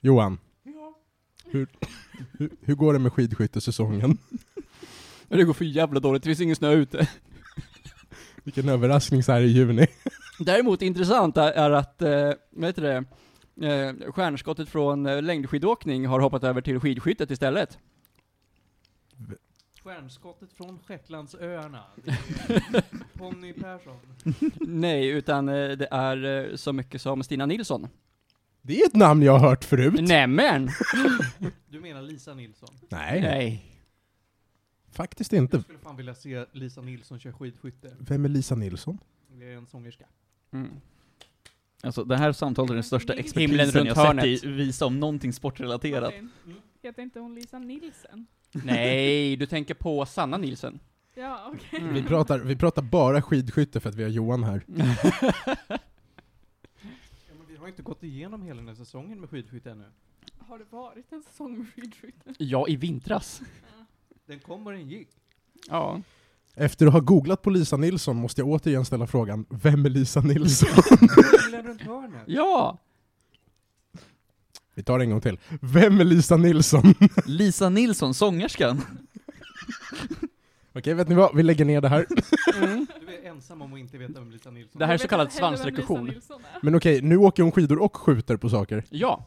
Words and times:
Johan. 0.00 0.38
Hur, 1.44 1.68
hur, 2.38 2.50
hur 2.60 2.74
går 2.74 2.92
det 2.92 2.98
med 2.98 3.12
skidskyttesäsongen? 3.12 4.18
Det 5.28 5.44
går 5.44 5.52
för 5.52 5.64
jävla 5.64 6.00
dåligt, 6.00 6.22
det 6.22 6.28
finns 6.28 6.40
ingen 6.40 6.56
snö 6.56 6.72
ute. 6.72 7.08
Vilken 8.44 8.68
överraskning 8.68 9.22
så 9.22 9.32
här 9.32 9.40
i 9.40 9.46
juni. 9.46 9.86
Däremot 10.38 10.82
intressant 10.82 11.36
är, 11.36 11.52
är 11.52 11.70
att, 11.70 12.02
eh, 12.02 12.32
vad 12.50 12.68
heter 12.68 12.82
det, 12.82 12.96
eh, 13.66 14.12
stjärnskottet 14.12 14.68
från 14.68 15.06
eh, 15.06 15.22
längdskidåkning 15.22 16.06
har 16.06 16.20
hoppat 16.20 16.44
över 16.44 16.60
till 16.60 16.80
skidskyttet 16.80 17.30
istället. 17.30 17.78
Stjärnskottet 19.84 20.52
från 20.52 20.78
Shetlandsöarna. 20.78 21.84
Det 22.04 22.10
är 22.10 22.82
Ponny 23.18 23.52
Persson. 23.52 23.96
Nej, 24.60 25.08
utan 25.08 25.48
eh, 25.48 25.70
det 25.70 25.88
är 25.90 26.50
eh, 26.50 26.56
så 26.56 26.72
mycket 26.72 27.02
som 27.02 27.22
Stina 27.22 27.46
Nilsson. 27.46 27.88
Det 28.62 28.80
är 28.80 28.86
ett 28.86 28.94
namn 28.94 29.22
jag 29.22 29.32
har 29.38 29.48
hört 29.48 29.64
förut. 29.64 30.08
Nämen! 30.08 30.68
Du 31.68 31.80
menar 31.80 32.02
Lisa 32.02 32.34
Nilsson? 32.34 32.68
Nej, 32.88 33.20
Nej. 33.20 33.64
faktiskt 34.92 35.32
Jag 35.32 35.42
inte. 35.42 35.62
skulle 35.62 35.78
fan 35.78 35.96
vilja 35.96 36.14
se 36.14 36.44
Lisa 36.52 36.80
Nilsson 36.80 37.18
köra 37.20 37.32
skidskytte. 37.32 37.96
Vem 37.98 38.24
är 38.24 38.28
Lisa 38.28 38.54
Nilsson? 38.54 38.98
Det 39.28 39.52
är 39.52 39.56
en 39.56 39.66
sångerska. 39.66 40.04
Mm. 40.52 40.70
Alltså 41.82 42.04
det 42.04 42.16
här 42.16 42.32
samtalet 42.32 42.70
är 42.70 42.74
den 42.74 42.82
största 42.84 43.12
Himlen 43.12 43.24
expertisen 43.26 43.78
runt 43.80 43.88
jag 43.88 43.94
hörnet. 43.94 44.24
sett 44.40 44.44
i 44.44 44.52
visa 44.52 44.86
om 44.86 45.00
någonting 45.00 45.32
sportrelaterat. 45.32 46.02
Martin, 46.14 46.30
heter 46.82 47.02
inte 47.02 47.20
hon 47.20 47.34
Lisa 47.34 47.58
Nilsen? 47.58 48.26
Nej, 48.52 49.36
du 49.36 49.46
tänker 49.46 49.74
på 49.74 50.06
Sanna 50.06 50.36
Nilsen. 50.36 50.80
Ja, 51.14 51.52
okej. 51.54 51.80
Mm. 51.80 51.94
Vi 51.94 52.02
pratar, 52.02 52.38
vi 52.38 52.56
pratar 52.56 52.82
bara 52.82 53.22
skidskytte 53.22 53.80
för 53.80 53.88
att 53.88 53.94
vi 53.94 54.02
har 54.02 54.10
Johan 54.10 54.44
här. 54.44 54.62
Har 57.70 57.72
inte 57.72 57.82
gått 57.82 58.02
igenom 58.02 58.42
hela 58.42 58.56
den 58.56 58.68
här 58.68 58.74
säsongen 58.74 59.20
med 59.20 59.30
skidskytte 59.30 59.70
ännu. 59.70 59.84
Har 60.38 60.58
det 60.58 60.64
varit 60.70 61.12
en 61.12 61.22
säsong 61.22 61.58
med 61.58 61.66
skidskytte? 61.74 62.34
Ja, 62.38 62.68
i 62.68 62.76
vintras. 62.76 63.42
Den 64.26 64.38
kom 64.40 64.66
och 64.66 64.72
den 64.72 64.88
gick. 64.88 65.08
Ja. 65.68 66.00
Efter 66.54 66.86
att 66.86 66.92
ha 66.92 67.00
googlat 67.00 67.42
på 67.42 67.50
Lisa 67.50 67.76
Nilsson 67.76 68.16
måste 68.16 68.40
jag 68.40 68.48
återigen 68.48 68.84
ställa 68.84 69.06
frågan, 69.06 69.46
vem 69.48 69.84
är 69.84 69.88
Lisa 69.90 70.20
Nilsson? 70.20 70.68
Himlen 71.44 71.66
runt 71.66 71.82
hörnet. 71.82 72.22
Ja! 72.26 72.78
Vi 74.74 74.82
tar 74.82 74.98
det 74.98 75.04
en 75.04 75.10
gång 75.10 75.20
till. 75.20 75.38
Vem 75.60 76.00
är 76.00 76.04
Lisa 76.04 76.36
Nilsson? 76.36 76.94
Lisa 77.26 77.68
Nilsson, 77.68 78.14
sångerskan. 78.14 78.82
Okej, 80.72 80.94
vet 80.94 81.08
ni 81.08 81.14
vad? 81.14 81.36
Vi 81.36 81.42
lägger 81.42 81.64
ner 81.64 81.80
det 81.80 81.88
här. 81.88 82.06
Du 83.00 83.14
är 83.14 83.30
ensam 83.30 83.62
om 83.62 83.72
att 83.72 83.78
inte 83.78 83.98
veta 83.98 84.20
vem 84.20 84.30
Lisa 84.30 84.50
Nilsson 84.50 84.78
Det 84.78 84.86
här 84.86 84.94
är 84.94 84.98
så 84.98 85.08
kallad 85.08 85.32
svansrekursion. 85.32 86.08
Är. 86.08 86.20
Men 86.62 86.74
okej, 86.74 87.02
nu 87.02 87.16
åker 87.16 87.42
hon 87.42 87.52
skidor 87.52 87.82
och 87.82 87.96
skjuter 87.96 88.36
på 88.36 88.48
saker. 88.48 88.84
Ja. 88.90 89.26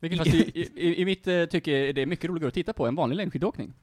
Vilket 0.00 0.18
fast 0.18 0.34
i, 0.34 0.70
i, 0.74 1.00
i 1.00 1.04
mitt 1.04 1.26
eh, 1.26 1.44
tycke 1.44 1.70
är 1.70 1.92
det 1.92 2.06
mycket 2.06 2.30
roligare 2.30 2.48
att 2.48 2.54
titta 2.54 2.72
på 2.72 2.86
än 2.86 2.94
vanlig 2.94 3.16
längdskidåkning. 3.16 3.74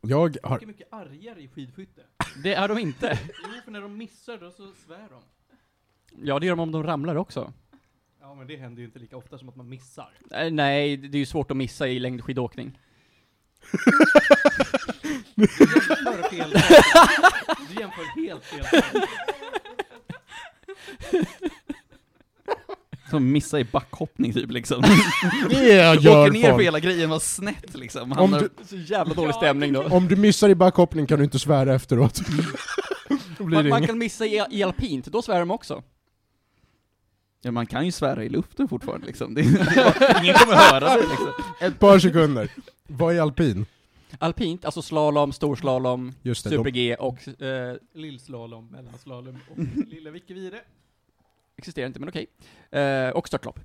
Jag 0.00 0.36
har... 0.42 0.54
Mycket, 0.54 0.68
mycket 0.68 0.92
argare 0.92 1.40
i 1.40 1.48
skidskytte. 1.48 2.02
Det 2.42 2.54
är 2.54 2.68
de 2.68 2.78
inte. 2.78 3.18
Jo, 3.28 3.60
för 3.64 3.70
när 3.70 3.80
de 3.80 3.96
missar 3.96 4.38
då 4.38 4.50
så 4.50 4.72
svär 4.86 5.08
de. 5.10 5.22
Ja, 6.24 6.38
det 6.38 6.46
gör 6.46 6.56
de 6.56 6.60
om 6.60 6.72
de 6.72 6.82
ramlar 6.82 7.16
också. 7.16 7.52
Ja, 8.20 8.34
men 8.34 8.46
det 8.46 8.56
händer 8.56 8.80
ju 8.80 8.86
inte 8.86 8.98
lika 8.98 9.16
ofta 9.16 9.38
som 9.38 9.48
att 9.48 9.56
man 9.56 9.68
missar. 9.68 10.10
Eh, 10.30 10.50
Nej, 10.50 10.96
det 10.96 11.16
är 11.16 11.20
ju 11.20 11.26
svårt 11.26 11.50
att 11.50 11.56
missa 11.56 11.88
i 11.88 11.98
längdskidåkning. 11.98 12.78
Du 15.34 15.46
jämför 15.46 16.28
fel. 16.30 16.50
Du 17.68 17.80
jämför 17.80 18.20
helt 18.26 18.44
fel. 18.44 18.64
Som 23.10 23.32
missar 23.32 23.58
i 23.58 23.64
backhoppning 23.64 24.32
typ 24.32 24.50
liksom. 24.50 24.82
Det 25.50 25.68
jag 25.74 25.96
gör 26.00 26.22
Åker 26.22 26.32
ner 26.32 26.50
folk. 26.50 26.64
hela 26.64 26.80
grejen 26.80 27.10
var 27.10 27.18
snett 27.18 27.74
liksom. 27.78 28.02
Om 28.12 28.18
Hamnar- 28.18 28.40
du, 28.40 28.50
Så 28.66 28.76
jävla 28.76 29.14
dålig 29.14 29.28
Ja, 29.32 29.36
stämning 29.36 29.72
då. 29.72 29.82
om 29.82 30.08
du 30.08 30.16
missar 30.16 30.48
i 30.48 30.54
backhoppning 30.54 31.06
kan 31.06 31.18
du 31.18 31.24
inte 31.24 31.38
svära 31.38 31.74
efteråt. 31.74 32.20
Då 33.38 33.44
blir 33.44 33.56
Man, 33.56 33.64
det 33.64 33.70
man 33.70 33.78
inget. 33.78 33.88
kan 33.90 33.98
missa 33.98 34.26
i, 34.26 34.44
i 34.50 34.62
alpint, 34.62 35.06
då 35.06 35.22
svär 35.22 35.38
de 35.38 35.50
också. 35.50 35.82
Ja, 37.42 37.50
man 37.50 37.66
kan 37.66 37.84
ju 37.86 37.92
svära 37.92 38.24
i 38.24 38.28
luften 38.28 38.68
fortfarande 38.68 39.06
liksom. 39.06 39.34
Det, 39.34 39.40
ingen 40.22 40.34
kommer 40.34 40.56
höra 40.56 40.96
det 40.96 41.00
liksom. 41.02 41.28
Ett 41.60 41.78
par 41.78 41.98
sekunder. 41.98 42.48
Vad 42.88 43.16
är 43.16 43.20
alpin? 43.20 43.66
Alpint, 44.18 44.64
alltså 44.64 44.82
slalom, 44.82 45.32
storslalom, 45.32 46.12
Just 46.22 46.44
det, 46.44 46.50
super-G 46.50 46.96
och 46.96 47.42
eh, 47.42 47.76
Lillslalom, 47.92 48.66
mellanslalom 48.66 49.38
och 49.50 49.58
lilla 49.88 50.10
Vickevire. 50.10 50.60
existerar 51.56 51.86
inte 51.86 52.00
men 52.00 52.08
okej. 52.08 52.26
Eh, 52.70 53.10
och 53.10 53.28
störtlopp. 53.28 53.60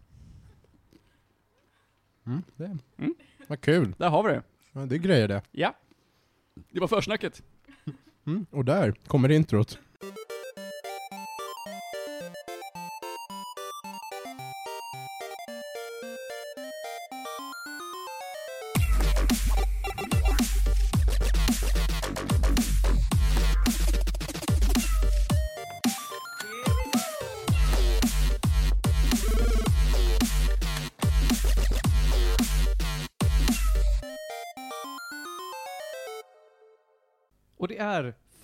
Mm, 2.25 2.43
det. 2.55 2.77
Mm. 2.97 3.15
Vad 3.47 3.61
kul. 3.61 3.93
Där 3.97 4.09
har 4.09 4.23
vi 4.23 4.29
det. 4.29 4.43
Ja, 4.71 4.85
det 4.85 4.95
är 4.95 4.99
grejer 4.99 5.27
det. 5.27 5.41
Ja. 5.51 5.75
Det 6.71 6.79
var 6.79 6.87
försnacket. 6.87 7.43
Mm. 8.25 8.45
Och 8.51 8.65
där 8.65 8.91
kommer 9.07 9.31
introt. 9.31 9.79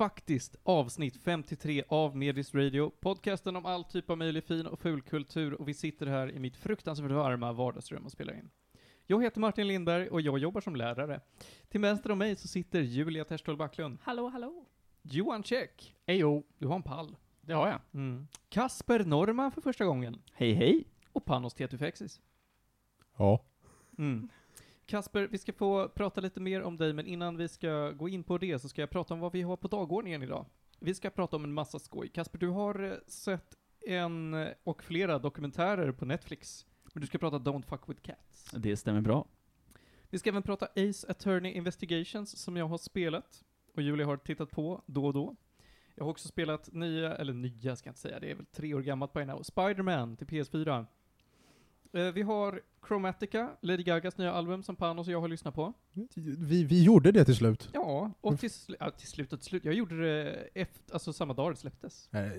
Faktiskt 0.04 0.56
avsnitt 0.64 1.18
53 1.24 1.84
av 1.88 2.18
Medis 2.18 2.54
Radio, 2.56 2.92
podcasten 3.00 3.56
om 3.56 3.66
all 3.66 3.84
typ 3.84 4.10
av 4.10 4.18
möjlig 4.18 4.44
fin 4.44 4.68
och 4.68 4.80
ful 4.80 5.02
kultur 5.02 5.54
och 5.54 5.68
vi 5.68 5.74
sitter 5.74 6.06
här 6.06 6.32
i 6.32 6.40
mitt 6.40 6.56
fruktansvärt 6.58 7.12
varma 7.12 7.54
vardagsrum 7.54 8.06
och 8.06 8.12
spelar 8.12 8.34
in. 8.34 8.50
Jag 9.08 9.24
heter 9.24 9.40
Martin 9.40 9.68
Lindberg 9.68 10.10
och 10.10 10.22
jag 10.22 10.38
jobbar 10.38 10.62
som 10.62 10.76
lärare. 10.76 11.22
Till 11.70 11.82
vänster 11.82 12.12
om 12.12 12.18
mig 12.18 12.36
så 12.36 12.48
sitter 12.48 12.82
Julia 12.82 13.26
Terstol 13.26 13.58
Backlund. 13.58 13.98
Hallå, 14.02 14.28
hallå. 14.30 14.66
Johan 15.02 15.44
Käck. 15.44 15.96
Ejo, 16.06 16.44
Du 16.58 16.68
har 16.68 16.76
en 16.76 16.84
pall. 16.84 17.16
det 17.42 17.54
har 17.54 17.68
jag. 17.68 17.80
Mm. 17.94 18.28
Kasper 18.50 19.00
Norman 19.04 19.52
för 19.52 19.62
första 19.62 19.86
gången. 19.86 20.22
Hej 20.34 20.54
hej. 20.54 20.84
Och 21.14 21.26
Panos 21.26 21.54
Tetufexis. 21.54 22.22
Ja. 23.18 23.44
Mm. 23.98 24.30
Kasper, 24.86 25.28
vi 25.28 25.38
ska 25.38 25.54
få 25.54 25.90
prata 25.90 26.22
lite 26.22 26.40
mer 26.40 26.62
om 26.62 26.78
dig, 26.78 26.94
men 26.94 27.08
innan 27.08 27.38
vi 27.38 27.48
ska 27.48 27.92
gå 27.92 28.10
in 28.10 28.24
på 28.24 28.38
det 28.38 28.60
så 28.60 28.70
ska 28.70 28.82
jag 28.82 28.90
prata 28.90 29.14
om 29.14 29.20
vad 29.20 29.32
vi 29.32 29.42
har 29.42 29.58
på 29.58 29.68
dagordningen 29.68 30.24
idag. 30.24 30.46
Vi 30.80 30.94
ska 30.94 31.10
prata 31.10 31.36
om 31.36 31.44
en 31.44 31.54
massa 31.54 31.80
skoj. 31.80 32.10
Kasper, 32.10 32.40
du 32.40 32.48
har 32.48 32.84
eh, 32.84 32.94
sett 33.08 33.58
en 33.88 34.34
eh, 34.34 34.48
och 34.64 34.84
flera 34.84 35.20
dokumentärer 35.20 35.92
på 35.92 36.06
Netflix. 36.06 36.66
Men 36.94 37.02
du 37.02 37.08
ska 37.08 37.18
prata 37.18 37.38
Don't 37.38 37.66
Fuck 37.66 37.90
With 37.90 38.02
Cats. 38.02 38.52
Det 38.52 38.78
stämmer 38.78 39.02
bra. 39.02 39.28
Vi 40.10 40.20
ska 40.20 40.30
även 40.30 40.44
prata 40.44 40.66
Ace 40.66 41.08
Attorney 41.12 41.52
Investigations 41.52 42.38
som 42.38 42.58
jag 42.58 42.68
har 42.68 42.78
spelat 42.78 43.44
och 43.74 43.82
Julia 43.82 44.06
har 44.06 44.18
tittat 44.18 44.52
på 44.52 44.84
då 44.86 45.06
och 45.06 45.14
då. 45.14 45.36
Jag 45.96 46.04
har 46.04 46.12
också 46.12 46.28
spelat 46.28 46.74
nya, 46.74 47.16
eller 47.16 47.34
nya 47.34 47.76
ska 47.76 47.88
jag 47.88 47.92
inte 47.92 48.02
säga, 48.02 48.20
det 48.20 48.32
är 48.32 48.36
väl 48.36 48.46
tre 48.46 48.74
år 48.74 48.82
gammalt 48.82 49.14
by 49.14 49.26
now, 49.26 49.44
Spider-Man 49.44 50.18
till 50.18 50.28
PS4. 50.28 50.86
Eh, 51.94 52.12
vi 52.12 52.22
har 52.22 52.62
Chromatica, 52.88 53.50
Lady 53.62 53.84
Gagas 53.84 54.18
nya 54.18 54.32
album 54.32 54.64
som 54.64 54.76
Panos 54.76 55.08
och 55.08 55.14
jag 55.14 55.22
har 55.22 55.28
lyssnat 55.28 55.56
på. 55.56 55.74
Vi, 56.16 56.64
vi 56.64 56.84
gjorde 56.84 57.12
det 57.12 57.26
till 57.26 57.36
slut. 57.36 57.70
Ja, 57.74 58.12
och 58.22 58.40
till, 58.40 58.50
sl- 58.50 58.76
ja, 58.80 58.92
till 58.92 59.08
slut 59.08 59.34
och 59.34 59.40
till 59.40 59.48
slut. 59.50 59.66
Jag 59.66 59.74
gjorde 59.74 60.02
det 60.02 60.32
efter, 60.54 60.94
alltså 60.94 61.14
samma 61.14 61.34
dag 61.34 61.52
det 61.52 61.56
släpptes. 61.56 62.10
Eh, 62.14 62.32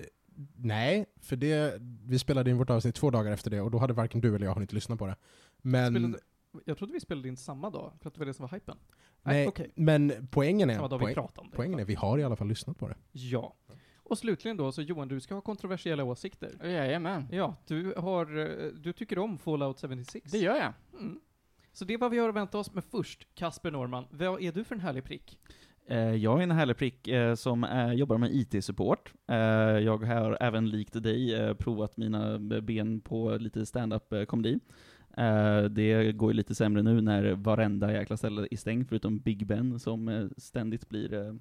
nej, 0.55 1.05
för 1.21 1.35
det, 1.35 1.81
vi 2.05 2.19
spelade 2.19 2.49
in 2.49 2.57
vårt 2.57 2.69
avsnitt 2.69 2.95
två 2.95 3.11
dagar 3.11 3.31
efter 3.31 3.51
det 3.51 3.61
och 3.61 3.71
då 3.71 3.77
hade 3.77 3.93
varken 3.93 4.21
du 4.21 4.35
eller 4.35 4.45
jag 4.45 4.53
hunnit 4.53 4.73
lyssna 4.73 4.95
på 4.97 5.07
det. 5.07 5.15
Men, 5.61 5.93
Spelade, 5.93 6.19
jag 6.65 6.77
trodde 6.77 6.93
vi 6.93 6.99
spelade 6.99 7.27
in 7.27 7.37
samma 7.37 7.69
dag, 7.69 7.93
för 8.01 8.07
att 8.07 8.13
det 8.13 8.19
var 8.19 8.25
det 8.25 8.33
som 8.33 8.47
var 8.47 8.57
hypen. 8.57 8.77
nej, 9.23 9.47
okej. 9.47 9.71
men 9.75 10.27
poängen 10.31 10.69
Samma 10.69 10.85
är, 10.85 10.89
dag 10.89 10.97
vi 10.97 11.03
poäng, 11.03 11.13
pratade 11.13 11.41
om 11.41 11.49
det. 11.49 11.55
poängen 11.55 11.79
är, 11.79 11.85
vi 11.85 11.95
har 11.95 12.17
i 12.17 12.23
alla 12.23 12.35
fall 12.35 12.47
lyssnat 12.47 12.77
på 12.77 12.87
det. 12.87 12.95
Ja. 13.11 13.55
Och 14.05 14.17
slutligen 14.17 14.57
då, 14.57 14.71
så 14.71 14.81
Johan, 14.81 15.07
du 15.07 15.19
ska 15.19 15.33
ha 15.33 15.41
kontroversiella 15.41 16.03
åsikter. 16.03 16.51
Jajamän. 16.63 17.27
Ja, 17.31 17.55
du 17.67 17.93
har, 17.97 18.37
eh, 18.37 18.67
du 18.73 18.93
tycker 18.93 19.19
om 19.19 19.37
Fallout 19.37 19.81
76. 19.81 20.31
Det 20.31 20.37
gör 20.37 20.55
jag. 20.55 20.73
Mm. 20.99 21.19
Så 21.73 21.85
det 21.85 21.93
är 21.93 21.97
vad 21.97 22.11
vi 22.11 22.17
har 22.17 22.29
att 22.29 22.35
vänta 22.35 22.57
oss, 22.57 22.73
men 22.73 22.83
först, 22.83 23.27
Kasper 23.35 23.71
Norman, 23.71 24.05
vad 24.11 24.41
är 24.41 24.51
du 24.51 24.63
för 24.63 24.75
en 24.75 24.81
härlig 24.81 25.03
prick? 25.03 25.39
Eh, 25.87 25.97
Jag 26.15 26.39
är 26.39 26.43
en 26.43 26.51
härlig 26.51 26.77
prick 26.77 27.07
eh, 27.07 27.35
som 27.35 27.91
jobbar 27.95 28.17
med 28.17 28.31
IT-support. 28.35 29.13
Jag 29.83 30.03
har 30.03 30.37
även 30.41 30.69
likt 30.69 31.03
dig 31.03 31.55
provat 31.55 31.97
mina 31.97 32.39
ben 32.39 33.01
på 33.01 33.37
lite 33.37 33.65
stand-up 33.65 34.13
komedi. 34.27 34.59
Det 35.69 36.11
går 36.11 36.31
ju 36.31 36.37
lite 36.37 36.55
sämre 36.55 36.83
nu 36.83 37.01
när 37.01 37.33
varenda 37.33 37.93
jäkla 37.93 38.17
ställe 38.17 38.47
är 38.51 38.57
stängt, 38.57 38.89
förutom 38.89 39.19
Big 39.19 39.45
Ben 39.47 39.79
som 39.79 40.29
ständigt 40.37 40.89
blir 40.89 41.39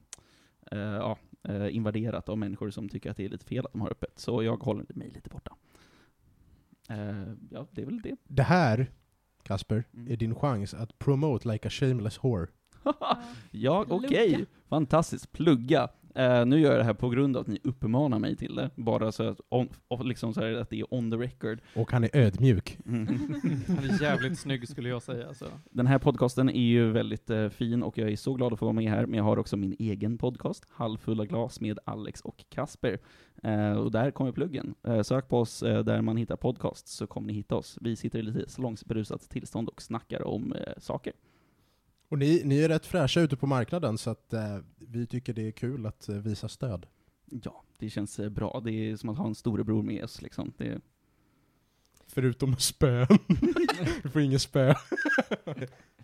ja, 0.70 1.18
eh, 1.44 1.76
invaderat 1.76 2.28
av 2.28 2.38
människor 2.38 2.70
som 2.70 2.88
tycker 2.88 3.10
att 3.10 3.16
det 3.16 3.24
är 3.24 3.28
lite 3.28 3.44
fel 3.46 3.66
att 3.66 3.72
de 3.72 3.80
har 3.80 3.90
öppet. 3.90 4.18
Så 4.18 4.42
jag 4.42 4.56
håller 4.56 4.86
mig 4.88 5.10
lite 5.10 5.30
borta. 5.30 5.56
Eh, 6.88 7.32
ja, 7.50 7.66
det 7.70 7.82
är 7.82 7.86
väl 7.86 8.00
det. 8.02 8.16
Det 8.24 8.42
här, 8.42 8.90
Kasper, 9.42 9.84
Mm. 9.94 10.12
är 10.12 10.16
din 10.16 10.34
chans 10.34 10.74
att 10.74 10.98
promote 10.98 11.48
like 11.52 11.68
a 11.68 11.70
shameless 11.70 12.24
whore. 12.24 12.46
Ja. 13.50 13.84
okej. 13.88 14.28
Plugga. 14.34 14.46
Fantastiskt. 14.68 15.32
Plugga. 15.32 15.88
Eh, 16.14 16.46
nu 16.46 16.60
gör 16.60 16.70
jag 16.70 16.80
det 16.80 16.84
här 16.84 16.94
på 16.94 17.08
grund 17.08 17.36
av 17.36 17.40
att 17.40 17.46
ni 17.46 17.60
uppmanar 17.64 18.18
mig 18.18 18.36
till 18.36 18.54
det. 18.54 18.70
Bara 18.74 19.12
så 19.12 19.28
att, 19.28 19.40
on, 19.48 19.68
och 19.88 20.04
liksom 20.04 20.34
så 20.34 20.40
här, 20.40 20.52
att 20.52 20.70
det 20.70 20.80
är 20.80 20.94
on 20.94 21.10
the 21.10 21.16
record. 21.16 21.60
Och 21.74 21.92
han 21.92 22.04
är 22.04 22.10
ödmjuk. 22.12 22.78
Mm. 22.86 23.06
Han 23.68 23.78
är 23.78 24.02
jävligt 24.02 24.38
snygg 24.38 24.68
skulle 24.68 24.88
jag 24.88 25.02
säga. 25.02 25.28
alltså. 25.28 25.44
Så. 25.44 25.50
Den 25.70 25.86
här 25.86 25.98
podcasten 25.98 26.48
är 26.48 26.62
ju 26.62 26.90
väldigt 26.90 27.30
eh, 27.30 27.48
fin 27.48 27.82
och 27.82 27.98
jag 27.98 28.10
är 28.10 28.16
så 28.16 28.34
glad 28.34 28.52
att 28.52 28.58
få 28.58 28.64
vara 28.64 28.72
med 28.72 28.90
här, 28.90 29.06
men 29.06 29.16
jag 29.16 29.24
har 29.24 29.38
också 29.38 29.56
min 29.56 29.76
egen 29.78 30.18
podcast, 30.18 30.66
Halvfulla 30.70 31.24
glas 31.24 31.60
med 31.60 31.78
Alex 31.84 32.20
och 32.20 32.44
Kasper. 32.48 32.98
Eh, 33.42 33.72
och 33.72 33.90
där 33.90 34.10
kommer 34.10 34.32
pluggen. 34.32 34.74
Sök 35.02 35.28
på 35.28 35.38
oss 35.38 35.60
där 35.60 36.00
man 36.00 36.16
hittar 36.16 36.36
podcast 36.36 36.88
så 36.88 37.06
kommer 37.06 37.26
ni 37.26 37.32
hitta 37.32 37.56
oss. 37.56 37.78
Vi 37.80 37.96
sitter 37.96 38.18
i 38.18 38.22
lite 38.22 38.50
salongsberusat 38.50 39.20
tillstånd 39.20 39.68
och 39.68 39.82
snackar 39.82 40.26
om 40.26 40.54
saker. 40.78 41.12
Och 42.08 42.18
ni, 42.18 42.42
ni 42.44 42.58
är 42.58 42.68
rätt 42.68 42.86
fräscha 42.86 43.20
ute 43.20 43.36
på 43.36 43.46
marknaden, 43.46 43.98
så 43.98 44.10
att 44.10 44.32
eh, 44.32 44.58
vi 44.78 45.06
tycker 45.06 45.32
det 45.32 45.46
är 45.46 45.52
kul 45.52 45.86
att 45.86 46.08
eh, 46.08 46.16
visa 46.16 46.48
stöd. 46.48 46.86
Ja, 47.26 47.64
det 47.78 47.90
känns 47.90 48.18
eh, 48.18 48.28
bra. 48.28 48.60
Det 48.64 48.72
är 48.72 48.96
som 48.96 49.08
att 49.08 49.18
ha 49.18 49.26
en 49.26 49.34
storebror 49.34 49.82
med 49.82 50.04
oss 50.04 50.22
liksom. 50.22 50.52
Det, 50.56 50.80
Förutom 52.06 52.56
spön. 52.56 53.06
du 54.02 54.08
får 54.10 54.22
ingen 54.22 54.40
spö. 54.40 54.74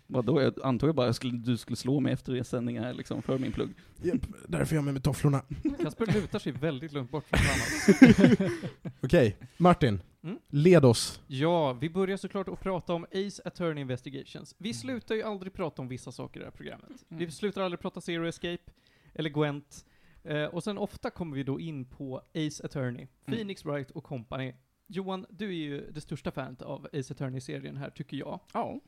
vadå, 0.07 0.41
jag 0.41 0.53
antog 0.63 0.89
jag 0.89 0.95
bara 0.95 1.09
att 1.09 1.15
skulle, 1.15 1.37
du 1.37 1.57
skulle 1.57 1.77
slå 1.77 1.99
mig 1.99 2.13
efter 2.13 2.43
sändningen 2.43 2.83
här 2.83 2.93
liksom, 2.93 3.21
för 3.21 3.39
min 3.39 3.51
plugg. 3.51 3.73
Japp, 4.03 4.21
därför 4.47 4.73
är 4.73 4.77
jag 4.77 4.83
med 4.83 4.93
med 4.93 5.03
tofflorna. 5.03 5.41
Kasper 5.83 6.05
lutar 6.05 6.39
sig 6.39 6.51
väldigt 6.51 6.91
långt 6.91 7.11
bort 7.11 7.25
från. 7.27 8.49
Okej, 9.01 9.37
Martin. 9.57 10.01
Mm. 10.23 10.39
Led 10.49 10.85
oss. 10.85 11.21
Ja, 11.27 11.73
vi 11.73 11.89
börjar 11.89 12.17
såklart 12.17 12.47
att 12.49 12.59
prata 12.59 12.93
om 12.93 13.03
Ace 13.13 13.41
Attorney 13.45 13.81
Investigations. 13.81 14.55
Vi 14.57 14.73
slutar 14.73 15.15
ju 15.15 15.23
aldrig 15.23 15.53
prata 15.53 15.81
om 15.81 15.87
vissa 15.87 16.11
saker 16.11 16.39
i 16.39 16.43
det 16.43 16.45
här 16.45 16.51
programmet. 16.57 17.05
Mm. 17.09 17.25
Vi 17.25 17.31
slutar 17.31 17.61
aldrig 17.61 17.79
prata 17.79 18.01
Zero 18.01 18.27
Escape, 18.27 18.71
eller 19.13 19.29
Gwent. 19.29 19.85
Eh, 20.23 20.45
och 20.45 20.63
sen 20.63 20.77
ofta 20.77 21.09
kommer 21.09 21.35
vi 21.35 21.43
då 21.43 21.59
in 21.59 21.85
på 21.85 22.17
Ace 22.17 22.65
Attorney, 22.65 23.07
Mm. 23.25 23.37
Phoenix 23.37 23.65
Wright 23.65 23.91
och 23.91 24.03
Company. 24.03 24.53
Johan, 24.87 25.25
du 25.29 25.47
är 25.47 25.51
ju 25.53 25.91
det 25.91 26.01
största 26.01 26.31
fanet 26.31 26.61
av 26.61 26.87
Ace 26.93 27.13
Attorney-serien 27.13 27.77
här, 27.77 27.89
tycker 27.89 28.17
jag. 28.17 28.39
Ja. 28.53 28.79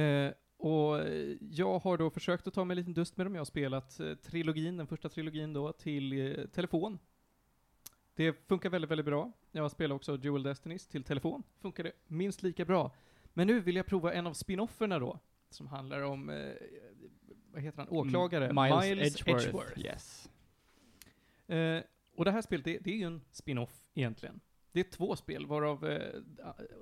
Eh, 0.00 0.32
och 0.56 1.00
jag 1.40 1.78
har 1.78 1.98
då 1.98 2.10
försökt 2.10 2.46
att 2.46 2.54
ta 2.54 2.64
mig 2.64 2.74
en 2.74 2.78
liten 2.78 2.94
dust 2.94 3.16
med 3.16 3.26
dem. 3.26 3.34
Jag 3.34 3.40
har 3.40 3.44
spelat 3.44 4.00
eh, 4.00 4.14
trilogin, 4.14 4.76
den 4.76 4.86
första 4.86 5.08
trilogin 5.08 5.52
då, 5.52 5.72
till 5.72 6.12
eh, 6.12 6.44
telefon. 6.46 6.98
Det 8.20 8.32
funkar 8.48 8.70
väldigt, 8.70 8.90
väldigt 8.90 9.06
bra. 9.06 9.32
Jag 9.52 9.62
har 9.62 9.68
spelat 9.68 9.96
också 9.96 10.16
Dual 10.16 10.42
Destinies 10.42 10.86
till 10.86 11.04
telefon. 11.04 11.42
Funkar 11.60 11.84
det 11.84 11.92
minst 12.06 12.42
lika 12.42 12.64
bra. 12.64 12.94
Men 13.32 13.46
nu 13.46 13.60
vill 13.60 13.76
jag 13.76 13.86
prova 13.86 14.12
en 14.12 14.26
av 14.26 14.32
spin-offerna 14.32 14.98
då, 14.98 15.18
som 15.50 15.66
handlar 15.66 16.02
om, 16.02 16.30
eh, 16.30 16.52
vad 17.52 17.62
heter 17.62 17.78
han, 17.78 17.88
åklagare? 17.88 18.48
Mm, 18.48 18.78
Miles, 18.80 19.26
Edgeworth. 19.26 19.78
Yes. 19.80 20.30
Eh, 21.46 21.82
och 22.14 22.24
det 22.24 22.30
här 22.30 22.42
spelet, 22.42 22.64
det, 22.64 22.78
det 22.78 22.90
är 22.90 22.96
ju 22.96 23.04
en 23.04 23.22
spin-off 23.30 23.84
egentligen. 23.94 24.40
Det 24.72 24.80
är 24.80 24.84
två 24.84 25.16
spel, 25.16 25.46
varav 25.46 25.86
eh, 25.86 26.20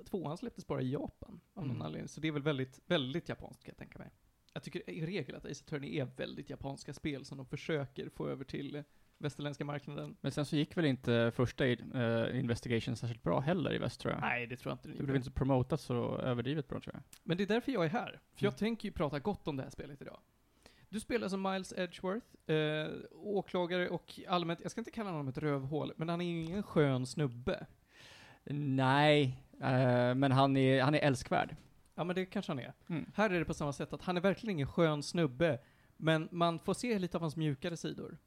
tvåan 0.05 0.37
släpptes 0.37 0.67
bara 0.67 0.81
i 0.81 0.91
Japan 0.91 1.39
av 1.53 1.63
någon 1.63 1.75
Mm. 1.75 1.85
anledning. 1.85 2.07
Så 2.07 2.21
det 2.21 2.27
är 2.27 2.31
väl 2.31 2.43
väldigt, 2.43 2.79
väldigt 2.85 3.29
japanskt 3.29 3.63
kan 3.63 3.71
jag 3.71 3.77
tänka 3.77 3.99
mig. 3.99 4.11
Jag 4.53 4.63
tycker 4.63 4.89
i 4.89 5.05
regel 5.05 5.35
att 5.35 5.45
Ace 5.45 5.63
Attorney 5.65 5.99
är 5.99 6.05
väldigt 6.05 6.49
japanska 6.49 6.93
spel 6.93 7.25
som 7.25 7.37
de 7.37 7.45
försöker 7.45 8.09
få 8.09 8.27
över 8.27 8.43
till 8.43 8.75
eh, 8.75 8.83
västerländska 9.19 9.65
marknaden. 9.65 10.15
Men 10.21 10.31
sen 10.31 10.45
så 10.45 10.55
gick 10.55 10.77
väl 10.77 10.85
inte 10.85 11.31
första 11.35 11.65
uh, 11.65 12.39
Investigation 12.39 12.95
särskilt 12.95 13.23
bra 13.23 13.39
heller 13.39 13.73
i 13.73 13.77
väst 13.77 13.99
tror 13.99 14.13
jag. 14.13 14.21
Nej, 14.21 14.47
det 14.47 14.55
tror 14.57 14.71
jag 14.71 14.75
inte 14.75 14.87
Det 14.87 14.93
det 14.97 15.03
blev 15.03 15.15
inte 15.15 15.31
promotat 15.31 15.81
så 15.81 16.17
överdrivet 16.17 16.67
bra 16.67 16.79
tror 16.79 16.95
jag. 16.95 17.03
Men 17.23 17.37
det 17.37 17.43
är 17.43 17.47
därför 17.47 17.71
jag 17.71 17.85
är 17.85 17.89
här. 17.89 18.19
För 18.35 18.45
jag 18.45 18.51
Mm. 18.53 18.57
tänker 18.57 18.87
ju 18.87 18.91
prata 18.91 19.19
gott 19.19 19.47
om 19.47 19.57
det 19.57 19.63
här 19.63 19.69
spelet 19.69 20.01
idag. 20.01 20.19
Du 20.89 20.99
spelar 20.99 21.27
som 21.29 21.41
Miles 21.41 21.73
Edgeworth, 21.77 22.25
eh, 22.51 22.87
åklagare 23.13 23.89
och 23.89 24.19
allmänt, 24.27 24.59
jag 24.61 24.71
ska 24.71 24.81
inte 24.81 24.91
kalla 24.91 25.09
honom 25.09 25.27
ett 25.27 25.37
rövhål, 25.37 25.93
men 25.95 26.09
han 26.09 26.21
är 26.21 26.25
ingen 26.25 26.63
skön 26.63 27.05
snubbe. 27.05 27.65
Nej, 28.51 29.43
eh, 29.61 30.15
men 30.15 30.31
han 30.31 30.57
är, 30.57 30.81
han 30.81 30.95
är 30.95 30.99
älskvärd. 30.99 31.55
Ja 31.95 32.03
men 32.03 32.15
det 32.15 32.25
kanske 32.25 32.51
han 32.51 32.59
är. 32.59 32.73
Mm. 32.89 33.11
Här 33.15 33.29
är 33.29 33.39
det 33.39 33.45
på 33.45 33.53
samma 33.53 33.73
sätt 33.73 33.93
att 33.93 34.01
han 34.01 34.17
är 34.17 34.21
verkligen 34.21 34.55
ingen 34.55 34.67
skön 34.67 35.03
snubbe, 35.03 35.59
men 35.97 36.29
man 36.31 36.59
får 36.59 36.73
se 36.73 36.99
lite 36.99 37.17
av 37.17 37.21
hans 37.21 37.35
mjukare 37.35 37.77
sidor. 37.77 38.17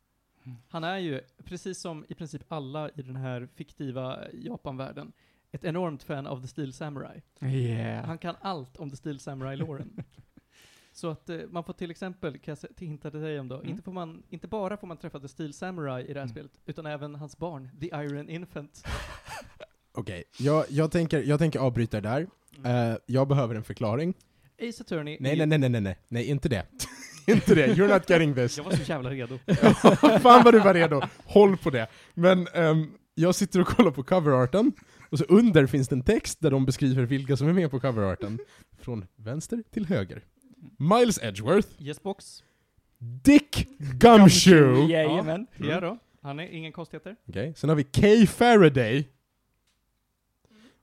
Mm. 0.44 0.58
Han 0.68 0.84
är 0.84 0.98
ju, 0.98 1.20
precis 1.44 1.80
som 1.80 2.04
i 2.08 2.14
princip 2.14 2.42
alla 2.48 2.88
i 2.90 3.02
den 3.02 3.16
här 3.16 3.48
fiktiva 3.54 4.18
Japanvärlden, 4.32 5.12
ett 5.50 5.64
enormt 5.64 6.02
fan 6.02 6.26
av 6.26 6.40
The 6.42 6.48
Steel 6.48 6.72
Samurai. 6.72 7.22
Yeah. 7.42 8.06
Han 8.06 8.18
kan 8.18 8.34
allt 8.40 8.76
om 8.76 8.90
The 8.90 8.96
Steel 8.96 9.18
Samurai-låren. 9.20 9.96
Så 10.94 11.08
att 11.10 11.28
eh, 11.28 11.38
man 11.48 11.64
får 11.64 11.72
till 11.72 11.90
exempel, 11.90 12.38
kan 12.38 12.56
jag 12.62 12.86
hinta 12.86 13.10
till 13.10 13.20
dig 13.20 13.40
om 13.40 13.48
då, 13.48 13.56
Mm. 13.56 13.68
inte, 13.70 13.82
får 13.82 13.92
man, 13.92 14.22
inte 14.28 14.48
bara 14.48 14.76
får 14.76 14.86
man 14.86 14.96
träffa 14.96 15.20
The 15.20 15.28
Steel 15.28 15.52
Samurai 15.52 16.02
i 16.04 16.06
det 16.06 16.20
här 16.20 16.26
Mm. 16.26 16.28
spelet, 16.28 16.52
utan 16.66 16.86
även 16.86 17.14
hans 17.14 17.36
barn, 17.38 17.68
The 17.80 17.86
Iron 17.86 18.28
Infant. 18.28 18.84
Okej, 19.92 20.24
jag, 20.38 20.64
jag, 20.68 20.90
tänker, 20.92 21.22
jag 21.22 21.38
tänker 21.38 21.58
avbryta 21.58 22.00
där. 22.00 22.26
Eh, 22.64 22.96
jag 23.06 23.28
behöver 23.28 23.54
en 23.54 23.64
förklaring. 23.64 24.14
Ace 24.68 24.82
Attorney 24.82 25.16
nej, 25.20 25.36
nej, 25.36 25.46
nej, 25.58 25.68
nej, 25.70 25.80
nej, 25.80 25.98
nej, 26.08 26.24
inte 26.26 26.48
det. 26.48 26.66
inte 27.26 27.54
det. 27.54 27.66
You're 27.66 27.94
not 27.94 28.10
getting 28.10 28.34
this. 28.34 28.56
Jag 28.56 28.64
var 28.64 28.72
så 28.72 28.82
jävla 28.82 29.10
redo. 29.10 29.38
Fan 30.20 30.44
vad 30.44 30.54
du 30.54 30.60
var 30.60 30.74
redo. 30.74 31.02
Håll 31.24 31.56
på 31.56 31.70
det. 31.70 31.86
Men 32.14 32.46
ehm, 32.54 32.90
jag 33.14 33.34
sitter 33.34 33.60
och 33.60 33.66
kollar 33.66 33.90
på 33.90 34.02
coverarten, 34.02 34.72
och 35.10 35.18
så 35.18 35.24
under 35.24 35.66
finns 35.66 35.88
det 35.88 35.94
en 35.94 36.02
text 36.02 36.40
där 36.40 36.50
de 36.50 36.64
beskriver 36.64 37.02
vilka 37.02 37.36
som 37.36 37.48
är 37.48 37.52
med 37.52 37.70
på 37.70 37.80
coverarten. 37.80 38.38
Från 38.80 39.06
vänster 39.16 39.62
till 39.70 39.86
höger. 39.86 40.24
Miles 40.78 41.22
Edgeworth, 41.22 41.68
Yes 41.78 42.02
box. 42.02 42.42
Dick 42.98 43.68
Gumshoe. 43.78 44.86
Jajamän. 44.88 45.46
Ja 45.56 45.80
då. 45.80 45.98
Han 46.22 46.40
är 46.40 46.46
ingen 46.46 46.72
konstigheter. 46.72 47.16
Okej, 47.28 47.54
sen 47.56 47.68
har 47.68 47.76
vi 47.76 47.84
Kay 47.84 48.26
Faraday. 48.26 49.08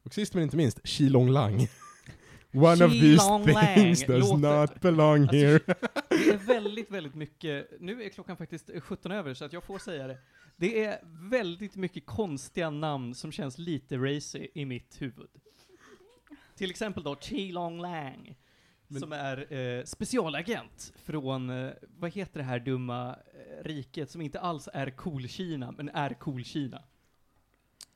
Och 0.04 0.14
sist 0.14 0.34
men 0.34 0.44
inte 0.44 0.58
minst, 0.58 0.80
Qilong 0.84 1.30
Lang. 1.30 1.68
One 2.54 2.86
of 2.86 2.92
these 2.92 3.20
things 3.76 4.08
Lang 4.08 4.20
does 4.20 4.30
låter- 4.32 4.60
not 4.62 4.82
belong 4.82 5.22
Alltså, 5.22 5.36
here. 5.36 5.60
Det 6.10 6.30
är 6.30 6.38
väldigt, 6.48 6.92
väldigt 6.92 7.16
mycket, 7.16 7.68
nu 7.80 8.04
är 8.04 8.10
klockan 8.10 8.38
faktiskt 8.38 8.70
17 8.80 9.12
över 9.12 9.34
så 9.34 9.46
att 9.46 9.54
jag 9.54 9.64
får 9.64 9.80
säga 9.80 10.08
det. 10.08 10.18
Det 10.58 10.84
är 10.86 11.00
väldigt 11.30 11.76
mycket 11.76 12.06
konstiga 12.06 12.70
namn 12.70 13.16
som 13.16 13.32
känns 13.32 13.58
lite 13.58 13.98
racy 13.98 14.48
i 14.54 14.66
mitt 14.66 15.02
huvud. 15.02 15.30
Till 16.56 16.70
exempel 16.70 17.04
då 17.04 17.16
Qilong 17.16 17.82
Lang, 17.82 18.38
Men- 18.88 19.02
som 19.02 19.12
är 19.12 19.54
eh, 19.54 19.84
specialagent 19.84 20.94
från, 21.04 21.50
eh, 21.50 21.72
vad 21.98 22.12
heter 22.14 22.40
det 22.40 22.46
här 22.46 22.60
dumma 22.60 23.10
eh, 23.10 23.64
riket 23.64 24.10
som 24.12 24.22
inte 24.22 24.40
alls 24.40 24.70
är 24.74 24.88
Cool-Kina, 24.90 25.72
men 25.78 25.90
är 25.90 26.10
Cool-Kina? 26.10 26.84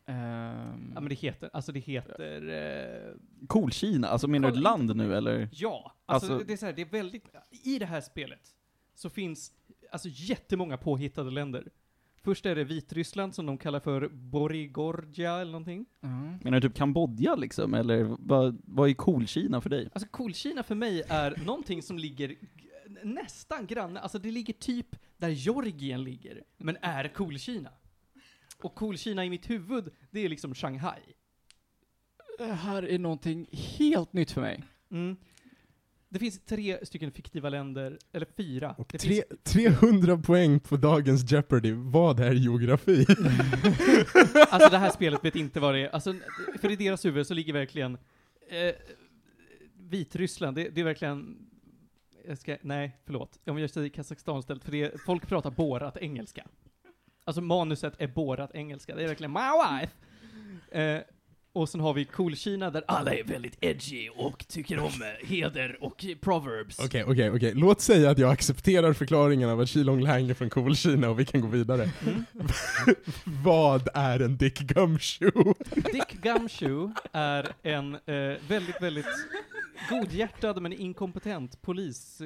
Ehm, 0.05 0.91
Ja 0.95 1.01
men 1.01 1.09
det 1.09 1.15
heter, 1.15 1.49
alltså 1.53 1.71
det 1.71 1.79
heter, 1.79 2.49
eh, 2.49 3.15
Cool 3.47 3.71
Kina, 3.71 4.07
alltså 4.07 4.27
menar 4.27 4.51
du 4.51 4.57
ett 4.57 4.63
land 4.63 4.95
nu 4.95 5.15
eller? 5.15 5.49
Ja, 5.51 5.93
alltså, 6.05 6.31
Alltså- 6.33 6.47
det 6.47 6.53
är 6.53 6.57
så 6.57 6.65
här, 6.65 6.73
det 6.73 6.81
är 6.81 6.85
väldigt, 6.89 7.25
i 7.63 7.79
det 7.79 7.85
här 7.85 8.01
spelet 8.01 8.41
så 8.95 9.09
finns 9.09 9.51
alltså 9.91 10.09
jättemånga 10.11 10.77
påhittade 10.77 11.31
länder. 11.31 11.67
Först 12.23 12.45
är 12.45 12.55
det 12.55 12.63
Vitryssland 12.63 13.35
som 13.35 13.45
de 13.45 13.57
kallar 13.57 13.79
för 13.79 14.07
Borigorgia 14.07 15.33
eller 15.39 15.51
någonting. 15.51 15.85
mm. 16.01 16.37
Menar 16.43 16.59
du 16.59 16.67
typ 16.69 16.77
Kambodja 16.77 17.35
liksom, 17.35 17.73
eller 17.73 18.15
vad, 18.19 18.61
vad 18.65 18.89
är 18.89 18.93
Cool 18.93 19.27
Kina 19.27 19.61
för 19.61 19.69
dig? 19.69 19.89
Alltså 19.93 20.09
Cool-Kina 20.11 20.63
för 20.63 20.75
mig 20.75 21.03
är 21.09 21.35
någonting 21.45 21.81
som 21.81 21.97
ligger 21.97 22.35
nästan 23.03 23.67
granne, 23.67 23.99
alltså 23.99 24.19
det 24.19 24.31
ligger 24.31 24.53
typ 24.53 24.95
där 25.17 25.29
Georgien 25.29 26.03
ligger, 26.03 26.43
men 26.57 26.77
är 26.81 27.07
Cool-Kina. 27.07 27.69
Och 28.63 28.75
Cool-Kina 28.75 29.25
i 29.25 29.29
mitt 29.29 29.49
huvud, 29.49 29.89
det 30.11 30.19
är 30.19 30.29
liksom 30.29 30.55
Shanghai. 30.55 31.01
Det 32.37 32.45
här 32.45 32.83
är 32.83 32.99
någonting 32.99 33.47
helt 33.51 34.13
nytt 34.13 34.31
för 34.31 34.41
mig. 34.41 34.63
Mm. 34.91 35.15
Det 36.09 36.19
finns 36.19 36.39
tre 36.45 36.85
stycken 36.85 37.11
fiktiva 37.11 37.49
länder, 37.49 37.99
eller 38.11 38.27
fyra. 38.37 38.75
Och 38.77 38.89
det 38.91 38.97
tre, 38.97 39.13
finns, 39.13 39.25
300 39.43 40.17
poäng 40.17 40.59
på 40.59 40.77
dagens 40.77 41.31
Jeopardy. 41.31 41.71
Vad 41.71 42.19
är 42.19 42.33
geografi? 42.33 43.05
alltså 44.49 44.69
det 44.69 44.77
här 44.77 44.91
spelet 44.91 45.25
vet 45.25 45.35
inte 45.35 45.59
vad 45.59 45.73
det 45.73 45.79
är. 45.79 45.89
Alltså, 45.89 46.15
för 46.61 46.71
i 46.71 46.75
deras 46.75 47.05
huvud 47.05 47.27
så 47.27 47.33
ligger 47.33 47.53
verkligen 47.53 47.97
eh, 48.49 48.73
Vitryssland, 49.77 50.55
det, 50.55 50.69
det 50.69 50.81
är 50.81 50.85
verkligen 50.85 51.37
jag 52.27 52.37
ska, 52.37 52.57
nej, 52.61 52.97
förlåt. 53.05 53.39
Om 53.45 53.59
jag 53.59 53.69
säger 53.69 53.89
Kazakstan 53.89 54.39
istället, 54.39 54.63
för 54.63 54.71
det, 54.71 55.01
folk 55.01 55.27
pratar 55.27 55.51
bårat 55.51 55.97
engelska. 55.97 56.47
Alltså 57.25 57.41
manuset 57.41 57.93
är 57.97 58.07
bårat 58.07 58.51
engelska, 58.55 58.95
det 58.95 59.03
är 59.03 59.07
verkligen 59.07 59.31
my 59.31 59.39
wife. 59.39 59.93
Eh, 60.81 61.01
Och 61.55 61.69
sen 61.69 61.81
har 61.81 61.93
vi 61.93 62.05
Cool-Kina 62.05 62.69
där 62.69 62.83
alla 62.87 63.13
är 63.13 63.23
väldigt 63.23 63.57
edgy 63.61 64.09
och 64.09 64.47
tycker 64.47 64.79
om 64.79 64.85
eh, 65.01 65.27
heder 65.29 65.77
och 65.83 66.05
proverbs. 66.21 66.79
Okej, 66.79 67.03
okej, 67.03 67.31
okej. 67.31 67.53
Låt 67.55 67.81
säga 67.81 68.09
att 68.09 68.17
jag 68.17 68.31
accepterar 68.31 68.93
förklaringen 68.93 69.49
av 69.49 69.59
att 69.59 69.69
Qilong 69.69 70.01
Lang 70.01 70.29
är 70.29 70.33
från 70.33 70.49
Cool-Kina 70.49 71.09
och 71.09 71.19
vi 71.19 71.25
kan 71.25 71.41
gå 71.41 71.47
vidare. 71.47 71.89
Mm. 72.05 72.23
Vad 73.43 73.87
är 73.93 74.19
en 74.19 74.37
Dick 74.37 74.59
Gumshoe? 74.59 75.53
Dick 75.75 76.11
Gumshoe 76.21 76.93
är 77.11 77.47
en 77.63 77.93
eh, 77.95 78.37
väldigt, 78.47 78.81
väldigt 78.81 79.05
godhjärtad 79.89 80.61
men 80.61 80.73
inkompetent 80.73 81.61
polis. 81.61 82.21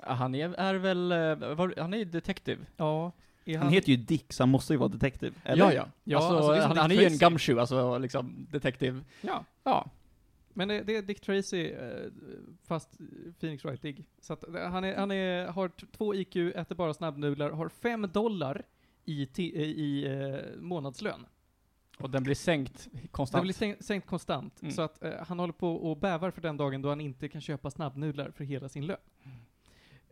Han 0.00 0.34
är, 0.34 0.54
är 0.54 0.74
väl, 0.74 1.12
eh, 1.12 1.54
var, 1.54 1.74
han 1.78 1.94
är 1.94 1.98
ju 1.98 2.04
detective. 2.04 2.60
Ja, 2.76 3.12
Han 3.46 3.68
heter 3.72 3.88
ju 3.88 3.96
Dick, 3.96 4.32
så 4.32 4.42
han 4.42 4.48
måste 4.48 4.72
ju 4.72 4.76
vara 4.78 4.88
detektiv. 4.88 5.34
Ja, 5.44 5.72
ja. 5.72 5.86
Ja, 6.04 6.18
alltså, 6.18 6.36
alltså, 6.36 6.68
han, 6.68 6.76
han 6.76 6.90
är 6.90 6.94
ju 6.94 7.04
en 7.06 7.18
gumshoe, 7.18 7.60
alltså 7.60 7.98
liksom 7.98 8.46
detective. 8.50 9.00
Ja, 9.20 9.44
Ja. 9.64 9.90
men 10.52 10.68
det, 10.68 10.82
det 10.82 10.96
är 10.96 11.02
Dick 11.02 11.20
Tracy, 11.20 11.66
eh, 11.70 12.10
fast 12.66 12.98
Phoenix 13.40 13.64
Wright-ig. 13.64 14.04
Så 14.20 14.32
att 14.32 14.48
eh, 14.54 14.70
han, 14.70 14.84
är, 14.84 14.96
han 14.96 15.10
är, 15.10 15.46
har 15.46 15.70
två 15.96 16.14
IQ, 16.14 16.36
äter 16.36 16.74
bara 16.74 16.94
snabbnudlar, 16.94 17.50
har 17.50 17.68
fem 17.68 18.08
dollar 18.12 18.62
i, 19.04 19.24
ti- 19.24 19.52
i, 19.56 19.62
i 19.64 20.06
eh, 20.06 20.60
månadslön. 20.60 21.26
Och 21.98 22.10
den 22.10 22.22
blir 22.22 22.34
sänkt 22.34 22.88
konstant. 23.10 23.40
Den 23.40 23.42
blir 23.46 23.54
sänkt, 23.54 23.84
sänkt 23.84 24.06
konstant, 24.06 24.62
Mm. 24.62 24.74
så 24.74 24.82
att 24.82 25.02
eh, 25.04 25.12
han 25.28 25.38
håller 25.38 25.52
på 25.52 25.74
och 25.74 25.96
bävar 25.96 26.30
för 26.30 26.40
den 26.42 26.56
dagen 26.56 26.82
då 26.82 26.88
han 26.88 27.00
inte 27.00 27.28
kan 27.28 27.40
köpa 27.40 27.70
snabbnudlar 27.70 28.30
för 28.30 28.44
hela 28.44 28.68
sin 28.68 28.86
lön. 28.86 28.96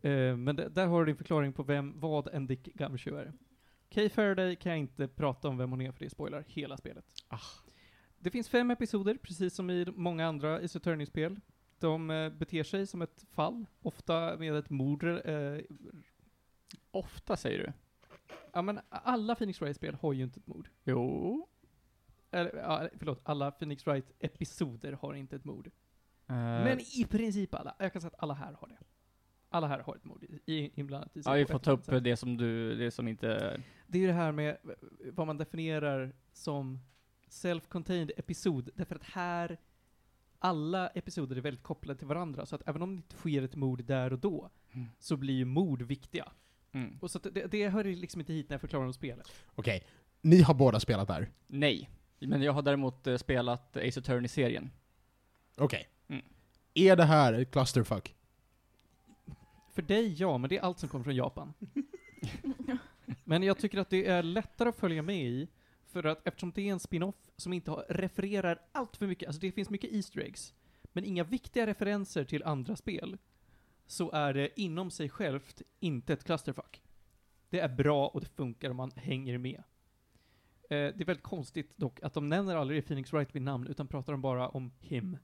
Eh, 0.02 0.37
men 0.37 0.57
där 0.57 0.87
har 0.87 1.00
du 1.00 1.07
din 1.07 1.16
förklaring 1.16 1.52
på 1.52 1.62
vem, 1.62 2.00
vad 2.00 2.28
en 2.28 2.47
Dick 2.47 2.64
Gumshoe 2.75 3.21
är. 3.21 3.33
Kay 3.88 4.09
Faraday 4.09 4.57
kan 4.57 4.71
jag 4.73 4.78
inte 4.78 5.09
prata 5.09 5.49
om 5.49 5.59
vem 5.59 5.71
hon 5.71 5.80
är 5.80 5.92
för 5.92 6.04
det 6.04 6.11
spoilar 6.11 6.45
hela 6.47 6.76
spelet. 6.76 7.04
Ah. 7.28 7.38
Det 8.19 8.30
finns 8.30 8.49
fem 8.49 8.71
episoder, 8.71 9.14
precis 9.23 9.54
som 9.54 9.71
i 9.71 9.87
många 9.97 10.26
andra 10.26 10.57
Ace 10.57 10.78
Attorney-spel. 10.78 11.40
De 11.78 12.11
eh, 12.11 12.30
beter 12.33 12.62
sig 12.64 12.87
som 12.87 13.02
ett 13.02 13.25
fall, 13.33 13.66
ofta 13.83 14.37
med 14.37 14.54
ett 14.57 14.71
mord. 14.71 15.04
Eh, 15.04 15.59
Ofta 16.90 17.37
säger 17.37 17.59
du? 17.59 17.73
ja 18.52 18.62
men 18.62 18.80
alla 18.88 19.35
Phoenix 19.35 19.61
Wright-spel 19.61 19.95
har 20.00 20.12
ju 20.12 20.23
inte 20.23 20.40
ett 20.40 20.47
mord. 20.47 20.69
Jo. 20.85 21.49
Eller, 22.30 22.57
ja, 22.57 22.88
förlåt, 22.99 23.21
alla 23.23 23.50
Phoenix 23.50 23.87
Wright-episoder 23.87 24.92
har 24.92 25.14
inte 25.14 25.37
ett 25.37 25.45
mord. 25.45 25.66
Eh, 26.26 26.35
Men 26.37 26.80
i 26.80 27.07
princip 27.11 27.54
alla. 27.54 27.75
Jag 27.78 27.92
kan 27.92 28.02
säga 28.02 28.09
att 28.14 28.23
alla 28.23 28.35
här 28.35 28.52
har 28.52 28.69
det. 28.69 28.78
Alla 29.52 29.66
här 29.66 29.78
har 29.78 29.97
ett 29.97 30.04
mord 30.04 30.25
inblandat 30.47 31.16
i 31.16 31.23
sig 31.23 31.33
ja, 31.33 31.37
vi 31.37 31.47
får 31.47 31.59
ta 31.59 31.71
upp 31.71 31.85
sätt. 31.85 32.04
det 32.04 32.16
som 32.16 32.37
du, 32.37 32.75
det 32.76 32.90
som 32.90 33.09
inte... 33.09 33.61
Det 33.87 33.99
är 33.99 34.02
ju 34.02 34.07
det 34.07 34.12
här 34.12 34.33
med 34.33 34.57
vad 35.12 35.26
man 35.26 35.38
definierar 35.38 36.12
som 36.33 36.80
self-contained 37.28 38.11
episod. 38.16 38.71
Därför 38.75 38.95
att 38.97 39.04
här, 39.04 39.59
alla 40.38 40.88
episoder 40.88 41.37
är 41.37 41.40
väldigt 41.40 41.62
kopplade 41.62 41.99
till 41.99 42.07
varandra. 42.09 42.47
Så 42.47 42.57
att 42.57 42.62
även 42.69 42.83
om 42.83 42.90
det 42.90 42.97
inte 42.97 43.16
sker 43.16 43.42
ett 43.42 43.57
mord 43.57 43.85
där 43.85 44.12
och 44.12 44.19
då, 44.19 44.50
Mm. 44.73 44.88
så 44.99 45.16
blir 45.16 45.35
ju 45.35 45.45
mord 45.45 45.83
viktiga. 45.83 46.33
Mm. 46.73 46.99
Och 47.00 47.11
så 47.11 47.19
att 47.19 47.26
det, 47.35 47.47
det 47.47 47.69
hör 47.69 47.85
ju 47.85 47.95
liksom 47.97 48.21
inte 48.21 48.33
hit 48.33 48.49
när 48.49 48.54
jag 48.54 48.61
förklarar 48.61 48.87
om 48.87 48.92
spelet. 48.92 49.33
Okej, 49.54 49.85
ni 50.23 50.42
har 50.42 50.54
båda 50.54 50.80
spelat 50.80 51.09
där. 51.09 51.30
Nej. 51.47 51.90
Men 52.19 52.42
jag 52.42 52.52
har 52.52 52.62
däremot 52.62 53.07
eh, 53.07 53.16
spelat 53.16 53.76
Ace 53.76 54.00
Attorney-serien. 54.00 54.71
Okej. 55.57 55.88
Mm. 56.09 56.25
Är 56.75 56.97
det 56.97 57.04
här 57.04 57.33
ett 57.33 57.50
clusterfuck? 57.50 58.14
För 59.73 59.83
dig, 59.83 60.15
ja, 60.19 60.39
men 60.39 60.50
det 60.50 60.59
är 60.59 60.62
allt 60.62 60.79
som 60.79 60.89
kommer 60.89 61.05
från 61.05 61.17
Japan. 61.17 61.53
men 63.25 63.43
jag 63.43 63.59
tycker 63.59 63.79
att 63.79 63.91
det 63.91 64.07
är 64.07 64.23
lättare 64.23 64.69
att 64.69 64.77
följa 64.77 65.03
med 65.03 65.27
i, 65.27 65.49
för 65.87 66.05
att 66.05 66.27
eftersom 66.27 66.53
det 66.55 66.69
är 66.69 66.73
en 66.73 66.81
spin-off 66.81 67.31
som 67.37 67.53
inte 67.53 67.71
har, 67.71 67.85
refererar 67.89 68.61
allt 68.73 68.97
för 68.97 69.07
mycket, 69.07 69.27
alltså 69.27 69.41
det 69.41 69.53
finns 69.53 69.71
mycket 69.71 69.93
Easter 69.93 70.21
eggs, 70.21 70.55
men 70.93 71.05
inga 71.05 71.25
viktiga 71.25 71.67
referenser 71.67 72.25
till 72.25 72.43
andra 72.43 72.77
spel, 72.77 73.19
så 73.87 74.11
är 74.11 74.35
det 74.35 74.61
inom 74.61 74.91
sig 74.91 75.09
självt 75.09 75.62
inte 75.81 76.12
ett 76.12 76.25
clusterfuck. 76.25 76.83
Det 77.50 77.61
är 77.61 77.69
bra 77.69 78.09
och 78.09 78.21
det 78.21 78.27
funkar 78.27 78.71
om 78.71 78.77
man 78.77 78.93
hänger 78.97 79.39
med. 79.39 79.62
Eh, 80.62 80.69
det 80.69 81.00
är 81.00 81.05
väldigt 81.05 81.25
konstigt 81.25 81.77
dock 81.77 82.03
att 82.03 82.15
de 82.15 82.29
nämner 82.29 82.57
aldrig 82.57 82.87
Phoenix 82.87 83.12
Wright 83.12 83.35
vid 83.35 83.43
namn, 83.43 83.67
utan 83.67 83.89
pratar 83.89 84.12
de 84.12 84.23
bara 84.23 84.49
om 84.49 84.73
him. 84.81 85.17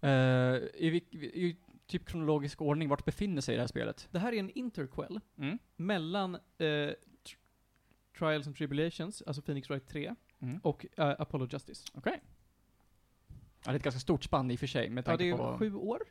Eh, 0.00 0.10
i, 0.10 1.02
I 1.12 1.56
typ 1.86 2.06
kronologisk 2.06 2.62
ordning, 2.62 2.88
vart 2.88 3.04
befinner 3.04 3.40
sig 3.40 3.54
det 3.54 3.60
här 3.62 3.68
spelet? 3.68 4.08
Det 4.10 4.18
här 4.18 4.32
är 4.32 4.38
en 4.38 4.50
interquel, 4.50 5.20
Mm. 5.38 5.58
mellan 5.76 6.34
eh, 6.34 6.40
tr- 6.58 6.94
Trials 8.18 8.46
and 8.46 8.56
Tribulations, 8.56 9.22
alltså 9.22 9.42
Phoenix 9.42 9.70
Wright 9.70 9.88
3, 9.88 10.14
Mm. 10.38 10.58
och 10.62 10.86
eh, 10.96 11.08
Apollo 11.18 11.48
Justice. 11.50 11.88
Okej. 11.94 12.20
Ja, 13.28 13.36
det 13.64 13.70
är 13.70 13.74
ett 13.74 13.82
ganska 13.82 14.00
stort 14.00 14.24
spann 14.24 14.50
i 14.50 14.54
och 14.54 14.60
för 14.60 14.66
sig, 14.66 14.90
med 14.90 15.02
Ja, 15.02 15.06
tanke 15.06 15.24
det 15.24 15.30
är 15.30 15.36
på 15.36 15.58
sju 15.58 15.74
år. 15.74 16.02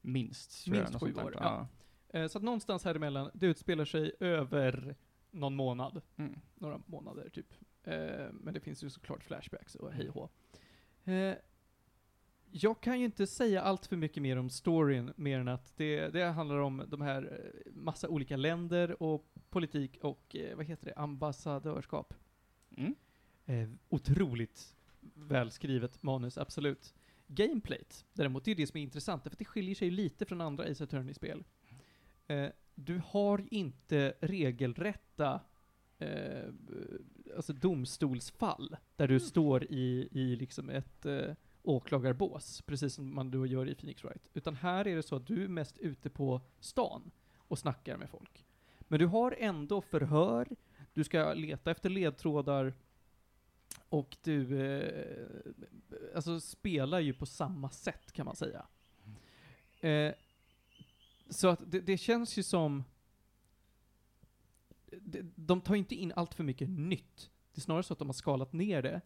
minst, 0.00 0.64
tror 0.64 0.74
Minst 0.76 1.00
sju 1.00 1.14
år, 1.14 1.34
ja. 1.40 1.66
Eh, 2.08 2.26
så 2.28 2.38
att 2.38 2.44
någonstans 2.44 2.84
här 2.84 2.94
emellan, 2.94 3.30
det 3.34 3.46
utspelar 3.46 3.84
sig 3.84 4.12
över 4.20 4.96
någon 5.30 5.54
månad. 5.56 6.02
Mm. 6.16 6.40
Några 6.54 6.80
månader 6.86 7.28
typ. 7.28 7.54
Eh, 7.84 8.26
men 8.32 8.54
det 8.54 8.60
finns 8.60 8.84
ju 8.84 8.90
såklart 8.90 9.24
flashbacks 9.24 9.74
och 9.74 9.92
hej 9.92 10.08
och 10.08 10.14
hå. 10.14 10.28
Eh, 11.12 11.34
jag 12.50 12.80
kan 12.80 12.98
ju 12.98 13.04
inte 13.04 13.26
säga 13.26 13.62
allt 13.62 13.86
för 13.86 13.96
mycket 13.96 14.22
mer 14.22 14.36
om 14.36 14.50
storyn, 14.50 15.12
mer 15.16 15.40
än 15.40 15.48
att 15.48 15.76
det, 15.76 16.08
det 16.08 16.24
handlar 16.24 16.58
om 16.58 16.84
de 16.88 17.00
här 17.00 17.22
eh, 17.22 17.72
massa 17.72 18.08
olika 18.08 18.36
länder 18.36 19.02
och 19.02 19.34
politik 19.50 19.98
och, 20.02 20.36
eh, 20.36 20.56
vad 20.56 20.66
heter 20.66 20.86
det, 20.86 20.94
ambassadörskap. 20.94 22.14
Mm. 22.76 22.94
Eh, 23.46 23.68
otroligt 23.88 24.76
välskrivet 25.14 26.02
manus, 26.02 26.38
absolut. 26.38 26.94
Gameplayt, 27.26 28.04
däremot, 28.12 28.44
det 28.44 28.50
är 28.50 28.54
det 28.54 28.66
som 28.66 28.78
är 28.78 28.82
intressant, 28.82 29.22
för 29.22 29.32
det 29.38 29.44
skiljer 29.44 29.74
sig 29.74 29.90
lite 29.90 30.24
från 30.24 30.40
andra 30.40 30.64
Ace 30.64 30.84
Attorney-spel. 30.84 31.44
Eh, 32.26 32.48
du 32.74 33.02
har 33.06 33.44
inte 33.50 34.14
regelrätta 34.20 35.40
eh, 35.98 36.52
alltså 37.36 37.52
domstolsfall, 37.52 38.76
där 38.96 39.08
du 39.08 39.20
står 39.20 39.64
i, 39.64 40.08
i 40.12 40.36
liksom 40.36 40.70
ett 40.70 41.06
eh, 41.06 41.34
åklagarbås, 41.68 42.62
precis 42.66 42.94
som 42.94 43.14
man 43.14 43.30
då 43.30 43.46
gör 43.46 43.68
i 43.68 43.74
Phoenix 43.74 44.04
Wright. 44.04 44.28
Utan 44.34 44.54
här 44.54 44.86
är 44.86 44.96
det 44.96 45.02
så 45.02 45.16
att 45.16 45.26
du 45.26 45.44
är 45.44 45.48
mest 45.48 45.78
ute 45.78 46.10
på 46.10 46.40
stan 46.60 47.10
och 47.36 47.58
snackar 47.58 47.96
med 47.96 48.10
folk. 48.10 48.44
Men 48.80 48.98
du 48.98 49.06
har 49.06 49.36
ändå 49.38 49.80
förhör, 49.80 50.48
du 50.94 51.04
ska 51.04 51.34
leta 51.34 51.70
efter 51.70 51.90
ledtrådar, 51.90 52.74
och 53.88 54.16
du 54.22 54.60
eh, 54.60 55.26
alltså 56.14 56.40
spelar 56.40 57.00
ju 57.00 57.14
på 57.14 57.26
samma 57.26 57.70
sätt 57.70 58.12
kan 58.12 58.26
man 58.26 58.36
säga. 58.36 58.66
Eh, 59.80 60.14
så 61.28 61.48
att 61.48 61.70
det, 61.70 61.80
det 61.80 61.98
känns 61.98 62.38
ju 62.38 62.42
som... 62.42 62.84
De, 64.90 65.32
de 65.34 65.60
tar 65.60 65.74
inte 65.74 65.94
in 65.94 66.12
allt 66.16 66.34
för 66.34 66.44
mycket 66.44 66.68
nytt. 66.68 67.30
Det 67.54 67.58
är 67.58 67.60
snarare 67.60 67.82
så 67.82 67.92
att 67.92 67.98
de 67.98 68.08
har 68.08 68.12
skalat 68.12 68.52
ner 68.52 68.82
det. 68.82 69.00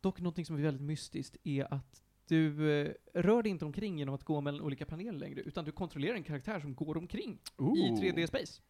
Dock 0.00 0.20
någonting 0.20 0.46
som 0.46 0.56
är 0.56 0.62
väldigt 0.62 0.82
mystiskt 0.82 1.36
är 1.44 1.74
att 1.74 2.01
du 2.28 2.72
eh, 2.72 2.92
rör 3.14 3.42
dig 3.42 3.50
inte 3.50 3.64
omkring 3.64 3.98
genom 3.98 4.14
att 4.14 4.24
gå 4.24 4.40
mellan 4.40 4.60
olika 4.60 4.86
paneler 4.86 5.18
längre, 5.18 5.40
utan 5.40 5.64
du 5.64 5.72
kontrollerar 5.72 6.14
en 6.14 6.24
karaktär 6.24 6.60
som 6.60 6.74
går 6.74 6.96
omkring 6.96 7.38
i 7.58 7.90
3D-space. 8.02 8.60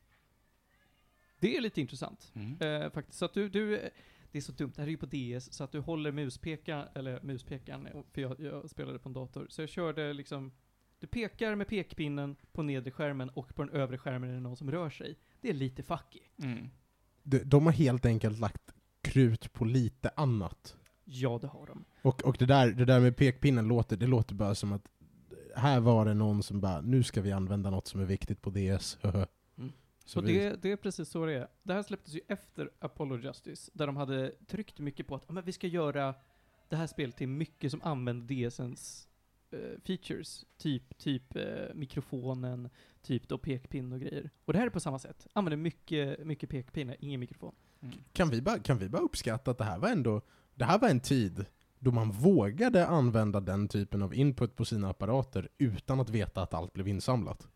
Det 1.41 1.57
är 1.57 1.61
lite 1.61 1.81
intressant. 1.81 2.33
Mm. 2.35 2.83
Eh, 2.83 2.91
faktiskt. 2.91 3.19
Så 3.19 3.25
att 3.25 3.35
du, 3.35 3.49
du, 3.49 3.91
det 4.33 4.39
är 4.39 4.43
så 4.43 4.53
dumt, 4.53 4.73
det 4.77 4.83
här 4.83 4.87
är 4.87 4.91
ju 4.91 4.97
på 4.97 5.07
DS, 5.07 5.53
så 5.53 5.65
att 5.65 5.73
du 5.73 5.81
håller 5.81 6.13
muspekaren, 6.13 6.89
eller 6.95 7.21
muspekaren, 7.23 7.87
eh, 7.87 8.03
för 8.13 8.21
jag, 8.21 8.41
jag 8.41 8.71
spelade 8.71 8.99
på 8.99 9.09
en 9.09 9.13
dator. 9.13 9.47
Så 9.51 9.63
jag 9.63 9.69
körde 9.69 10.13
liksom, 10.13 10.53
du 10.99 11.07
pekar 11.07 11.55
med 11.55 11.69
pekpinnen 11.69 12.37
på 12.53 12.63
nedre 12.63 12.91
skärmen 12.91 13.29
och 13.29 13.55
på 13.55 13.63
den 13.63 13.75
övre 13.75 13.99
skärmen 13.99 14.31
är 14.31 14.35
det 14.35 14.41
någon 14.41 14.57
som 14.57 14.71
rör 14.71 14.91
sig. 14.91 15.19
Det 15.41 15.51
är 15.51 15.55
lite 15.55 15.83
fucky. 15.83 16.21
Mm. 16.43 16.71
De, 17.23 17.39
de 17.39 17.67
har 17.67 17.73
helt 17.73 18.07
enkelt 18.07 18.39
lagt 18.39 18.75
krut 19.01 19.53
på 19.53 19.65
lite 19.65 20.11
annat. 20.17 20.77
Ja, 21.15 21.39
det 21.41 21.47
har 21.47 21.67
de. 21.67 21.85
Och, 22.03 22.23
och 22.25 22.37
det, 22.39 22.47
där, 22.47 22.71
det 22.71 22.85
där 22.85 23.01
med 23.01 23.17
pekpinnen 23.17 23.69
låter, 23.69 23.97
det 23.97 24.07
låter 24.07 24.35
bara 24.35 24.55
som 24.55 24.73
att 24.73 24.89
här 25.57 25.81
var 25.81 26.05
det 26.05 26.15
någon 26.15 26.43
som 26.43 26.61
bara, 26.61 26.81
nu 26.81 27.03
ska 27.03 27.23
vi 27.23 27.33
använda 27.33 27.71
något 27.71 27.87
som 27.87 28.01
är 28.01 28.05
viktigt 28.05 28.43
på 28.43 28.51
DS. 28.51 28.99
Mm. 29.57 29.73
Så 30.05 30.21
och 30.21 30.29
vi, 30.29 30.39
det, 30.39 30.63
det 30.63 30.73
är 30.73 30.77
precis 30.77 31.09
så 31.09 31.27
det 31.27 31.33
är. 31.33 31.49
Det 31.63 31.73
här 31.73 31.83
släpptes 31.83 32.15
ju 32.15 32.21
efter 32.29 32.71
Apollo 32.79 33.19
Justice, 33.19 33.71
där 33.75 33.87
de 33.87 33.97
hade 33.97 34.33
tryckt 34.47 34.79
mycket 34.79 35.07
på 35.07 35.15
att 35.15 35.25
"Ja, 35.27 35.33
men 35.35 35.45
vi 35.45 35.53
ska 35.53 35.67
göra 35.67 36.15
det 36.69 36.77
här 36.77 36.87
spelet 36.87 37.17
till 37.17 37.29
mycket 37.29 37.71
som 37.71 37.83
använder 37.83 38.35
DSens 38.49 39.09
eh, 39.51 39.59
features. 39.85 40.45
Typ, 40.59 40.99
typ 40.99 41.37
eh, 41.37 41.43
mikrofonen, 41.75 42.69
typ 43.03 43.29
då 43.29 43.39
pekpinn 43.39 43.93
och 43.93 44.01
grejer. 44.01 44.31
Och 44.45 44.53
det 44.53 44.59
här 44.59 44.67
är 44.67 44.71
på 44.71 44.81
samma 44.81 44.99
sätt. 44.99 45.27
Använder 45.33 45.57
mycket, 45.57 46.27
mycket 46.27 46.51
pekpinnar, 46.51 46.97
ingen 47.01 47.21
mikrofon. 47.21 47.55
Mm. 47.81 47.95
kan, 48.13 48.29
vi 48.31 48.43
bara, 48.43 48.59
kan 48.59 48.79
vi 48.79 48.89
bara 48.89 49.03
uppskatta 49.03 49.51
att 49.51 49.59
det 49.59 49.65
här 49.65 49.79
var 49.79 49.89
ändå, 49.89 50.21
det 50.55 50.65
här 50.65 50.79
var 50.79 50.89
en 50.89 51.01
tid 51.01 51.45
då 51.79 51.91
man 51.93 52.11
vågade 52.11 52.87
använda 52.87 53.41
den 53.41 53.69
typen 53.69 54.03
av 54.03 54.15
input 54.15 54.57
på 54.57 54.65
sina 54.65 54.91
apparater 54.91 55.49
utan 55.59 56.01
att 56.01 56.11
veta 56.11 56.43
att 56.43 56.55
allt 56.55 56.73
blev 56.73 56.89
insamlat. 56.89 57.49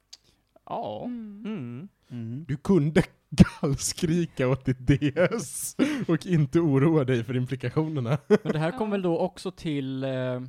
Ja. 0.65 1.03
Mm. 1.05 1.43
Mm. 1.47 1.89
Mm. 2.11 2.45
Du 2.49 2.57
kunde 2.57 3.03
gallskrika 3.61 4.49
åt 4.49 4.65
ditt 4.65 4.79
DS 4.87 5.77
och 6.09 6.27
inte 6.27 6.61
oroa 6.61 7.05
dig 7.05 7.25
för 7.25 7.37
implikationerna. 7.37 8.19
Men 8.29 8.53
det 8.53 8.59
här 8.59 8.79
kom 8.79 8.91
väl 8.91 9.03
då 9.03 9.19
också 9.19 9.51
till, 9.51 10.05
eh, 10.05 10.41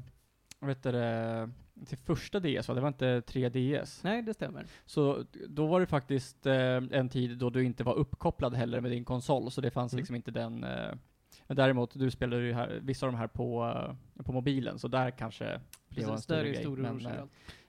heter 0.66 0.94
det, 0.94 1.50
till 1.88 1.98
första 1.98 2.40
DS 2.40 2.68
va? 2.68 2.74
Det 2.74 2.82
var 2.82 2.88
inte 2.88 3.22
3DS? 3.22 4.00
Nej, 4.04 4.22
det 4.22 4.34
stämmer. 4.34 4.66
Så 4.86 5.24
då 5.48 5.68
var 5.68 5.80
det 5.80 5.86
faktiskt 5.88 6.46
eh, 6.46 6.56
en 6.92 7.10
tid 7.10 7.38
då 7.38 7.50
du 7.50 7.64
inte 7.64 7.84
var 7.84 7.94
uppkopplad 7.96 8.54
heller 8.56 8.82
med 8.82 8.92
din 8.92 9.06
konsol, 9.06 9.52
så 9.52 9.62
det 9.62 9.72
fanns 9.72 9.94
Mm. 9.94 10.00
liksom 10.00 10.16
inte 10.16 10.32
den 10.32 10.64
eh, 10.64 10.94
däremot, 11.56 12.00
du 12.00 12.12
spelade 12.12 12.44
ju 12.44 12.54
här, 12.54 12.80
vissa 12.82 13.06
av 13.06 13.12
de 13.12 13.18
här 13.18 13.28
på, 13.28 13.74
eh, 14.18 14.24
på 14.24 14.32
mobilen, 14.32 14.80
så 14.80 14.88
där 14.88 15.12
kanske 15.12 15.60
det 15.90 16.06
var 16.06 16.14
en 16.14 16.22
större 16.22 16.50
grej. 16.50 16.56
stor 16.56 16.78
men, 16.78 17.06
eh, 17.06 17.14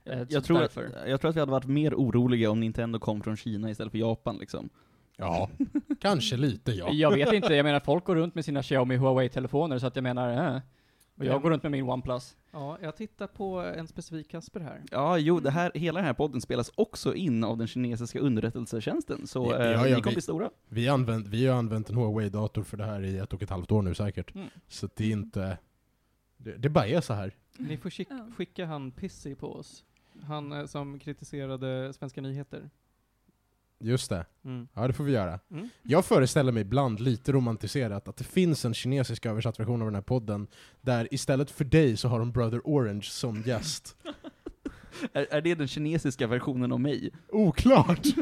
eh, 0.04 0.26
Jag 0.28 0.44
tror, 0.44 0.62
att, 0.62 0.78
jag 1.06 1.20
tror 1.20 1.28
att 1.28 1.36
vi 1.36 1.40
hade 1.40 1.52
varit 1.52 1.66
mer 1.66 1.94
oroliga 1.94 2.50
om 2.50 2.60
Nintendo 2.60 2.98
kom 2.98 3.22
från 3.22 3.36
Kina 3.36 3.70
istället 3.70 3.90
för 3.90 3.98
Japan 3.98 4.36
liksom. 4.38 4.68
Ja, 5.16 5.50
kanske 6.00 6.36
lite 6.36 6.72
ja. 6.72 6.90
Jag 6.92 7.10
vet 7.14 7.32
inte, 7.32 7.54
jag 7.54 7.64
menar 7.64 7.80
folk 7.80 8.04
går 8.04 8.16
runt 8.16 8.34
med 8.34 8.44
sina 8.44 8.62
Xiaomi 8.62 8.96
Huawei-telefoner, 8.96 9.78
så 9.78 9.86
att 9.86 9.96
jag 9.96 10.02
menar, 10.02 10.54
eh. 10.54 10.60
Och 11.18 11.24
jag 11.24 11.42
går 11.42 11.50
runt 11.50 11.62
med 11.62 11.72
min 11.72 11.84
OnePlus. 11.84 12.36
Ja, 12.50 12.78
jag 12.82 12.96
tittar 12.96 13.26
på 13.26 13.58
en 13.60 13.86
specifik 13.88 14.28
Kasper 14.30 14.60
här. 14.60 14.82
Ja, 14.90 15.18
jo, 15.18 15.40
det 15.40 15.50
här, 15.50 15.72
hela 15.74 15.98
den 15.98 16.06
här 16.06 16.14
podden 16.14 16.40
spelas 16.40 16.70
också 16.74 17.14
in 17.14 17.44
av 17.44 17.58
den 17.58 17.66
kinesiska 17.66 18.18
underrättelsetjänsten, 18.18 19.26
så 19.26 19.46
Ja, 19.52 19.58
eh, 19.64 19.70
ja, 19.70 19.82
ni 19.82 19.88
vi- 19.88 19.94
kommer 20.02 20.12
bli 20.12 20.22
stora. 20.22 20.50
Vi, 20.68 20.86
har 20.86 20.94
använt, 20.94 21.26
vi 21.26 21.46
har 21.46 21.58
använt 21.58 21.90
en 21.90 21.96
Huawei-dator 21.96 22.62
för 22.62 22.76
det 22.76 22.84
här 22.84 23.02
i 23.04 23.18
ett 23.18 23.32
och 23.32 23.42
ett 23.42 23.50
halvt 23.50 23.72
år 23.72 23.82
nu 23.82 23.94
säkert. 23.94 24.34
Mm. 24.34 24.48
Så 24.68 24.88
det 24.96 25.04
är 25.04 25.10
inte... 25.10 25.58
Det, 26.36 26.56
det 26.56 26.68
bara 26.68 26.86
är 26.86 27.00
så 27.00 27.12
här. 27.14 27.34
Ni 27.56 27.76
får 27.76 27.90
skick, 27.90 28.08
Ja. 28.10 28.26
skicka 28.36 28.66
han 28.66 28.90
Pissy 28.90 29.34
på 29.34 29.52
oss. 29.54 29.84
Han 30.22 30.52
eh, 30.52 30.66
som 30.66 30.98
kritiserade 30.98 31.92
Svenska 31.92 32.20
nyheter. 32.20 32.70
Just 33.80 34.10
det. 34.10 34.26
Mm. 34.44 34.68
Ja, 34.74 34.86
det 34.86 34.92
får 34.92 35.04
vi 35.04 35.12
göra. 35.12 35.40
Mm. 35.50 35.68
Jag 35.82 36.04
föreställer 36.04 36.52
mig 36.52 36.60
ibland 36.60 37.00
lite 37.00 37.32
romantiserat 37.32 38.08
att 38.08 38.16
det 38.16 38.24
finns 38.24 38.64
en 38.64 38.74
kinesisk 38.74 39.26
översatt 39.26 39.60
version 39.60 39.82
av 39.82 39.86
den 39.86 39.94
här 39.94 40.02
podden 40.02 40.46
där 40.80 41.08
istället 41.14 41.50
för 41.50 41.64
dig 41.64 41.96
så 41.96 42.08
har 42.08 42.18
de 42.18 42.32
Brother 42.32 42.60
Orange 42.64 43.02
som 43.02 43.42
gäst. 43.42 43.96
Är, 45.12 45.26
är 45.30 45.40
det 45.40 45.54
den 45.54 45.68
kinesiska 45.68 46.26
versionen 46.26 46.72
av 46.72 46.80
mig? 46.80 47.10
Oklart! 47.28 48.06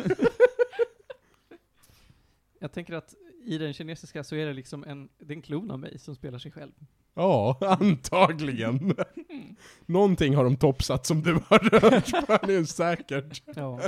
Jag 2.61 2.73
tänker 2.73 2.95
att 2.95 3.15
i 3.45 3.59
den 3.59 3.73
kinesiska 3.73 4.25
så 4.25 4.37
är 4.37 4.47
det 4.47 4.53
liksom 4.53 4.85
en, 4.85 5.09
det 5.19 5.33
är 5.33 5.37
en 5.37 5.43
klon 5.43 5.71
av 5.71 5.79
mig 5.79 5.99
som 5.99 6.15
spelar 6.15 6.39
sig 6.39 6.53
själv. 6.53 6.73
Ja, 7.15 7.59
antagligen. 7.81 8.95
Någonting 9.87 10.37
har 10.37 10.45
de 10.45 10.57
topsat 10.57 11.07
som 11.07 11.23
du 11.23 11.33
har 11.33 11.59
rört, 11.59 12.09
fan 12.27 12.51
är 12.51 12.65
säkert. 12.65 13.43
Ja 13.55 13.81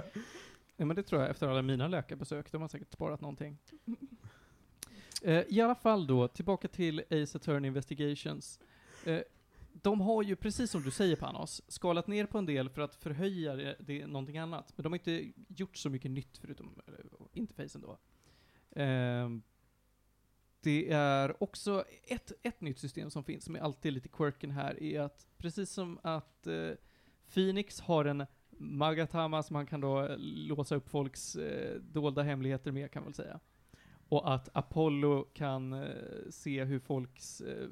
ja, 0.78 0.84
men 0.84 0.96
det 0.96 1.02
tror 1.02 1.20
jag 1.20 1.30
efter 1.30 1.48
alla 1.48 1.62
mina 1.62 1.88
läkarbesök. 1.88 2.52
De 2.52 2.60
har 2.60 2.68
säkert 2.68 2.92
sparat 2.92 3.20
någonting. 3.20 3.58
Eh, 5.22 5.44
I 5.48 5.60
alla 5.60 5.74
fall 5.74 6.06
då, 6.06 6.28
tillbaka 6.28 6.68
till 6.68 7.00
Ace 7.10 7.38
Attorney 7.38 7.68
Investigations. 7.68 8.60
Eh, 9.04 9.20
de 9.72 10.00
har 10.00 10.22
ju, 10.22 10.36
precis 10.36 10.70
som 10.70 10.82
du 10.82 10.90
säger 10.90 11.16
Panos, 11.16 11.62
skalat 11.68 12.06
ner 12.06 12.26
på 12.26 12.38
en 12.38 12.46
del 12.46 12.70
för 12.70 12.82
att 12.82 12.94
förhöja 12.94 13.56
det, 13.56 13.76
det 13.80 14.06
någonting 14.06 14.38
annat. 14.38 14.72
Men 14.76 14.82
de 14.82 14.92
har 14.92 14.98
inte 14.98 15.32
gjort 15.48 15.76
så 15.76 15.90
mycket 15.90 16.10
nytt 16.10 16.38
förutom 16.38 16.80
eh, 16.86 16.94
interfacen 17.32 17.80
då. 17.80 17.98
Eh, 18.80 19.28
det 20.60 20.92
är 20.92 21.42
också 21.42 21.84
ett, 22.02 22.32
ett 22.42 22.60
nytt 22.60 22.78
system 22.78 23.10
som 23.10 23.24
finns, 23.24 23.44
som 23.44 23.56
är 23.56 23.60
alltid 23.60 23.92
lite 23.92 24.08
quirken 24.08 24.50
här, 24.50 24.82
är 24.82 25.00
att 25.00 25.26
precis 25.36 25.70
som 25.70 25.98
att 26.02 26.46
eh, 26.46 26.70
Phoenix 27.34 27.80
har 27.80 28.04
en 28.04 28.26
Magatama 28.58 29.42
som 29.42 29.54
man 29.54 29.66
kan 29.66 29.80
då 29.80 30.02
eh, 30.06 30.14
låsa 30.18 30.74
upp 30.74 30.88
folks 30.88 31.36
eh, 31.36 31.80
dolda 31.80 32.22
hemligheter 32.22 32.72
med, 32.72 32.90
kan 32.92 33.02
man 33.02 33.06
väl 33.08 33.14
säga. 33.14 33.40
Och 34.08 34.34
att 34.34 34.48
Apollo 34.52 35.22
kan 35.34 35.72
eh, 35.72 35.88
se 36.30 36.64
hur 36.64 36.78
folks 36.78 37.40
eh, 37.40 37.68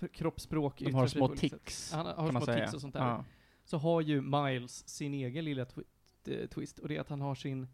eh, 0.00 0.08
kroppsspråk 0.12 0.78
De 0.78 0.94
har 0.94 1.06
små 1.06 1.28
tics, 1.28 1.92
Han 1.92 2.06
har 2.06 2.14
kan 2.14 2.30
små 2.30 2.40
säga. 2.40 2.64
tics 2.64 2.74
och 2.74 2.80
sånt 2.80 2.94
där. 2.94 3.00
Ja. 3.00 3.24
Så 3.64 3.76
har 3.78 4.00
ju 4.00 4.20
Miles 4.20 4.88
sin 4.88 5.14
egen 5.14 5.44
lilla 5.44 5.64
twi- 5.64 5.84
eh, 6.26 6.46
twist, 6.48 6.78
och 6.78 6.88
det 6.88 6.96
är 6.96 7.00
att 7.00 7.08
han 7.08 7.20
har 7.20 7.34
sin 7.34 7.68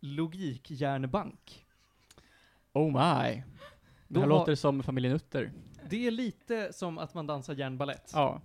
logikhjärnbank. 0.00 1.66
Oh 2.72 2.86
my. 2.86 3.42
Det 4.08 4.20
här 4.20 4.20
har- 4.20 4.26
låter 4.26 4.54
som 4.54 4.82
familjen 4.82 5.12
Utter. 5.14 5.52
Det 5.90 6.06
är 6.06 6.10
lite 6.10 6.72
som 6.72 6.98
att 6.98 7.14
man 7.14 7.26
dansar 7.26 7.54
järnbalett. 7.54 8.10
Ja. 8.14 8.42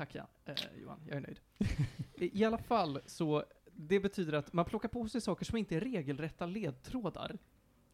Tack 0.00 0.14
ja, 0.14 0.26
eh, 0.44 0.54
Johan, 0.82 1.00
jag 1.06 1.16
är 1.16 1.20
nöjd. 1.20 1.40
I 2.14 2.44
alla 2.44 2.58
fall 2.58 3.00
så, 3.06 3.44
det 3.72 4.00
betyder 4.00 4.32
att 4.32 4.52
man 4.52 4.64
plockar 4.64 4.88
på 4.88 5.08
sig 5.08 5.20
saker 5.20 5.44
som 5.44 5.58
inte 5.58 5.76
är 5.76 5.80
regelrätta 5.80 6.46
ledtrådar, 6.46 7.38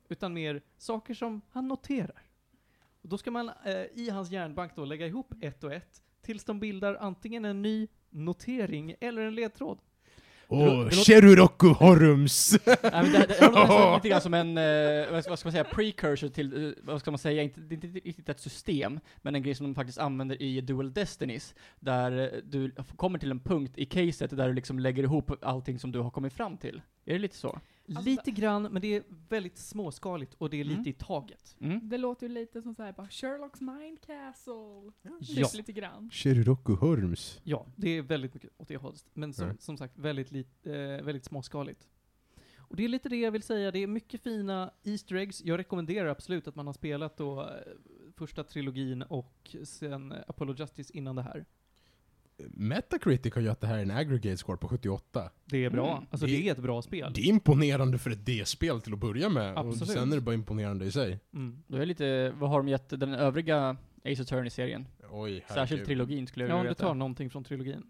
utan 0.09 0.33
mer 0.33 0.63
saker 0.79 1.15
som 1.15 1.41
han 1.51 1.69
noterar. 1.69 2.23
Och 3.03 3.09
då 3.09 3.19
ska 3.19 3.31
man 3.31 3.51
eh, 3.65 3.85
i 3.95 4.11
hans 4.11 4.31
hjärnbank 4.31 4.77
då 4.77 4.85
lägga 4.85 5.07
ihop 5.07 5.35
ett 5.41 5.65
och 5.65 5.73
ett, 5.73 6.03
tills 6.21 6.45
de 6.45 6.61
bildar 6.61 6.95
antingen 6.95 7.45
en 7.45 7.63
ny 7.63 7.89
notering 8.11 8.95
eller 9.01 9.23
en 9.23 9.35
ledtråd. 9.35 9.79
Åh, 10.49 10.91
Cheruroku 10.91 11.69
Horums! 11.69 12.59
Nej, 12.67 12.77
men 12.83 13.13
det, 13.13 13.19
det, 13.19 13.37
det 13.41 13.47
låter 13.47 13.95
lite 13.95 14.09
grann 14.09 14.21
som 14.21 14.35
en, 14.35 14.59
eh, 14.59 15.13
vad, 15.13 15.25
ska, 15.25 15.31
man 15.31 15.53
säga, 15.53 15.65
precursor 15.65 16.29
till, 16.29 16.67
eh, 16.67 16.73
vad 16.83 17.01
ska 17.01 17.11
man 17.11 17.19
säga, 17.19 17.43
inte, 17.43 17.61
det 17.61 17.75
är 17.75 17.85
inte 17.85 18.01
riktigt 18.01 18.29
ett 18.29 18.41
system, 18.41 19.01
men 19.17 19.35
en 19.35 19.43
grej 19.43 19.55
som 19.55 19.67
de 19.67 19.75
faktiskt 19.75 19.99
använder 19.99 20.43
i 20.43 20.61
Dual 20.61 20.93
Destinies, 20.93 21.55
där 21.81 22.19
eh, 22.19 22.39
du 22.45 22.75
kommer 22.97 23.19
till 23.19 23.31
en 23.31 23.41
punkt 23.41 23.73
i 23.77 23.85
caset 23.85 24.37
där 24.37 24.49
du 24.49 24.55
liksom 24.55 24.79
lägger 24.79 25.03
ihop 25.03 25.45
allting 25.45 25.79
som 25.79 25.93
du 25.93 25.99
har 25.99 26.11
kommit 26.11 26.33
fram 26.33 26.57
till. 26.57 26.83
Är 27.05 27.13
det 27.13 27.19
lite 27.19 27.37
så? 27.37 27.61
Alltså, 27.89 28.03
lite 28.11 28.31
grann, 28.31 28.63
men 28.63 28.83
det 28.83 28.97
är 28.97 29.03
väldigt 29.29 29.59
småskaligt 29.59 30.35
och 30.35 30.51
det 30.51 30.61
är 30.61 30.65
lite 30.65 30.79
Mm. 30.81 30.89
i 30.89 30.93
taget. 30.93 31.57
Mm. 31.61 31.89
Det 31.89 31.99
låter 31.99 32.27
ju 32.29 32.35
lite 32.35 32.63
som 32.63 32.75
såhär 32.75 32.93
bara 32.93 33.09
Sherlocks 33.09 33.61
Mind 33.61 34.01
Castle. 34.01 34.93
Ja. 35.03 35.47
Typ 35.49 35.55
lite 35.55 35.73
grann. 35.73 36.11
Cheruroku 36.13 36.73
Horums. 36.75 37.41
Ja, 37.45 37.67
det 37.77 37.91
är 37.91 38.03
väldigt 38.03 38.35
mycket 38.35 38.51
åt 38.59 38.69
det 38.69 38.77
hållet. 38.77 39.05
Men 39.15 39.33
som, 39.33 39.45
Mm. 39.45 39.57
som 39.61 39.77
sagt, 39.77 39.99
väldigt, 39.99 40.31
lit, 40.33 40.67
eh, 40.67 40.73
väldigt 40.75 41.25
småskaligt. 41.25 41.89
Och 42.59 42.77
det 42.77 42.85
är 42.85 42.89
lite 42.89 43.09
det 43.09 43.17
jag 43.17 43.31
vill 43.31 43.43
säga. 43.43 43.71
Det 43.71 43.79
är 43.79 43.87
mycket 43.87 44.23
fina 44.23 44.71
Easter 44.85 45.15
eggs. 45.17 45.45
Jag 45.45 45.59
rekommenderar 45.59 46.09
absolut 46.09 46.49
att 46.49 46.55
man 46.55 46.67
har 46.67 46.75
spelat 46.75 47.17
då 47.17 47.41
eh, 47.43 47.47
första 48.17 48.45
trilogin 48.45 49.03
och 49.03 49.57
sen 49.65 50.15
Apollo 50.29 50.55
Justice 50.59 50.93
innan 50.97 51.17
det 51.17 51.23
här. 51.23 51.45
Metacritic 52.51 53.35
har 53.35 53.43
gett 53.43 53.61
det 53.61 53.67
här 53.67 53.79
en 53.79 53.91
aggregate 53.91 54.37
score 54.37 54.57
på 54.59 54.69
78. 54.69 55.31
Det 55.45 55.65
är 55.65 55.71
bra. 55.71 55.91
Mm. 55.97 56.07
Alltså 56.11 56.27
Det- 56.27 56.33
det, 56.33 56.49
är 56.49 56.53
ett 56.53 56.59
bra 56.59 56.83
spel. 56.83 57.13
Det 57.15 57.21
är 57.21 57.25
imponerande 57.27 57.99
för 57.99 58.11
ett 58.11 58.27
D-spel 58.27 58.81
till 58.81 58.93
att 58.93 58.99
börja 58.99 59.29
med, 59.29 59.59
Absolut. 59.59 59.83
och 59.83 59.89
sen 59.89 60.13
är 60.13 60.17
det 60.17 60.23
bara 60.23 60.35
imponerande 60.35 60.85
i 60.85 60.93
sig. 60.93 61.21
Mm. 61.35 61.63
Då 61.67 61.77
är 61.77 61.87
lite, 61.87 62.31
vad 62.31 62.51
har 62.51 62.59
de 62.59 62.69
gett 62.69 62.89
den 62.89 63.15
övriga 63.15 63.77
Ace 64.05 64.23
Attorney-serien? 64.23 64.89
Oj, 65.11 65.45
Särskilt 65.49 65.85
trilogin 65.85 66.27
skulle 66.27 66.45
jag 66.45 66.51
Ja, 66.51 66.55
om 66.55 66.61
vilja 66.61 66.71
du 66.71 66.75
veta. 66.75 66.87
tar 66.87 66.95
någonting 66.95 67.31
från 67.31 67.45
trilogin. 67.45 67.83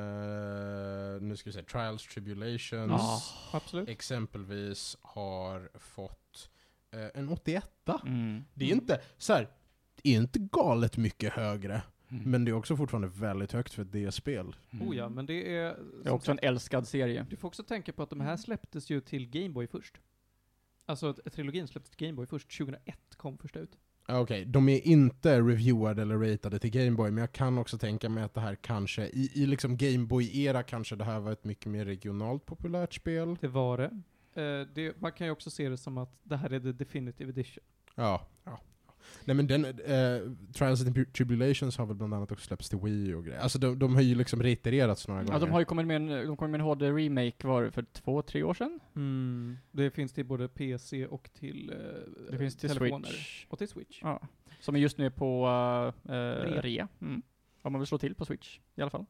Eh, 0.00 1.22
nu 1.22 1.36
ska 1.36 1.50
vi 1.50 1.52
se, 1.54 1.62
Trials 1.62 2.06
Tribulations 2.06 2.90
Ja. 2.92 3.20
Absolut. 3.52 3.88
exempelvis 3.88 4.96
har 5.00 5.70
fått 5.78 6.50
eh, 6.92 7.20
en 7.20 7.28
81 7.28 7.70
Mm. 8.06 8.44
Det 8.54 8.64
är 8.64 8.72
inte 8.72 9.00
så 9.18 9.32
här, 9.32 9.48
det 10.02 10.08
är 10.14 10.16
inte 10.16 10.38
galet 10.38 10.96
mycket 10.96 11.32
högre, 11.32 11.82
Mm. 12.10 12.30
men 12.30 12.44
det 12.44 12.50
är 12.50 12.52
också 12.52 12.76
fortfarande 12.76 13.08
väldigt 13.08 13.52
högt 13.52 13.74
för 13.74 13.82
ett 13.82 13.92
D-spel. 13.92 14.56
Mm. 14.70 14.88
Oh 14.88 14.96
ja, 14.96 15.08
men 15.08 15.26
det 15.26 15.56
är... 15.56 15.76
Det 16.02 16.08
är 16.08 16.12
också 16.12 16.30
en 16.30 16.38
älskad 16.42 16.88
serie. 16.88 17.26
Du 17.30 17.36
får 17.36 17.48
också 17.48 17.62
tänka 17.62 17.92
på 17.92 18.02
att 18.02 18.10
de 18.10 18.20
här 18.20 18.36
släpptes 18.36 18.90
ju 18.90 19.00
till 19.00 19.30
Gameboy 19.30 19.66
först. 19.66 20.00
Alltså, 20.86 21.06
att 21.08 21.32
trilogin 21.32 21.68
släpptes 21.68 21.96
till 21.96 22.06
Gameboy 22.06 22.26
först. 22.26 22.58
2001 22.58 22.98
kom 23.16 23.38
första 23.38 23.60
ut. 23.60 23.78
Ah, 24.06 24.20
Okej, 24.20 24.44
de 24.44 24.68
är 24.68 24.86
inte 24.86 25.40
reviewade 25.40 26.02
eller 26.02 26.18
ratade 26.18 26.58
till 26.58 26.70
Gameboy, 26.70 27.10
men 27.10 27.20
jag 27.20 27.32
kan 27.32 27.58
också 27.58 27.78
tänka 27.78 28.08
mig 28.08 28.24
att 28.24 28.34
det 28.34 28.40
här 28.40 28.54
kanske, 28.54 29.06
i, 29.06 29.30
i 29.34 29.46
liksom 29.46 29.76
Gameboy-era 29.76 30.62
kanske 30.62 30.96
det 30.96 31.04
här 31.04 31.20
var 31.20 31.32
ett 31.32 31.44
mycket 31.44 31.66
mer 31.66 31.84
regionalt 31.84 32.46
populärt 32.46 32.94
spel. 32.94 33.36
Det 33.40 33.48
var 33.48 33.78
det. 33.78 34.02
Eh, 34.42 34.66
det. 34.74 35.00
Man 35.00 35.12
kan 35.12 35.26
ju 35.26 35.30
också 35.30 35.50
se 35.50 35.68
det 35.68 35.76
som 35.76 35.98
att 35.98 36.18
det 36.22 36.36
här 36.36 36.52
är 36.52 36.60
the 36.60 36.72
definitive 36.72 37.30
edition. 37.30 37.64
Ja. 37.94 38.26
ja. 38.44 38.60
Nej 39.24 39.36
men 39.36 39.46
den, 39.46 39.64
eh, 39.64 40.32
Trials 40.52 40.86
and 40.86 41.12
Tribulations 41.12 41.78
har 41.78 41.86
väl 41.86 41.96
bland 41.96 42.14
annat 42.14 42.32
också 42.32 42.46
släppts 42.46 42.68
till 42.68 42.78
Wii 42.78 43.14
och 43.14 43.24
grejer. 43.24 43.40
Alltså 43.40 43.58
de, 43.58 43.78
de 43.78 43.94
har 43.94 44.02
ju 44.02 44.14
liksom 44.14 44.42
reiterats 44.42 45.08
några 45.08 45.20
Ja, 45.20 45.26
gånger. 45.26 45.40
de 45.40 45.50
har 45.50 45.58
ju 45.58 45.64
kommit 45.64 45.86
med 45.86 45.96
en, 45.96 46.26
de 46.26 46.36
kom 46.36 46.50
med 46.50 46.60
en 46.60 46.66
HD-remake, 46.66 47.46
var 47.46 47.70
för 47.70 47.82
två, 47.82 48.22
tre 48.22 48.42
år 48.42 48.54
sedan? 48.54 48.80
Det 49.72 49.90
finns 49.90 50.12
till 50.12 50.26
både 50.26 50.48
PC 50.48 51.06
och 51.06 51.30
till 51.32 51.70
eh, 51.70 51.76
Det 52.30 52.38
finns 52.38 52.56
till 52.56 52.68
telefoner. 52.68 53.08
Switch. 53.08 53.46
Och 53.48 53.58
till 53.58 53.68
Switch. 53.68 54.00
Ja. 54.02 54.20
Som 54.60 54.74
är 54.74 54.78
just 54.80 54.98
nu 54.98 55.10
på 55.10 55.46
uh, 56.06 56.12
Rea. 56.12 56.60
rea. 56.60 56.88
Mm. 57.00 57.22
Om 57.62 57.72
man 57.72 57.80
vill 57.80 57.86
slå 57.86 57.98
till 57.98 58.14
på 58.14 58.24
Switch, 58.24 58.58
i 58.74 58.82
alla 58.82 58.90
fall. 58.90 59.06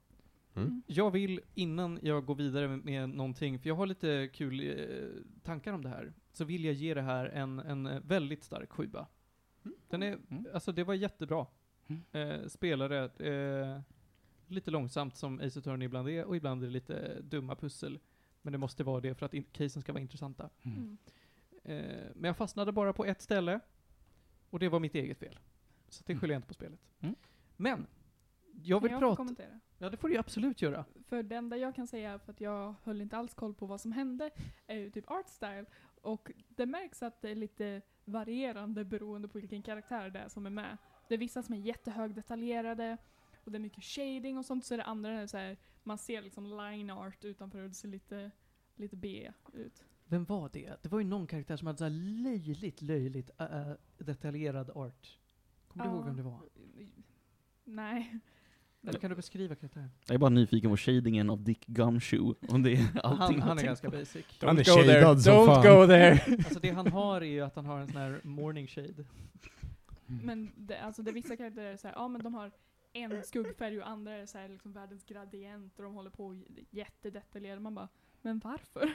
Mm. 0.54 0.82
Jag 0.86 1.10
vill, 1.10 1.40
innan 1.54 1.98
jag 2.02 2.24
går 2.24 2.34
vidare 2.34 2.68
med, 2.68 2.84
med 2.84 3.08
någonting, 3.08 3.58
för 3.58 3.68
jag 3.68 3.74
har 3.76 3.86
lite 3.86 4.28
kul 4.32 4.60
eh, 4.60 5.42
tankar 5.42 5.72
om 5.72 5.82
det 5.82 5.88
här, 5.88 6.12
så 6.32 6.44
vill 6.44 6.64
jag 6.64 6.74
ge 6.74 6.94
det 6.94 7.02
här 7.02 7.26
en, 7.26 7.58
en 7.58 7.86
eh, 7.86 8.00
väldigt 8.04 8.44
stark 8.44 8.72
sjua. 8.72 9.06
Den 9.88 10.02
är, 10.02 10.18
Mm. 10.30 10.46
alltså 10.54 10.72
det 10.72 10.84
var 10.84 10.94
jättebra. 10.94 11.46
Mm. 11.86 12.02
Eh, 12.12 12.46
spelare, 12.48 13.04
eh, 13.04 13.80
lite 14.46 14.70
långsamt 14.70 15.16
som 15.16 15.40
Ace 15.40 15.58
Attorney 15.58 15.86
ibland 15.86 16.08
är, 16.08 16.24
och 16.24 16.36
ibland 16.36 16.62
är 16.62 16.66
det 16.66 16.72
lite 16.72 17.20
dumma 17.22 17.54
pussel. 17.56 17.98
Men 18.42 18.52
det 18.52 18.58
måste 18.58 18.84
vara 18.84 19.00
det 19.00 19.14
för 19.14 19.26
att 19.26 19.34
in- 19.34 19.44
casen 19.52 19.82
ska 19.82 19.92
vara 19.92 20.02
intressanta. 20.02 20.50
Mm. 20.62 20.98
Eh, 21.64 22.06
men 22.14 22.24
jag 22.28 22.36
fastnade 22.36 22.72
bara 22.72 22.92
på 22.92 23.04
ett 23.04 23.22
ställe, 23.22 23.60
och 24.50 24.58
det 24.58 24.68
var 24.68 24.80
mitt 24.80 24.94
eget 24.94 25.18
fel. 25.18 25.38
Så 25.88 26.02
det 26.06 26.12
Mm. 26.12 26.20
skyller 26.20 26.34
jag 26.34 26.38
inte 26.38 26.48
på 26.48 26.54
spelet. 26.54 26.80
Mm. 27.00 27.14
Men, 27.56 27.86
jag 28.62 28.80
vill 28.80 28.88
Kan 28.90 28.94
jag 28.94 29.00
prata... 29.00 29.16
kommentera? 29.16 29.60
Ja, 29.78 29.90
det 29.90 29.96
får 29.96 30.08
du 30.08 30.14
ju 30.14 30.20
absolut 30.20 30.62
göra. 30.62 30.84
För 31.06 31.22
det 31.22 31.36
enda 31.36 31.56
jag 31.56 31.74
kan 31.74 31.86
säga, 31.86 32.18
för 32.18 32.32
att 32.32 32.40
jag 32.40 32.74
höll 32.82 33.00
inte 33.00 33.16
alls 33.16 33.34
koll 33.34 33.54
på 33.54 33.66
vad 33.66 33.80
som 33.80 33.92
hände, 33.92 34.30
är 34.66 34.76
ju 34.76 34.90
typ 34.90 35.10
art 35.10 35.28
style. 35.28 35.64
Och 36.02 36.32
det 36.48 36.66
märks 36.66 37.02
att 37.02 37.22
det 37.22 37.30
är 37.30 37.34
lite 37.34 37.82
varierande 38.04 38.84
beroende 38.84 39.28
på 39.28 39.38
vilken 39.38 39.62
karaktär 39.62 40.10
det 40.10 40.18
är 40.18 40.28
som 40.28 40.46
är 40.46 40.50
med. 40.50 40.76
Det 41.08 41.14
är 41.14 41.18
vissa 41.18 41.42
som 41.42 41.54
är 41.54 41.58
jättehögdetaljerade 41.58 42.96
och 43.44 43.52
det 43.52 43.58
är 43.58 43.60
mycket 43.60 43.84
shading 43.84 44.38
och 44.38 44.46
sånt, 44.46 44.64
så 44.64 44.74
är 44.74 44.78
det 44.78 44.84
andra 44.84 45.10
är 45.12 45.26
så 45.26 45.36
här, 45.36 45.56
man 45.82 45.98
ser 45.98 46.22
liksom 46.22 46.46
line 46.46 46.90
art 46.90 47.24
utanför 47.24 47.62
och 47.62 47.68
det 47.68 47.74
ser 47.74 47.88
lite, 47.88 48.30
lite 48.76 48.96
B 48.96 49.32
ut. 49.52 49.84
Vem 50.04 50.24
var 50.24 50.50
det? 50.52 50.82
Det 50.82 50.88
var 50.88 50.98
ju 50.98 51.04
någon 51.04 51.26
karaktär 51.26 51.56
som 51.56 51.66
hade 51.66 51.78
så 51.78 51.88
löjligt, 51.88 52.82
löjligt 52.82 53.30
äh, 53.38 53.72
detaljerad 53.98 54.70
art. 54.70 55.18
Kommer 55.68 55.84
du 55.84 55.90
ihåg 55.90 56.04
vem 56.04 56.16
det 56.16 56.22
var? 56.22 56.40
Nej. 57.64 58.20
Eller 58.82 58.98
kan 58.98 59.10
du 59.10 59.16
beskriva 59.16 59.54
karaktären? 59.54 59.90
Jag 60.06 60.14
är 60.14 60.18
bara 60.18 60.30
nyfiken 60.30 60.70
på 60.70 60.76
shadingen 60.76 61.30
av 61.30 61.42
Dick 61.44 61.66
Gumshoe, 61.66 62.34
om 62.48 62.62
det 62.62 62.72
är 62.72 63.00
allting 63.02 63.40
Han, 63.40 63.48
han 63.48 63.58
är 63.58 63.62
ganska 63.62 63.90
på. 63.90 63.96
basic. 63.96 64.26
Han 64.40 64.58
är 64.58 64.62
Don't 64.64 64.76
go 64.76 64.82
there. 64.84 65.04
Don't 65.04 65.46
fan. 65.46 65.62
go 65.62 65.86
there. 65.86 66.36
Alltså 66.44 66.60
det 66.60 66.70
han 66.70 66.86
har 66.92 67.20
är 67.20 67.24
ju 67.24 67.40
att 67.40 67.56
han 67.56 67.66
har 67.66 67.80
en 67.80 67.86
sån 67.86 67.96
här 67.96 68.20
morning 68.24 68.66
shade. 68.66 69.04
Men 70.06 70.52
det, 70.56 70.78
alltså 70.78 71.02
det 71.02 71.10
är 71.10 71.12
vissa 71.12 71.36
karaktärer 71.36 71.72
är 71.72 71.76
så 71.76 71.86
här, 71.88 71.94
ja 71.94 72.08
men 72.08 72.22
de 72.22 72.34
har 72.34 72.52
en 72.92 73.22
skuggfärg 73.22 73.80
och 73.80 73.88
andra 73.88 74.12
är 74.12 74.26
så 74.26 74.38
här 74.38 74.48
liksom 74.48 74.72
världens 74.72 75.04
gradient 75.04 75.78
och 75.78 75.84
de 75.84 75.94
håller 75.94 76.10
på 76.10 76.42
jättedetaljerade. 76.70 77.60
Man 77.60 77.74
bara, 77.74 77.88
men 78.22 78.38
varför? 78.44 78.90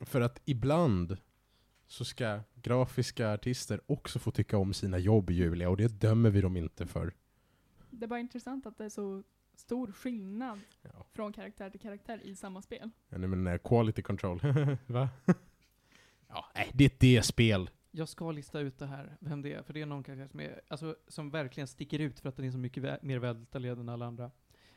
För 0.00 0.20
att 0.20 0.40
ibland 0.44 1.16
så 1.86 2.04
ska 2.04 2.40
grafiska 2.54 3.32
artister 3.32 3.80
också 3.86 4.18
få 4.18 4.30
tycka 4.30 4.58
om 4.58 4.74
sina 4.74 4.98
jobb, 4.98 5.30
Julia, 5.30 5.70
och 5.70 5.76
det 5.76 5.88
dömer 5.88 6.30
vi 6.30 6.40
dem 6.40 6.56
inte 6.56 6.86
för. 6.86 7.12
Det 8.00 8.06
är 8.06 8.08
bara 8.08 8.20
intressant 8.20 8.66
att 8.66 8.78
det 8.78 8.84
är 8.84 8.88
så 8.88 9.22
stor 9.54 9.92
skillnad 9.92 10.60
Ja. 10.82 10.90
från 11.12 11.32
karaktär 11.32 11.70
till 11.70 11.80
karaktär 11.80 12.20
i 12.24 12.34
samma 12.34 12.62
spel. 12.62 12.90
Jag 13.08 13.20
menar, 13.20 13.58
quality 13.58 14.02
control. 14.02 14.40
Va? 14.86 15.08
ja, 16.28 16.44
nej, 16.54 16.70
det 16.74 16.84
är 16.84 16.86
ett 16.86 17.00
D-spel. 17.00 17.70
Jag 17.90 18.08
ska 18.08 18.30
lista 18.30 18.60
ut 18.60 18.78
det 18.78 18.86
här, 18.86 19.16
vem 19.20 19.42
det 19.42 19.52
är, 19.52 19.62
för 19.62 19.72
det 19.72 19.80
är 19.80 19.86
någon 19.86 20.02
karaktär 20.02 20.26
som, 20.26 20.40
är, 20.40 20.60
alltså, 20.68 20.96
som 21.08 21.30
verkligen 21.30 21.66
sticker 21.66 21.98
ut 21.98 22.20
för 22.20 22.28
att 22.28 22.36
den 22.36 22.44
är 22.46 22.50
så 22.50 22.58
mycket 22.58 22.82
vä- 22.82 22.98
mer 23.02 23.18
väldetaljerad 23.18 23.78
än 23.78 23.88
alla 23.88 24.06
andra. 24.06 24.30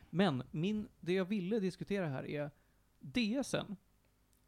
Men 0.10 0.44
min, 0.52 0.88
det 1.00 1.14
jag 1.14 1.26
ville 1.26 1.60
diskutera 1.60 2.08
här 2.08 2.26
är, 2.28 2.52
DSen 3.00 3.76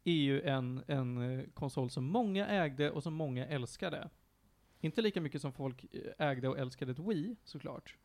är 0.04 0.12
ju 0.12 0.42
en, 0.42 0.82
en 0.86 1.38
eh, 1.38 1.44
konsol 1.54 1.90
som 1.90 2.04
många 2.04 2.46
ägde 2.46 2.90
och 2.90 3.02
som 3.02 3.14
många 3.14 3.46
älskade. 3.46 4.10
Inte 4.80 5.02
lika 5.02 5.20
mycket 5.20 5.40
som 5.42 5.52
folk 5.52 5.84
eh, 5.94 6.28
ägde 6.28 6.48
och 6.48 6.58
älskade 6.58 6.92
ett 6.92 6.98
Wii, 6.98 7.36
såklart. 7.44 7.96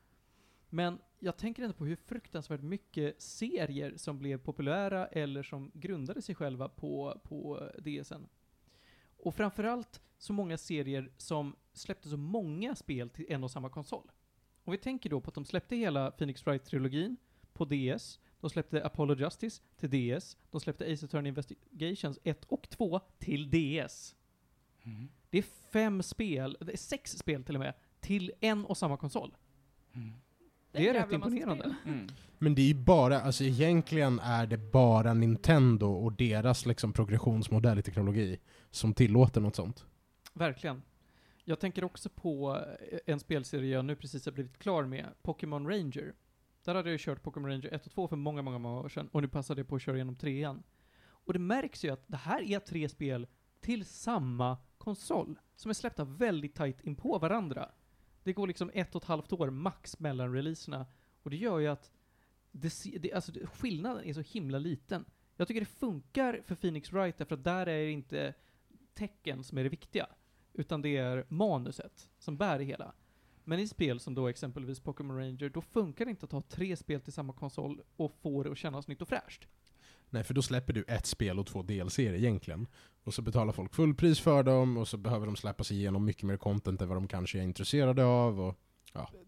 Men 0.73 0.99
jag 1.19 1.37
tänker 1.37 1.63
ändå 1.63 1.73
på 1.73 1.85
hur 1.85 1.95
fruktansvärt 1.95 2.61
mycket 2.61 3.21
serier 3.21 3.93
som 3.97 4.19
blev 4.19 4.37
populära 4.37 5.07
eller 5.07 5.43
som 5.43 5.71
grundade 5.73 6.21
sig 6.21 6.35
själva 6.35 6.69
på, 6.69 7.21
på 7.23 7.69
DSen. 7.79 8.27
Och 9.17 9.35
framförallt 9.35 10.01
så 10.17 10.33
många 10.33 10.57
serier 10.57 11.11
som 11.17 11.55
släppte 11.73 12.09
så 12.09 12.17
många 12.17 12.75
spel 12.75 13.09
till 13.09 13.25
en 13.29 13.43
och 13.43 13.51
samma 13.51 13.69
konsol. 13.69 14.11
Och 14.63 14.73
vi 14.73 14.77
tänker 14.77 15.09
då 15.09 15.21
på 15.21 15.29
att 15.29 15.35
de 15.35 15.45
släppte 15.45 15.75
hela 15.75 16.11
Phoenix 16.11 16.45
Wright-trilogin 16.45 17.15
på 17.53 17.65
DS, 17.65 18.19
de 18.39 18.49
släppte 18.49 18.85
Apollo 18.85 19.15
Justice 19.15 19.61
till 19.77 19.89
DS, 19.89 20.37
de 20.51 20.61
släppte 20.61 20.93
Ace 20.93 21.05
Attorney 21.05 21.29
Investigations 21.29 22.19
1 22.23 22.45
och 22.45 22.69
2 22.69 22.99
till 23.19 23.49
DS. 23.49 24.15
Mm. 24.83 25.09
Det 25.29 25.37
är 25.37 25.45
fem 25.71 26.03
spel, 26.03 26.57
det 26.61 26.73
är 26.73 26.77
sex 26.77 27.11
spel 27.11 27.43
till 27.43 27.55
och 27.55 27.59
med, 27.59 27.73
till 27.99 28.31
en 28.39 28.65
och 28.65 28.77
samma 28.77 28.97
konsol. 28.97 29.35
Det 30.71 30.89
är 30.89 30.93
rätt 30.93 31.11
imponerande. 31.11 31.75
Mm. 31.85 32.07
Men 32.37 32.55
det 32.55 32.61
är 32.61 32.67
ju 32.67 32.73
bara, 32.73 33.21
alltså 33.21 33.43
egentligen 33.43 34.19
är 34.19 34.47
det 34.47 34.57
bara 34.57 35.13
Nintendo 35.13 35.87
och 35.87 36.13
deras 36.13 36.65
liksom 36.65 36.93
progressionsmodell 36.93 37.79
i 37.79 37.81
teknologi 37.81 38.39
som 38.71 38.93
tillåter 38.93 39.41
något 39.41 39.55
sånt. 39.55 39.85
Verkligen. 40.33 40.81
Jag 41.43 41.59
tänker 41.59 41.83
också 41.83 42.09
på 42.09 42.59
eh, 42.91 42.99
en 43.05 43.19
spelserie 43.19 43.73
jag 43.73 43.85
nu 43.85 43.95
precis 43.95 44.25
har 44.25 44.31
blivit 44.31 44.57
klar 44.57 44.85
med, 44.85 45.05
Pokémon 45.21 45.67
Ranger. 45.67 46.13
Där 46.65 46.75
hade 46.75 46.91
jag 46.91 46.99
kört 46.99 47.23
Pokémon 47.23 47.49
Ranger 47.49 47.73
1 47.73 47.85
och 47.85 47.91
2 47.91 48.07
för 48.07 48.15
många, 48.15 48.41
många, 48.41 48.57
många 48.57 48.79
år 48.79 48.89
sedan, 48.89 49.09
och 49.11 49.21
nu 49.21 49.27
passade 49.27 49.61
jag 49.61 49.67
på 49.67 49.75
att 49.75 49.81
köra 49.81 49.95
igenom 49.95 50.15
trean. 50.15 50.63
Och 51.03 51.33
det 51.33 51.39
märks 51.39 51.85
ju 51.85 51.89
att 51.89 52.03
det 52.07 52.17
här 52.17 52.41
är 52.41 52.59
tre 52.59 52.89
spel 52.89 53.27
till 53.59 53.85
samma 53.85 54.57
konsol, 54.77 55.39
som 55.55 55.69
är 55.69 55.73
släppta 55.73 56.03
väldigt 56.03 56.55
tight 56.55 56.81
in 56.81 56.95
på 56.95 57.17
varandra. 57.17 57.69
Det 58.23 58.33
går 58.33 58.47
liksom 58.47 58.71
ett 58.73 58.95
och 58.95 59.01
ett 59.01 59.07
halvt 59.07 59.33
år 59.33 59.49
max 59.49 59.99
mellan 59.99 60.33
releaserna, 60.33 60.85
och 61.23 61.29
det 61.29 61.37
gör 61.37 61.59
ju 61.59 61.67
att 61.67 61.91
det, 62.51 62.73
det, 62.99 63.13
alltså, 63.13 63.31
skillnaden 63.43 64.03
är 64.03 64.13
så 64.13 64.21
himla 64.21 64.57
liten. 64.57 65.05
Jag 65.35 65.47
tycker 65.47 65.61
det 65.61 65.65
funkar 65.65 66.41
för 66.45 66.55
Phoenix 66.55 66.93
Wright, 66.93 67.17
därför 67.17 67.35
att 67.35 67.43
där 67.43 67.67
är 67.67 67.85
det 67.85 67.91
inte 67.91 68.33
tecken 68.93 69.43
som 69.43 69.57
är 69.57 69.63
det 69.63 69.69
viktiga, 69.69 70.07
utan 70.53 70.81
det 70.81 70.97
är 70.97 71.25
manuset 71.27 72.09
som 72.19 72.37
bär 72.37 72.57
det 72.57 72.63
hela. 72.63 72.93
Men 73.43 73.59
i 73.59 73.67
spel 73.67 73.99
som 73.99 74.15
då 74.15 74.27
exempelvis 74.27 74.79
Pokémon 74.79 75.17
Ranger, 75.17 75.49
då 75.49 75.61
funkar 75.61 76.05
det 76.05 76.11
inte 76.11 76.25
att 76.25 76.31
ha 76.31 76.41
tre 76.41 76.75
spel 76.75 77.01
till 77.01 77.13
samma 77.13 77.33
konsol 77.33 77.81
och 77.95 78.11
få 78.21 78.43
det 78.43 78.51
att 78.51 78.57
kännas 78.57 78.87
nytt 78.87 79.01
och 79.01 79.07
fräscht. 79.07 79.47
Nej, 80.13 80.23
för 80.23 80.33
då 80.33 80.41
släpper 80.41 80.73
du 80.73 80.83
ett 80.87 81.05
spel 81.05 81.39
och 81.39 81.45
två 81.47 81.61
delser 81.63 82.13
egentligen. 82.13 82.67
Och 83.03 83.13
så 83.13 83.21
betalar 83.21 83.53
folk 83.53 83.73
fullpris 83.73 84.19
för 84.19 84.43
dem, 84.43 84.77
och 84.77 84.87
så 84.87 84.97
behöver 84.97 85.25
de 85.25 85.35
släppa 85.35 85.63
sig 85.63 85.77
igenom 85.77 86.05
mycket 86.05 86.23
mer 86.23 86.37
content 86.37 86.81
än 86.81 86.87
vad 86.87 86.97
de 86.97 87.07
kanske 87.07 87.39
är 87.39 87.43
intresserade 87.43 88.03
av. 88.05 88.41
Och, 88.41 88.55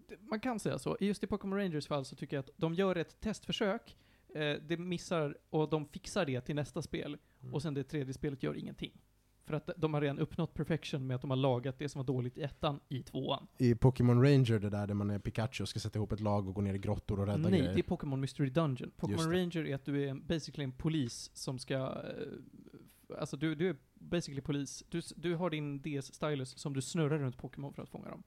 Det- 0.08 0.18
Man 0.30 0.40
kan 0.40 0.60
säga 0.60 0.80
så. 0.80 0.98
Just 1.00 1.24
i 1.24 1.28
Pokémon 1.28 1.58
Rangers 1.60 1.88
fall 1.88 2.06
så 2.06 2.16
tycker 2.16 2.36
jag 2.38 2.44
att 2.44 2.50
de 2.58 2.74
gör 2.74 2.96
ett 2.96 3.20
testförsök, 3.20 3.98
eh, 4.36 4.56
det 4.68 4.78
missar 4.78 5.38
och 5.50 5.70
de 5.70 5.86
fixar 5.86 6.26
det 6.26 6.42
till 6.42 6.56
nästa 6.56 6.82
spel, 6.82 7.18
och 7.52 7.62
sen 7.62 7.74
det 7.74 7.84
tredje 7.84 8.14
spelet 8.14 8.44
gör 8.44 8.56
ingenting. 8.58 9.02
För 9.46 9.54
att 9.54 9.70
de 9.78 9.94
har 9.94 10.02
redan 10.02 10.20
uppnått 10.20 10.54
perfection 10.54 11.08
med 11.08 11.16
att 11.16 11.22
de 11.22 11.30
har 11.30 11.38
lagat 11.38 11.80
det 11.80 11.90
som 11.90 12.00
var 12.00 12.06
dåligt 12.06 12.38
i 12.38 12.42
ettan 12.42 12.80
i 12.90 13.04
tvåan. 13.04 13.48
I 13.58 13.76
Pokémon 13.76 14.22
Ranger, 14.24 14.60
det 14.60 14.70
där 14.70 14.88
där 14.88 14.94
man 14.94 15.10
är 15.10 15.20
Pikachu 15.20 15.64
och 15.64 15.70
ska 15.70 15.80
sätta 15.80 16.00
ihop 16.00 16.12
ett 16.12 16.20
lag 16.20 16.48
och 16.48 16.54
gå 16.56 16.62
ner 16.62 16.74
i 16.74 16.78
grottor 16.78 17.20
och 17.20 17.26
rädda 17.28 17.38
Nej, 17.38 17.52
grejer. 17.52 17.74
det 17.74 17.80
är 17.80 17.84
Pokémon 17.84 18.20
Mystery 18.20 18.50
Dungeon. 18.50 18.92
Pokémon. 18.98 19.32
Ranger 19.32 19.66
är 19.68 19.76
att 19.76 19.86
du 19.86 20.04
är 20.10 20.14
basically 20.14 20.64
en 20.64 20.72
polis 20.72 21.32
som 21.34 21.60
ska... 21.60 21.76
eh, 21.76 23.18
Alltså 23.20 23.38
du, 23.38 23.56
du 23.56 23.70
är 23.70 23.76
basically 23.96 24.42
polis. 24.42 24.84
Du, 24.90 25.02
du 25.16 25.36
har 25.36 25.50
din 25.50 25.82
DS-stylus 25.82 26.58
som 26.58 26.74
du 26.74 26.82
snurrar 26.82 27.20
runt 27.20 27.38
Pokémon 27.38 27.74
för 27.74 27.84
att 27.84 27.90
fånga 27.90 28.10
dem. 28.10 28.24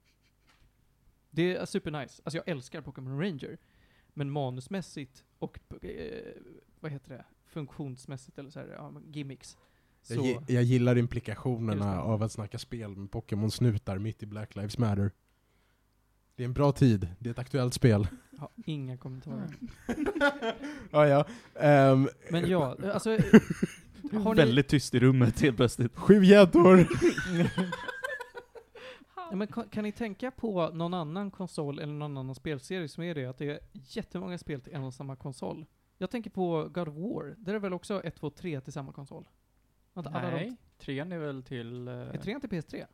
Det 1.29 1.55
är 1.55 1.65
supernice. 1.65 2.21
Alltså 2.25 2.37
jag 2.37 2.47
älskar 2.47 2.81
Pokémon 2.81 3.19
Ranger. 3.21 3.57
Men 4.13 4.31
manusmässigt 4.31 5.23
och, 5.39 5.59
eh, 5.85 6.33
vad 6.79 6.91
heter 6.91 7.09
det, 7.09 7.25
funktionsmässigt 7.45 8.37
eller 8.39 8.49
så 8.49 8.59
här, 8.59 8.67
ja, 8.67 8.93
gimmicks. 9.11 9.57
Jag, 10.09 10.43
jag 10.47 10.63
gillar 10.63 10.97
implikationerna 10.97 11.93
det. 11.93 12.01
av 12.01 12.23
att 12.23 12.31
snacka 12.31 12.57
spel 12.57 12.95
med 12.95 13.11
Pokémon-snutar 13.11 13.97
mitt 13.99 14.23
i 14.23 14.25
Black 14.25 14.55
Lives 14.55 14.77
Matter. 14.77 15.11
Det 16.35 16.43
är 16.43 16.45
en 16.45 16.53
bra 16.53 16.71
tid, 16.71 17.07
det 17.19 17.29
är 17.29 17.31
ett 17.31 17.39
aktuellt 17.39 17.73
spel. 17.73 18.07
ja, 18.39 18.49
inga 18.65 18.97
kommentarer. 18.97 19.49
ja, 20.91 21.07
ja. 21.07 21.25
Ehm, 21.59 22.09
Men 22.31 22.49
ja, 22.49 22.77
alltså... 22.93 23.09
har 24.11 24.35
ni, 24.35 24.41
Väldigt 24.41 24.67
tyst 24.67 24.95
i 24.95 24.99
rummet 24.99 25.41
helt 25.41 25.57
plötsligt. 25.57 25.95
Sju 25.95 26.23
gäddor! 26.23 26.87
Ja, 29.29 29.35
men 29.35 29.47
kan, 29.47 29.69
kan 29.69 29.83
ni 29.83 29.91
tänka 29.91 30.31
på 30.31 30.69
någon 30.69 30.93
annan 30.93 31.31
konsol 31.31 31.79
eller 31.79 31.93
någon 31.93 32.17
annan 32.17 32.35
spelserie 32.35 32.87
som 32.87 33.03
är 33.03 33.15
det, 33.15 33.25
att 33.25 33.37
det 33.37 33.49
är 33.49 33.59
jättemånga 33.73 34.37
spel 34.37 34.61
till 34.61 34.73
en 34.73 34.83
och 34.83 34.93
samma 34.93 35.15
konsol? 35.15 35.65
Jag 35.97 36.09
tänker 36.09 36.29
på 36.29 36.69
God 36.73 36.87
of 36.87 36.95
War, 36.95 37.35
där 37.37 37.53
är 37.53 37.59
väl 37.59 37.73
också 37.73 38.03
1, 38.03 38.15
2, 38.15 38.29
3 38.29 38.61
till 38.61 38.73
samma 38.73 38.91
konsol? 38.91 39.27
Inte 39.97 40.09
alla 40.09 40.29
de- 40.31 40.35
Nej, 40.35 40.55
trean 40.77 41.11
är 41.11 41.17
väl 41.17 41.43
till... 41.43 41.87
Uh, 41.87 41.93
Är 42.15 42.17
trean 42.17 42.41
till 42.41 42.49
PS3? 42.49 42.85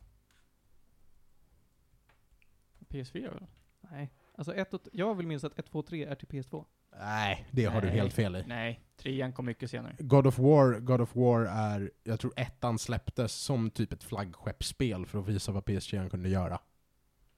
PS4 2.88 3.32
väl? 3.34 3.46
Nej. 3.80 4.12
Alltså 4.34 4.54
ett 4.54 4.74
och, 4.74 4.82
t- 4.82 4.90
jag 4.92 5.14
vill 5.14 5.26
minnas 5.26 5.44
att 5.44 5.58
1, 5.58 5.66
2, 5.66 5.82
3 5.82 6.04
är 6.04 6.14
till 6.14 6.28
PS2. 6.28 6.64
Nej, 6.98 7.46
det 7.50 7.64
har 7.64 7.80
du 7.80 7.86
Nej. 7.86 7.96
helt 7.96 8.12
fel 8.12 8.36
i. 8.36 8.44
Nej, 8.46 8.80
trean 8.96 9.32
kom 9.32 9.46
mycket 9.46 9.70
senare. 9.70 9.96
God 9.98 10.26
of 10.26 10.38
War, 10.38 10.80
God 10.80 11.00
of 11.00 11.16
War 11.16 11.40
är, 11.46 11.90
jag 12.04 12.20
tror 12.20 12.32
ettan 12.36 12.78
släpptes 12.78 13.32
som 13.34 13.70
typ 13.70 13.92
ett 13.92 14.04
flaggskeppsspel 14.04 15.06
för 15.06 15.18
att 15.18 15.28
visa 15.28 15.52
vad 15.52 15.64
PS3 15.64 16.08
kunde 16.08 16.28
göra. 16.28 16.58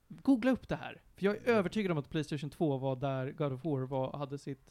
Googla 0.09 0.51
upp 0.51 0.69
det 0.69 0.77
här. 0.77 1.03
För 1.15 1.25
jag 1.25 1.37
är 1.37 1.49
övertygad 1.49 1.93
om 1.93 1.99
att 1.99 2.11
Playstation 2.11 2.51
2 2.51 2.79
var 2.79 2.97
där 2.97 3.33
God 3.33 3.53
of 3.53 3.65
War 3.65 3.81
var, 3.87 4.17
hade 4.19 4.39
sitt 4.39 4.71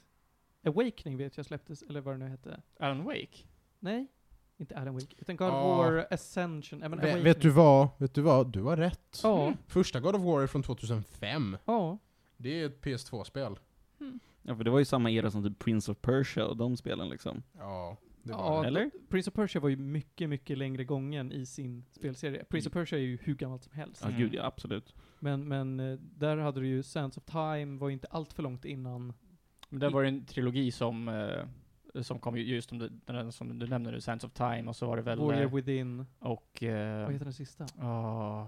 Awakening 0.63 1.17
vet 1.17 1.38
jag 1.38 1.45
släpptes, 1.45 1.81
eller 1.81 2.01
vad 2.01 2.13
det 2.13 2.17
nu 2.17 2.27
hette. 2.27 2.62
Alan 2.79 3.03
Wake? 3.03 3.38
Nej, 3.79 4.08
inte 4.57 4.77
Alan 4.77 4.93
Wake, 4.93 5.15
utan 5.17 5.35
God 5.35 5.47
Ja. 5.47 5.61
of 5.71 5.77
War 5.77 6.07
Ascension. 6.11 6.79
Men 6.79 6.99
Vet, 6.99 7.23
vet 7.23 7.41
du 7.41 7.49
vad? 7.49 7.87
Vet 7.97 8.13
du 8.13 8.21
vad? 8.21 8.51
Du 8.51 8.61
har 8.61 8.77
rätt. 8.77 9.19
Ja, 9.23 9.53
Första 9.67 9.99
God 9.99 10.15
of 10.15 10.21
War 10.21 10.41
är 10.43 10.47
från 10.47 10.63
2005. 10.63 11.57
ja. 11.65 11.97
Det 12.37 12.61
är 12.61 12.65
ett 12.65 12.81
PS2-spel. 12.85 13.59
Hmm. 13.99 14.19
Ja, 14.41 14.55
för 14.55 14.63
det 14.63 14.69
var 14.71 14.79
ju 14.79 14.85
samma 14.85 15.11
era 15.11 15.31
som 15.31 15.43
typ 15.43 15.59
Prince 15.59 15.91
of 15.91 15.97
Persia 16.01 16.45
och 16.45 16.57
de 16.57 16.77
spelen 16.77 17.09
liksom. 17.09 17.43
Ja. 17.57 17.97
Det 18.23 18.33
var 18.33 18.55
Ja, 18.55 18.61
det. 18.61 18.67
Eller? 18.67 18.91
Prince 19.09 19.29
of 19.29 19.33
Persia 19.33 19.61
var 19.61 19.69
ju 19.69 19.75
mycket, 19.77 20.29
mycket 20.29 20.57
längre 20.57 20.83
gången 20.83 21.31
i 21.31 21.45
sin 21.45 21.85
spelserie. 21.91 22.43
Prince 22.43 22.69
of 22.69 22.73
Persia 22.73 22.99
är 22.99 23.03
ju 23.03 23.17
hur 23.21 23.35
gammalt 23.35 23.63
som 23.63 23.73
helst. 23.73 24.01
Ja, 24.05 24.17
gud 24.17 24.33
ja, 24.33 24.43
absolut. 24.45 24.95
Men, 25.19 25.47
men 25.47 25.79
eh, 25.79 25.99
där 25.99 26.37
hade 26.37 26.59
du 26.59 26.67
ju 26.67 26.83
Sands 26.83 27.17
of 27.17 27.23
Time, 27.23 27.77
var 27.79 27.89
ju 27.89 27.93
inte 27.93 28.07
allt 28.09 28.33
för 28.33 28.43
långt 28.43 28.65
innan. 28.65 29.13
Men 29.69 29.79
där 29.79 29.89
var 29.89 30.01
det 30.03 30.07
en 30.07 30.25
trilogi 30.25 30.71
som, 30.71 31.07
eh, 31.07 31.45
som 32.03 32.19
kom 32.19 32.38
ju 32.38 32.43
just 32.43 32.71
om 32.71 32.89
den 33.05 33.31
som 33.31 33.60
du 33.60 33.67
nämnde 33.67 33.91
nu, 33.91 34.01
Sands 34.01 34.23
of 34.23 34.31
Time, 34.34 34.63
och 34.67 34.75
så 34.75 34.88
var 34.88 34.95
det 34.95 35.01
väl... 35.01 35.19
Warrior 35.19 35.41
eh, 35.41 35.53
Within, 35.53 36.05
och... 36.19 36.63
Eh, 36.63 37.03
vad 37.03 37.13
heter 37.13 37.25
den 37.25 37.34
sista? 37.34 37.65
åh, 37.77 38.47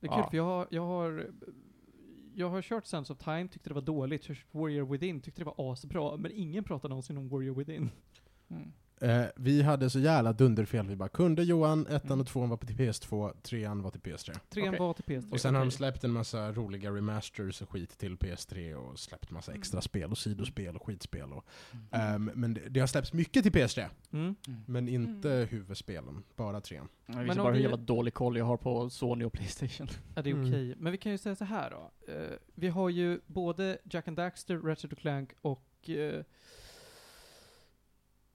Det 0.00 0.06
är 0.06 0.10
kul 0.10 0.18
Ja. 0.20 0.30
för 0.30 0.36
jag 0.36 0.44
har, 0.44 0.66
jag 0.70 0.86
har 0.86 1.30
jag 2.34 2.50
har 2.50 2.62
kört 2.62 2.86
Sands 2.86 3.10
of 3.10 3.18
Time, 3.18 3.48
tyckte 3.48 3.70
det 3.70 3.74
var 3.74 3.82
dåligt. 3.82 4.22
Kört 4.22 4.44
Warrior 4.50 4.86
Within, 4.86 5.20
tyckte 5.20 5.40
det 5.40 5.44
var 5.44 5.72
asbra. 5.72 6.16
Men 6.16 6.32
ingen 6.34 6.64
pratar 6.64 6.88
någonsin 6.88 7.18
om 7.18 7.28
Warrior 7.28 7.54
Within. 7.54 7.90
mm. 8.48 8.72
Eh, 9.00 9.24
vi 9.36 9.62
hade 9.62 9.90
så 9.90 9.98
jävla 10.00 10.32
dunderfel 10.32 10.86
vi 10.86 10.96
bara 10.96 11.08
kunde 11.08 11.42
Johan, 11.44 11.86
ettan 11.86 12.06
Mm. 12.06 12.20
och 12.20 12.26
tvåan 12.26 12.48
var 12.48 12.56
på 12.56 12.66
till 12.66 12.76
PS2, 12.76 13.32
trean 13.42 13.82
var 13.82 13.90
till 13.90 14.00
PS3. 14.00 14.34
Trean 14.50 14.68
Okej. 14.68 14.78
var 14.80 14.94
till 14.94 15.04
PS3. 15.04 15.32
Och 15.32 15.40
sen 15.40 15.54
har 15.54 15.64
de 15.64 15.70
släppt 15.70 16.04
en 16.04 16.10
massa 16.10 16.52
roliga 16.52 16.90
remasters 16.90 17.62
och 17.62 17.70
skit 17.70 17.98
till 17.98 18.16
PS3 18.16 18.74
och 18.74 18.98
släppt 18.98 19.30
massa 19.30 19.50
Mm. 19.52 19.60
extra 19.60 19.80
spel 19.80 20.10
och 20.10 20.18
sidospel 20.18 20.76
och 20.76 20.86
skitspel. 20.86 21.32
Och, 21.32 21.44
ehm, 21.90 22.30
men 22.34 22.54
det, 22.54 22.60
det 22.68 22.80
har 22.80 22.86
släppts 22.86 23.12
mycket 23.12 23.42
till 23.42 23.52
PS3, 23.52 23.86
Mm. 24.12 24.34
Mm. 24.48 24.60
men 24.66 24.88
inte 24.88 25.32
Mm. 25.32 25.48
huvudspelen, 25.48 26.22
bara 26.36 26.60
trean. 26.60 26.88
Det 27.06 27.12
Men 27.14 27.24
visar 27.24 27.36
bara 27.42 27.46
hur 27.48 27.56
vi- 27.56 27.62
jävla 27.62 27.76
dålig 27.76 28.14
koll 28.14 28.36
jag 28.36 28.44
har 28.44 28.56
på 28.56 28.90
Sony 28.90 29.24
och 29.24 29.32
Playstation. 29.32 29.88
Ja, 30.14 30.22
det 30.22 30.30
är 30.30 30.34
Mm. 30.34 30.48
okej. 30.48 30.74
Men 30.78 30.92
vi 30.92 30.98
kan 30.98 31.12
ju 31.12 31.18
säga 31.18 31.34
så 31.36 31.44
här 31.44 31.70
då. 31.70 32.12
Eh, 32.12 32.30
vi 32.54 32.68
har 32.68 32.88
ju 32.88 33.20
både 33.26 33.78
Jack 33.90 34.08
and 34.08 34.16
Daxter, 34.16 34.56
Ratchet 34.56 34.98
Clank 34.98 35.30
och 35.42 35.64
uh, 35.88 36.20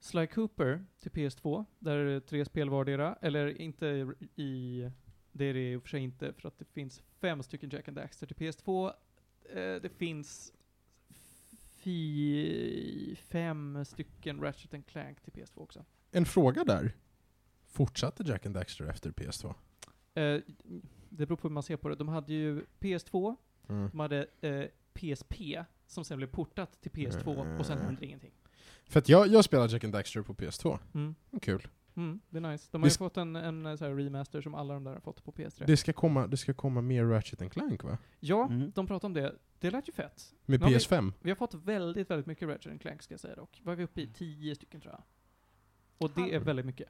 Sly 0.03 0.27
Cooper 0.27 0.85
till 0.99 1.11
PS2. 1.11 1.65
Där 1.79 1.97
är 1.97 2.05
det 2.05 2.21
tre 2.21 2.45
spel 2.45 2.69
vardera. 2.69 3.15
Eller 3.21 3.61
inte 3.61 4.13
i... 4.35 4.89
Det 5.31 5.45
är 5.45 5.53
det 5.53 5.71
i 5.71 5.75
och 5.75 5.81
för 5.81 5.89
sig 5.89 6.01
inte, 6.01 6.33
för 6.33 6.47
att 6.47 6.57
det 6.59 6.65
finns 6.65 7.03
fem 7.21 7.43
stycken 7.43 7.69
Jack 7.69 7.87
and 7.87 7.97
Daxter 7.97 8.27
till 8.27 8.35
PS2. 8.35 8.93
Eh, 9.49 9.81
det 9.81 9.89
finns 9.97 10.53
fi, 11.77 13.19
fem 13.29 13.85
stycken 13.85 14.41
Ratchet 14.41 14.73
and 14.73 14.85
Clank 14.85 15.21
till 15.21 15.33
PS2 15.33 15.61
också. 15.61 15.85
En 16.11 16.25
fråga 16.25 16.63
där. 16.63 16.95
Fortsatte 17.65 18.23
Jack 18.27 18.45
and 18.45 18.55
Daxter 18.55 18.85
efter 18.85 19.11
PS2? 19.11 19.47
Eh, 20.13 20.41
det 21.09 21.25
beror 21.25 21.35
på 21.35 21.47
hur 21.47 21.53
man 21.53 21.63
ser 21.63 21.77
på 21.77 21.89
det. 21.89 21.95
De 21.95 22.07
hade 22.07 22.33
ju 22.33 22.65
PS2, 22.79 23.35
Mm. 23.69 23.89
De 23.89 23.99
hade 23.99 24.27
eh, 24.41 24.65
PSP, 24.93 25.63
som 25.87 26.05
sen 26.05 26.17
blev 26.17 26.27
portat 26.27 26.81
till 26.81 26.91
PS2, 26.91 27.57
och 27.59 27.65
sen 27.65 27.77
hände 27.81 28.05
ingenting. 28.05 28.31
För 28.87 28.99
att 28.99 29.09
jag, 29.09 29.27
jag 29.27 29.45
spelade 29.45 29.73
Jack 29.73 29.83
and 29.83 29.93
Daxter 29.93 30.21
på 30.21 30.33
PS2. 30.33 30.79
Mm. 30.93 31.15
Kul. 31.41 31.67
Mm, 31.95 32.19
det 32.29 32.37
är 32.37 32.41
nice. 32.41 32.67
De 32.71 32.77
Det 32.77 32.81
har 32.81 32.87
ju 32.87 32.89
sk- 32.89 32.97
fått 32.97 33.17
en, 33.17 33.35
en 33.35 33.65
eh, 33.65 33.75
så 33.75 33.85
här 33.85 33.95
remaster 33.95 34.41
som 34.41 34.55
alla 34.55 34.73
de 34.73 34.83
där 34.83 34.93
har 34.93 34.99
fått 34.99 35.23
på 35.23 35.31
PS3. 35.31 35.63
Det 35.67 35.77
ska 35.77 35.93
komma, 35.93 36.27
det 36.27 36.37
ska 36.37 36.53
komma 36.53 36.81
mer 36.81 37.05
Ratchet 37.05 37.41
and 37.41 37.51
Clank 37.51 37.83
va? 37.83 37.97
ja, 38.19 38.45
Mm. 38.45 38.71
de 38.75 38.87
pratar 38.87 39.07
om 39.07 39.13
det. 39.13 39.35
Det 39.59 39.71
lät 39.71 39.87
ju 39.89 39.91
fett. 39.93 40.33
Med 40.45 40.59
Nu 40.59 40.65
har 40.65 40.71
vi- 40.71 40.77
PS5? 40.77 41.13
Vi 41.21 41.29
har 41.29 41.35
fått 41.35 41.53
väldigt, 41.53 42.09
väldigt 42.09 42.25
mycket 42.25 42.47
Ratchet 42.47 42.71
and 42.71 42.81
Clank 42.81 43.01
ska 43.03 43.13
jag 43.13 43.19
säga 43.19 43.35
dock. 43.35 43.61
Vad 43.63 43.73
är 43.73 43.77
vi 43.77 43.83
uppe 43.83 44.01
i? 44.01 44.07
Tio 44.07 44.55
stycken 44.55 44.81
tror 44.81 44.93
jag. 44.93 45.03
Och 45.97 46.11
det 46.15 46.35
är 46.35 46.39
väldigt 46.39 46.65
mycket. 46.65 46.89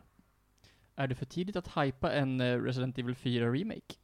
Är 0.95 1.07
det 1.07 1.15
för 1.15 1.25
tidigt 1.25 1.55
att 1.55 1.77
hypa 1.77 2.11
en 2.13 2.41
eh, 2.41 2.61
Resident 2.61 2.97
Evil 2.97 3.15
4 3.15 3.51
Remake? 3.53 3.95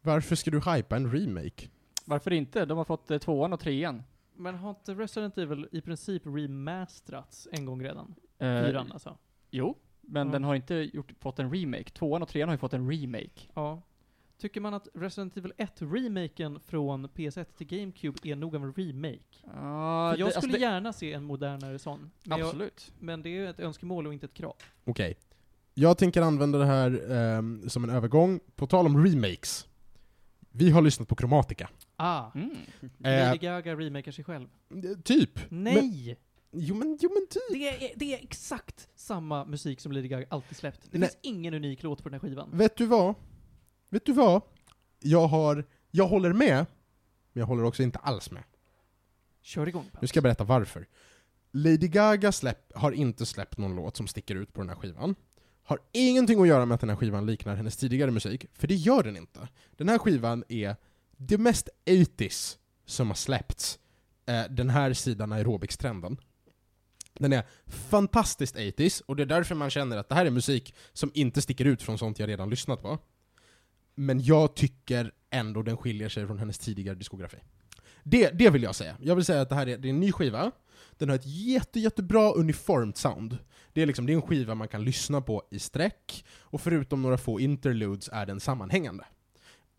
Varför 0.00 0.36
ska 0.36 0.50
du 0.50 0.60
hypa 0.60 0.96
en 0.96 1.12
remake? 1.12 1.68
Varför 2.04 2.30
inte? 2.32 2.64
De 2.64 2.78
har 2.78 2.84
fått 2.84 3.10
eh, 3.10 3.18
tvåan 3.18 3.52
och 3.52 3.60
trean. 3.60 4.02
Men 4.36 4.54
har 4.54 4.70
inte 4.70 4.94
Resident 4.94 5.38
Evil 5.38 5.68
i 5.72 5.80
princip 5.80 6.22
remasterats 6.26 7.48
en 7.52 7.64
gång 7.66 7.82
redan? 7.82 8.14
Eh, 8.38 8.64
Fyran 8.64 8.92
alltså. 8.92 9.18
Jo, 9.50 9.78
men 10.00 10.26
Ja. 10.26 10.32
den 10.32 10.44
har 10.44 10.54
inte 10.54 10.74
gjort, 10.74 11.12
fått 11.20 11.38
en 11.38 11.54
remake. 11.54 11.84
Tvåan 11.90 12.22
och 12.22 12.28
trean 12.28 12.48
har 12.48 12.54
ju 12.54 12.58
fått 12.58 12.74
en 12.74 12.90
remake. 12.90 13.40
Ja. 13.54 13.82
Tycker 14.38 14.60
man 14.60 14.74
att 14.74 14.88
Resident 14.94 15.36
Evil 15.36 15.52
1-remaken 15.58 16.60
från 16.60 17.08
PS1 17.08 17.44
till 17.56 17.66
GameCube 17.66 18.18
är 18.22 18.36
nog 18.36 18.56
av 18.56 18.62
en 18.64 18.72
remake? 18.74 19.18
För 19.44 20.18
jag 20.18 20.28
det- 20.28 20.32
skulle 20.32 20.36
alltså 20.52 20.58
gärna 20.60 20.92
se 20.92 21.12
en 21.12 21.24
modernare 21.24 21.78
sån. 21.78 22.10
Men, 22.24 22.38
jag, 22.38 22.46
Absolut. 22.46 22.92
men 22.98 23.22
det 23.22 23.28
är 23.28 23.30
ju 23.30 23.48
ett 23.48 23.60
önskemål 23.60 24.06
och 24.06 24.12
inte 24.14 24.26
ett 24.26 24.34
krav. 24.34 24.54
Okej. 24.84 25.18
Jag 25.74 25.98
tänker 25.98 26.22
använda 26.22 26.58
det 26.58 26.66
här 26.66 27.10
ehm, 27.12 27.68
som 27.68 27.84
en 27.84 27.90
övergång. 27.90 28.40
På 28.56 28.66
tal 28.66 28.86
om 28.86 29.04
remakes. 29.06 29.66
Vi 30.50 30.70
har 30.70 30.82
lyssnat 30.82 31.08
på 31.08 31.16
Chromatica. 31.16 31.68
Ah! 32.04 32.30
Mm. 32.34 32.56
Lady 32.98 33.38
Gaga 33.38 33.76
remakar 33.76 34.12
sig 34.12 34.24
själv. 34.24 34.48
Eh, 34.70 35.00
typ. 35.04 35.40
Nej! 35.48 36.18
Jo 36.52 36.74
men, 36.74 36.98
jo 37.00 37.10
men 37.14 37.26
typ. 37.30 37.42
det, 37.50 37.84
är, 37.84 37.92
det 37.96 38.14
är 38.14 38.22
exakt 38.22 38.88
samma 38.94 39.44
musik 39.44 39.80
som 39.80 39.92
Lady 39.92 40.08
Gaga 40.08 40.26
alltid 40.30 40.56
släppt. 40.56 40.80
Det 40.90 40.98
Nej. 40.98 41.08
finns 41.08 41.18
ingen 41.22 41.54
unik 41.54 41.82
låt 41.82 42.02
på 42.02 42.08
den 42.08 42.20
här 42.20 42.28
skivan. 42.28 42.50
Vet 42.52 42.76
du 42.76 42.86
vad? 42.86 43.14
Vet 43.88 44.06
du 44.06 44.12
vad? 44.12 44.42
Jag 45.00 45.26
har, 45.26 45.64
jag 45.90 46.08
håller 46.08 46.32
med, 46.32 46.66
men 47.32 47.40
jag 47.40 47.46
håller 47.46 47.64
också 47.64 47.82
inte 47.82 47.98
alls 47.98 48.30
med. 48.30 48.42
Kör 49.42 49.68
igång 49.68 49.90
Nu 50.00 50.06
ska 50.06 50.16
jag 50.16 50.22
berätta 50.22 50.44
varför. 50.44 50.86
Lady 51.52 51.88
Gaga 51.88 52.32
släpp, 52.32 52.72
har 52.74 52.92
inte 52.92 53.26
släppt 53.26 53.58
någon 53.58 53.76
låt 53.76 53.96
som 53.96 54.06
sticker 54.06 54.34
ut 54.34 54.52
på 54.52 54.60
den 54.60 54.68
här 54.68 54.76
skivan. 54.76 55.14
Har 55.62 55.78
ingenting 55.92 56.40
att 56.40 56.48
göra 56.48 56.66
med 56.66 56.74
att 56.74 56.80
den 56.80 56.90
här 56.90 56.96
skivan 56.96 57.26
liknar 57.26 57.56
hennes 57.56 57.76
tidigare 57.76 58.10
musik, 58.10 58.46
för 58.52 58.68
det 58.68 58.74
gör 58.74 59.02
den 59.02 59.16
inte. 59.16 59.48
Den 59.76 59.88
här 59.88 59.98
skivan 59.98 60.44
är 60.48 60.76
det 61.16 61.38
mest 61.38 61.68
80s 61.86 62.56
som 62.86 63.08
har 63.08 63.14
släppts 63.14 63.78
eh, 64.26 64.44
den 64.50 64.70
här 64.70 64.92
sidan 64.92 65.32
aerobikstrenden. 65.32 66.16
Den 67.14 67.32
är 67.32 67.44
fantastiskt 67.66 68.56
80s, 68.56 69.02
och 69.06 69.16
det 69.16 69.22
är 69.22 69.26
därför 69.26 69.54
man 69.54 69.70
känner 69.70 69.96
att 69.96 70.08
det 70.08 70.14
här 70.14 70.26
är 70.26 70.30
musik 70.30 70.74
som 70.92 71.10
inte 71.14 71.42
sticker 71.42 71.64
ut 71.64 71.82
från 71.82 71.98
sånt 71.98 72.18
jag 72.18 72.28
redan 72.28 72.50
lyssnat 72.50 72.82
på. 72.82 72.98
Men 73.94 74.24
jag 74.24 74.56
tycker 74.56 75.12
ändå 75.30 75.62
den 75.62 75.76
skiljer 75.76 76.08
sig 76.08 76.26
från 76.26 76.38
hennes 76.38 76.58
tidigare 76.58 76.94
diskografi. 76.94 77.36
Det, 78.02 78.30
det 78.30 78.50
vill 78.50 78.62
jag 78.62 78.74
säga. 78.74 78.96
Jag 79.00 79.14
vill 79.14 79.24
säga 79.24 79.40
att 79.40 79.48
det 79.48 79.54
här 79.54 79.68
är, 79.68 79.78
det 79.78 79.88
är 79.88 79.90
en 79.90 80.00
ny 80.00 80.12
skiva, 80.12 80.50
den 80.92 81.08
har 81.08 81.16
ett 81.16 81.26
jätte, 81.26 81.80
jättebra 81.80 82.32
uniformt 82.32 82.96
sound. 82.96 83.38
Det 83.72 83.82
är, 83.82 83.86
liksom, 83.86 84.06
det 84.06 84.12
är 84.12 84.14
en 84.14 84.22
skiva 84.22 84.54
man 84.54 84.68
kan 84.68 84.84
lyssna 84.84 85.20
på 85.20 85.42
i 85.50 85.58
sträck, 85.58 86.24
och 86.40 86.60
förutom 86.60 87.02
några 87.02 87.18
få 87.18 87.40
interludes 87.40 88.08
är 88.12 88.26
den 88.26 88.40
sammanhängande. 88.40 89.04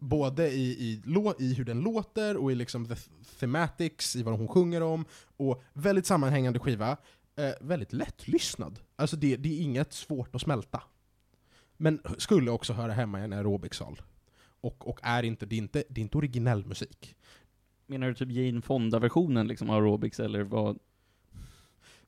Både 0.04 0.52
i, 0.52 0.63
i, 0.63 1.02
i 1.39 1.54
hur 1.54 1.66
den 1.66 1.80
låter, 1.80 2.38
och 2.38 2.52
i 2.52 2.56
liksom 2.56 2.86
the 2.86 2.96
thematics, 3.39 4.16
i 4.16 4.24
vad 4.24 4.38
hon 4.38 4.48
sjunger 4.48 4.82
om, 4.82 5.06
och 5.38 5.63
väldigt 5.74 6.06
sammanhängande 6.06 6.60
skiva. 6.60 6.98
Eh, 7.36 7.52
väldigt 7.62 7.94
lättlyssnad. 7.94 8.80
Alltså 8.96 9.16
det, 9.16 9.36
det 9.36 9.50
är 9.50 9.62
inget 9.62 9.94
svårt 9.94 10.36
att 10.36 10.42
smälta. 10.42 10.84
Men 11.78 12.00
skulle 12.18 12.52
också 12.52 12.74
höra 12.74 12.92
hemma 12.92 13.20
i 13.20 13.24
en 13.24 13.34
aerobicsal. 13.34 14.02
Och, 14.62 14.88
och 14.88 15.00
är 15.04 15.24
inte, 15.24 15.46
det 15.46 15.56
är 15.56 15.58
inte, 15.58 15.84
det 15.89 16.02
är 16.02 16.04
inte 16.04 16.18
originell 16.18 16.66
musik. 16.66 17.16
Menar 17.88 18.08
du 18.08 18.13
typ 18.13 18.32
Jane 18.32 18.62
Fonda-versionen 18.62 19.48
liksom, 19.48 19.70
aerobics, 19.70 20.20
eller 20.20 20.44
vad? 20.44 20.80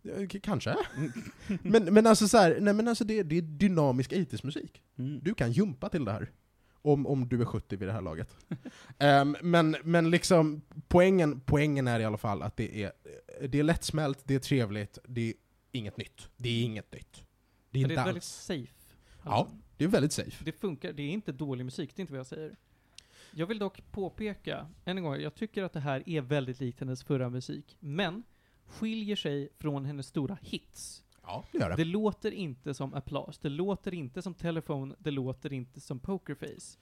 Eh, 0.04 0.28
Kanske. 0.42 0.76
men, 1.62 1.94
men 1.94 2.08
alltså 2.08 2.28
så 2.28 2.38
här, 2.38 2.58
nej 2.62 2.74
men 2.74 2.88
alltså 2.88 3.04
det, 3.04 3.24
det 3.24 3.38
är 3.38 3.42
dynamisk 3.42 4.12
80s 4.12 4.46
musik. 4.46 4.82
Mm. 4.98 5.20
Du 5.24 5.34
kan 5.34 5.52
jumpa 5.52 5.90
till 5.90 6.06
det 6.06 6.12
här. 6.12 6.32
Om, 6.86 7.08
om 7.08 7.28
du 7.28 7.42
är 7.42 7.46
70 7.46 7.76
vid 7.76 7.88
det 7.88 7.92
här 7.92 8.02
laget. 8.02 8.36
Ehm, 9.00 9.38
men, 9.42 9.76
men 9.84 10.10
liksom, 10.10 10.62
poängen, 10.88 11.40
poängen 11.40 11.88
är 11.88 12.00
i 12.00 12.06
alla 12.06 12.18
fall 12.18 12.42
att 12.42 12.58
det 12.58 12.84
är, 12.84 12.92
det 13.48 13.60
är 13.60 13.64
lättsmält, 13.64 14.20
det 14.24 14.36
är 14.36 14.40
trevligt, 14.40 14.98
det 15.08 15.22
är 15.22 15.34
inget 15.72 15.98
nytt. 15.98 16.30
Det 16.38 16.50
är 16.50 16.64
inget 16.64 16.92
nytt. 16.94 17.24
Det 17.72 17.80
är 17.80 17.82
inte 17.82 17.96
det 17.96 18.02
är 18.02 18.06
väldigt 18.06 18.16
alls. 18.16 18.26
safe. 18.26 18.74
Ja. 19.24 19.32
Alltså, 19.32 19.56
Det 19.78 19.84
är 19.84 19.88
väldigt 19.88 20.12
safe. 20.12 20.46
Det 20.46 20.52
funkar, 20.52 20.94
det 20.94 21.04
är 21.04 21.10
inte 21.10 21.32
dålig 21.32 21.66
musik, 21.66 21.96
det 21.96 22.00
är 22.00 22.02
inte 22.02 22.14
vad 22.14 22.20
jag 22.20 22.28
säger. 22.28 22.56
Jag 23.32 23.48
vill 23.48 23.60
dock 23.60 23.92
påpeka, 23.92 24.68
än 24.86 24.98
en 24.98 25.04
gång, 25.04 25.16
jag 25.22 25.36
tycker 25.36 25.64
att 25.64 25.74
det 25.74 25.80
här 25.80 26.10
är 26.10 26.22
väldigt 26.22 26.60
likt 26.60 26.80
hennes 26.80 27.04
förra 27.04 27.30
musik, 27.30 27.78
men 27.80 28.24
skiljer 28.66 29.16
sig 29.16 29.50
från 29.58 29.86
hennes 29.86 30.08
stora 30.08 30.38
hits. 30.42 31.04
Ja, 31.28 31.44
det 31.52 31.58
gör 31.58 31.70
det. 31.70 31.76
Det 31.76 31.86
låter 31.86 32.32
inte 32.32 32.74
som 32.74 32.94
Applause, 32.94 33.40
det 33.42 33.50
låter 33.50 33.94
inte 33.94 34.22
som 34.22 34.34
Telephone, 34.34 34.96
det 35.00 35.12
låter 35.12 35.54
inte 35.54 35.82
som 35.82 36.00
Pokerface. 36.00 36.78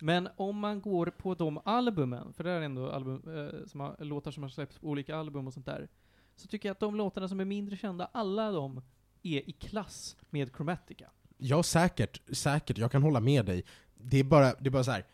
Men 0.00 0.28
om 0.36 0.58
man 0.58 0.80
går 0.80 1.06
på 1.06 1.34
de 1.34 1.60
albumen, 1.64 2.32
för 2.32 2.44
det 2.44 2.50
är 2.50 2.60
ändå 2.60 2.90
album, 2.90 3.22
eh, 3.36 3.66
som 3.66 3.80
har, 3.80 3.96
låtar 4.04 4.30
som 4.30 4.42
har 4.42 4.50
släppts 4.50 4.78
på 4.78 4.88
olika 4.88 5.16
album 5.16 5.46
och 5.46 5.54
sånt 5.54 5.66
där, 5.66 5.88
så 6.36 6.48
tycker 6.48 6.68
jag 6.68 6.72
att 6.72 6.80
de 6.80 6.96
låtarna 6.96 7.28
som 7.28 7.40
är 7.40 7.44
mindre 7.44 7.76
kända, 7.76 8.08
alla 8.12 8.50
de 8.50 8.82
är 9.22 9.48
i 9.48 9.52
klass 9.52 10.16
med 10.30 10.50
Chromatica. 10.56 11.10
Ja, 11.36 11.62
säkert. 11.62 12.36
Säkert. 12.36 12.78
Jag 12.78 12.92
kan 12.92 13.02
hålla 13.02 13.20
med 13.20 13.46
dig. 13.46 13.64
Det 13.94 14.18
är 14.18 14.24
bara, 14.24 14.54
det 14.54 14.68
är 14.68 14.70
bara 14.70 14.84
så 14.84 14.90
här. 14.90 15.06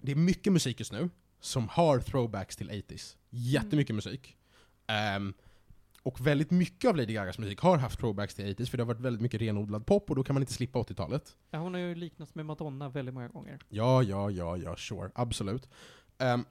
Det 0.00 0.12
är 0.12 0.16
mycket 0.16 0.52
musik 0.52 0.78
just 0.80 0.92
nu 0.92 1.10
som 1.40 1.68
har 1.68 2.00
throwbacks 2.00 2.56
till 2.56 2.70
80s. 2.70 3.16
Jättemycket 3.30 3.94
musik. 3.94 4.36
Ehm, 4.86 5.34
och 6.06 6.26
väldigt 6.26 6.50
mycket 6.50 6.88
av 6.88 6.96
Lady 6.96 7.12
Gagas 7.12 7.38
musik 7.38 7.60
har 7.60 7.78
haft 7.78 7.98
throwbacks 8.00 8.34
till 8.34 8.44
80s, 8.44 8.66
för 8.70 8.76
det 8.76 8.82
har 8.82 8.86
varit 8.88 9.00
väldigt 9.00 9.22
mycket 9.22 9.40
renodlad 9.40 9.86
pop, 9.86 10.10
och 10.10 10.16
då 10.16 10.24
kan 10.24 10.34
man 10.34 10.42
inte 10.42 10.52
slippa 10.52 10.78
80-talet. 10.78 11.36
Ja, 11.50 11.58
hon 11.58 11.74
har 11.74 11.80
ju 11.80 11.94
liknats 11.94 12.34
med 12.34 12.46
Madonna 12.46 12.88
väldigt 12.88 13.14
många 13.14 13.28
gånger. 13.28 13.58
Ja, 13.68 14.02
ja, 14.02 14.30
ja, 14.30 14.56
ja, 14.56 14.76
sure. 14.76 15.10
Absolut. 15.14 15.68
Ehm, 16.18 16.44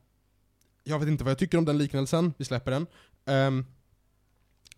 jag 0.83 0.99
vet 0.99 1.07
inte 1.07 1.23
vad 1.23 1.31
jag 1.31 1.37
tycker 1.37 1.57
om 1.57 1.65
den 1.65 1.77
liknelsen, 1.77 2.33
vi 2.37 2.45
släpper 2.45 2.71
den. 2.71 2.87
Ehm, 3.25 3.65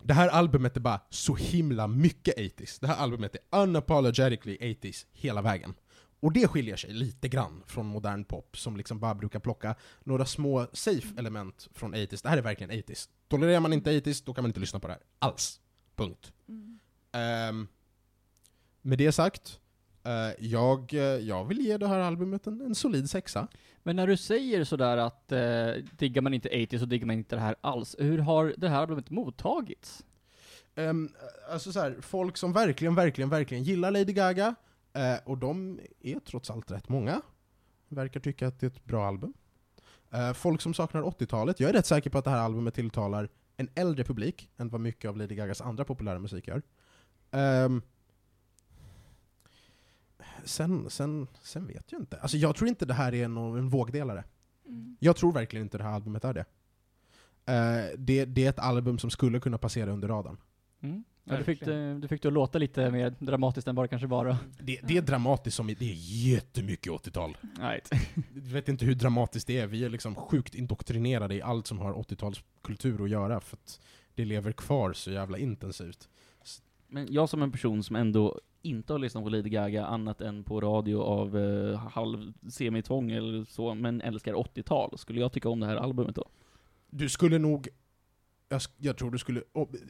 Det 0.02 0.14
här 0.14 0.28
albumet 0.28 0.76
är 0.76 0.80
bara 0.80 1.00
så 1.10 1.34
himla 1.34 1.86
mycket 1.86 2.36
80s. 2.36 2.78
Det 2.80 2.86
här 2.86 2.96
albumet 2.96 3.34
är 3.34 3.58
unapologetically 3.62 4.56
80s 4.60 5.06
hela 5.12 5.42
vägen. 5.42 5.74
Och 6.20 6.32
det 6.32 6.48
skiljer 6.48 6.76
sig 6.76 6.92
lite 6.92 7.28
grann 7.28 7.62
från 7.66 7.86
modern 7.86 8.24
pop, 8.24 8.56
som 8.56 8.76
liksom 8.76 8.98
bara 8.98 9.14
brukar 9.14 9.38
plocka 9.38 9.74
några 10.04 10.24
små 10.26 10.66
safe 10.72 11.08
element 11.18 11.68
från 11.72 11.94
80s. 11.94 12.22
Det 12.22 12.28
här 12.28 12.36
är 12.36 12.42
verkligen 12.42 12.70
80s. 12.70 13.08
Tolererar 13.28 13.60
man 13.60 13.72
inte 13.72 14.00
80s, 14.00 14.22
då 14.26 14.34
kan 14.34 14.44
man 14.44 14.48
inte 14.48 14.60
lyssna 14.60 14.80
på 14.80 14.86
det 14.86 14.92
här. 14.92 15.02
Alls. 15.18 15.60
Punkt. 15.96 16.32
Mm. 16.48 16.78
Ehm, 17.12 17.68
med 18.82 18.98
det 18.98 19.12
sagt, 19.12 19.60
eh, 20.04 20.46
jag, 20.46 20.92
jag 21.20 21.44
vill 21.44 21.60
ge 21.60 21.76
det 21.76 21.88
här 21.88 21.98
albumet 21.98 22.46
en, 22.46 22.60
en 22.60 22.74
solid 22.74 23.10
sexa. 23.10 23.48
Men 23.82 23.96
när 23.96 24.06
du 24.06 24.16
säger 24.16 24.64
sådär 24.64 24.96
att 24.96 25.32
eh, 25.32 25.84
diggar 25.98 26.22
man 26.22 26.34
inte 26.34 26.64
80 26.64 26.78
så 26.78 26.84
diggar 26.84 27.06
man 27.06 27.16
inte 27.16 27.36
det 27.36 27.40
här 27.40 27.56
alls. 27.60 27.96
Hur 27.98 28.18
har 28.18 28.54
det 28.56 28.68
här 28.68 28.80
albumet 28.80 29.10
mottagits? 29.10 30.04
Um, 30.74 31.12
alltså 31.50 31.72
så 31.72 31.80
här, 31.80 31.96
folk 32.00 32.36
som 32.36 32.52
verkligen, 32.52 32.94
verkligen, 32.94 33.30
verkligen 33.30 33.64
gillar 33.64 33.90
Lady 33.90 34.12
Gaga, 34.12 34.54
eh, 34.98 35.18
och 35.24 35.38
de 35.38 35.80
är 36.00 36.20
trots 36.20 36.50
allt 36.50 36.70
rätt 36.70 36.88
många, 36.88 37.20
verkar 37.88 38.20
tycka 38.20 38.48
att 38.48 38.60
det 38.60 38.66
är 38.66 38.70
ett 38.70 38.84
bra 38.84 39.06
album. 39.06 39.32
Eh, 40.10 40.32
folk 40.32 40.60
som 40.60 40.74
saknar 40.74 41.02
80-talet, 41.02 41.60
jag 41.60 41.70
är 41.70 41.74
rätt 41.74 41.86
säker 41.86 42.10
på 42.10 42.18
att 42.18 42.24
det 42.24 42.30
här 42.30 42.38
albumet 42.38 42.74
tilltalar 42.74 43.28
en 43.56 43.68
äldre 43.74 44.04
publik 44.04 44.50
än 44.56 44.68
vad 44.68 44.80
mycket 44.80 45.08
av 45.08 45.16
Lady 45.16 45.34
Gagas 45.34 45.60
andra 45.60 45.84
populära 45.84 46.18
musik 46.18 46.48
gör. 46.48 46.62
Ehm, 47.30 47.82
sen, 50.44 50.90
sen, 50.90 51.26
sen 51.42 51.66
vet 51.66 51.92
jag 51.92 52.00
inte. 52.00 52.20
Alltså 52.20 52.36
jag 52.36 52.56
tror 52.56 52.68
inte 52.68 52.86
det 52.86 52.94
här 52.94 53.14
är 53.14 53.28
någon, 53.28 53.58
en 53.58 53.68
vågdelare. 53.68 54.24
Mm. 54.66 54.96
Jag 55.00 55.16
tror 55.16 55.32
verkligen 55.32 55.66
inte 55.66 55.78
det 55.78 55.84
här 55.84 55.92
albumet 55.92 56.24
är 56.24 56.34
det. 56.34 56.44
Eh, 57.52 57.98
det. 57.98 58.24
Det 58.24 58.44
är 58.44 58.50
ett 58.50 58.58
album 58.58 58.98
som 58.98 59.10
skulle 59.10 59.40
kunna 59.40 59.58
passera 59.58 59.90
under 59.90 60.08
radarn. 60.08 60.36
Mm. 60.80 61.04
Ja, 61.28 61.36
du, 61.36 61.44
fick 61.44 61.64
du 62.00 62.08
fick 62.08 62.22
det 62.22 62.28
att 62.28 62.34
låta 62.34 62.58
lite 62.58 62.90
mer 62.90 63.14
dramatiskt 63.18 63.68
än 63.68 63.74
vad 63.74 63.84
det 63.84 63.88
kanske 63.88 64.06
var 64.06 64.24
då. 64.24 64.36
Det, 64.58 64.80
det 64.82 64.96
är 64.96 65.02
dramatiskt 65.02 65.56
som 65.56 65.66
det 65.66 65.80
är 65.80 65.94
jättemycket 66.34 66.92
80-tal. 66.92 67.36
Right. 67.60 67.90
Jag 68.34 68.42
vet 68.42 68.68
inte 68.68 68.84
hur 68.84 68.94
dramatiskt 68.94 69.46
det 69.46 69.58
är, 69.58 69.66
vi 69.66 69.84
är 69.84 69.88
liksom 69.88 70.14
sjukt 70.14 70.54
indoktrinerade 70.54 71.34
i 71.34 71.42
allt 71.42 71.66
som 71.66 71.78
har 71.78 71.92
80-talskultur 71.92 73.04
att 73.04 73.10
göra, 73.10 73.40
för 73.40 73.56
att 73.56 73.80
det 74.14 74.24
lever 74.24 74.52
kvar 74.52 74.92
så 74.92 75.10
jävla 75.10 75.38
intensivt. 75.38 76.08
Men 76.88 77.06
jag 77.10 77.28
som 77.28 77.42
en 77.42 77.52
person 77.52 77.82
som 77.82 77.96
ändå 77.96 78.40
inte 78.62 78.92
har 78.92 78.98
lyssnat 78.98 79.24
på 79.24 79.30
Lady 79.30 79.48
Gaga 79.48 79.86
annat 79.86 80.20
än 80.20 80.44
på 80.44 80.60
radio 80.60 81.00
av 81.00 81.38
eh, 81.38 81.78
halv 81.78 82.32
semitvång 82.50 83.10
eller 83.10 83.44
så, 83.44 83.74
men 83.74 84.00
älskar 84.00 84.34
80-tal, 84.34 84.98
skulle 84.98 85.20
jag 85.20 85.32
tycka 85.32 85.48
om 85.48 85.60
det 85.60 85.66
här 85.66 85.76
albumet 85.76 86.14
då? 86.14 86.24
Du 86.90 87.08
skulle 87.08 87.38
nog... 87.38 87.68
Jag, 88.48 88.60
jag 88.76 88.96
tror 88.96 89.10
du 89.10 89.18
skulle... 89.18 89.42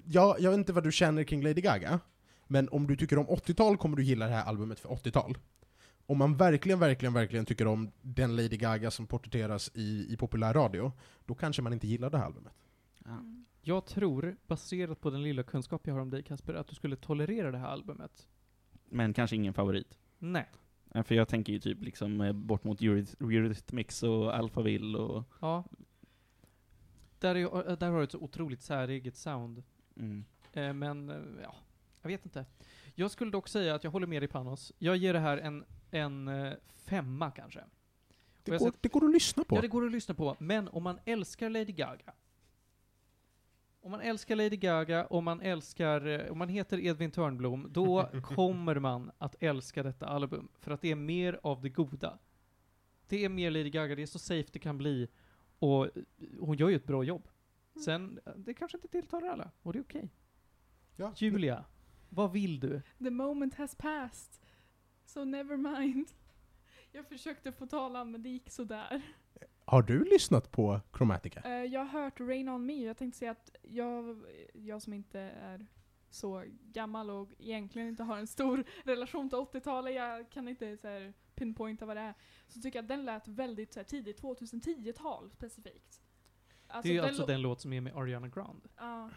ja, 0.05 0.37
jag 0.39 0.51
vet 0.51 0.59
inte 0.59 0.73
vad 0.73 0.85
du 0.85 0.93
känner 0.93 1.25
kring 1.25 1.43
Lady 1.43 1.61
Gaga, 1.61 2.01
men 2.47 2.69
om 2.69 2.87
du 2.87 2.97
tycker 2.97 3.19
om 3.19 3.27
80-tal 3.27 3.77
kommer 3.77 3.97
du 3.97 4.03
gilla 4.03 4.27
det 4.27 4.33
här 4.35 4.45
albumet 4.45 4.81
för 4.81 4.89
80-tal. 4.89 5.39
Om 6.07 6.19
man 6.19 6.37
verkligen, 6.37 6.79
verkligen, 6.79 7.13
verkligen 7.13 7.47
tycker 7.47 7.67
om 7.67 7.91
den 8.03 8.37
Lady 8.37 8.57
Gaga 8.57 8.91
som 8.91 9.07
porträtteras 9.07 9.71
i, 9.75 10.07
i 10.13 10.17
populär 10.17 10.55
radio, 10.55 10.93
då 11.27 11.35
kanske 11.35 11.63
man 11.63 11.73
inte 11.73 11.87
gillar 11.87 12.11
det 12.11 12.19
här 12.19 12.25
albumet. 12.25 12.53
Mm. 13.07 13.45
Jag 13.61 13.87
tror, 13.87 14.37
baserat 14.47 15.01
på 15.01 15.11
den 15.11 15.23
lilla 15.23 15.43
kunskap 15.43 15.87
jag 15.87 15.95
har 15.95 16.01
om 16.01 16.11
dig 16.11 16.23
Kasper, 16.23 16.55
att 16.55 16.69
du 16.69 16.75
skulle 16.75 16.97
tolerera 16.97 17.51
det 17.51 17.59
här 17.59 17.69
albumet. 17.69 18.29
Men 18.91 19.15
kanske 19.15 19.37
ingen 19.37 19.55
favorit. 19.55 19.99
Nej. 20.19 20.51
För 21.05 21.15
jag 21.15 21.29
tänker 21.29 21.53
ju 21.53 21.59
typ 21.59 21.83
liksom 21.83 22.21
eh, 22.21 22.33
bort 22.33 22.65
mot 22.65 22.81
Euryth- 22.81 23.23
Eurythmics 23.23 24.03
och 24.03 24.37
Alphaville 24.37 24.99
och... 24.99 25.25
Ja. 25.41 25.65
Där, 27.19 27.35
är, 27.35 27.39
ju- 27.39 27.77
där 27.77 27.91
har 27.91 27.99
du 27.99 28.05
ett 28.05 28.13
så 28.13 28.19
otroligt 28.19 28.63
säreget 28.63 29.17
sound. 29.17 29.63
Mm. 29.97 30.25
Eh, 30.53 30.73
men, 30.73 31.11
eh, 31.11 31.43
ja, 31.43 31.55
jag 32.03 32.09
vet 32.09 32.25
inte. 32.25 32.45
Jag 32.95 33.11
skulle 33.11 33.31
dock 33.31 33.49
säga 33.49 33.75
att 33.75 33.85
jag 33.85 33.91
håller 33.91 34.07
med 34.07 34.23
dig 34.23 34.29
Panos. 34.29 34.73
Jag 34.79 34.97
ger 34.97 35.13
det 35.13 35.19
här 35.19 35.39
en, 35.39 35.65
en 35.91 36.29
eh, 36.29 36.53
femma 36.85 37.31
kanske. 37.31 37.61
Det 38.43 38.51
går, 38.51 38.59
sett- 38.59 38.83
det 38.83 38.93
går 38.93 39.05
att 39.05 39.11
lyssna 39.13 39.45
på. 39.45 39.57
Ja, 39.57 39.61
det 39.61 39.69
går 39.69 39.87
att 39.87 39.93
lyssna 39.93 40.15
på. 40.15 40.37
Men 40.39 40.69
om 40.69 40.83
man 40.83 40.99
älskar 41.05 41.51
Lady 41.51 41.73
Gaga, 41.73 42.13
om 43.81 43.91
man 43.91 44.01
älskar 44.01 44.37
Lady 44.37 44.57
Gaga, 44.57 45.07
om 45.07 45.25
man 45.25 45.41
älskar, 45.41 46.07
eh, 46.07 46.33
om 46.33 46.39
man 46.39 46.49
heter 46.49 46.79
Edvin 46.81 47.11
Törnblom, 47.11 47.67
då 47.71 48.11
kommer 48.23 48.79
man 48.79 49.11
att 49.19 49.37
älska 49.41 49.83
detta 49.83 50.07
album. 50.07 50.49
För 50.61 50.71
att 50.71 50.81
det 50.81 50.91
är 50.91 50.95
mer 50.97 51.41
av 51.43 51.61
det 51.63 51.69
goda. 51.69 52.19
Det 53.09 53.25
är 53.25 53.29
mer 53.29 53.51
Lady 53.51 53.71
Gaga, 53.71 53.95
det 53.95 54.03
är 54.03 54.07
så 54.07 54.19
safe 54.19 54.49
det 54.53 54.59
kan 54.59 54.79
bli. 54.79 55.09
Och 55.59 55.85
eh, 55.85 56.03
hon 56.41 56.57
gör 56.57 56.69
ju 56.69 56.77
ett 56.77 56.87
bra 56.87 57.05
jobb. 57.05 57.29
Sen, 57.85 58.21
eh, 58.27 58.33
det 58.37 58.55
kanske 58.55 58.77
inte 58.77 58.89
tilltalar 58.89 59.29
alla, 59.29 59.51
och 59.63 59.73
det 59.73 59.79
är 59.79 59.83
okej. 59.83 60.11
Ja. 60.97 61.13
Julia, 61.17 61.65
vad 62.09 62.33
vill 62.33 62.61
du? 62.61 62.83
The 62.99 63.11
moment 63.11 63.55
has 63.55 63.75
passed. 63.75 64.43
So 65.05 65.25
never 65.25 65.57
mind. 65.57 66.09
Jag 66.93 67.09
försökte 67.09 67.53
få 67.53 67.67
talan 67.67 68.11
men 68.11 68.23
det 68.23 68.29
gick 68.29 68.51
sådär. 68.51 69.03
Har 69.65 69.83
du 69.83 70.05
lyssnat 70.05 70.51
på 70.53 70.81
Chromatica? 70.97 71.43
Uh, 71.47 71.65
jag 71.65 71.85
har 71.85 72.03
hört 72.03 72.21
Rain 72.21 72.49
On 72.49 72.67
Me 72.67 72.85
jag 72.85 72.97
tänkte 72.97 73.19
säga 73.19 73.31
att 73.31 73.57
jag, 73.63 74.25
jag 74.53 74.83
som 74.83 74.93
inte 74.93 75.21
är 75.21 75.67
så 76.11 76.45
gammal 76.63 77.11
och 77.11 77.29
egentligen 77.39 77.89
inte 77.89 78.03
har 78.03 78.19
en 78.19 78.27
stor 78.27 78.65
relation 78.85 79.29
till 79.29 79.39
80-talet, 79.39 79.95
jag 79.95 80.31
kan 80.31 80.49
inte 80.49 80.77
så 80.77 80.89
här, 80.89 81.15
pinpointa 81.39 81.87
vad 81.87 81.97
det 81.97 82.01
är, 82.01 82.15
så 82.49 82.61
tycker 82.61 82.79
jag 82.79 82.83
att 82.85 82.89
den 82.89 83.05
lät 83.05 83.29
väldigt 83.29 83.73
så 83.73 83.79
här, 83.81 83.85
tidigt 83.85 84.23
2010-tal 84.23 85.31
specifikt. 85.31 86.01
det 86.67 86.75
är 86.89 86.93
ju 86.93 86.95
den 86.97 87.05
alltså 87.05 87.27
den 87.27 87.43
låt 87.43 87.61
som 87.61 87.73
är 87.73 87.81
med 87.81 87.97
Ariana 87.97 88.29
Grande. 88.29 88.69
Ja. 88.77 89.11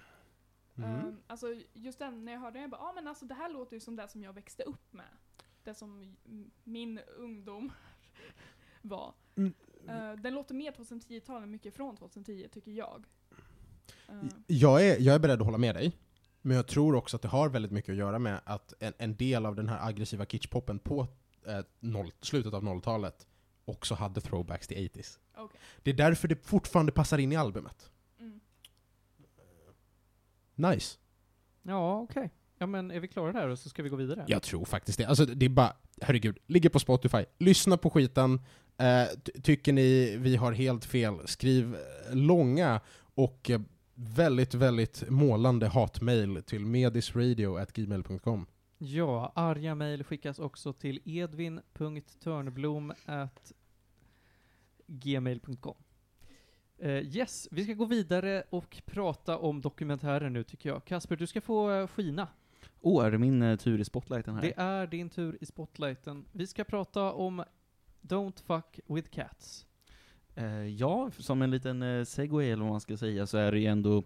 Mm. 0.78 0.90
Ehm, 1.00 1.18
alltså 1.28 1.48
just 1.74 2.00
den, 2.00 2.26
när 2.26 2.32
jag 2.32 2.40
hörde 2.40 2.54
den, 2.54 2.62
jag 2.62 2.72
bara, 2.72 2.82
ah, 2.82 2.94
men 2.94 3.08
alltså 3.08 3.26
det 3.26 3.34
här 3.34 3.50
låter 3.50 3.74
ju 3.76 3.80
som 3.80 3.96
det 3.96 4.08
som 4.08 4.24
jag 4.24 4.34
växte 4.34 4.64
upp 4.64 4.94
med. 4.94 5.06
Det 5.64 5.74
som 5.74 6.18
min 6.64 7.00
ungdom 7.18 7.72
var. 8.82 9.14
Mm. 9.36 9.54
Eh, 9.88 10.14
den 10.22 10.34
låter 10.34 10.56
mer 10.56 10.72
2010-tal 10.72 11.44
än 11.44 11.52
mycket 11.52 11.76
från 11.76 11.98
2010, 11.98 12.48
tycker 12.52 12.72
jag. 12.72 13.06
Eh, 14.08 14.16
Jag 14.48 14.88
är, 14.88 15.00
jag 15.00 15.16
är 15.16 15.20
beredd 15.20 15.40
att 15.40 15.46
hålla 15.46 15.58
med 15.58 15.76
dig, 15.76 15.98
men 16.42 16.56
jag 16.58 16.68
tror 16.68 16.96
också 16.96 17.16
att 17.16 17.22
det 17.22 17.28
har 17.28 17.50
väldigt 17.50 17.72
mycket 17.72 17.90
att 17.92 17.98
göra 17.98 18.20
med 18.20 18.42
att 18.46 18.74
en, 18.80 18.94
en 18.98 19.16
del 19.16 19.46
av 19.46 19.56
den 19.56 19.68
här 19.68 19.88
aggressiva 19.88 20.26
kitschpoppen 20.26 20.80
på 20.80 21.08
eh, 21.48 21.60
noll, 21.80 22.12
slutet 22.22 22.54
av 22.54 22.64
00-talet 22.64 23.28
också 23.66 23.96
hade 23.96 24.22
throwbacks 24.22 24.68
till 24.68 24.78
80s. 24.78 25.18
Okej. 25.38 25.60
Det 25.84 25.90
är 25.92 25.96
därför 25.96 26.28
det 26.28 26.46
fortfarande 26.48 26.92
passar 26.92 27.18
in 27.18 27.32
i 27.32 27.36
albumet. 27.36 27.92
mm. 28.20 28.40
Nice. 30.56 30.98
Ja, 31.62 32.00
okej. 32.00 32.30
Ja 32.58 32.66
men 32.66 32.92
är 32.92 33.00
vi 33.00 33.08
klara 33.08 33.32
där 33.34 33.48
och 33.48 33.60
så 33.60 33.70
ska 33.70 33.84
vi 33.84 33.90
gå 33.90 33.96
vidare? 33.96 34.26
Jag 34.28 34.44
tror 34.44 34.66
faktiskt 34.66 34.98
det. 34.98 35.06
Alltså 35.06 35.26
det 35.26 35.46
är 35.46 35.50
bara, 35.50 35.76
herregud, 36.02 36.38
ligger 36.48 36.70
på 36.70 36.80
Spotify. 36.80 37.26
Lyssna 37.38 37.78
på 37.78 37.90
skiten. 37.90 38.42
Eh, 38.78 39.06
ty- 39.24 39.42
tycker 39.42 39.74
ni 39.74 40.18
vi 40.18 40.36
har 40.36 40.52
helt 40.52 40.86
fel, 40.86 41.28
skriv 41.28 41.76
eh, 41.76 42.16
långa 42.16 42.82
och 43.16 43.50
eh, 43.50 43.62
väldigt, 43.94 44.54
väldigt 44.54 45.10
målande 45.10 45.68
hatmail 45.68 46.44
till 46.44 46.66
medisradio.gmail.com. 46.66 48.46
Ja, 48.84 49.32
arga 49.36 49.76
mejl 49.76 50.04
skickas 50.04 50.40
också 50.40 50.74
till 50.74 51.00
edvin.törnblom 51.06 52.94
gmail.com. 54.88 55.76
Eh, 56.78 56.90
yes, 56.90 57.48
vi 57.52 57.64
ska 57.64 57.74
gå 57.74 57.86
vidare 57.86 58.44
och 58.50 58.82
prata 58.86 59.38
om 59.38 59.62
dokumentärer 59.62 60.30
nu 60.30 60.44
tycker 60.44 60.70
jag. 60.70 60.86
Kasper, 60.86 61.16
du 61.16 61.28
ska 61.28 61.42
få 61.42 61.72
eh, 61.72 61.88
skina. 61.88 62.28
Åh, 62.82 63.06
är 63.06 63.12
det 63.12 63.18
min 63.18 63.42
eh, 63.42 63.58
tur 63.58 63.80
i 63.80 63.86
spotlighten 63.86 64.36
här? 64.36 64.42
Det 64.42 64.54
är 64.58 64.88
din 64.88 65.10
tur 65.10 65.38
i 65.42 65.46
spotlighten. 65.46 66.26
Vi 66.32 66.48
ska 66.48 66.64
prata 66.64 67.12
om 67.12 67.44
Don't 68.02 68.44
fuck 68.44 68.80
with 68.88 69.10
cats. 69.10 69.66
Ja, 70.78 71.12
som 71.18 71.42
en 71.42 71.52
liten 71.52 72.06
segway 72.06 72.50
eller 72.50 72.64
vad 72.64 72.72
man 72.72 72.82
ska 72.82 72.98
säga, 72.98 73.28
så 73.28 73.38
är 73.38 73.52
det 73.52 73.60
ju 73.60 73.66
ändå 73.66 74.04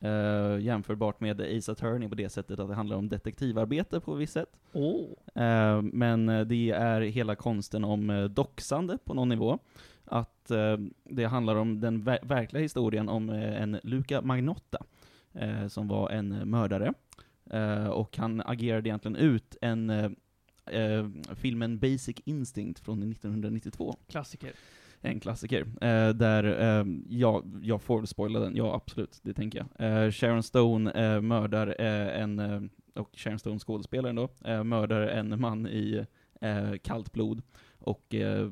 eh, 0.00 0.58
jämförbart 0.60 1.20
med 1.20 1.40
Ace 1.40 1.72
Attorney 1.72 2.08
på 2.08 2.14
det 2.14 2.28
sättet 2.28 2.58
att 2.58 2.68
det 2.68 2.74
handlar 2.74 2.96
om 2.96 3.08
detektivarbete 3.08 4.00
på 4.00 4.14
visst 4.14 4.32
sätt. 4.32 4.56
Åh. 4.72 5.04
Eh, 5.44 5.82
men 5.82 6.28
eh, 6.28 6.40
det 6.40 6.70
är 6.70 7.00
hela 7.00 7.34
konsten 7.34 7.84
om 7.84 8.28
doxande 8.34 8.98
på 9.04 9.14
någon 9.14 9.28
nivå. 9.28 9.58
Att 10.04 10.50
eh, 10.50 10.76
det 11.04 11.24
handlar 11.24 11.56
om 11.56 11.80
den 11.80 12.02
ver- 12.02 12.26
verkliga 12.28 12.62
historien 12.62 13.08
om 13.08 13.28
en 13.30 13.80
Luca 13.82 14.22
Magnotta, 14.22 14.78
som 15.68 15.88
var 15.88 16.10
en 16.10 16.50
mördare. 16.50 16.92
Och 17.92 18.16
han 18.16 18.42
agerade 18.46 18.88
egentligen 18.88 19.16
ut 19.16 19.56
en 19.60 20.16
filmen 21.34 21.78
Basic 21.78 22.16
Instinct 22.24 22.80
från 22.80 23.02
1992 23.02 23.96
Klassiker 24.08 24.52
en 25.00 25.20
klassiker. 25.20 25.60
Eh, 25.60 26.08
där, 26.08 26.44
eh, 26.44 26.84
ja, 27.08 27.42
jag 27.62 27.82
får 27.82 27.98
väl 27.98 28.06
spoila 28.06 28.40
den, 28.40 28.56
ja 28.56 28.74
absolut, 28.74 29.20
det 29.22 29.34
tänker 29.34 29.58
jag. 29.58 30.04
Eh, 30.04 30.10
Sharon 30.10 30.42
Stone 30.42 30.90
eh, 30.90 31.20
mördar 31.20 31.76
eh, 31.78 32.22
en, 32.22 32.38
eh, 32.38 32.60
och 32.94 33.10
Sharon 33.16 33.38
Stone 33.38 33.58
skådespelaren 33.58 34.16
då, 34.16 34.28
eh, 34.44 34.64
mördar 34.64 35.00
en 35.00 35.40
man 35.40 35.66
i 35.66 36.06
eh, 36.40 36.72
kallt 36.82 37.12
blod. 37.12 37.42
Och 37.78 38.14
eh, 38.14 38.50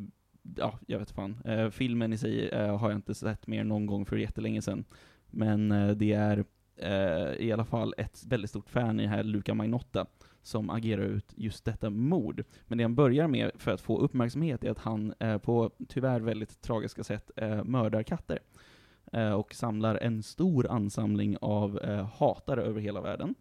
ja, 0.56 0.78
jag 0.86 0.98
vet 0.98 1.10
fan. 1.10 1.36
Eh, 1.44 1.70
filmen 1.70 2.12
i 2.12 2.18
sig 2.18 2.48
eh, 2.48 2.78
har 2.78 2.90
jag 2.90 2.98
inte 2.98 3.14
sett 3.14 3.46
mer 3.46 3.64
någon 3.64 3.86
gång 3.86 4.06
för 4.06 4.16
jättelänge 4.16 4.62
sedan. 4.62 4.84
Men 5.30 5.72
eh, 5.72 5.90
det 5.90 6.12
är 6.12 6.44
eh, 6.76 7.46
i 7.46 7.52
alla 7.52 7.64
fall 7.64 7.94
ett 7.98 8.24
väldigt 8.26 8.50
stort 8.50 8.70
fan 8.70 9.00
i 9.00 9.06
här 9.06 9.22
Luca 9.22 9.54
Magnotta, 9.54 10.06
som 10.44 10.70
agerar 10.70 11.02
ut 11.02 11.32
just 11.36 11.64
detta 11.64 11.90
mord. 11.90 12.44
Men 12.66 12.78
det 12.78 12.84
han 12.84 12.94
börjar 12.94 13.28
med 13.28 13.50
för 13.54 13.70
att 13.70 13.80
få 13.80 13.98
uppmärksamhet 13.98 14.64
är 14.64 14.70
att 14.70 14.78
han 14.78 15.14
eh, 15.18 15.38
på 15.38 15.70
tyvärr 15.88 16.20
väldigt 16.20 16.60
tragiska 16.60 17.04
sätt 17.04 17.30
eh, 17.36 17.64
mördar 17.64 18.02
katter. 18.02 18.38
Eh, 19.12 19.32
och 19.32 19.54
samlar 19.54 19.96
en 19.96 20.22
stor 20.22 20.70
ansamling 20.70 21.36
av 21.40 21.78
eh, 21.78 22.08
hatare 22.14 22.62
över 22.62 22.80
hela 22.80 23.00
världen. 23.00 23.34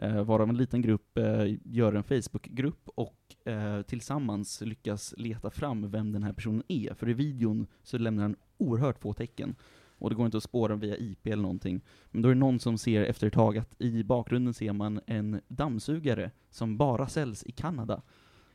Eh, 0.00 0.24
varav 0.24 0.48
en 0.48 0.56
liten 0.56 0.82
grupp 0.82 1.18
eh, 1.18 1.44
gör 1.64 1.92
en 1.92 2.02
Facebookgrupp 2.02 2.88
och 2.94 3.48
eh, 3.48 3.82
tillsammans 3.82 4.60
lyckas 4.60 5.14
leta 5.16 5.50
fram 5.50 5.90
vem 5.90 6.12
den 6.12 6.22
här 6.22 6.32
personen 6.32 6.62
är. 6.68 6.94
För 6.94 7.08
i 7.08 7.12
videon 7.12 7.66
så 7.82 7.98
lämnar 7.98 8.22
han 8.22 8.36
oerhört 8.58 8.98
få 8.98 9.12
tecken. 9.12 9.54
Och 10.00 10.10
det 10.10 10.16
går 10.16 10.26
inte 10.26 10.36
att 10.36 10.42
spåra 10.42 10.76
via 10.76 10.96
IP 10.96 11.26
eller 11.26 11.42
någonting. 11.42 11.80
Men 12.10 12.22
då 12.22 12.28
är 12.28 12.34
det 12.34 12.40
någon 12.40 12.60
som 12.60 12.78
ser 12.78 13.02
efter 13.02 13.26
ett 13.26 13.32
tag 13.32 13.58
att 13.58 13.80
i 13.80 14.04
bakgrunden 14.04 14.54
ser 14.54 14.72
man 14.72 15.00
en 15.06 15.40
dammsugare 15.48 16.30
som 16.50 16.76
bara 16.76 17.08
säljs 17.08 17.44
i 17.46 17.52
Kanada. 17.52 18.02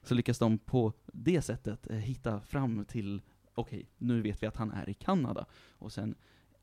Så 0.03 0.15
lyckas 0.15 0.39
de 0.39 0.57
på 0.57 0.93
det 1.05 1.41
sättet 1.41 1.89
eh, 1.89 1.97
hitta 1.97 2.41
fram 2.41 2.85
till, 2.85 3.21
okej, 3.55 3.89
nu 3.97 4.21
vet 4.21 4.43
vi 4.43 4.47
att 4.47 4.57
han 4.57 4.71
är 4.71 4.89
i 4.89 4.93
Kanada. 4.93 5.45
Och 5.69 5.91
sen 5.91 6.15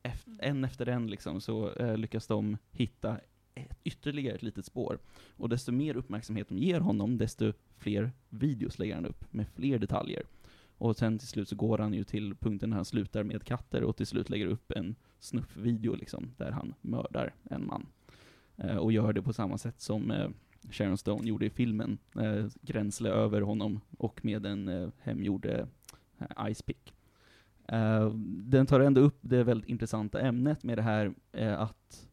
eft- 0.03 0.37
en 0.39 0.63
efter 0.63 0.85
en 0.85 1.07
liksom, 1.07 1.41
så 1.41 1.71
eh, 1.73 1.97
lyckas 1.97 2.27
de 2.27 2.57
hitta 2.71 3.17
ett, 3.55 3.79
ytterligare 3.83 4.35
ett 4.35 4.43
litet 4.43 4.65
spår. 4.65 4.99
Och 5.37 5.49
desto 5.49 5.71
mer 5.71 5.95
uppmärksamhet 5.97 6.49
de 6.49 6.57
ger 6.57 6.79
honom, 6.79 7.17
desto 7.17 7.53
fler 7.77 8.11
videos 8.29 8.79
lägger 8.79 8.95
han 8.95 9.05
upp 9.05 9.33
med 9.33 9.47
fler 9.47 9.79
detaljer. 9.79 10.23
Och 10.83 10.95
sen 10.95 11.19
till 11.19 11.27
slut 11.27 11.49
så 11.49 11.55
går 11.55 11.77
han 11.77 11.93
ju 11.93 12.03
till 12.03 12.35
punkten 12.35 12.69
när 12.69 12.75
han 12.75 12.85
slutar 12.85 13.23
med 13.23 13.43
katter 13.43 13.83
och 13.83 13.95
till 13.95 14.07
slut 14.07 14.29
lägger 14.29 14.47
upp 14.47 14.71
en 14.71 14.95
snuffvideo 15.19 15.95
liksom, 15.95 16.31
där 16.37 16.51
han 16.51 16.73
mördar 16.81 17.33
en 17.43 17.65
man. 17.65 17.85
Eh, 18.57 18.77
och 18.77 18.91
gör 18.91 19.13
det 19.13 19.21
på 19.21 19.33
samma 19.33 19.57
sätt 19.57 19.81
som 19.81 20.11
eh, 20.11 20.29
Sharon 20.71 20.97
Stone 20.97 21.27
gjorde 21.27 21.45
i 21.45 21.49
filmen, 21.49 21.97
eh, 22.19 22.45
gränsle 22.61 23.09
över 23.09 23.41
honom 23.41 23.81
och 23.97 24.25
med 24.25 24.45
en 24.45 24.67
eh, 24.67 24.89
hemgjord 24.99 25.45
eh, 25.45 25.65
icepick. 26.49 26.93
Eh, 27.67 28.09
den 28.25 28.65
tar 28.65 28.79
ändå 28.79 29.01
upp 29.01 29.17
det 29.21 29.43
väldigt 29.43 29.69
intressanta 29.69 30.21
ämnet 30.21 30.63
med 30.63 30.77
det 30.77 30.81
här 30.81 31.13
eh, 31.31 31.59
att 31.59 32.09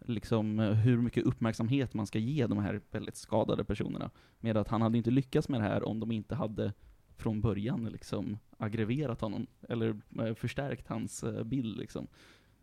liksom 0.00 0.60
eh, 0.60 0.72
hur 0.72 0.98
mycket 0.98 1.24
uppmärksamhet 1.24 1.94
man 1.94 2.06
ska 2.06 2.18
ge 2.18 2.46
de 2.46 2.58
här 2.58 2.80
väldigt 2.90 3.16
skadade 3.16 3.64
personerna. 3.64 4.10
Med 4.40 4.56
att 4.56 4.68
han 4.68 4.82
hade 4.82 4.98
inte 4.98 5.10
lyckats 5.10 5.48
med 5.48 5.60
det 5.60 5.64
här 5.64 5.88
om 5.88 6.00
de 6.00 6.12
inte 6.12 6.34
hade 6.34 6.72
från 7.16 7.40
början 7.40 7.84
liksom 7.84 8.38
aggraverat 8.58 9.20
honom, 9.20 9.46
eller 9.68 10.00
eh, 10.20 10.34
förstärkt 10.34 10.88
hans 10.88 11.24
eh, 11.24 11.44
bild 11.44 11.76
liksom. 11.76 12.06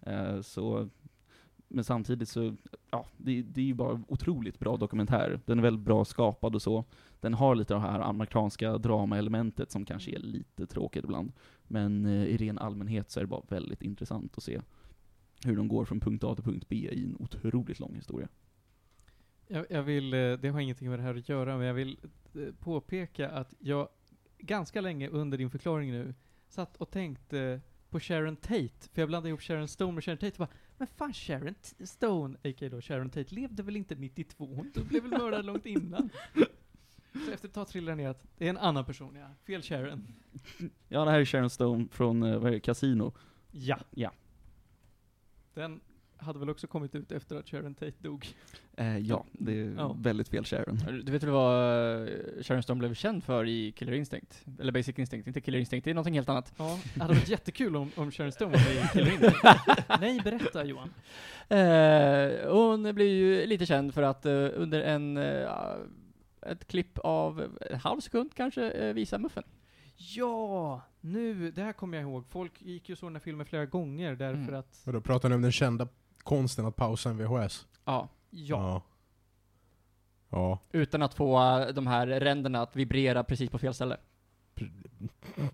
Eh, 0.02 0.42
så, 0.42 0.90
men 1.68 1.84
samtidigt 1.84 2.30
så, 2.30 2.56
ja, 2.92 3.06
det, 3.18 3.42
det 3.42 3.62
är 3.62 3.66
ju 3.66 3.74
bara 3.74 4.04
otroligt 4.08 4.60
bra 4.60 4.78
dokumentär. 4.78 5.40
Den 5.46 5.58
är 5.58 5.64
väldigt 5.64 5.86
bra 5.86 6.06
skapad 6.06 6.56
och 6.56 6.62
så. 6.62 6.86
Den 7.20 7.34
har 7.34 7.56
lite 7.56 7.74
det 7.74 7.80
här 7.80 8.00
amerikanska 8.00 8.78
dramaelementet 8.78 9.72
som 9.72 9.86
kanske 9.86 10.12
är 10.12 10.20
lite 10.20 10.66
tråkigt 10.66 11.04
ibland. 11.04 11.32
Men 11.64 12.06
eh, 12.06 12.26
i 12.26 12.38
ren 12.38 12.58
allmänhet 12.58 13.12
så 13.12 13.20
är 13.20 13.24
det 13.24 13.28
bara 13.28 13.44
väldigt 13.50 13.82
intressant 13.82 14.38
att 14.38 14.44
se 14.44 14.62
hur 15.44 15.56
de 15.56 15.68
går 15.68 15.86
från 15.86 16.00
punkt 16.00 16.24
A 16.24 16.36
till 16.36 16.44
punkt 16.44 16.66
B 16.70 16.76
i 16.76 17.04
en 17.04 17.16
otroligt 17.20 17.80
lång 17.80 17.96
historia. 17.96 18.28
Jag, 19.48 19.66
jag 19.70 19.84
vill, 19.84 20.14
eh, 20.14 20.34
det 20.34 20.50
har 20.50 20.60
ingenting 20.60 20.90
med 20.90 21.00
det 21.00 21.04
här 21.04 21.16
att 21.16 21.30
göra, 21.30 21.58
men 21.58 21.68
jag 21.68 21.74
vill 21.74 21.98
eh, 22.34 22.54
påpeka 22.60 23.30
att 23.30 23.54
jag 23.60 23.90
ganska 24.42 24.82
länge 24.82 25.08
under 25.10 25.38
din 25.38 25.50
förklaring 25.50 25.92
nu 25.92 26.14
satt 26.48 26.78
och 26.78 26.92
tänkte 26.92 27.62
på 27.90 28.00
Sharon 28.00 28.36
Tate, 28.36 28.90
för 28.94 29.02
jag 29.02 29.10
blandade 29.10 29.30
ihop 29.30 29.42
Sharon 29.42 29.68
Stone 29.68 29.92
med 29.92 30.04
Sharon 30.04 30.18
Tate 30.18 30.32
och 30.32 30.38
bara 30.38 30.58
men 30.78 30.88
fan 30.88 31.14
Sharon 31.14 31.54
T- 31.54 31.88
Stone, 31.88 32.38
a.k.a. 32.44 32.70
då 32.70 32.82
Sharon 32.82 33.10
Tate, 33.10 33.36
levde 33.36 33.64
väl 33.64 33.76
inte 33.76 33.96
92? 33.96 34.46
Hon 34.46 34.72
blev 34.90 35.04
väl 35.04 35.12
mördad 35.20 35.46
långt 35.46 35.66
innan? 35.66 36.10
Så 37.26 37.32
efter 37.32 37.48
ett 37.48 37.54
tag 37.54 37.68
trillade 37.68 37.96
ner 37.96 38.10
att 38.10 38.26
det 38.38 38.46
är 38.46 38.50
en 38.50 38.58
annan 38.58 38.86
person, 38.86 39.16
ja. 39.16 39.28
Fel 39.46 39.62
Sharon. 39.62 40.08
Ja, 40.88 41.06
det 41.06 41.12
här 41.12 41.20
är 41.20 41.26
Sharon 41.26 41.50
Stone 41.50 41.88
från, 41.92 42.24
eh, 42.24 42.38
vad 42.38 42.48
är 42.48 42.52
det, 42.52 42.60
Casino. 42.60 43.14
Ja. 43.52 43.80
Ja. 43.92 44.12
Den 45.54 45.82
hade 46.22 46.40
väl 46.40 46.50
också 46.50 46.68
kommit 46.68 46.96
ut 46.96 47.12
efter 47.12 47.36
att 47.36 47.50
Sharon 47.50 47.74
Tate 47.76 47.92
dog. 48.00 48.28
Eh, 48.78 48.98
ja, 48.98 49.26
det 49.32 49.60
är 49.60 49.74
Ja. 49.78 49.96
väldigt 50.00 50.30
fel 50.30 50.46
Sharon. 50.46 50.80
Du 51.06 51.12
vet 51.12 51.24
väl 51.24 51.30
vad 51.30 52.02
eh, 52.04 52.08
Sharon 52.44 52.64
Stone 52.64 52.80
blev 52.80 52.94
känd 52.94 53.24
för 53.24 53.46
i 53.48 53.72
Killer 53.72 53.94
Instinct? 53.94 54.46
Eller 54.60 54.72
Basic 54.72 55.00
Instinct, 55.00 55.28
inte 55.28 55.42
Killer 55.42 55.60
Instinct, 55.60 55.86
det 55.86 55.90
är 55.92 55.96
någonting 55.96 56.14
helt 56.14 56.30
annat. 56.30 56.54
Ja, 56.58 56.80
det 56.96 57.02
hade 57.02 57.14
varit 57.14 57.30
jättekul 57.30 57.76
om, 57.76 57.92
om 57.96 58.12
Sharon 58.12 58.32
Stone 58.32 58.52
var 58.52 58.60
med 58.60 58.84
i 58.86 58.88
Killer 58.94 59.12
Instinct. 59.12 59.38
Nej, 60.00 60.22
berätta 60.24 60.64
Johan. 60.66 60.90
Eh, 61.50 62.52
hon 62.54 62.96
blev 62.96 63.08
ju 63.08 63.46
lite 63.46 63.66
känd 63.66 63.94
för 63.94 64.02
att 64.04 64.26
eh, 64.26 64.32
under 64.56 64.82
en, 64.82 65.18
eh, 65.18 65.50
ett 66.42 66.68
klipp 66.68 66.98
av 66.98 67.58
en 67.72 67.80
halv 67.80 68.00
sekund 68.02 68.30
kanske 68.36 68.72
eh, 68.72 68.94
visa 68.94 69.18
muffen. 69.18 69.44
Ja, 70.16 70.82
nu, 71.02 71.52
det 71.52 71.62
här 71.62 71.74
kommer 71.74 71.98
jag 71.98 72.02
ihåg. 72.10 72.26
Folk 72.30 72.62
gick 72.62 72.90
ju 72.90 72.96
såg 72.96 73.10
den 73.10 73.16
här 73.16 73.22
filmen 73.22 73.46
flera 73.46 73.66
gånger 73.66 74.16
därför 74.16 74.42
Mm. 74.42 74.56
att, 74.60 74.82
Och 74.86 74.94
då 74.94 75.02
pratar 75.02 75.30
ni 75.30 75.36
om 75.36 75.42
den 75.42 75.52
kända 75.52 75.88
konsten 76.22 76.66
att 76.66 76.76
pausa 76.76 77.10
en 77.10 77.18
VHS. 77.18 77.68
Ja. 77.86 78.08
ja. 78.30 78.82
Ja. 80.30 80.60
Utan 80.72 81.02
att 81.02 81.14
få 81.14 81.60
eh, 81.60 81.68
de 81.68 81.88
här 81.88 82.08
ränderna 82.08 82.62
att 82.62 82.76
vibrera 82.76 83.24
precis 83.24 83.50
på 83.50 83.60
fel 83.60 83.74
ställe. 83.74 83.98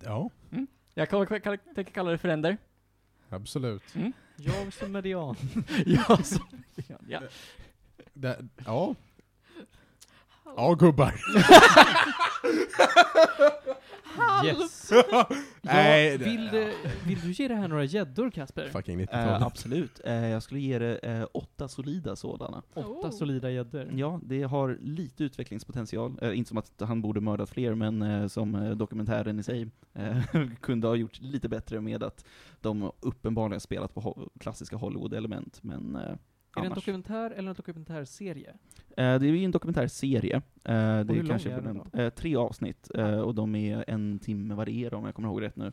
Ja, 0.03 0.29
Jag 0.93 1.09
kan, 1.09 1.27
kan, 1.27 1.41
kan, 1.41 1.57
tänker 1.75 1.93
kalla 1.93 2.11
det 2.11 2.17
för 2.17 2.27
ränder. 2.27 2.57
absolut. 3.29 3.83
Jag 4.35 4.73
som 4.73 4.91
median. 4.91 5.35
ja, 5.85 6.17
så, 6.23 6.39
ja. 7.07 7.21
Det, 8.13 8.45
ja. 8.65 8.95
Ja, 10.55 10.73
gubbar. 10.73 11.13
Yes. 14.45 14.91
Nej, 15.61 16.17
det- 16.17 16.25
vill, 16.25 16.47
du, 16.51 16.73
vill 17.07 17.19
du 17.21 17.31
ge 17.31 17.47
det 17.47 17.55
här 17.55 17.67
några 17.67 17.83
gäddor 17.83 18.29
Kasper? 18.31 18.69
Fucking 18.69 18.99
Eh, 19.01 19.03
90-talet. 19.07 19.41
absolut. 19.41 20.01
Eh, 20.05 20.13
jag 20.27 20.43
skulle 20.43 20.59
ge 20.59 20.79
det 20.79 20.97
eh, 20.97 21.25
åtta 21.33 21.67
solida 21.67 22.15
sådana. 22.15 22.63
Åtta 22.73 22.89
Oh. 23.07 23.11
solida 23.11 23.51
gäddor. 23.51 23.91
Ja, 23.95 24.19
det 24.23 24.43
har 24.43 24.77
lite 24.81 25.23
utvecklingspotential. 25.23 26.19
Eh, 26.21 26.37
inte 26.37 26.47
som 26.47 26.57
att 26.57 26.71
han 26.81 27.01
borde 27.01 27.21
mördat 27.21 27.49
fler, 27.49 27.75
men 27.75 28.01
eh, 28.01 28.27
som 28.27 28.55
eh, 28.55 28.71
dokumentären 28.71 29.39
i 29.39 29.43
sig 29.43 29.67
eh, 29.93 30.17
kunde 30.61 30.87
ha 30.87 30.95
gjort 30.95 31.19
lite 31.21 31.49
bättre 31.49 31.81
med 31.81 32.03
att 32.03 32.25
de 32.61 32.91
uppenbarligen 32.99 33.59
spelat 33.59 33.93
på 33.93 34.01
ho- 34.01 34.29
klassiska 34.39 34.75
Hollywood-element, 34.75 35.59
men 35.63 35.95
eh, 35.95 36.15
Är 36.57 36.61
det 36.61 36.67
en 36.67 36.73
dokumentär 36.73 37.31
eller 37.31 37.49
en 37.49 37.55
dokumentärserie? 37.55 38.49
Eh, 38.49 38.55
det 38.95 39.03
är 39.03 39.21
ju 39.21 39.45
en 39.45 39.51
dokumentärserie. 39.51 40.35
Eh, 40.35 40.41
det 40.63 41.17
är 41.17 41.27
kanske 41.27 41.51
är 41.51 41.61
den 41.61 41.81
den, 41.91 42.01
eh, 42.05 42.09
tre 42.09 42.35
avsnitt, 42.35 42.91
eh, 42.95 43.19
och 43.19 43.35
de 43.35 43.55
är 43.55 43.85
en 43.87 44.19
timme 44.19 44.55
varje 44.55 44.89
om 44.89 45.05
jag 45.05 45.15
kommer 45.15 45.27
ihåg 45.27 45.41
rätt 45.41 45.55
nu. 45.55 45.71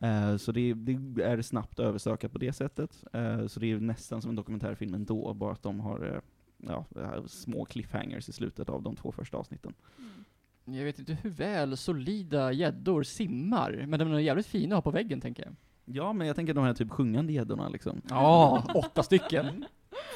Eh, 0.00 0.36
så 0.36 0.52
det, 0.52 0.74
det 0.74 1.22
är 1.22 1.42
snabbt 1.42 1.78
översökat 1.78 2.32
på 2.32 2.38
det 2.38 2.52
sättet. 2.52 3.04
Eh, 3.12 3.46
så 3.46 3.60
det 3.60 3.72
är 3.72 3.80
nästan 3.80 4.22
som 4.22 4.28
en 4.28 4.36
dokumentärfilm 4.36 4.94
ändå, 4.94 5.34
bara 5.34 5.52
att 5.52 5.62
de 5.62 5.80
har 5.80 6.06
eh, 6.14 6.20
ja, 6.68 6.86
små 7.26 7.64
cliffhangers 7.64 8.28
i 8.28 8.32
slutet 8.32 8.68
av 8.68 8.82
de 8.82 8.96
två 8.96 9.12
första 9.12 9.36
avsnitten. 9.36 9.74
Mm. 9.98 10.78
Jag 10.78 10.84
vet 10.84 10.98
inte 10.98 11.18
hur 11.22 11.30
väl 11.30 11.76
solida 11.76 12.52
gäddor 12.52 13.02
simmar, 13.02 13.84
men 13.88 13.98
de 13.98 14.12
är 14.12 14.18
jävligt 14.18 14.46
fina 14.46 14.76
att 14.76 14.84
ha 14.84 14.90
på 14.90 14.96
väggen 14.96 15.20
tänker 15.20 15.44
jag. 15.44 15.54
Ja, 15.84 16.12
men 16.12 16.26
jag 16.26 16.36
tänker 16.36 16.54
de 16.54 16.64
här 16.64 16.74
typ 16.74 16.90
sjungande 16.90 17.32
gäddorna 17.32 17.68
liksom. 17.68 18.02
Ja, 18.08 18.64
åtta 18.74 19.02
stycken. 19.02 19.64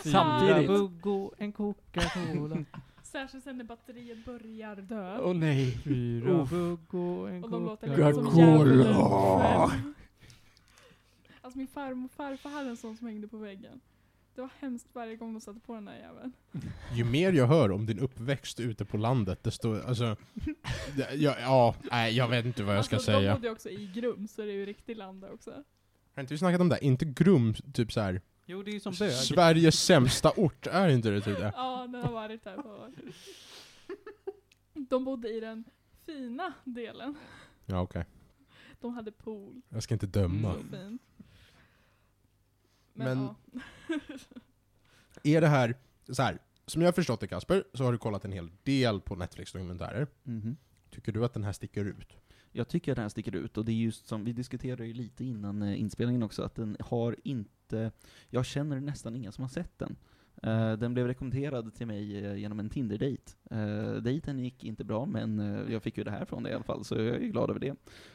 Samtidigt. 0.04 0.56
Fyra 0.56 0.66
bugg 0.78 1.06
och 1.06 1.34
en 1.38 1.52
Coca-Cola. 1.52 2.64
Särskilt 3.02 3.44
sen 3.44 3.58
när 3.58 3.64
batteriet 3.64 4.24
börjar 4.24 4.76
dö. 4.76 5.18
Åh 5.22 5.34
nej. 5.34 5.78
Fyra 5.84 6.46
bugg 6.50 6.94
och 6.94 7.30
en 7.30 7.40
de 7.40 7.50
Coca-Cola. 7.50 9.72
Alltså 11.40 11.58
min 11.58 11.66
farmor 11.68 12.04
och 12.04 12.10
farfar 12.10 12.50
hade 12.50 12.70
en 12.70 12.76
sån 12.76 12.96
som 12.96 13.06
hängde 13.06 13.28
på 13.28 13.36
väggen. 13.36 13.80
Det 14.34 14.40
var 14.40 14.50
hemskt 14.60 14.86
varje 14.92 15.16
gång 15.16 15.34
de 15.34 15.40
satte 15.40 15.60
på 15.60 15.74
den 15.74 15.84
där 15.84 15.96
jäveln. 15.96 16.32
Ju 16.94 17.04
mer 17.04 17.32
jag 17.32 17.46
hör 17.46 17.72
om 17.72 17.86
din 17.86 17.98
uppväxt 17.98 18.60
ute 18.60 18.84
på 18.84 18.96
landet, 18.96 19.42
desto, 19.44 19.80
alltså... 19.86 20.16
det- 20.96 21.14
Ja, 21.14 21.36
ja 21.40 21.74
nej, 21.90 22.16
jag 22.16 22.28
vet 22.28 22.46
inte 22.46 22.62
vad 22.62 22.76
jag 22.76 22.84
ska 22.84 22.96
alltså, 22.96 23.12
De 23.12 23.18
säga. 23.18 23.34
bodde 23.34 23.46
ju 23.46 23.52
också 23.52 23.70
i 23.70 23.90
Grums, 23.94 24.34
så 24.34 24.42
det 24.42 24.48
är 24.48 24.52
ju 24.54 24.66
riktigt 24.66 24.96
land 24.96 25.24
också. 25.24 25.50
Har 26.14 26.20
inte 26.20 26.34
vi 26.34 26.38
snackat 26.38 26.60
om 26.60 26.68
det? 26.68 26.78
Inte 26.84 27.04
Grum, 27.04 27.54
typ 27.54 27.92
så 27.92 28.00
här. 28.00 28.20
Jo, 28.46 28.62
det 28.62 28.70
är 28.70 28.72
ju 28.72 28.80
som 28.80 28.94
bög. 28.98 29.12
Sveriges 29.12 29.82
sämsta 29.84 30.32
ort, 30.36 30.66
är 30.66 30.88
inte 30.88 31.10
det 31.10 31.20
typ 31.20 31.38
det? 31.38 31.52
Ja, 31.56 31.86
den 31.92 32.02
har 32.02 32.12
varit 32.12 32.44
där 32.44 32.56
på. 32.56 32.92
De 34.74 35.04
bodde 35.04 35.28
i 35.28 35.40
den 35.40 35.64
fina 36.06 36.52
delen. 36.64 37.14
Ja, 37.66 37.80
okej. 37.80 38.04
De 38.80 38.94
hade 38.94 39.12
pool. 39.12 39.60
Jag 39.68 39.82
ska 39.82 39.94
inte 39.94 40.06
döma. 40.06 40.54
Så 40.54 40.58
fint. 40.60 41.02
Men, 42.92 43.18
Men- 43.18 43.18
ja. 43.88 43.98
Är 45.22 45.40
det 45.40 45.46
här, 45.46 45.74
så 46.08 46.22
här, 46.22 46.38
som 46.66 46.82
jag 46.82 46.86
har 46.88 46.92
förstått 46.92 47.20
det 47.20 47.26
Kasper, 47.26 47.64
så 47.74 47.84
har 47.84 47.92
du 47.92 47.98
kollat 47.98 48.24
en 48.24 48.32
hel 48.32 48.50
del 48.62 49.00
på 49.00 49.16
Netflix-dokumentärer. 49.16 50.06
Mhm. 50.22 50.56
Tycker 50.90 51.12
du 51.12 51.24
att 51.24 51.34
den 51.34 51.44
här 51.44 51.52
sticker 51.52 51.84
ut? 51.84 52.16
Jag 52.56 52.68
tycker 52.68 52.92
att 52.92 52.96
den 52.96 53.02
här 53.02 53.08
sticker 53.08 53.36
ut, 53.36 53.58
och 53.58 53.64
det 53.64 53.72
är 53.72 53.74
just 53.74 54.06
som, 54.06 54.24
vi 54.24 54.32
diskuterade 54.32 54.86
ju 54.86 54.92
lite 54.92 55.24
innan 55.24 55.62
eh, 55.62 55.80
inspelningen 55.80 56.22
också, 56.22 56.42
att 56.42 56.54
den 56.54 56.76
har 56.80 57.16
inte, 57.24 57.92
jag 58.30 58.46
känner 58.46 58.80
nästan 58.80 59.16
ingen 59.16 59.32
som 59.32 59.42
har 59.42 59.48
sett 59.48 59.78
den. 59.78 59.96
Eh, 60.42 60.72
den 60.72 60.94
blev 60.94 61.06
rekommenderad 61.06 61.74
till 61.74 61.86
mig 61.86 62.24
eh, 62.24 62.36
genom 62.36 62.60
en 62.60 62.70
Tinder-dejt. 62.70 63.32
Uh, 63.52 64.02
dejten 64.02 64.38
gick 64.38 64.64
inte 64.64 64.84
bra, 64.84 65.06
men 65.06 65.38
jag 65.70 65.82
fick 65.82 65.98
ju 65.98 66.04
det 66.04 66.10
här 66.10 66.24
från 66.24 66.42
det 66.42 66.50
i 66.50 66.54
alla 66.54 66.64
fall, 66.64 66.84
så 66.84 66.94
jag 66.94 67.06
är 67.06 67.18
glad 67.18 67.50
över 67.50 67.60
det. 67.60 67.74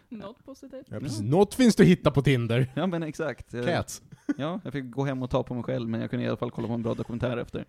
Något 0.10 0.46
positivt. 0.46 0.88
Ja, 0.90 1.00
precis. 1.00 1.22
Något 1.22 1.54
finns 1.54 1.76
det 1.76 1.84
att 1.84 1.90
hitta 1.90 2.12
på 2.12 2.22
Tinder. 2.22 2.72
Ja 2.76 2.88
men 2.88 3.04
exakt. 3.04 3.52
Cats. 3.66 4.02
Ja, 4.38 4.60
jag 4.64 4.74
fick 4.74 4.92
gå 4.92 5.06
hem 5.06 5.24
och 5.24 5.30
ta 5.30 5.44
på 5.44 5.54
mig 5.54 5.64
själv, 5.64 5.90
men 5.90 6.02
jag 6.02 6.10
kunde 6.10 6.26
i 6.26 6.28
alla 6.28 6.38
fall 6.38 6.52
kolla 6.52 6.68
på 6.68 6.74
en 6.74 6.84
bra 6.84 6.94
dokumentär 6.94 7.38
efter. 7.38 7.66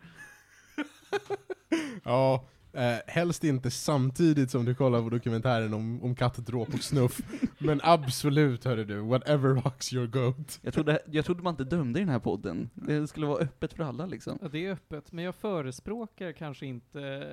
Ja, 2.05 2.49
eh, 2.73 2.97
helst 3.07 3.45
inte 3.45 3.70
samtidigt 3.70 4.51
som 4.51 4.64
du 4.64 4.75
kollar 4.75 5.03
på 5.03 5.09
dokumentären 5.11 5.75
om, 5.75 6.03
om 6.03 6.14
kattdråp 6.14 6.75
och 6.75 6.83
snuff. 6.83 7.20
Men 7.59 7.81
absolut 7.83 8.64
hörru 8.64 8.85
du, 8.85 9.01
whatever 9.01 9.49
rocks 9.49 9.93
your 9.93 10.07
goat. 10.07 10.59
Jag 10.62 10.75
trodde, 10.75 11.03
jag 11.07 11.25
trodde 11.25 11.43
man 11.43 11.53
inte 11.53 11.64
dömde 11.64 12.01
i 12.01 12.03
den 12.03 12.12
här 12.12 12.18
podden. 12.18 12.70
Det 12.75 13.07
skulle 13.07 13.27
vara 13.27 13.39
öppet 13.39 13.73
för 13.73 13.85
alla 13.85 14.07
liksom. 14.07 14.39
Ja, 14.43 14.49
det 14.49 14.66
är 14.66 14.73
öppet, 14.73 15.12
men 15.12 15.25
jag 15.25 15.35
förespråkar 15.35 16.33
kanske 16.33 16.66
inte 16.66 17.33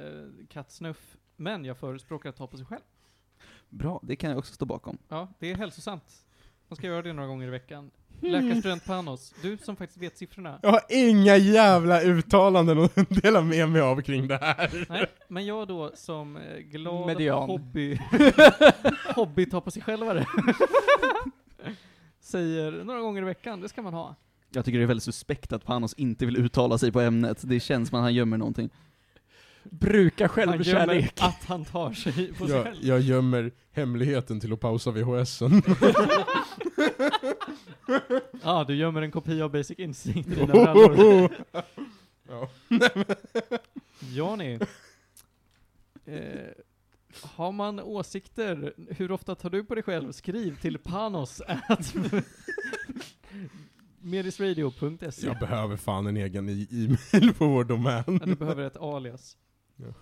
kattsnuff, 0.49 1.17
men 1.35 1.65
jag 1.65 1.77
förespråkar 1.77 2.29
att 2.29 2.35
ta 2.35 2.47
på 2.47 2.57
sig 2.57 2.65
själv. 2.65 2.81
Bra, 3.69 3.99
det 4.03 4.15
kan 4.15 4.29
jag 4.29 4.39
också 4.39 4.53
stå 4.53 4.65
bakom. 4.65 4.97
Ja, 5.07 5.33
det 5.39 5.51
är 5.51 5.55
hälsosamt. 5.55 6.25
Man 6.67 6.77
ska 6.77 6.87
göra 6.87 7.01
det 7.01 7.13
några 7.13 7.27
gånger 7.27 7.47
i 7.47 7.49
veckan. 7.49 7.91
Läkarstudent 8.21 8.85
Panos, 8.85 9.33
du 9.41 9.57
som 9.57 9.75
faktiskt 9.75 10.01
vet 10.01 10.17
siffrorna. 10.17 10.59
Jag 10.61 10.69
har 10.69 10.81
inga 10.89 11.37
jävla 11.37 12.01
uttalanden 12.01 12.79
att 12.79 13.09
dela 13.09 13.41
med 13.41 13.69
mig 13.69 13.81
av 13.81 14.01
kring 14.01 14.27
det 14.27 14.37
här. 14.37 14.85
Nej, 14.89 15.05
men 15.27 15.45
jag 15.45 15.67
då 15.67 15.91
som 15.95 16.37
eh, 16.37 16.57
glad 16.57 17.07
Median. 17.07 17.49
hobby, 17.49 17.99
hobby 19.15 19.45
ta 19.45 19.61
på 19.61 19.71
sig 19.71 19.81
självare, 19.81 20.25
säger 22.21 22.71
några 22.83 22.99
gånger 22.99 23.21
i 23.21 23.25
veckan, 23.25 23.61
det 23.61 23.69
ska 23.69 23.81
man 23.81 23.93
ha. 23.93 24.15
Jag 24.49 24.65
tycker 24.65 24.77
det 24.79 24.85
är 24.85 24.87
väldigt 24.87 25.03
suspekt 25.03 25.53
att 25.53 25.65
Panos 25.65 25.93
inte 25.93 26.25
vill 26.25 26.37
uttala 26.37 26.77
sig 26.77 26.91
på 26.91 27.01
ämnet. 27.01 27.37
Det 27.43 27.59
känns 27.59 27.89
som 27.89 27.97
att 27.99 28.03
han 28.03 28.13
gömmer 28.13 28.37
någonting. 28.37 28.69
Brukar 29.63 30.25
Han 30.27 30.33
självkärlek. 30.35 31.13
att 31.21 31.45
han 31.47 31.65
tar 31.65 31.93
sig 31.93 32.33
på 32.33 32.47
sig 32.47 32.55
Jag, 32.55 32.63
själv. 32.65 32.77
jag 32.81 32.99
gömmer 32.99 33.51
hemligheten 33.71 34.39
till 34.39 34.53
att 34.53 34.59
pausa 34.59 34.91
VHSen. 34.91 35.61
Ja, 38.43 38.63
du 38.67 38.75
gömmer 38.75 39.01
en 39.01 39.11
kopia 39.11 39.45
av 39.45 39.51
Basic 39.51 39.79
Instinct 39.79 40.29
i 40.29 40.35
dina 40.35 40.53
brallor. 40.53 41.31
ja. 42.27 42.49
Jani, 43.99 44.59
eh, 46.05 46.47
har 47.21 47.51
man 47.51 47.79
åsikter, 47.79 48.73
hur 48.89 49.11
ofta 49.11 49.35
tar 49.35 49.49
du 49.49 49.63
på 49.63 49.75
dig 49.75 49.83
själv? 49.83 50.11
Skriv 50.11 50.59
till 50.61 50.77
panos 50.77 51.41
at 51.67 51.95
medisradio.se. 54.01 55.27
Jag 55.27 55.39
behöver 55.39 55.77
fan 55.77 56.07
en 56.07 56.17
egen 56.17 56.49
e-mail 56.49 57.33
på 57.33 57.47
vår 57.47 57.63
domän. 57.63 58.03
Ja, 58.05 58.25
du 58.25 58.35
behöver 58.35 58.63
ett 58.63 58.77
alias. 58.77 59.37
Ja. 59.75 59.93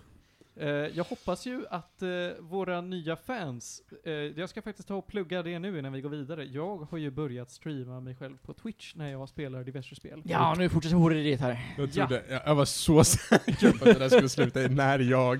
Eh, 0.60 0.68
jag 0.68 1.04
hoppas 1.04 1.46
ju 1.46 1.66
att 1.70 2.02
eh, 2.02 2.08
våra 2.40 2.80
nya 2.80 3.16
fans, 3.16 3.82
eh, 4.04 4.12
jag 4.12 4.48
ska 4.48 4.62
faktiskt 4.62 4.88
ta 4.88 4.94
och 4.94 5.06
plugga 5.06 5.42
det 5.42 5.58
nu 5.58 5.78
innan 5.78 5.92
vi 5.92 6.00
går 6.00 6.10
vidare. 6.10 6.44
Jag 6.44 6.76
har 6.90 6.98
ju 6.98 7.10
börjat 7.10 7.50
streama 7.50 8.00
mig 8.00 8.14
själv 8.14 8.36
på 8.42 8.52
Twitch 8.52 8.94
när 8.94 9.10
jag 9.10 9.28
spelar 9.28 9.64
diverse 9.64 9.94
spel. 9.94 10.22
Ja, 10.24 10.54
nu 10.58 10.68
fortsätter 10.68 10.96
horeriet 10.96 11.40
här. 11.40 11.74
Jag, 11.78 11.92
trodde, 11.92 12.22
jag, 12.28 12.40
jag 12.46 12.54
var 12.54 12.64
så 12.64 13.04
säker 13.04 13.70
på 13.72 13.88
att 13.88 13.94
det 13.94 13.98
där 13.98 14.08
skulle 14.08 14.28
sluta 14.28 14.60
när 14.60 14.98
jag... 14.98 15.36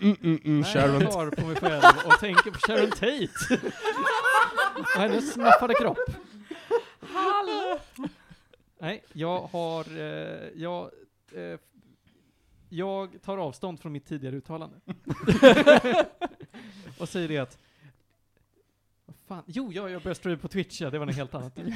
Mm, 0.00 0.16
mm, 0.22 0.40
mm, 0.44 0.60
Nej, 0.60 0.72
Sharon. 0.72 1.00
jag 1.00 1.12
tar 1.12 1.30
på 1.30 1.46
mig 1.46 1.56
själv 1.56 1.82
och 2.06 2.18
tänker 2.20 2.50
på 2.50 2.58
Sharon 2.58 2.90
Tate. 2.90 3.60
och 4.78 5.00
hennes 5.00 5.32
snaffade 5.32 5.74
kropp. 5.74 5.98
Hallå! 7.00 7.78
Nej, 8.78 9.04
jag 9.12 9.40
har, 9.40 9.98
eh, 9.98 10.48
jag, 10.54 10.90
eh, 11.32 11.58
jag 12.68 13.22
tar 13.22 13.38
avstånd 13.38 13.80
från 13.80 13.92
mitt 13.92 14.06
tidigare 14.06 14.36
uttalande. 14.36 14.80
och 16.98 17.08
säger 17.08 17.28
det 17.28 17.38
att, 17.38 17.58
vad 19.06 19.16
fan, 19.26 19.42
jo, 19.46 19.72
ja, 19.72 19.90
jag 19.90 20.02
börjar 20.02 20.14
streama 20.14 20.38
på 20.38 20.48
Twitch, 20.48 20.80
ja, 20.80 20.90
det 20.90 20.98
var 20.98 21.06
något 21.06 21.16
helt 21.16 21.34
annat. 21.34 21.58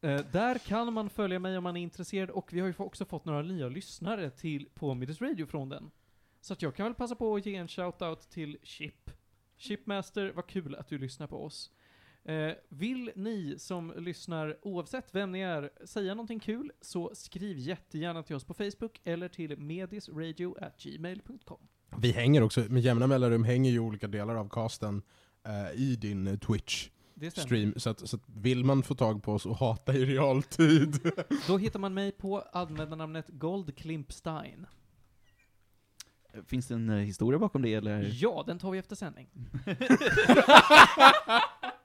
Eh, 0.00 0.20
där 0.32 0.58
kan 0.58 0.92
man 0.92 1.10
följa 1.10 1.38
mig 1.38 1.58
om 1.58 1.64
man 1.64 1.76
är 1.76 1.80
intresserad, 1.80 2.30
och 2.30 2.52
vi 2.52 2.60
har 2.60 2.66
ju 2.66 2.74
också 2.76 3.04
fått 3.04 3.24
några 3.24 3.42
nya 3.42 3.68
lyssnare 3.68 4.30
till, 4.30 4.68
på 4.74 4.94
Midis 4.94 5.20
Radio 5.20 5.46
från 5.46 5.68
den. 5.68 5.90
Så 6.40 6.52
att 6.52 6.62
jag 6.62 6.74
kan 6.74 6.84
väl 6.84 6.94
passa 6.94 7.14
på 7.14 7.36
att 7.36 7.46
ge 7.46 7.54
en 7.54 7.66
shout-out 7.66 8.30
till 8.30 8.58
Chip. 8.62 9.10
Chipmaster, 9.56 10.32
vad 10.34 10.46
kul 10.46 10.74
att 10.74 10.88
du 10.88 10.98
lyssnar 10.98 11.26
på 11.26 11.44
oss. 11.44 11.70
Eh, 12.24 12.52
vill 12.68 13.10
ni 13.16 13.54
som 13.58 13.92
lyssnar, 13.96 14.56
oavsett 14.62 15.14
vem 15.14 15.32
ni 15.32 15.40
är, 15.40 15.70
säga 15.84 16.14
någonting 16.14 16.40
kul, 16.40 16.72
så 16.80 17.10
skriv 17.14 17.58
jättegärna 17.58 18.22
till 18.22 18.36
oss 18.36 18.44
på 18.44 18.54
Facebook 18.54 19.00
eller 19.04 19.28
till 19.28 19.58
medisradio.gmail.com. 19.58 21.58
Vi 21.98 22.12
hänger 22.12 22.42
också, 22.42 22.60
med 22.60 22.82
jämna 22.82 23.06
mellanrum 23.06 23.44
hänger 23.44 23.70
ju 23.70 23.78
olika 23.78 24.06
delar 24.06 24.34
av 24.34 24.48
casten 24.48 25.02
eh, 25.44 25.80
i 25.80 25.96
din 25.96 26.26
eh, 26.26 26.38
Twitch. 26.38 26.88
Stream, 27.30 27.74
så 27.76 27.90
att, 27.90 28.08
så 28.08 28.16
att 28.16 28.22
vill 28.26 28.64
man 28.64 28.82
få 28.82 28.94
tag 28.94 29.22
på 29.22 29.32
oss 29.32 29.46
och 29.46 29.56
hata 29.56 29.94
i 29.94 30.04
realtid 30.04 31.10
Då 31.46 31.58
hittar 31.58 31.78
man 31.78 31.94
mig 31.94 32.12
på 32.12 32.40
användarnamnet 32.52 33.26
Goldklimpstein. 33.28 34.66
Finns 36.46 36.66
det 36.66 36.74
en 36.74 36.90
eh, 36.90 36.96
historia 36.96 37.38
bakom 37.38 37.62
det 37.62 37.74
eller? 37.74 38.10
Ja, 38.12 38.44
den 38.46 38.58
tar 38.58 38.70
vi 38.70 38.78
efter 38.78 38.96
sändning. 38.96 39.28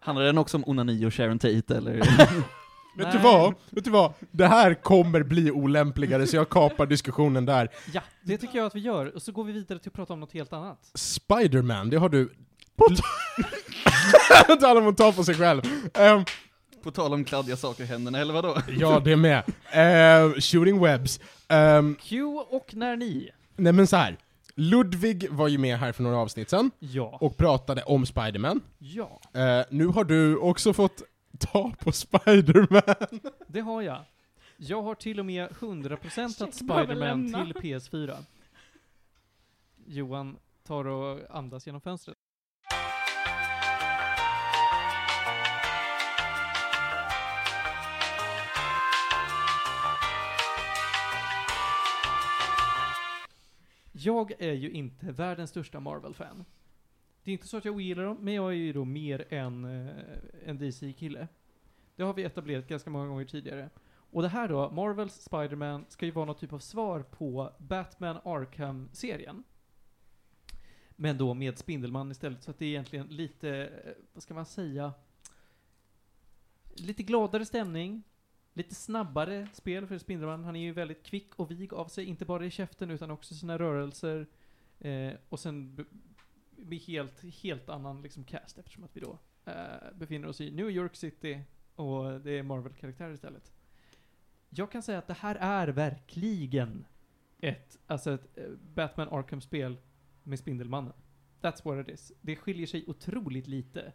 Handlar 0.09 0.25
den 0.25 0.37
också 0.37 0.57
om 0.57 0.63
onani 0.67 1.05
och 1.05 1.13
Sharon 1.13 1.39
Tate 1.39 1.77
eller? 1.77 1.93
Vet 2.97 3.11
du 3.11 3.17
vad? 3.17 3.53
Vet 3.69 3.83
du 3.83 3.91
vad? 3.91 4.13
Det 4.31 4.47
här 4.47 4.73
kommer 4.73 5.23
bli 5.23 5.51
olämpligare 5.51 6.27
så 6.27 6.35
jag 6.35 6.49
kapar 6.49 6.85
diskussionen 6.85 7.45
där. 7.45 7.69
Ja, 7.93 8.01
det 8.23 8.37
tycker 8.37 8.57
jag 8.57 8.67
att 8.67 8.75
vi 8.75 8.79
gör. 8.79 9.15
Och 9.15 9.21
så 9.21 9.31
går 9.31 9.43
vi 9.43 9.53
vidare 9.53 9.79
till 9.79 9.89
att 9.89 9.93
prata 9.93 10.13
om 10.13 10.19
något 10.19 10.33
helt 10.33 10.53
annat. 10.53 10.79
Spiderman, 10.93 11.89
det 11.89 11.97
har 11.97 12.09
du... 12.09 12.33
På 14.47 14.55
tal 14.55 14.77
om 14.81 14.87
att 14.87 14.97
ta 14.97 15.11
på 15.11 15.23
sig 15.23 15.35
själv. 15.35 15.61
Ehm, 15.93 16.23
På 16.83 16.91
tal 16.91 17.13
om 17.13 17.23
kladdiga 17.23 17.57
saker 17.57 17.83
i 17.83 17.87
händerna, 17.87 18.19
eller 18.19 18.33
vadå? 18.33 18.57
ja, 18.67 18.99
det 18.99 19.11
är 19.11 19.15
med. 19.15 19.43
Ehm, 19.71 20.33
shooting 20.33 20.79
webs. 20.79 21.19
Ehm, 21.47 21.95
Q 22.01 22.23
och 22.49 22.69
när 22.75 22.95
ni. 22.95 23.29
nej 23.55 23.73
men 23.73 23.87
så 23.87 23.95
här. 23.95 24.17
Ludvig 24.59 25.29
var 25.31 25.47
ju 25.47 25.57
med 25.57 25.77
här 25.79 25.91
för 25.91 26.03
några 26.03 26.17
avsnitt 26.17 26.49
sen 26.49 26.71
Ja. 26.79 27.17
och 27.21 27.37
pratade 27.37 27.83
om 27.83 28.05
Spiderman. 28.05 28.61
Ja, 28.77 29.19
Eh, 29.33 29.65
nu 29.69 29.85
har 29.87 30.03
du 30.03 30.37
också 30.37 30.73
fått 30.73 31.01
ta 31.39 31.71
på 31.79 31.91
Spiderman. 31.91 33.21
det 33.47 33.59
har 33.59 33.81
jag. 33.81 34.03
Jag 34.57 34.81
har 34.81 34.95
till 34.95 35.19
och 35.19 35.25
med 35.25 35.49
100% 35.49 36.29
Shit, 36.29 36.41
att 36.41 36.67
behöver 36.67 36.85
Spiderman 36.85 37.33
till 37.33 37.53
PS4. 37.61 38.15
Johan 39.85 40.37
tar 40.67 40.87
och 40.87 41.19
andas 41.37 41.65
genom 41.65 41.81
fönstret. 41.81 42.17
Jag 54.01 54.41
är 54.41 54.53
ju 54.53 54.71
inte 54.71 55.11
världens 55.11 55.49
största 55.49 55.79
Marvel-fan. 55.79 56.45
Det 57.23 57.31
är 57.31 57.33
inte 57.33 57.47
så 57.47 57.57
att 57.57 57.65
jag 57.65 57.75
ogillar 57.75 58.03
dem, 58.03 58.17
men 58.21 58.33
jag 58.33 58.51
är 58.51 58.55
ju 58.55 58.73
då 58.73 58.85
mer 58.85 59.33
en, 59.33 59.65
eh, 59.65 59.95
en 60.45 60.57
DC-kille. 60.57 61.27
Det 61.95 62.03
har 62.03 62.13
vi 62.13 62.23
etablerat 62.23 62.67
ganska 62.67 62.89
många 62.89 63.07
gånger 63.07 63.25
tidigare. 63.25 63.69
Och 64.11 64.21
det 64.21 64.27
här 64.27 64.47
då, 64.47 64.71
Marvels 64.71 65.21
Spider-Man, 65.21 65.85
ska 65.89 66.05
ju 66.05 66.11
vara 66.11 66.25
någon 66.25 66.35
typ 66.35 66.53
av 66.53 66.59
svar 66.59 67.03
på 67.03 67.53
Batman 67.57 68.17
Arkham-serien. 68.23 69.43
Men 70.95 71.17
då 71.17 71.33
med 71.33 71.57
Spindelman 71.57 72.11
istället, 72.11 72.43
så 72.43 72.51
att 72.51 72.59
det 72.59 72.65
är 72.65 72.69
egentligen 72.69 73.07
lite, 73.07 73.49
eh, 73.49 73.93
vad 74.13 74.23
ska 74.23 74.33
man 74.33 74.45
säga, 74.45 74.93
lite 76.75 77.03
gladare 77.03 77.45
stämning, 77.45 78.03
lite 78.53 78.75
snabbare 78.75 79.47
spel 79.53 79.87
för 79.87 79.97
spindelmannen. 79.97 80.45
Han 80.45 80.55
är 80.55 80.59
ju 80.61 80.73
väldigt 80.73 81.03
kvick 81.03 81.35
och 81.35 81.51
vig 81.51 81.73
av 81.73 81.87
sig, 81.87 82.05
inte 82.05 82.25
bara 82.25 82.45
i 82.45 82.51
käften 82.51 82.91
utan 82.91 83.11
också 83.11 83.35
sina 83.35 83.59
rörelser. 83.59 84.27
Eh, 84.79 85.13
och 85.29 85.39
sen 85.39 85.85
blir 86.51 86.79
helt, 86.79 87.23
helt 87.43 87.69
annan 87.69 88.01
liksom 88.01 88.23
cast 88.23 88.57
eftersom 88.57 88.83
att 88.83 88.95
vi 88.95 89.01
då 89.01 89.19
eh, 89.45 89.53
befinner 89.95 90.27
oss 90.27 90.41
i 90.41 90.51
New 90.51 90.69
York 90.69 90.95
City 90.95 91.41
och 91.75 92.21
det 92.21 92.31
är 92.31 92.43
Marvel-karaktärer 92.43 93.13
istället. 93.13 93.51
Jag 94.49 94.71
kan 94.71 94.83
säga 94.83 94.97
att 94.97 95.07
det 95.07 95.13
här 95.13 95.35
är 95.35 95.67
verkligen 95.67 96.85
ett, 97.39 97.77
alltså 97.87 98.13
ett 98.13 98.37
eh, 98.37 98.49
Batman 98.73 99.07
Arkham-spel 99.09 99.77
med 100.23 100.39
Spindelmannen. 100.39 100.93
That's 101.41 101.63
what 101.63 101.87
it 101.87 101.93
is. 101.93 102.11
Det 102.21 102.35
skiljer 102.35 102.67
sig 102.67 102.83
otroligt 102.87 103.47
lite. 103.47 103.93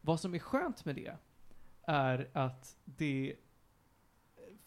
Vad 0.00 0.20
som 0.20 0.34
är 0.34 0.38
skönt 0.38 0.84
med 0.84 0.94
det 0.96 1.16
är 1.82 2.30
att 2.32 2.76
det 2.84 3.36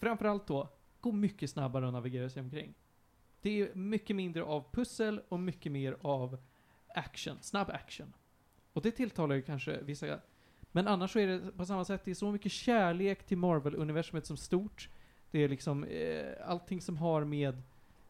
framförallt 0.01 0.47
då 0.47 0.69
går 1.01 1.11
mycket 1.11 1.49
snabbare 1.49 1.87
att 1.87 1.93
navigera 1.93 2.29
sig 2.29 2.41
omkring. 2.41 2.73
Det 3.41 3.61
är 3.61 3.75
mycket 3.75 4.15
mindre 4.15 4.43
av 4.43 4.65
pussel 4.71 5.21
och 5.29 5.39
mycket 5.39 5.71
mer 5.71 5.97
av 6.01 6.37
action, 6.95 7.37
snabb 7.41 7.69
action. 7.69 8.13
Och 8.73 8.81
det 8.81 8.91
tilltalar 8.91 9.35
ju 9.35 9.41
kanske 9.41 9.81
vissa. 9.81 10.19
Men 10.71 10.87
annars 10.87 11.11
så 11.13 11.19
är 11.19 11.27
det 11.27 11.51
på 11.51 11.65
samma 11.65 11.85
sätt, 11.85 12.01
det 12.05 12.11
är 12.11 12.15
så 12.15 12.31
mycket 12.31 12.51
kärlek 12.51 13.23
till 13.23 13.37
Marvel-universumet 13.37 14.25
som 14.25 14.37
stort. 14.37 14.89
Det 15.31 15.39
är 15.39 15.49
liksom 15.49 15.83
eh, 15.83 16.33
allting 16.45 16.81
som 16.81 16.97
har 16.97 17.23
med 17.23 17.61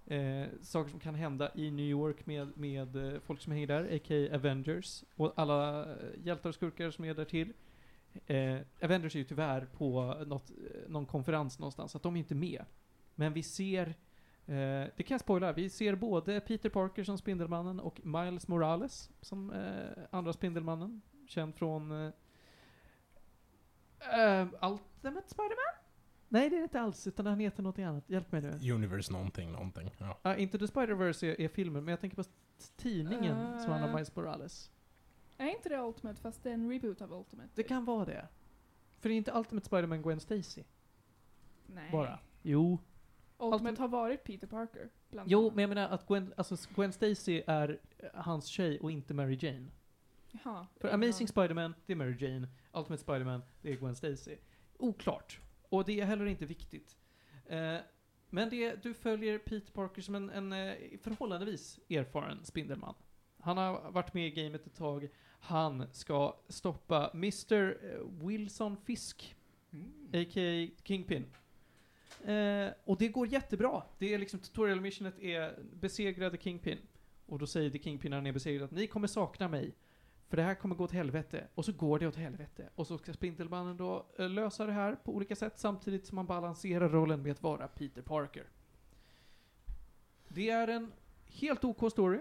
eh, 0.06 0.48
saker 0.62 0.92
som 0.92 1.00
kan 1.00 1.16
hända 1.16 1.52
i 1.56 1.72
New 1.72 1.86
York 1.86 2.26
med, 2.26 2.58
med 2.58 2.96
eh, 2.96 3.20
folk 3.20 3.42
som 3.42 3.54
hänger 3.54 3.68
där, 3.68 3.96
a.k.a. 3.96 4.36
Avengers, 4.36 5.04
och 5.16 5.34
alla 5.36 5.80
eh, 5.82 5.96
hjältar 6.24 6.50
och 6.50 6.56
skurkar 6.56 6.92
som 6.92 7.06
är 7.06 7.14
där 7.14 7.26
till. 7.26 7.54
Eh, 8.26 8.59
Avengers 8.82 9.16
är 9.16 9.20
ju 9.20 9.26
tyvärr 9.26 9.66
på 9.66 10.16
något, 10.28 10.49
eh, 10.49 10.89
någon 10.89 11.05
konferens 11.05 11.59
någonstans, 11.59 11.91
så 11.91 11.97
att 11.97 12.03
de 12.03 12.16
är 12.16 12.20
inte 12.20 12.36
med. 12.36 12.66
Men 13.16 13.34
vi 13.34 13.43
ser, 13.43 13.88
eh, 14.45 14.88
det 14.95 15.03
kan 15.05 15.16
jag 15.16 15.22
spoila, 15.22 15.53
vi 15.53 15.70
ser 15.70 15.95
både 15.95 16.39
Peter 16.39 16.70
Parker 16.70 17.03
som 17.03 17.18
Spindelmannen 17.18 17.80
och 17.80 18.05
Miles 18.05 18.47
Morales 18.47 19.09
som 19.22 19.51
eh, 19.51 20.03
andra 20.09 20.34
Spindelmannen, 20.34 21.01
känd 21.28 21.55
från 21.55 21.91
eh, 21.91 22.12
eh, 24.20 24.47
Ultimate 24.62 25.30
Spider-Man? 25.30 25.82
Nej, 26.34 26.49
det 26.49 26.55
är 26.55 26.59
det 26.59 26.64
inte 26.64 26.82
alls, 26.82 27.07
utan 27.07 27.26
han 27.26 27.39
heter 27.39 27.64
något 27.64 27.80
annat. 27.80 28.09
Hjälp 28.09 28.32
mig 28.32 28.41
nu. 28.41 28.72
Universe 28.74 29.14
någonting, 29.14 29.51
någonting. 29.51 29.95
Ja. 29.97 30.32
Uh, 30.32 30.41
inte 30.41 30.59
The 30.59 30.66
Spider-Verse 30.66 31.26
är, 31.26 31.41
är 31.41 31.47
filmen, 31.47 31.84
men 31.84 31.91
jag 31.91 31.99
tänker 31.99 32.18
på 32.18 32.24
tidningen 32.78 33.59
som 33.59 33.72
handlar 33.72 33.84
om 33.84 33.89
Eh. 33.89 33.95
Miles 33.95 34.16
Morales. 34.16 34.72
Är 35.42 35.50
inte 35.56 35.70
det 35.70 35.80
Ultimate 35.82 36.22
fast 36.22 36.44
det 36.44 36.50
är 36.50 36.54
en 36.54 36.72
reboot 36.72 37.02
av 37.02 37.14
Ultimate? 37.14 37.50
Det 37.56 37.64
kan 37.64 37.86
vara 37.86 38.06
det. 38.06 38.28
För 39.00 39.10
det 39.10 39.16
är 39.16 39.18
inte 39.18 39.32
Ultimate 39.38 39.66
Spider-Man 39.66 40.02
Gwen 40.02 40.20
Stacy, 40.20 40.64
Nej. 41.68 41.89
bara. 41.92 42.20
Jo. 42.42 42.80
Ultimate 43.38 43.64
Ultimate- 43.64 43.80
har 43.82 43.88
varit 43.88 44.24
Peter 44.24 44.48
Parker. 44.48 44.89
Bland 45.10 45.32
Jo, 45.32 45.42
annat. 45.42 45.56
men 45.56 45.62
jag 45.62 45.70
menar 45.70 45.89
att 45.89 46.08
Gwen, 46.08 46.34
alltså 46.38 46.56
Gwen 46.76 46.94
Stacy 46.94 47.44
är 47.48 47.80
eh, 47.98 48.10
hans 48.14 48.46
tjej 48.46 48.80
och 48.80 48.92
inte 48.92 49.14
Mary 49.14 49.38
Jane. 49.42 49.68
Jaha. 50.32 50.68
För 50.80 50.89
Amazing 50.94 51.28
Spider-Man, 51.28 51.74
det 51.86 51.94
är 51.94 51.98
Mary 51.98 52.16
Jane. 52.20 52.48
Ultimate 52.74 53.02
Spider-Man, 53.04 53.42
det 53.62 53.72
är 53.72 53.76
Gwen 53.76 53.96
Stacy. 53.96 54.38
Oklart. 54.78 55.39
Och 55.70 55.86
det 55.86 56.00
är 56.02 56.06
heller 56.06 56.26
inte 56.26 56.46
viktigt. 56.46 56.96
Eh, 57.46 57.78
men 58.30 58.50
det, 58.50 58.84
du 58.84 58.94
följer 58.94 59.38
Peter 59.38 59.72
Parker 59.72 60.02
som 60.02 60.16
en, 60.16 60.30
en 60.30 60.54
eh, 60.54 60.76
förhållandevis 61.02 61.80
erfaren 61.89 62.46
Spindelman. 62.46 62.96
Han 63.39 63.58
har 63.58 63.92
varit 63.92 64.14
med 64.14 64.28
i 64.28 64.32
gamet 64.32 64.68
ett 64.68 64.76
tag. 64.76 65.10
Han 65.42 65.84
ska 65.92 66.36
stoppa 66.48 67.12
Mr. 67.14 67.78
Wilson 68.28 68.78
Fisk, 68.78 69.36
a.k.a. 70.14 70.68
Kingpin. 70.84 71.26
Eh, 72.26 72.70
och 72.84 72.98
det 72.98 73.08
går 73.08 73.28
jättebra. 73.28 73.84
Det 73.98 74.14
är 74.14 74.18
liksom 74.18 74.39
tutorial 74.39 74.82
missionet 74.82 75.20
är 75.20 75.60
besegrade 75.74 76.38
Kingpin. 76.38 76.78
Och 77.26 77.39
då 77.39 77.48
säger 77.48 77.70
The 77.70 77.80
Kingpin 77.80 78.10
när 78.10 78.18
han 78.18 78.28
är 78.28 78.32
besegrad 78.32 78.64
att 78.64 78.72
ni 78.72 78.88
kommer 78.88 79.08
sakna 79.08 79.48
mig. 79.48 79.76
För 80.28 80.38
det 80.38 80.44
här 80.44 80.56
kommer 80.56 80.76
gå 80.76 80.84
åt 80.84 80.92
helvete. 80.92 81.48
Och 81.56 81.66
så 81.66 81.72
går 81.72 82.00
det 82.00 82.08
åt 82.08 82.16
helvete. 82.16 82.70
Och 82.76 82.88
så 82.88 82.98
ska 82.98 83.14
Spindelmannen 83.14 83.78
då 83.78 84.06
eh, 84.18 84.30
lösa 84.30 84.66
det 84.66 84.72
här 84.72 84.96
på 84.96 85.16
olika 85.16 85.36
sätt 85.36 85.60
samtidigt 85.60 86.06
som 86.06 86.16
man 86.16 86.26
balanserar 86.26 86.89
rollen 86.89 87.22
med 87.22 87.32
att 87.32 87.44
vara 87.44 87.68
Peter 87.68 88.02
Parker. 88.02 88.46
Det 90.28 90.50
är 90.50 90.68
en 90.68 90.92
helt 91.28 91.64
OK 91.64 91.92
story. 91.92 92.20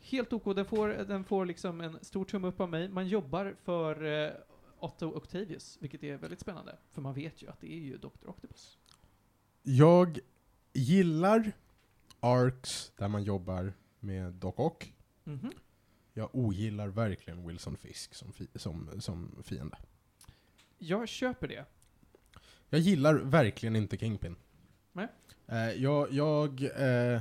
Helt 0.00 0.32
OK. 0.32 0.56
Den 0.56 0.64
får, 0.64 0.88
den 0.88 1.24
får 1.24 1.46
liksom 1.46 1.80
en 1.80 2.04
stor 2.04 2.24
tumme 2.24 2.48
upp 2.48 2.60
av 2.60 2.70
mig. 2.70 2.88
Man 2.88 3.08
jobbar 3.08 3.56
för 3.64 4.04
eh, 4.04 4.32
Otto 4.78 5.16
Octavius, 5.16 5.78
vilket 5.80 6.02
är 6.02 6.16
väldigt 6.16 6.40
spännande. 6.40 6.78
För 6.92 7.02
man 7.02 7.14
vet 7.14 7.42
ju 7.42 7.48
att 7.48 7.60
det 7.60 7.72
är 7.72 7.78
ju 7.78 7.96
Dr. 7.96 8.28
Octopus. 8.28 8.78
Jag 9.62 10.18
gillar 10.72 11.52
arcs 12.20 12.92
där 12.96 13.08
man 13.08 13.22
jobbar 13.24 13.72
med 14.00 14.32
Doc 14.32 14.54
Ock. 14.56 14.94
Mhm. 15.24 15.52
Jag 16.12 16.30
ogillar 16.32 16.88
verkligen 16.88 17.48
Wilson 17.48 17.76
Fisk 17.76 18.14
som, 18.14 18.32
fi 18.32 18.48
som, 18.54 19.00
som 19.00 19.42
fiende. 19.44 19.76
Jag 20.78 21.08
köper 21.08 21.48
det. 21.48 21.64
Jag 22.68 22.80
gillar 22.80 23.14
verkligen 23.14 23.76
inte 23.76 23.96
Kingpin. 23.96 24.36
Nej. 24.92 25.08
Eh, 25.46 25.70
jag 25.70 26.12
jag 26.12 26.62
eh, 26.62 27.20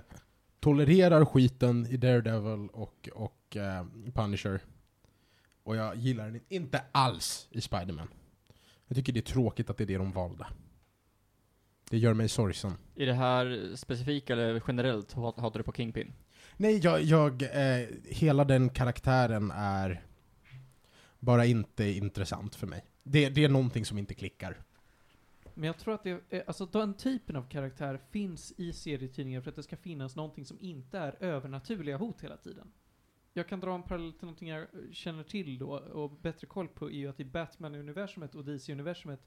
tolererar 0.66 1.26
skiten 1.26 1.88
i 1.90 1.98
Daredevil 1.98 2.70
och, 2.74 3.10
och 3.14 3.58
eh, 3.58 3.86
Punisher. 4.14 4.60
Och 5.64 5.76
jag 5.76 5.96
gillar 5.96 6.26
den 6.26 6.42
inte 6.50 6.82
alls 6.92 7.48
i 7.52 7.62
Spider-Man. 7.62 8.08
Jag 8.88 8.98
tycker 8.98 9.14
det 9.14 9.20
är 9.20 9.22
tråkigt 9.34 9.70
att 9.70 9.78
det 9.78 9.84
är 9.84 9.88
det 9.88 9.98
de 9.98 10.12
valde. 10.12 10.46
Det 11.90 11.98
gör 11.98 12.14
mig 12.14 12.30
sorgsen. 12.30 12.74
I 12.96 13.06
det 13.06 13.14
här 13.14 13.76
specifika 13.76 14.34
eller 14.34 14.62
generellt 14.68 15.14
hat- 15.14 15.40
hatar 15.40 15.60
du 15.60 15.64
på 15.64 15.74
Kingpin? 15.74 16.14
Nej, 16.58 16.80
jag, 16.84 17.02
jag 17.02 17.42
eh, 17.42 17.88
hela 18.04 18.44
den 18.46 18.70
karaktären 18.70 19.52
är 19.56 20.06
bara 21.20 21.46
inte 21.46 21.84
intressant 21.86 22.56
för 22.56 22.68
mig. 22.68 22.86
Det, 23.04 23.30
det 23.30 23.44
är 23.44 23.50
någonting 23.50 23.86
som 23.86 23.98
inte 23.98 24.14
klickar. 24.14 24.58
Men 25.58 25.68
jag 25.68 25.78
tror 25.78 25.94
att 25.94 26.04
det 26.04 26.22
är, 26.30 26.44
alltså 26.48 26.66
den 26.66 26.94
typen 26.94 27.36
av 27.36 27.50
karaktär 27.50 28.00
finns 28.12 28.54
i 28.58 28.74
serietidningar 28.74 29.42
för 29.42 29.50
att 29.50 29.56
det 29.56 29.64
ska 29.64 29.78
finnas 29.78 30.16
någonting 30.16 30.46
som 30.46 30.58
inte 30.60 31.00
är 31.00 31.24
övernaturliga 31.24 31.98
hot 31.98 32.24
hela 32.24 32.38
tiden. 32.38 32.72
Jag 33.34 33.48
kan 33.48 33.60
dra 33.60 33.76
en 33.76 33.84
parallell 33.84 34.14
till 34.14 34.26
någonting 34.26 34.50
jag 34.50 34.68
känner 34.92 35.24
till 35.24 35.58
då 35.58 35.78
och 35.78 36.12
bättre 36.12 36.48
koll 36.48 36.68
på 36.68 36.90
är 36.90 36.94
ju 36.94 37.08
att 37.08 37.20
i 37.20 37.26
Batman-universumet 37.26 38.36
och 38.36 38.46
DC-universumet 38.46 39.20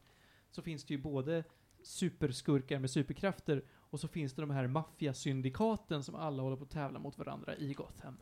så 0.51 0.63
finns 0.63 0.85
det 0.85 0.95
ju 0.95 1.01
både 1.01 1.45
superskurkar 1.83 2.79
med 2.79 2.91
superkrafter 2.91 3.65
och 3.71 4.01
så 4.01 4.09
finns 4.09 4.33
det 4.35 4.43
de 4.43 4.51
här 4.51 4.67
maffiasyndikaten 4.67 6.03
som 6.03 6.15
alla 6.15 6.43
håller 6.43 6.57
på 6.57 6.65
att 6.65 6.71
tävla 6.71 6.99
mot 6.99 7.19
varandra 7.19 7.57
i 7.57 7.75
Gotham. 7.75 8.17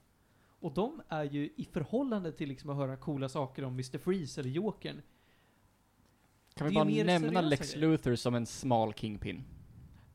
Och 0.49 0.75
de 0.75 1.03
är 1.09 1.25
ju 1.25 1.51
i 1.57 1.65
förhållande 1.65 2.33
till 2.33 2.49
liksom 2.49 2.71
att 2.71 2.77
höra 2.77 2.97
coola 2.97 3.29
saker 3.29 3.65
om 3.65 3.73
Mr. 3.73 3.99
Freeze 3.99 4.41
eller 4.41 4.51
Jokern, 4.51 5.03
kan 6.57 6.69
vi 6.69 6.75
bara 6.75 6.85
nämna 6.85 7.41
Lex 7.41 7.75
grejer. 7.75 7.89
Luthor 7.89 8.15
som 8.15 8.35
en 8.35 8.47
smal 8.47 8.95
Kingpin? 8.95 9.45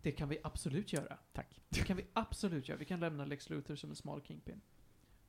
det 0.02 0.12
kan 0.12 0.30
vi 0.30 0.38
absolut 0.44 0.94
göra. 0.94 1.18
Tack. 1.34 1.62
Det 1.70 1.80
kan 1.80 1.98
vi 1.98 2.06
absolut 2.14 2.70
göra. 2.70 2.80
Vi 2.80 2.86
kan 2.86 3.00
lämna 3.00 3.26
Lex 3.26 3.50
Luthor 3.50 3.76
som 3.76 3.90
en 3.90 3.96
smal 3.96 4.22
kingpin. 4.22 4.62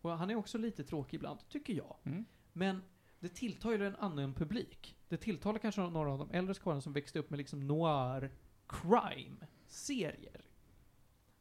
Och 0.01 0.11
han 0.11 0.31
är 0.31 0.35
också 0.35 0.59
lite 0.59 0.85
tråkig 0.85 1.17
ibland, 1.17 1.49
tycker 1.49 1.75
jag. 1.75 1.97
Mm. 2.05 2.25
Men 2.53 2.83
det 3.21 3.29
tilltar 3.29 3.71
ju 3.71 3.87
en 3.87 3.97
annan 3.97 4.35
publik. 4.35 4.97
Det 5.09 5.17
tilltalar 5.17 5.59
kanske 5.59 5.81
några 5.81 6.13
av 6.13 6.19
de 6.19 6.31
äldre 6.31 6.55
skaran 6.55 6.83
som 6.83 6.93
växte 6.93 7.19
upp 7.19 7.31
med 7.31 7.39
liksom 7.39 7.67
noir 7.67 8.31
crime-serier. 8.67 10.45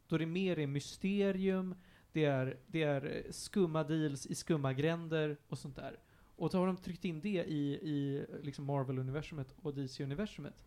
Då 0.06 0.18
det 0.18 0.26
mer 0.26 0.58
är 0.58 0.66
mysterium, 0.66 1.74
det 2.12 2.24
är, 2.24 2.60
det 2.66 2.82
är 2.82 3.26
skumma 3.30 3.84
deals 3.84 4.26
i 4.26 4.34
skumma 4.34 4.72
gränder 4.72 5.36
och 5.48 5.58
sånt 5.58 5.76
där. 5.76 5.98
Och 6.36 6.50
så 6.50 6.58
har 6.58 6.66
de 6.66 6.76
tryckt 6.76 7.04
in 7.04 7.20
det 7.20 7.44
i, 7.44 7.72
i 7.72 8.26
liksom 8.42 8.64
Marvel-universumet 8.64 9.54
och 9.62 9.74
DC-universumet. 9.74 10.64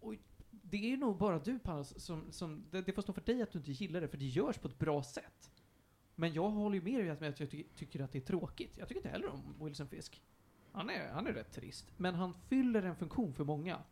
Och 0.00 0.14
det 0.50 0.92
är 0.92 0.96
nog 0.96 1.18
bara 1.18 1.38
du 1.38 1.58
Panos 1.58 2.04
som, 2.04 2.32
som 2.32 2.64
det, 2.70 2.82
det 2.82 2.92
får 2.92 3.02
stå 3.02 3.12
för 3.12 3.20
dig 3.20 3.42
att 3.42 3.52
du 3.52 3.58
inte 3.58 3.72
gillar 3.72 4.00
det, 4.00 4.08
för 4.08 4.18
det 4.18 4.24
görs 4.24 4.58
på 4.58 4.68
ett 4.68 4.78
bra 4.78 5.02
sätt. 5.02 5.50
Men 6.14 6.32
jag 6.32 6.48
håller 6.48 6.76
ju 6.76 6.82
med 6.82 7.00
dig 7.00 7.20
med 7.20 7.28
att 7.28 7.40
jag 7.40 7.50
ty 7.50 7.64
tycker 7.76 8.00
att 8.00 8.12
det 8.12 8.18
är 8.18 8.26
tråkigt. 8.26 8.76
Jag 8.78 8.88
tycker 8.88 8.98
inte 8.98 9.08
heller 9.08 9.28
om 9.28 9.54
Wilson 9.60 9.88
Fisk. 9.88 10.22
Han 10.72 10.90
är, 10.90 11.08
han 11.08 11.26
är 11.26 11.32
rätt 11.32 11.52
trist. 11.52 11.92
Men 11.96 12.14
han 12.14 12.34
fyller 12.34 12.82
en 12.82 12.96
funktion 12.96 13.34
för 13.34 13.44
många. 13.44 13.82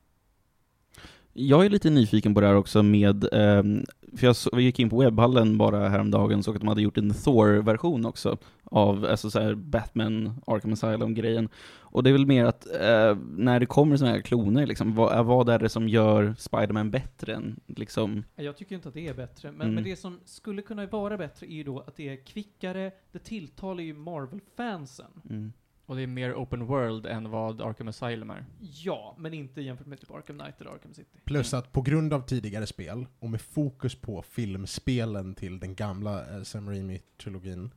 Jag 1.36 1.64
är 1.64 1.70
lite 1.70 1.90
nyfiken 1.90 2.34
på 2.34 2.40
det 2.40 2.46
här 2.46 2.54
också 2.54 2.82
med, 2.82 3.28
ehm, 3.32 3.84
för 4.16 4.26
jag, 4.26 4.36
så, 4.36 4.60
gick 4.60 4.78
in 4.78 4.90
på 4.90 4.98
webbhallen 4.98 5.58
bara 5.58 5.88
häromdagen 5.88 6.38
och 6.38 6.44
såg 6.44 6.54
att 6.54 6.60
de 6.60 6.68
hade 6.68 6.82
gjort 6.82 6.98
en 6.98 7.14
Thor-version 7.14 8.06
också 8.06 8.38
av 8.64 9.04
alltså 9.04 9.30
så 9.30 9.56
Batman, 9.56 10.40
Arkham 10.46 10.72
Asylum-grejen. 10.72 11.48
Och 11.80 12.02
det 12.02 12.10
är 12.10 12.12
väl 12.12 12.26
mer 12.26 12.44
att 12.44 12.66
eh, 12.66 13.16
när 13.36 13.60
det 13.60 13.66
kommer 13.66 13.96
sådana 13.96 14.14
här 14.14 14.22
kloner, 14.22 14.66
liksom, 14.66 14.94
vad, 14.94 15.26
vad 15.26 15.48
är 15.48 15.58
det 15.58 15.68
som 15.68 15.88
gör 15.88 16.34
Spider-Man 16.38 16.90
bättre 16.90 17.34
än 17.34 17.60
liksom... 17.66 18.24
Jag 18.36 18.56
tycker 18.56 18.74
inte 18.74 18.88
att 18.88 18.94
det 18.94 19.08
är 19.08 19.14
bättre. 19.14 19.52
Men, 19.52 19.60
Mm. 19.60 19.74
men 19.74 19.84
det 19.84 19.96
som 19.96 20.20
skulle 20.24 20.62
kunna 20.62 20.86
vara 20.86 21.16
bättre 21.16 21.52
är 21.52 21.54
ju 21.56 21.64
då 21.64 21.80
att 21.80 21.96
det 21.96 22.08
är 22.08 22.24
kvickare, 22.24 22.90
det 23.12 23.18
tilltalar 23.18 23.82
ju 23.82 23.94
Marvel-fansen. 23.94 25.10
Mm. 25.30 25.52
Och 25.86 25.96
det 25.96 26.02
är 26.02 26.06
mer 26.06 26.34
open 26.34 26.66
world 26.66 27.06
än 27.06 27.30
vad 27.30 27.60
Arkham 27.60 27.88
Asylum 27.88 28.30
är. 28.30 28.44
Ja, 28.60 29.14
men 29.18 29.34
inte 29.34 29.60
jämfört 29.60 29.86
med 29.86 30.00
typ 30.00 30.10
Arkham 30.10 30.38
Knight 30.38 30.60
eller 30.60 30.70
Arkham 30.70 30.94
City. 30.94 31.18
Plus 31.24 31.54
att 31.54 31.72
på 31.72 31.82
grund 31.82 32.12
av 32.12 32.20
tidigare 32.20 32.66
spel, 32.66 33.06
och 33.18 33.30
med 33.30 33.40
fokus 33.40 33.94
på 33.94 34.22
filmspelen 34.22 35.34
till 35.34 35.60
den 35.60 35.74
gamla 35.74 36.36
eh, 36.36 36.42
Sam 36.42 36.70
Raimi-trilogin, 36.70 37.70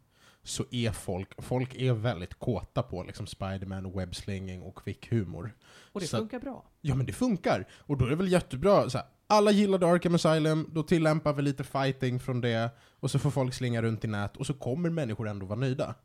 så 0.44 0.66
är 0.72 0.92
folk, 0.92 1.44
folk 1.44 1.76
är 1.76 1.94
väldigt 1.94 2.34
kåta 2.40 2.84
på 2.84 3.04
liksom 3.04 3.28
Spiderman, 3.28 3.92
webbslinging 3.98 4.62
och 4.62 4.76
kvick 4.78 5.12
humor. 5.12 5.56
Och 5.92 6.00
det 6.02 6.08
Så- 6.08 6.18
funkar 6.18 6.40
bra. 6.40 6.66
Ja 6.82 6.96
men 6.96 7.06
det 7.06 7.14
funkar! 7.14 7.68
Och 7.78 7.98
då 7.98 8.06
är 8.06 8.10
det 8.10 8.16
väl 8.16 8.32
jättebra, 8.32 8.90
så 8.90 8.98
här, 8.98 9.08
alla 9.28 9.52
gillade 9.52 9.88
Arkham 9.88 10.16
Asylum, 10.16 10.70
då 10.74 10.84
tillämpar 10.84 11.34
vi 11.34 11.42
lite 11.42 11.64
fighting 11.64 12.20
från 12.20 12.42
det, 12.42 12.70
och 13.00 13.12
så 13.12 13.20
får 13.20 13.32
folk 13.32 13.54
slinga 13.54 13.82
runt 13.82 14.06
i 14.06 14.08
nät, 14.08 14.38
och 14.38 14.46
så 14.48 14.54
kommer 14.54 14.90
människor 14.90 15.28
ändå 15.28 15.46
vara 15.46 15.60
nöjda. 15.60 15.96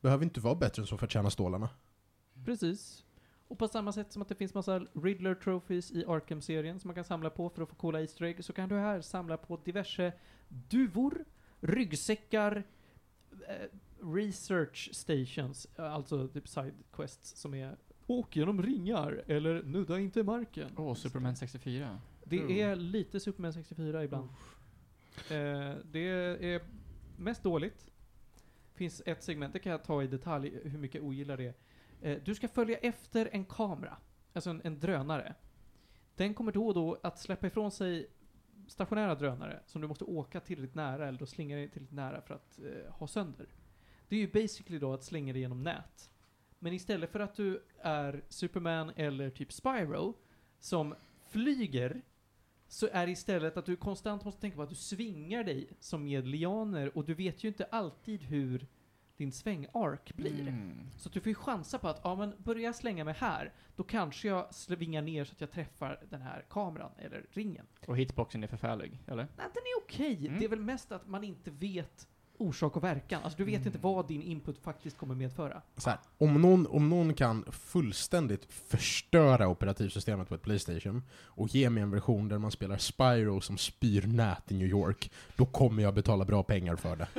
Behöver 0.00 0.24
inte 0.24 0.40
vara 0.40 0.54
bättre 0.54 0.82
än 0.82 0.86
så 0.86 0.96
för 0.98 1.06
att 1.06 1.12
tjäna 1.12 1.30
stålarna. 1.30 1.68
Precis. 2.44 3.04
Och 3.48 3.58
på 3.58 3.68
samma 3.68 3.92
sätt 3.92 4.12
som 4.12 4.22
att 4.22 4.28
det 4.28 4.34
finns 4.34 4.54
massa 4.54 4.78
Riddler 4.94 5.34
Trophies 5.34 5.92
i 5.92 6.04
Arkham-serien 6.06 6.80
som 6.80 6.88
man 6.88 6.94
kan 6.94 7.04
samla 7.04 7.30
på 7.30 7.50
för 7.50 7.62
att 7.62 7.68
få 7.68 7.74
coola 7.74 8.00
Easter 8.00 8.24
egg, 8.24 8.44
så 8.44 8.52
kan 8.52 8.68
du 8.68 8.74
här 8.74 9.00
samla 9.00 9.36
på 9.36 9.56
diverse 9.64 10.12
duvor, 10.48 11.24
ryggsäckar, 11.60 12.64
eh, 13.48 13.54
research 14.14 14.90
stations, 14.92 15.66
eh, 15.78 15.92
alltså 15.92 16.28
typ 16.28 16.48
side 16.48 16.74
quests 16.92 17.36
som 17.40 17.54
är 17.54 17.76
Åk 18.08 18.36
genom 18.36 18.62
ringar, 18.62 19.22
eller 19.26 19.62
nudda 19.62 19.98
inte 19.98 20.22
marken. 20.22 20.70
Åh, 20.76 20.94
Superman 20.94 21.36
64. 21.36 21.98
Det 22.24 22.38
Mm. 22.38 22.50
är 22.50 22.76
lite 22.76 23.20
Superman 23.20 23.52
64 23.52 24.04
ibland. 24.04 24.28
Eh, 25.30 25.74
det 25.84 26.08
är 26.54 26.60
mest 27.16 27.42
dåligt. 27.42 27.86
Finns 28.76 29.02
ett 29.06 29.22
segment, 29.22 29.52
det 29.52 29.58
kan 29.58 29.72
jag 29.72 29.84
ta 29.84 30.02
i 30.02 30.06
detalj 30.06 30.60
hur 30.64 30.78
mycket 30.78 30.94
jag 30.94 31.04
ogillar 31.04 31.36
det. 31.36 31.54
Eh, 32.00 32.18
du 32.24 32.34
ska 32.34 32.48
följa 32.48 32.76
efter 32.78 33.28
en 33.32 33.44
kamera, 33.44 33.96
alltså 34.32 34.50
en, 34.50 34.60
en 34.64 34.80
drönare. 34.80 35.34
Den 36.14 36.34
kommer 36.34 36.52
då 36.52 36.66
och 36.66 36.74
då 36.74 36.98
att 37.02 37.18
släppa 37.18 37.46
ifrån 37.46 37.70
sig 37.70 38.10
stationära 38.66 39.14
drönare 39.14 39.60
som 39.66 39.80
du 39.80 39.88
måste 39.88 40.04
åka 40.04 40.40
tillräckligt 40.40 40.74
nära 40.74 41.08
eller 41.08 41.18
då 41.18 41.26
slinga 41.26 41.56
dig 41.56 41.68
tillräckligt 41.68 41.96
nära 41.96 42.20
för 42.20 42.34
att 42.34 42.58
eh, 42.58 42.92
ha 42.92 43.06
sönder. 43.06 43.46
Det 44.08 44.16
är 44.16 44.20
ju 44.20 44.32
basically 44.32 44.78
då 44.78 44.92
att 44.92 45.04
slänga 45.04 45.32
dig 45.32 45.42
genom 45.42 45.62
nät. 45.62 46.10
Men 46.58 46.72
istället 46.72 47.10
för 47.10 47.20
att 47.20 47.34
du 47.34 47.62
är 47.78 48.24
Superman 48.28 48.92
eller 48.96 49.30
typ 49.30 49.52
Spyro 49.52 50.14
som 50.60 50.94
flyger 51.28 52.02
så 52.68 52.88
är 52.92 53.06
det 53.06 53.12
istället 53.12 53.56
att 53.56 53.66
du 53.66 53.76
konstant 53.76 54.24
måste 54.24 54.40
tänka 54.40 54.56
på 54.56 54.62
att 54.62 54.68
du 54.68 54.74
svingar 54.74 55.44
dig 55.44 55.68
som 55.80 56.04
med 56.04 56.26
lianer 56.26 56.96
och 56.96 57.04
du 57.04 57.14
vet 57.14 57.44
ju 57.44 57.48
inte 57.48 57.64
alltid 57.64 58.22
hur 58.22 58.66
din 59.16 59.32
svängark 59.32 60.16
blir. 60.16 60.40
Mm. 60.40 60.90
Så 60.96 61.08
att 61.08 61.12
du 61.12 61.20
får 61.20 61.28
ju 61.28 61.34
chansa 61.34 61.78
på 61.78 61.88
att, 61.88 62.00
ja 62.04 62.14
men 62.14 62.34
börjar 62.38 62.62
jag 62.62 62.74
slänga 62.74 63.04
mig 63.04 63.14
här, 63.18 63.52
då 63.76 63.82
kanske 63.82 64.28
jag 64.28 64.54
svingar 64.54 65.02
ner 65.02 65.24
så 65.24 65.32
att 65.32 65.40
jag 65.40 65.50
träffar 65.50 66.04
den 66.10 66.22
här 66.22 66.44
kameran 66.50 66.90
eller 66.98 67.26
ringen. 67.30 67.66
Och 67.86 67.98
hitboxen 67.98 68.42
är 68.44 68.48
förfärlig, 68.48 68.98
eller? 69.06 69.26
Nej, 69.36 69.46
den 69.54 69.62
är 69.62 69.82
okej. 69.84 70.26
Mm. 70.26 70.38
Det 70.38 70.44
är 70.44 70.48
väl 70.48 70.60
mest 70.60 70.92
att 70.92 71.08
man 71.08 71.24
inte 71.24 71.50
vet 71.50 72.08
orsak 72.38 72.76
och 72.76 72.84
verkan. 72.84 73.20
Alltså 73.24 73.36
du 73.38 73.44
vet 73.44 73.54
Mm. 73.54 73.66
inte 73.66 73.78
vad 73.78 74.08
din 74.08 74.22
input 74.22 74.58
faktiskt 74.58 74.96
kommer 74.98 75.14
medföra. 75.14 75.62
Så 75.76 75.90
här, 75.90 75.98
om, 76.18 76.34
någon, 76.42 76.66
om 76.66 76.88
någon 76.88 77.14
kan 77.14 77.44
fullständigt 77.50 78.52
förstöra 78.52 79.48
operativsystemet 79.48 80.28
på 80.28 80.34
ett 80.34 80.42
Playstation 80.42 81.02
och 81.24 81.48
ge 81.54 81.70
mig 81.70 81.82
en 81.82 81.90
version 81.90 82.28
där 82.28 82.38
man 82.38 82.50
spelar 82.50 82.76
Spyro 82.76 83.40
som 83.40 83.58
spyr 83.58 84.06
nät 84.06 84.52
i 84.52 84.54
New 84.54 84.68
York, 84.68 85.10
då 85.36 85.46
kommer 85.46 85.82
jag 85.82 85.94
betala 85.94 86.24
bra 86.24 86.42
pengar 86.42 86.76
för 86.76 86.96
det. 86.96 87.08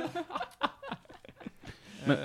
Men- 2.06 2.18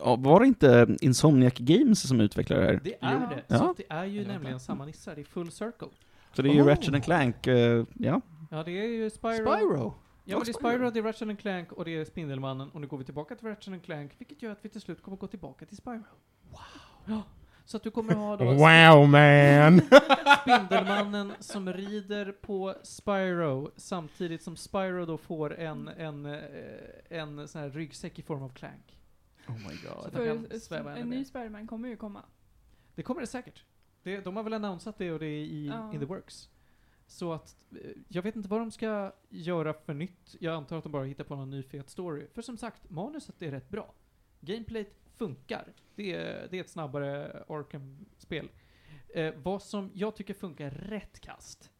Ja, 0.00 0.16
var 0.16 0.40
det 0.40 0.46
inte 0.46 0.96
Insomniac 1.00 1.54
Games 1.56 2.08
som 2.08 2.20
utvecklade 2.20 2.62
det 2.62 2.66
här? 2.68 2.80
det 2.84 2.94
är 3.00 3.20
Jo. 3.20 3.36
det. 3.36 3.42
Ja. 3.48 3.58
Så 3.58 3.74
det 3.76 3.84
är 3.88 4.04
ju 4.04 4.26
nämligen 4.26 4.60
samma 4.60 4.84
nissar, 4.84 5.14
det 5.14 5.20
är 5.20 5.24
full 5.24 5.50
circle. 5.50 5.88
Så 6.32 6.42
det 6.42 6.48
är 6.48 6.52
ju 6.54 6.62
Oh. 6.62 6.66
Ratchet 6.66 6.94
and 6.94 7.04
Clank, 7.04 7.46
eh, 7.46 7.84
ja. 7.94 8.20
Ja, 8.50 8.62
det 8.62 8.70
är 8.70 8.84
ju 8.88 9.10
Spyro. 9.10 9.32
Spyro! 9.34 9.94
Ja, 10.30 10.36
men 10.36 10.44
det 10.44 10.50
är 10.50 10.52
Spyro, 10.52 10.90
det 10.90 10.98
är 10.98 11.02
Ratchet 11.02 11.28
and 11.28 11.38
Clank 11.38 11.72
och 11.72 11.84
det 11.84 11.96
är 11.96 12.04
Spindelmannen. 12.04 12.70
Och 12.70 12.80
nu 12.80 12.86
går 12.86 12.98
vi 12.98 13.04
tillbaka 13.04 13.34
till 13.36 13.48
Ratchet 13.48 13.72
and 13.72 13.82
Clank, 13.84 14.12
vilket 14.18 14.42
gör 14.42 14.52
att 14.52 14.64
vi 14.64 14.68
till 14.68 14.80
slut 14.80 15.02
kommer 15.02 15.16
gå 15.16 15.26
tillbaka 15.26 15.66
till 15.66 15.76
Spyro. 15.76 16.02
Wow! 16.50 16.60
Ja, 17.06 17.22
så 17.64 17.76
att 17.76 17.82
du 17.82 17.90
kommer 17.90 18.14
ha 18.14 18.36
då 18.36 18.44
Wow 18.52 19.08
man! 19.08 19.80
Spindelmannen 20.42 21.32
som 21.38 21.72
rider 21.72 22.32
på 22.32 22.74
Spyro 22.82 23.70
samtidigt 23.76 24.42
som 24.42 24.56
Spyro 24.56 25.06
då 25.06 25.18
får 25.18 25.58
en, 25.58 25.88
en, 25.88 26.26
eh, 26.26 26.40
en 27.08 27.48
sån 27.48 27.60
här 27.60 27.70
ryggsäck 27.70 28.18
i 28.18 28.22
form 28.22 28.42
av 28.42 28.48
Clank. 28.48 29.00
Oh 29.48 29.54
my 29.54 29.76
Så 29.76 29.88
god. 29.88 30.14
ännu 30.76 30.90
en 31.00 31.08
mer. 31.08 31.16
ny 31.16 31.24
Spiderman 31.24 31.66
kommer 31.66 31.88
ju 31.88 31.96
komma. 31.96 32.22
Det 32.94 33.02
kommer 33.02 33.20
det 33.20 33.26
säkert. 33.26 33.64
Det, 34.02 34.20
de 34.20 34.36
har 34.36 34.42
väl 34.42 34.54
annonsat 34.54 34.98
det 34.98 35.12
och 35.12 35.18
det 35.18 35.26
är 35.26 35.44
i 35.44 35.66
Ja. 35.66 35.92
in 35.92 36.00
the 36.00 36.06
works. 36.06 36.48
Så 37.08 37.32
att, 37.32 37.56
eh, 37.70 37.90
jag 38.08 38.22
vet 38.22 38.36
inte 38.36 38.48
vad 38.48 38.60
de 38.60 38.70
ska 38.70 39.12
göra 39.28 39.74
för 39.74 39.94
nytt. 39.94 40.36
Jag 40.40 40.54
antar 40.54 40.78
att 40.78 40.82
de 40.82 40.92
bara 40.92 41.04
hittar 41.04 41.24
på 41.24 41.36
någon 41.36 41.50
ny 41.50 41.62
fet 41.62 41.90
story. 41.90 42.26
För 42.32 42.42
som 42.42 42.56
sagt, 42.56 42.90
manuset 42.90 43.42
är 43.42 43.50
rätt 43.50 43.68
bra. 43.68 43.94
Gameplayt 44.40 44.94
funkar. 45.16 45.72
Det 45.94 46.12
är, 46.12 46.48
det 46.50 46.56
är 46.56 46.60
ett 46.60 46.70
snabbare 46.70 47.44
Arkham-spel. 47.48 48.48
Eh, 49.14 49.34
vad 49.36 49.62
som 49.62 49.90
jag 49.94 50.16
tycker 50.16 50.34
funkar 50.34 50.70
rätt 50.70 51.20
kast 51.20 51.70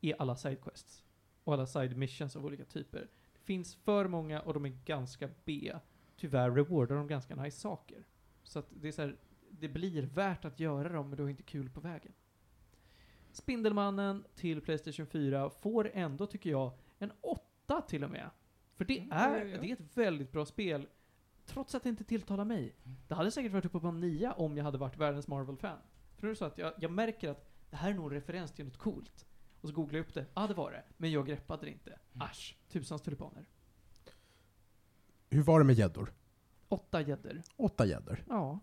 är 0.00 0.14
alla 0.18 0.36
sidequests. 0.36 1.04
Och 1.44 1.52
alla 1.52 1.66
side 1.66 1.96
missions 1.96 2.36
av 2.36 2.46
olika 2.46 2.64
typer. 2.64 3.08
Det 3.32 3.40
finns 3.40 3.74
för 3.74 4.08
många 4.08 4.40
och 4.40 4.54
de 4.54 4.64
är 4.64 4.78
ganska 4.84 5.28
B. 5.44 5.72
Tyvärr 6.16 6.50
rewardar 6.50 6.96
de 6.96 7.06
ganska 7.06 7.36
nice 7.36 7.60
saker. 7.60 8.04
Så 8.42 8.58
att 8.58 8.66
det 8.70 8.88
är 8.88 8.92
så 8.92 9.02
här, 9.02 9.16
det 9.50 9.68
blir 9.68 10.02
värt 10.02 10.44
att 10.44 10.60
göra 10.60 10.88
dem, 10.88 11.08
men 11.08 11.16
du 11.16 11.22
har 11.22 11.30
inte 11.30 11.42
kul 11.42 11.70
på 11.70 11.80
vägen. 11.80 12.12
Spindelmannen 13.42 14.24
till 14.34 14.60
Playstation 14.60 15.06
4 15.06 15.50
får 15.50 15.90
ändå, 15.94 16.26
tycker 16.26 16.50
jag, 16.50 16.72
en 16.98 17.12
8 17.20 17.80
till 17.88 18.04
och 18.04 18.10
med. 18.10 18.30
För 18.74 18.84
det 18.84 18.98
Mm, 18.98 19.12
är, 19.12 19.36
ja, 19.38 19.44
ja, 19.44 19.44
ja. 19.44 19.60
det 19.60 19.70
är 19.70 19.72
ett 19.72 19.96
väldigt 19.96 20.32
bra 20.32 20.46
spel, 20.46 20.86
trots 21.46 21.74
att 21.74 21.82
det 21.82 21.88
inte 21.88 22.04
tilltalar 22.04 22.44
mig. 22.44 22.74
Det 23.08 23.14
hade 23.14 23.30
säkert 23.30 23.52
varit 23.52 23.64
uppe 23.64 23.80
på 23.80 23.86
en 23.88 24.00
9 24.00 24.32
om 24.36 24.56
jag 24.56 24.64
hade 24.64 24.78
varit 24.78 24.96
världens 24.96 25.28
Marvel-fan. 25.28 25.78
För 26.16 26.22
nu 26.22 26.28
är 26.28 26.32
det 26.34 26.38
så 26.38 26.44
att 26.44 26.58
jag, 26.58 26.72
jag 26.78 26.90
märker 26.90 27.28
att 27.30 27.48
det 27.70 27.76
här 27.76 27.90
är 27.90 27.94
nog 27.94 28.04
en 28.04 28.10
referens 28.10 28.52
till 28.52 28.64
något 28.64 28.76
coolt. 28.76 29.26
Och 29.60 29.68
så 29.68 29.74
googlar 29.74 29.98
jag 29.98 30.06
upp 30.06 30.14
det. 30.14 30.26
Ja, 30.34 30.46
det 30.46 30.54
var 30.54 30.70
det. 30.70 30.84
Men 30.96 31.10
jag 31.10 31.26
greppade 31.26 31.66
det 31.66 31.70
inte. 31.72 31.98
Asch. 32.18 32.56
Tusans 32.68 33.02
tulipaner. 33.02 33.48
Hur 35.30 35.42
var 35.42 35.58
det 35.58 35.64
med 35.64 35.74
gäddor? 35.76 36.12
Åtta 36.68 37.00
gäddor. 37.00 37.42
Åtta 37.56 37.86
gäddor. 37.86 38.24
Ja. 38.28 38.60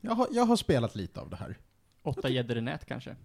Jag 0.00 0.12
har, 0.14 0.28
jag 0.30 0.44
har 0.44 0.56
spelat 0.56 0.94
lite 0.94 1.20
av 1.20 1.30
det 1.30 1.36
här. 1.36 1.58
Åtta 2.02 2.28
gäddor 2.28 2.56
i 2.56 2.60
nät 2.60 2.84
kanske? 2.84 3.16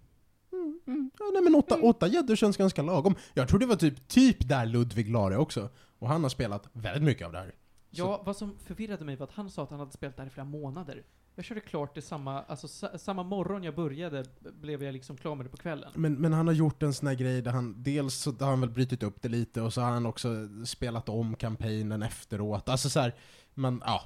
Ja, 0.85 1.29
nej 1.33 1.41
men 1.43 1.55
åtta, 1.55 1.77
åtta 1.81 2.07
gäddor 2.07 2.35
känns 2.35 2.57
ganska 2.57 2.81
lagom. 2.81 3.15
Jag 3.33 3.47
tror 3.47 3.59
det 3.59 3.65
var 3.65 3.75
typ, 3.75 4.07
typ 4.07 4.49
där 4.49 4.65
Ludvig 4.65 5.09
la 5.09 5.29
det 5.29 5.37
också. 5.37 5.69
Och 5.99 6.07
han 6.07 6.23
har 6.23 6.29
spelat 6.29 6.69
väldigt 6.73 7.03
mycket 7.03 7.25
av 7.25 7.31
det 7.31 7.39
här. 7.39 7.55
Ja, 7.89 8.21
vad 8.25 8.35
som 8.37 8.57
förvirrade 8.59 9.05
mig 9.05 9.15
var 9.15 9.27
att 9.27 9.33
han 9.33 9.49
sa 9.49 9.63
att 9.63 9.69
han 9.69 9.79
hade 9.79 9.91
spelat 9.91 10.17
där 10.17 10.25
i 10.25 10.29
flera 10.29 10.45
månader. 10.45 11.03
Jag 11.35 11.45
körde 11.45 11.61
klart 11.61 11.95
det 11.95 12.01
samma, 12.01 12.41
alltså 12.41 12.67
sa, 12.67 12.97
samma 12.97 13.23
morgon 13.23 13.63
jag 13.63 13.75
började 13.75 14.25
blev 14.39 14.83
jag 14.83 14.93
liksom 14.93 15.17
klar 15.17 15.35
med 15.35 15.45
det 15.45 15.49
på 15.49 15.57
kvällen. 15.57 15.91
Men, 15.95 16.13
men 16.13 16.33
han 16.33 16.47
har 16.47 16.53
gjort 16.53 16.83
en 16.83 16.93
sån 16.93 17.07
här 17.07 17.15
grej 17.15 17.41
där 17.41 17.51
han, 17.51 17.83
dels 17.83 18.15
så 18.15 18.31
har 18.31 18.49
han 18.49 18.61
väl 18.61 18.69
brutit 18.69 19.03
upp 19.03 19.21
det 19.21 19.29
lite 19.29 19.61
och 19.61 19.73
så 19.73 19.81
har 19.81 19.91
han 19.91 20.05
också 20.05 20.29
spelat 20.65 21.09
om 21.09 21.35
kampanjen 21.35 22.03
efteråt. 22.03 22.69
Alltså 22.69 22.89
så 22.89 22.99
här, 22.99 23.15
men 23.53 23.81
ja. 23.85 24.01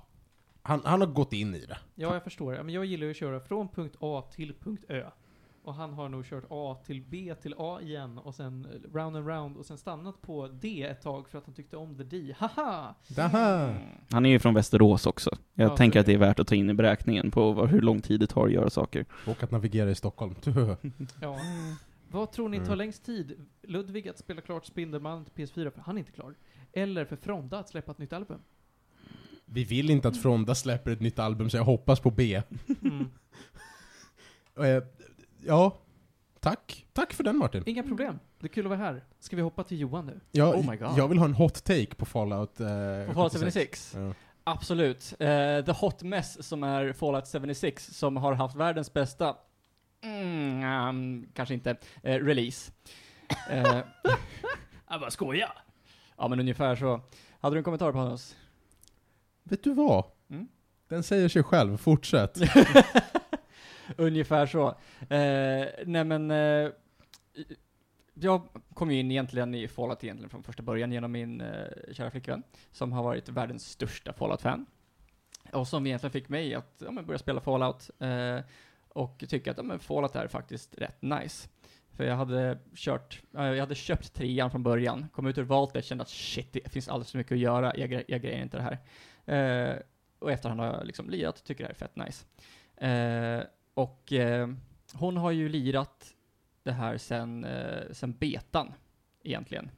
Han, 0.62 0.82
han 0.86 1.02
har 1.02 1.08
gått 1.08 1.34
in 1.34 1.56
i 1.56 1.66
det. 1.66 1.78
Ja, 1.96 2.14
jag 2.14 2.24
förstår. 2.24 2.64
Men 2.64 2.70
jag 2.70 2.86
gillar 2.86 3.06
ju 3.06 3.12
att 3.12 3.18
köra 3.18 3.40
från 3.40 3.68
punkt 3.68 3.96
A 4.00 4.24
till 4.36 4.54
punkt 4.60 4.84
Ö. 4.90 5.12
Och 5.66 5.74
han 5.76 5.94
har 5.94 6.10
nog 6.10 6.26
kört 6.26 6.44
A 6.50 6.78
till 6.86 7.02
B 7.02 7.36
till 7.42 7.56
A 7.58 7.80
igen 7.82 8.18
och 8.18 8.36
sen 8.36 8.66
eh, 8.66 8.94
round 8.98 9.18
and 9.18 9.28
round 9.28 9.58
och 9.58 9.66
sen 9.66 9.78
stannat 9.78 10.22
på 10.22 10.48
D 10.48 10.84
ett 10.84 11.02
tag 11.02 11.30
för 11.30 11.38
att 11.38 11.46
han 11.46 11.56
tyckte 11.56 11.78
om 11.78 11.98
the 11.98 12.04
D. 12.04 12.36
Haha! 12.38 12.96
Daha. 13.08 13.76
Han 14.10 14.26
är 14.26 14.30
ju 14.30 14.40
från 14.40 14.54
Västerås 14.54 15.06
också. 15.06 15.30
Jag 15.54 15.72
Ja, 15.72 15.78
tänker 15.78 16.00
är 16.00 16.02
att 16.02 16.06
det 16.06 16.14
är 16.14 16.18
värt 16.18 16.40
att 16.40 16.48
ta 16.48 16.56
in 16.56 16.70
i 16.70 16.74
beräkningen 16.74 17.32
på 17.32 17.66
hur 17.66 17.82
lång 17.82 18.02
tid 18.02 18.20
det 18.20 18.28
tar 18.28 18.46
att 18.46 18.52
göra 18.52 18.70
saker. 18.70 19.06
Och 19.28 19.44
att 19.44 19.52
navigera 19.52 19.90
i 19.92 19.96
Stockholm. 19.96 20.36
Ja. 21.22 21.40
Vad 22.12 22.32
tror 22.32 22.50
ni 22.50 22.58
tar 22.58 22.66
Mm. 22.66 22.78
längst 22.78 23.06
tid? 23.06 23.46
Ludvig 23.62 24.08
att 24.10 24.18
spela 24.18 24.42
klart 24.42 24.66
Spindelmannen 24.66 25.26
till 25.26 25.46
PS4, 25.46 25.70
för 25.70 25.82
han 25.82 25.96
är 25.96 26.00
inte 26.00 26.12
klar. 26.12 26.36
Eller 26.74 27.06
för 27.06 27.16
Fronda 27.16 27.60
att 27.60 27.70
släppa 27.70 27.92
ett 27.92 27.98
nytt 27.98 28.14
album? 28.14 28.40
Vi 29.46 29.64
vill 29.64 29.90
inte 29.90 30.08
att 30.08 30.22
Fronda 30.22 30.56
släpper 30.56 30.92
ett 30.92 31.02
nytt 31.02 31.20
album 31.20 31.50
så 31.50 31.58
jag 31.58 31.64
hoppas 31.64 32.00
på 32.00 32.12
B. 32.12 32.42
Mm. 32.82 33.06
Ja, 35.48 35.78
tack. 36.40 36.86
Tack 36.94 37.14
för 37.14 37.24
den 37.24 37.38
Martin. 37.38 37.64
Inga 37.66 37.84
problem. 37.84 38.20
Det 38.40 38.46
är 38.46 38.50
kul 38.50 38.66
att 38.66 38.70
vara 38.70 38.80
här. 38.80 39.04
Ska 39.20 39.36
vi 39.36 39.42
hoppa 39.42 39.64
till 39.64 39.80
Johan 39.80 40.06
nu? 40.06 40.20
Jag, 40.32 40.56
Oh 40.56 40.70
my 40.70 40.78
God. 40.78 40.98
jag 40.98 41.08
vill 41.08 41.18
ha 41.18 41.26
en 41.26 41.34
hot 41.34 41.64
take 41.64 41.96
på 41.96 42.06
Fallout 42.06 42.60
eh, 42.60 42.68
På 43.08 43.14
Fallout 43.14 43.34
76? 43.34 43.94
Ja. 43.98 44.14
Absolut. 44.44 45.14
Eh, 45.20 45.66
the 45.66 45.72
Hot 45.72 46.04
Mess 46.04 46.48
som 46.48 46.64
är 46.64 46.94
Fallout 46.94 47.28
76 47.32 47.86
som 47.86 48.18
har 48.18 48.34
haft 48.34 48.56
världens 48.56 48.94
bästa, 48.94 49.36
mm, 50.04 50.88
um, 50.90 51.28
kanske 51.34 51.54
inte, 51.54 51.76
eh, 52.04 52.16
release. 52.16 52.72
Eh, 53.50 53.64
Jag 54.90 55.00
bara 55.00 55.12
skojar! 55.12 55.54
ja 56.18 56.28
men 56.28 56.40
ungefär 56.40 56.76
så. 56.76 57.02
Hade 57.40 57.56
du 57.56 57.58
en 57.58 57.64
kommentar 57.64 57.92
på 57.92 57.98
Hannes? 57.98 58.36
Vet 59.44 59.64
du 59.64 59.74
vad? 59.74 60.06
Mm. 60.30 60.48
Den 60.90 61.04
säger 61.04 61.30
sig 61.30 61.44
själv, 61.44 61.78
fortsätt. 61.78 62.38
Ungefär 63.98 64.46
så. 64.46 64.68
Eh, 65.00 65.68
nej 65.86 66.04
men, 66.04 66.32
eh, 66.32 66.70
jag 68.14 68.42
kom 68.74 68.92
ju 68.92 69.00
in 69.00 69.12
egentligen 69.12 69.56
i 69.56 69.68
Fallout 69.68 70.04
egentligen 70.04 70.30
från 70.30 70.44
första 70.44 70.64
början 70.64 70.92
genom 70.92 71.12
min 71.12 71.42
eh, 71.42 71.68
kära 71.92 72.12
flickvän, 72.12 72.44
som 72.72 72.92
har 72.92 73.04
varit 73.04 73.30
världens 73.30 73.70
största 73.70 74.14
Fallout-fan. 74.14 74.66
Och 75.52 75.68
som 75.68 75.88
egentligen 75.88 76.12
fick 76.12 76.30
mig 76.30 76.56
att 76.56 76.82
ja, 76.86 76.92
men 76.92 77.06
börja 77.06 77.18
spela 77.18 77.42
Fallout, 77.42 77.90
eh, 78.00 78.40
och 78.90 79.24
tycka 79.28 79.52
att 79.52 79.58
ja, 79.58 79.64
men 79.64 79.80
Fallout 79.80 80.16
är 80.16 80.28
faktiskt 80.28 80.78
rätt 80.78 81.02
nice. 81.02 81.50
För 81.92 82.04
jag 82.04 82.16
hade 82.16 82.58
kört, 82.76 83.22
eh, 83.38 83.44
jag 83.46 83.60
hade 83.60 83.76
köpt 83.76 84.14
trean 84.14 84.52
från 84.52 84.64
början, 84.64 85.06
kom 85.14 85.28
ut 85.28 85.38
ur 85.38 85.44
Valtet, 85.44 85.86
kände 85.86 86.02
att 86.02 86.10
shit, 86.10 86.54
det 86.54 86.72
finns 86.72 86.90
alldeles 86.90 87.12
för 87.12 87.18
mycket 87.18 87.32
att 87.32 87.40
göra, 87.40 87.78
jag, 87.78 88.04
jag 88.08 88.22
grejer 88.22 88.42
inte 88.42 88.58
det 88.58 88.64
här. 88.64 88.80
Eh, 89.26 89.78
och 90.20 90.32
efterhand 90.32 90.60
har 90.60 90.68
jag 90.68 90.86
liksom 90.86 91.10
lirat, 91.10 91.44
tycker 91.44 91.64
det 91.64 91.68
här 91.68 91.74
är 91.74 91.78
fett 91.78 91.96
nice. 91.96 92.26
Eh, 92.78 93.44
och 93.76 94.14
eh, 94.14 94.50
hon 94.94 95.18
har 95.18 95.32
ju 95.32 95.50
lirat 95.50 96.14
det 96.64 96.72
här 96.72 96.98
sen, 96.98 97.44
eh, 97.44 97.92
sen 97.92 98.14
betan, 98.14 98.74
egentligen. 99.24 99.70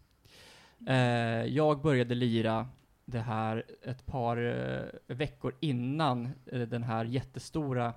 Eh, 0.88 1.46
jag 1.46 1.82
började 1.82 2.16
lira 2.16 2.68
det 3.06 3.20
här 3.20 3.64
ett 3.84 4.06
par 4.06 4.38
eh, 4.38 5.16
veckor 5.16 5.56
innan 5.60 6.30
eh, 6.46 6.62
den 6.62 6.84
här 6.84 7.06
jättestora 7.06 7.94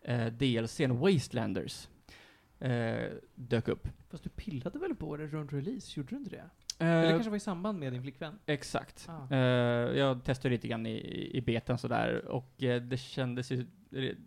eh, 0.00 0.26
DLCn 0.26 0.92
Wastelanders. 0.98 1.88
eh, 2.58 3.10
dök 3.34 3.68
upp. 3.68 3.88
Fast 4.10 4.24
du 4.24 4.30
pillade 4.30 4.78
väl 4.78 4.94
på 4.94 5.16
det 5.16 5.26
runt 5.26 5.52
release, 5.52 6.00
gjorde 6.00 6.10
du 6.10 6.16
inte 6.16 6.30
det? 6.30 6.44
Eller 6.78 7.04
Eh, 7.04 7.10
kanske 7.10 7.30
var 7.30 7.36
i 7.36 7.40
samband 7.40 7.78
med 7.78 7.92
din 7.92 8.02
flickvän? 8.02 8.38
Exakt. 8.46 9.08
Ah. 9.08 9.34
Jag 9.94 10.24
testade 10.24 10.52
lite 10.54 10.68
grann 10.68 10.86
i, 10.86 11.30
i 11.34 11.40
betan 11.40 11.78
sådär, 11.78 12.24
och 12.24 12.52
det 12.58 13.00
kändes 13.00 13.50
ju, 13.52 13.66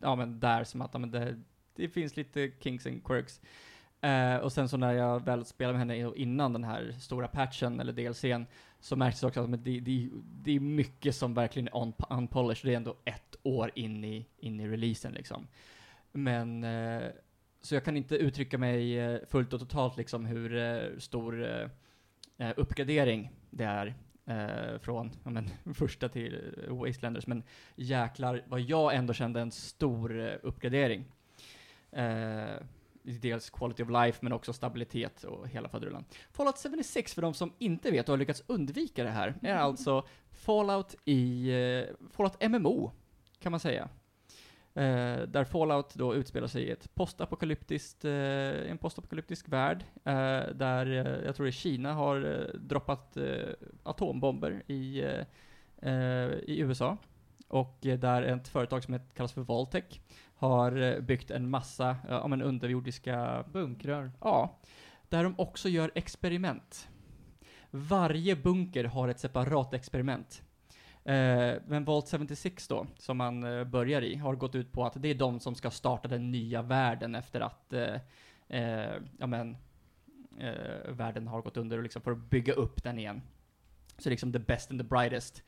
ja 0.01 0.15
men 0.15 0.39
där 0.39 0.63
som 0.63 0.81
att, 0.81 0.89
ja, 0.93 0.99
men 0.99 1.11
det, 1.11 1.41
det 1.75 1.89
finns 1.89 2.17
lite 2.17 2.51
kinks 2.59 2.87
and 2.87 3.03
quirks. 3.03 3.41
Eh, 4.01 4.35
och 4.35 4.53
sen 4.53 4.69
så 4.69 4.77
när 4.77 4.93
jag 4.93 5.25
väl 5.25 5.45
spelade 5.45 5.77
med 5.77 5.97
henne 5.97 6.13
innan 6.15 6.53
den 6.53 6.63
här 6.63 6.95
stora 6.99 7.27
patchen, 7.27 7.79
eller 7.79 7.93
DLCn, 7.93 8.45
så 8.79 8.95
märktes 8.95 9.21
det 9.21 9.27
också 9.27 9.41
att 9.43 9.49
men 9.49 9.63
det, 9.63 9.79
det, 9.79 10.09
det 10.23 10.55
är 10.55 10.59
mycket 10.59 11.15
som 11.15 11.33
verkligen 11.33 11.67
är 11.67 11.81
un, 11.81 11.93
unpolished, 12.09 12.69
det 12.69 12.73
är 12.73 12.77
ändå 12.77 12.95
ett 13.05 13.35
år 13.43 13.71
in 13.75 14.03
i, 14.03 14.27
in 14.37 14.59
i 14.59 14.67
releasen 14.67 15.13
liksom. 15.13 15.47
Men, 16.11 16.63
eh, 16.63 17.03
så 17.61 17.75
jag 17.75 17.85
kan 17.85 17.97
inte 17.97 18.15
uttrycka 18.15 18.57
mig 18.57 18.99
eh, 18.99 19.19
fullt 19.27 19.53
och 19.53 19.59
totalt 19.59 19.97
liksom 19.97 20.25
hur 20.25 20.57
eh, 20.57 20.97
stor 20.97 21.45
eh, 22.37 22.51
uppgradering 22.55 23.31
det 23.49 23.63
är 23.63 23.95
eh, 24.27 24.79
från 24.79 25.11
ja, 25.23 25.29
men, 25.29 25.49
första 25.73 26.09
till 26.09 26.53
Wastelanders, 26.69 27.27
men 27.27 27.43
jäklar 27.75 28.43
vad 28.47 28.61
jag 28.61 28.95
ändå 28.95 29.13
kände 29.13 29.41
en 29.41 29.51
stor 29.51 30.19
eh, 30.19 30.33
uppgradering. 30.43 31.05
Eh, 31.91 32.55
dels 33.03 33.49
quality 33.49 33.83
of 33.83 33.89
life, 33.89 34.19
men 34.21 34.33
också 34.33 34.53
stabilitet 34.53 35.23
och 35.23 35.47
hela 35.47 35.69
faderullan. 35.69 36.05
Fallout 36.31 36.57
76, 36.57 37.13
för 37.13 37.21
de 37.21 37.33
som 37.33 37.53
inte 37.57 37.91
vet 37.91 38.09
och 38.09 38.13
har 38.13 38.17
lyckats 38.17 38.43
undvika 38.47 39.03
det 39.03 39.09
här, 39.09 39.35
är 39.41 39.55
alltså 39.55 40.07
Fallout 40.31 40.95
i, 41.05 41.49
eh, 41.49 41.95
Fallout 42.11 42.49
MMO, 42.49 42.91
kan 43.39 43.51
man 43.51 43.59
säga. 43.59 43.89
Eh, 44.77 45.21
där 45.27 45.43
Fallout 45.43 45.93
då 45.93 46.15
utspelar 46.15 46.47
sig 46.47 46.63
i 46.63 46.71
ett 46.71 46.95
postapokalyptiskt, 46.95 48.05
eh, 48.05 48.11
en 48.71 48.77
postapokalyptisk 48.77 49.49
värld, 49.49 49.83
eh, 50.05 50.53
där 50.55 50.85
eh, 50.85 51.25
jag 51.25 51.35
tror 51.35 51.45
det 51.45 51.51
Kina 51.51 51.93
har 51.93 52.25
eh, 52.25 52.59
droppat 52.59 53.17
eh, 53.17 53.53
atombomber 53.83 54.63
i, 54.67 55.03
i 56.45 56.59
USA. 56.59 56.97
Och 57.47 57.77
där 57.81 58.21
ett 58.21 58.47
företag 58.47 58.83
som 58.83 58.93
heter, 58.93 59.15
kallas 59.15 59.33
för 59.33 59.41
Valtech 59.41 60.01
har 60.35 61.01
byggt 61.01 61.31
en 61.31 61.49
massa, 61.49 61.97
ja 62.09 62.27
men 62.27 62.41
underjordiska 62.41 63.45
Bunkrar. 63.53 64.11
Ja, 64.21 64.59
där 65.09 65.23
de 65.23 65.35
också 65.37 65.69
gör 65.69 65.91
experiment. 65.95 66.89
Varje 67.71 68.35
bunker 68.35 68.83
har 68.83 69.07
ett 69.07 69.19
separat 69.19 69.73
experiment. 69.73 70.43
Eh, 71.07 71.61
men 71.67 71.85
Vault 71.85 72.09
76 72.09 72.67
då, 72.67 72.87
som 72.97 73.17
man 73.17 73.43
eh, 73.43 73.63
börjar 73.63 74.01
i, 74.01 74.15
har 74.15 74.35
gått 74.35 74.55
ut 74.55 74.71
på 74.71 74.85
att 74.85 75.01
det 75.01 75.07
är 75.07 75.15
de 75.15 75.39
som 75.39 75.55
ska 75.55 75.71
starta 75.71 76.07
den 76.07 76.31
nya 76.31 76.61
världen 76.61 77.15
efter 77.15 77.41
att, 77.41 77.73
eh, 77.73 77.95
eh, 78.47 78.95
ja 79.17 79.27
men, 79.27 79.57
eh, 80.39 80.91
världen 80.91 81.27
har 81.27 81.41
gått 81.41 81.57
under 81.57 81.77
och 81.77 81.83
liksom 81.83 82.01
för 82.01 82.11
att 82.11 82.29
bygga 82.29 82.53
upp 82.53 82.83
den 82.83 82.99
igen. 82.99 83.21
Så 83.97 84.09
liksom 84.09 84.33
the 84.33 84.39
best 84.39 84.71
and 84.71 84.79
the 84.79 84.83
brightest 84.83 85.43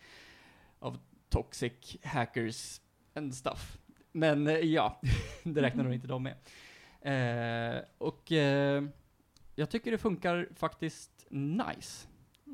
of 0.79 0.97
toxic 1.29 1.97
hackers 2.03 2.81
and 3.13 3.35
stuff. 3.35 3.77
Men 4.11 4.47
eh, 4.47 4.57
ja, 4.57 5.01
det 5.43 5.61
räknar 5.61 5.83
nog 5.83 5.93
inte 5.93 6.07
de 6.07 6.23
med. 6.23 6.35
Eh, 7.01 7.83
och 7.97 8.31
eh, 8.31 8.83
jag 9.55 9.69
tycker 9.69 9.91
det 9.91 9.97
funkar 9.97 10.49
faktiskt 10.55 11.27
nice. 11.29 12.07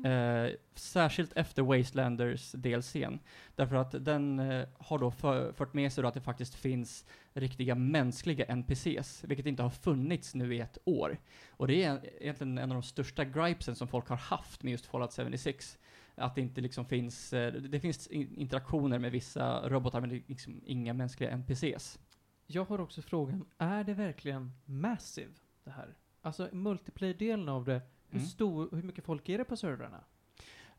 Eh, 0.04 0.50
särskilt 0.74 1.32
efter 1.32 1.62
Wastelanders 1.62 2.52
DLCn. 2.52 3.18
Därför 3.54 3.76
att 3.76 4.04
den 4.04 4.38
eh, 4.38 4.68
har 4.78 4.98
då 4.98 5.10
för, 5.10 5.52
fört 5.52 5.74
med 5.74 5.92
sig 5.92 6.02
då 6.02 6.08
att 6.08 6.14
det 6.14 6.20
faktiskt 6.20 6.54
finns 6.54 7.06
riktiga 7.32 7.74
mänskliga 7.74 8.44
NPCs, 8.44 9.24
vilket 9.24 9.46
inte 9.46 9.62
har 9.62 9.70
funnits 9.70 10.34
nu 10.34 10.54
i 10.54 10.60
ett 10.60 10.78
år. 10.84 11.18
Och 11.50 11.66
det 11.66 11.84
är 11.84 12.22
egentligen 12.22 12.58
en 12.58 12.70
av 12.70 12.74
de 12.74 12.82
största 12.82 13.24
gripesen 13.24 13.76
som 13.76 13.88
folk 13.88 14.08
har 14.08 14.16
haft 14.16 14.62
med 14.62 14.70
just 14.70 14.86
Fallout 14.86 15.12
76. 15.12 15.78
Att 16.14 16.34
det 16.34 16.40
inte 16.40 16.60
liksom 16.60 16.86
finns, 16.86 17.32
eh, 17.32 17.52
det 17.52 17.80
finns 17.80 18.06
in- 18.06 18.34
interaktioner 18.34 18.98
med 18.98 19.12
vissa 19.12 19.68
robotar, 19.68 20.00
men 20.00 20.10
det 20.10 20.16
är 20.16 20.22
liksom 20.26 20.60
inga 20.64 20.92
mänskliga 20.94 21.30
NPCs. 21.30 21.98
Jag 22.46 22.64
har 22.64 22.80
också 22.80 23.02
frågan, 23.02 23.44
är 23.58 23.84
det 23.84 23.94
verkligen 23.94 24.52
massive 24.64 25.32
det 25.64 25.70
här? 25.70 25.94
Alltså 26.20 26.48
multiplayer-delen 26.52 27.48
av 27.48 27.64
det, 27.64 27.80
hur, 28.10 28.18
Mm. 28.18 28.28
stor, 28.28 28.68
hur 28.72 28.82
mycket 28.82 29.04
folk 29.04 29.28
är 29.28 29.38
det 29.38 29.44
på 29.44 29.56
servrarna? 29.56 30.00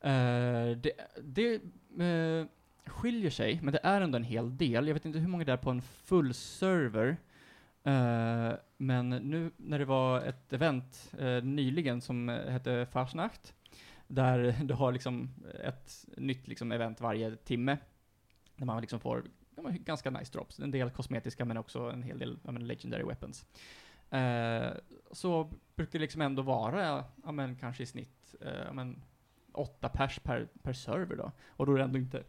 Eh, 0.01 0.77
det 0.77 0.91
det 1.21 1.55
eh, 1.99 2.45
skiljer 2.85 3.29
sig, 3.29 3.59
men 3.63 3.71
det 3.73 3.79
är 3.83 4.01
ändå 4.01 4.15
en 4.15 4.23
hel 4.23 4.57
del. 4.57 4.87
Jag 4.87 4.93
vet 4.93 5.05
inte 5.05 5.19
hur 5.19 5.27
många 5.27 5.43
det 5.45 5.51
är 5.51 5.57
på 5.57 5.69
en 5.69 5.81
full 5.81 6.33
server. 6.33 7.17
Eh, 7.83 8.53
men 8.77 9.09
nu 9.09 9.51
när 9.57 9.79
det 9.79 9.85
var 9.85 10.21
ett 10.21 10.53
event 10.53 11.13
nyligen 11.43 12.01
som 12.01 12.27
hette 12.29 12.87
Fasnacht, 12.91 13.53
där 14.07 14.55
du 14.63 14.73
har 14.73 14.91
liksom 14.91 15.29
ett 15.63 16.05
nytt 16.17 16.47
liksom 16.47 16.71
event 16.71 17.01
varje 17.01 17.35
timme, 17.35 17.77
där 18.55 18.65
man 18.65 18.81
liksom 18.81 18.99
får 18.99 19.23
ganska 19.85 20.09
nice 20.09 20.31
drops. 20.33 20.59
En 20.59 20.71
del 20.71 20.89
kosmetiska, 20.89 21.45
men 21.45 21.57
också 21.57 21.79
en 21.91 22.03
hel 22.03 22.19
del 22.19 22.39
ja, 22.43 22.51
men 22.51 22.67
legendary 22.67 23.03
weapons. 23.03 23.45
Eh, 24.09 24.69
så 25.11 25.53
brukar 25.75 25.99
det 25.99 26.03
liksom 26.03 26.21
ändå 26.21 26.41
vara, 26.41 27.05
ja 27.23 27.31
men 27.31 27.55
kanske 27.55 27.83
i 27.83 27.85
snitt, 27.85 28.35
eh, 28.41 28.61
ja 28.65 28.73
men 28.73 29.03
åtta 29.51 29.89
pers 29.89 30.19
per, 30.19 30.47
per 30.61 30.73
server 30.73 31.15
då. 31.15 31.31
Och 31.47 31.65
då 31.65 31.73
är 31.73 31.77
det 31.77 31.83
ändå 31.83 31.97
inte, 31.99 32.23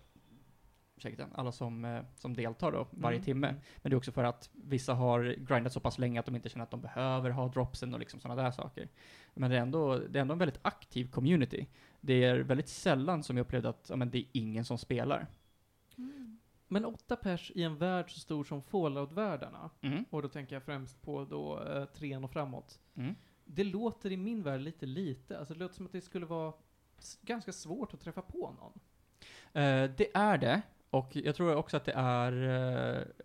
ursäkta, 0.97 1.27
alla 1.35 1.53
som, 1.53 1.85
eh, 1.85 2.03
som 2.17 2.35
deltar 2.35 2.73
då 2.73 2.87
varje 2.91 3.17
Mm. 3.17 3.25
timme. 3.25 3.55
Men 3.77 3.91
det 3.91 3.95
är 3.95 3.97
också 3.97 4.13
för 4.13 4.25
att 4.25 4.51
vissa 4.53 4.95
har 4.95 5.35
grindat 5.39 5.73
så 5.73 5.81
pass 5.81 5.99
länge 5.99 6.21
att 6.21 6.27
de 6.27 6.37
inte 6.37 6.49
känner 6.49 6.63
att 6.65 6.71
de 6.71 6.81
behöver 6.81 7.31
ha 7.31 7.49
dropsen 7.49 7.95
och 7.95 8.01
liksom 8.01 8.21
sådana 8.21 8.43
där 8.43 8.51
saker. 8.51 8.89
Men 9.35 9.51
det 9.51 9.57
är, 9.57 9.61
ändå, 9.61 9.99
det 9.99 10.19
är 10.19 10.21
ändå 10.21 10.33
en 10.33 10.39
väldigt 10.39 10.59
aktiv 10.63 11.11
community. 11.11 11.67
Det 12.01 12.25
är 12.25 12.39
väldigt 12.39 12.69
sällan 12.69 13.23
som 13.23 13.37
jag 13.37 13.45
upplevde 13.45 13.69
att 13.69 13.87
ja, 13.91 13.97
men 13.97 14.11
det 14.11 14.19
är 14.19 14.25
ingen 14.33 14.65
som 14.65 14.79
spelar. 14.79 15.27
Men 16.69 16.85
åtta 16.85 17.17
pers 17.17 17.53
i 17.55 17.63
en 17.63 17.79
värld 17.79 18.11
så 18.11 18.21
stor 18.21 18.45
som 18.45 18.63
Fallout-världarna, 18.63 19.71
Mm. 19.81 20.05
och 20.11 20.23
då 20.23 20.29
tänker 20.29 20.57
jag 20.57 20.63
främst 20.63 21.03
på 21.03 21.25
då 21.25 21.63
eh, 21.63 21.85
trean 21.85 22.25
och 22.25 22.31
framåt. 22.33 22.81
Mm. 22.97 23.15
Det 23.45 23.65
låter 23.65 24.13
i 24.13 24.17
min 24.17 24.43
värld 24.43 24.61
lite 24.61 24.87
lite, 24.87 25.39
alltså 25.39 25.55
det 25.55 25.61
låter 25.61 25.75
som 25.75 25.87
att 25.87 25.93
det 25.93 26.01
skulle 26.01 26.27
vara 26.27 26.53
ganska 27.23 27.53
svårt 27.53 27.95
att 27.95 28.01
träffa 28.01 28.23
på 28.23 28.51
någon. 28.61 28.73
Eh, 29.63 29.91
det 29.97 30.07
är 30.15 30.39
det. 30.39 30.63
Och 30.91 31.17
jag 31.17 31.35
tror 31.35 31.55
också 31.57 31.77
att 31.77 31.85
det 31.85 31.93
är 31.97 32.33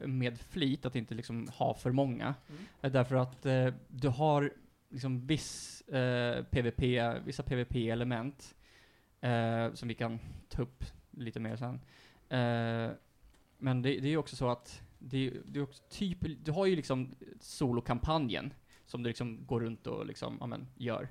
eh, 0.02 0.08
med 0.08 0.38
flit 0.40 0.86
att 0.86 0.96
inte 0.96 1.16
liksom 1.16 1.48
ha 1.58 1.74
för 1.74 1.92
många. 1.92 2.36
Eh, 2.82 2.92
Därför 2.92 3.16
att 3.16 3.46
eh, 3.46 3.74
du 3.88 4.08
har 4.10 4.54
liksom 4.90 5.28
viss 5.28 5.82
eh, 5.82 6.44
PVP, 6.44 6.82
vissa 7.26 7.44
PVP-element 7.44 8.56
eh, 9.22 9.74
som 9.74 9.88
vi 9.88 9.96
kan 9.96 10.20
ta 10.50 10.62
upp 10.62 10.84
lite 11.12 11.40
mer 11.40 11.56
sen. 11.56 11.82
Eh, 12.30 12.92
men 13.64 13.82
det, 13.82 13.90
det 13.90 14.08
är 14.08 14.12
ju 14.12 14.18
också 14.18 14.36
så 14.36 14.50
att 14.50 14.82
det, 15.00 15.34
det 15.46 15.60
är 15.60 15.64
också 15.64 15.84
typ, 15.90 16.18
du 16.46 16.52
har 16.52 16.66
ju 16.66 16.76
liksom 16.76 17.16
solokampanjen 17.40 18.54
som 18.86 19.04
du 19.04 19.10
liksom 19.10 19.46
går 19.46 19.60
runt 19.60 19.88
och 19.88 20.06
liksom, 20.06 20.38
ja 20.40 20.48
men, 20.48 20.68
gör. 20.76 21.10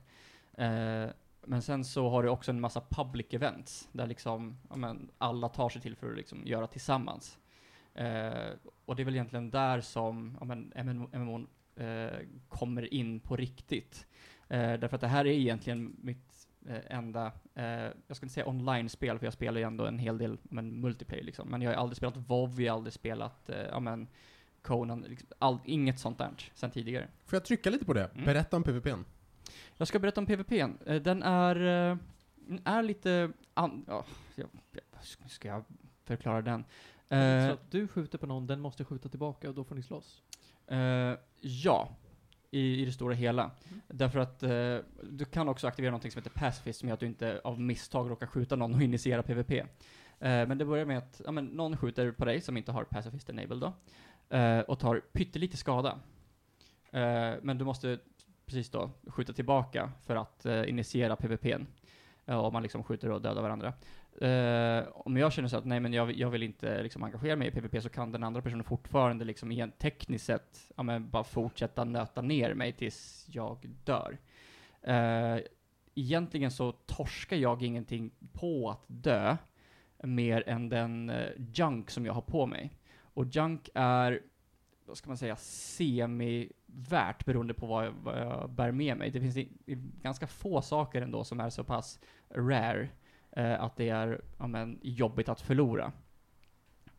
Eh, 0.52 1.06
men 1.46 1.62
sen 1.62 1.84
så 1.84 2.08
har 2.08 2.22
du 2.22 2.28
också 2.28 2.50
en 2.50 2.60
massa 2.60 2.82
public 2.90 3.26
events 3.30 3.88
där 3.92 4.06
liksom, 4.06 4.58
ja 4.70 4.76
men, 4.76 5.10
alla 5.18 5.48
tar 5.48 5.68
sig 5.68 5.82
till 5.82 5.96
för 5.96 6.10
att 6.10 6.16
liksom 6.16 6.46
göra 6.46 6.66
tillsammans. 6.66 7.38
Eh, 7.94 8.50
och 8.84 8.96
det 8.96 9.02
är 9.02 9.04
väl 9.04 9.14
egentligen 9.14 9.50
där 9.50 9.80
som 9.80 10.36
ja, 10.40 10.44
men, 10.44 10.72
MMO, 11.12 11.46
eh, 11.76 12.18
kommer 12.48 12.94
in 12.94 13.20
på 13.20 13.36
riktigt. 13.36 14.06
Eh, 14.48 14.72
därför 14.72 14.94
att 14.94 15.00
det 15.00 15.08
här 15.08 15.26
är 15.26 15.30
egentligen 15.30 15.96
mitt 16.00 16.48
enda, 16.86 17.32
eh, 17.54 17.64
jag 18.06 18.16
ska 18.16 18.26
inte 18.26 18.34
säga 18.34 18.48
online-spel, 18.48 19.18
för 19.18 19.26
jag 19.26 19.32
spelar 19.32 19.60
ju 19.60 19.66
ändå 19.66 19.86
en 19.86 19.98
hel 19.98 20.18
del 20.18 20.38
men, 20.42 20.80
multiplayer 20.80 21.24
liksom. 21.24 21.48
Men 21.48 21.62
jag 21.62 21.70
har 21.70 21.76
aldrig 21.76 21.96
spelat 21.96 22.16
WoW, 22.16 22.60
jag 22.62 22.72
har 22.72 22.76
aldrig 22.78 22.92
spelat, 22.92 23.48
eh, 23.50 23.56
ja 23.70 23.80
men, 23.80 24.08
Conan, 24.62 25.00
liksom, 25.00 25.28
all, 25.38 25.58
inget 25.64 25.98
sånt 26.00 26.18
där 26.18 26.30
sen 26.54 26.70
tidigare. 26.70 27.08
Får 27.24 27.36
jag 27.36 27.44
trycka 27.44 27.70
lite 27.70 27.84
på 27.84 27.92
det? 27.92 28.04
Mm. 28.14 28.24
Berätta 28.24 28.56
om 28.56 28.62
PVPn. 28.62 29.04
Jag 29.76 29.88
ska 29.88 29.98
berätta 29.98 30.20
om 30.20 30.26
PVPn. 30.26 30.78
Eh, 30.86 31.02
Den 31.02 31.22
är, 31.22 31.56
eh, 31.90 31.96
den 32.36 32.60
är 32.64 32.82
lite, 32.82 33.32
an, 33.54 33.84
ja, 33.88 34.04
jag, 34.34 34.48
ska 35.28 35.48
jag 35.48 35.64
förklara 36.04 36.42
den? 36.42 36.64
Eh, 37.08 37.46
Så 37.46 37.52
att 37.52 37.70
du 37.70 37.88
skjuter 37.88 38.18
på 38.18 38.26
någon, 38.26 38.46
den 38.46 38.60
måste 38.60 38.84
skjuta 38.84 39.08
tillbaka 39.08 39.48
och 39.48 39.54
då 39.54 39.64
får 39.64 39.74
ni 39.74 39.82
slåss. 39.82 40.22
Eh, 40.66 41.14
ja, 41.40 41.96
i, 42.52 42.82
i 42.82 42.84
det 42.84 42.92
stora 42.92 43.14
hela. 43.14 43.42
Mm. 43.42 43.80
Därför 43.88 44.18
att 44.18 44.42
eh, 44.42 44.76
du 45.02 45.24
kan 45.24 45.48
också 45.48 45.66
aktivera 45.66 45.92
något 45.92 46.12
som 46.12 46.22
heter 46.22 46.40
pacifist 46.40 46.80
som 46.80 46.88
gör 46.88 46.94
att 46.94 47.00
du 47.00 47.06
inte 47.06 47.40
av 47.44 47.60
misstag 47.60 48.10
råkar 48.10 48.26
skjuta 48.26 48.56
någon 48.56 48.74
och 48.74 48.82
initiera 48.82 49.22
PVP. 49.22 49.50
Eh, 49.52 49.66
men 50.18 50.58
det 50.58 50.64
börjar 50.64 50.84
med 50.84 50.98
att 50.98 51.20
ja, 51.24 51.32
men, 51.32 51.44
någon 51.46 51.76
skjuter 51.76 52.12
på 52.12 52.24
dig 52.24 52.40
som 52.40 52.56
inte 52.56 52.72
har 52.72 52.84
pacifist 52.84 53.30
enable 53.30 53.56
då, 53.56 53.72
eh, 54.36 54.60
och 54.60 54.78
tar 54.78 55.00
pyttelite 55.12 55.56
skada. 55.56 55.98
Eh, 56.90 57.32
men 57.42 57.58
du 57.58 57.64
måste 57.64 57.98
precis 58.46 58.70
då 58.70 58.90
skjuta 59.06 59.32
tillbaka 59.32 59.92
för 60.06 60.16
att 60.16 60.46
eh, 60.46 60.68
initiera 60.68 61.16
PVPn. 61.16 61.66
eh, 62.26 62.36
och 62.36 62.52
man 62.52 62.62
liksom 62.62 62.84
skjuter 62.84 63.10
och 63.10 63.22
dödar 63.22 63.42
varandra. 63.42 63.72
Uh, 64.22 64.84
om 64.94 65.16
jag 65.16 65.32
känner 65.32 65.48
så 65.48 65.56
att 65.56 65.64
nej 65.64 65.80
men 65.80 65.92
jag, 65.92 66.12
jag 66.12 66.30
vill 66.30 66.42
inte 66.42 66.82
liksom 66.82 67.02
engagera 67.02 67.36
mig 67.36 67.48
i 67.48 67.50
PVP 67.50 67.82
så 67.82 67.88
kan 67.88 68.12
den 68.12 68.24
andra 68.24 68.42
personen 68.42 68.64
fortfarande 68.64 69.24
liksom 69.24 69.52
igen 69.52 69.72
tekniskt 69.78 70.24
sett, 70.24 70.72
ja 70.76 70.82
men 70.82 71.10
bara 71.10 71.24
fortsätta 71.24 71.84
nöta 71.84 72.22
ner 72.22 72.54
mig 72.54 72.72
tills 72.72 73.26
jag 73.28 73.68
dör. 73.84 74.18
Uh, 74.88 75.40
egentligen 75.94 76.50
så 76.50 76.72
torskar 76.72 77.36
jag 77.36 77.62
ingenting 77.62 78.10
på 78.32 78.70
att 78.70 78.84
dö, 78.86 79.36
mer 80.02 80.48
än 80.48 80.68
den 80.68 81.10
uh, 81.10 81.30
junk 81.36 81.90
som 81.90 82.06
jag 82.06 82.12
har 82.12 82.22
på 82.22 82.46
mig. 82.46 82.72
Och 83.00 83.24
junk 83.26 83.68
är, 83.74 84.20
vad 84.86 84.96
ska 84.96 85.10
man 85.10 85.18
säga, 85.18 85.36
semi-värt 85.36 87.24
beroende 87.24 87.54
på 87.54 87.66
vad 87.66 87.86
jag, 87.86 87.92
vad 87.92 88.18
jag 88.18 88.50
bär 88.50 88.72
med 88.72 88.96
mig. 88.96 89.10
Det 89.10 89.20
finns 89.20 89.36
i, 89.36 89.48
i 89.66 89.74
ganska 90.02 90.26
få 90.26 90.62
saker 90.62 91.02
ändå 91.02 91.24
som 91.24 91.40
är 91.40 91.50
så 91.50 91.64
pass 91.64 92.00
rare 92.34 92.88
eh, 93.32 93.62
att 93.62 93.76
det 93.76 93.88
är 93.88 94.20
ja, 94.38 94.46
men, 94.46 94.78
jobbigt 94.82 95.28
att 95.28 95.40
förlora. 95.40 95.92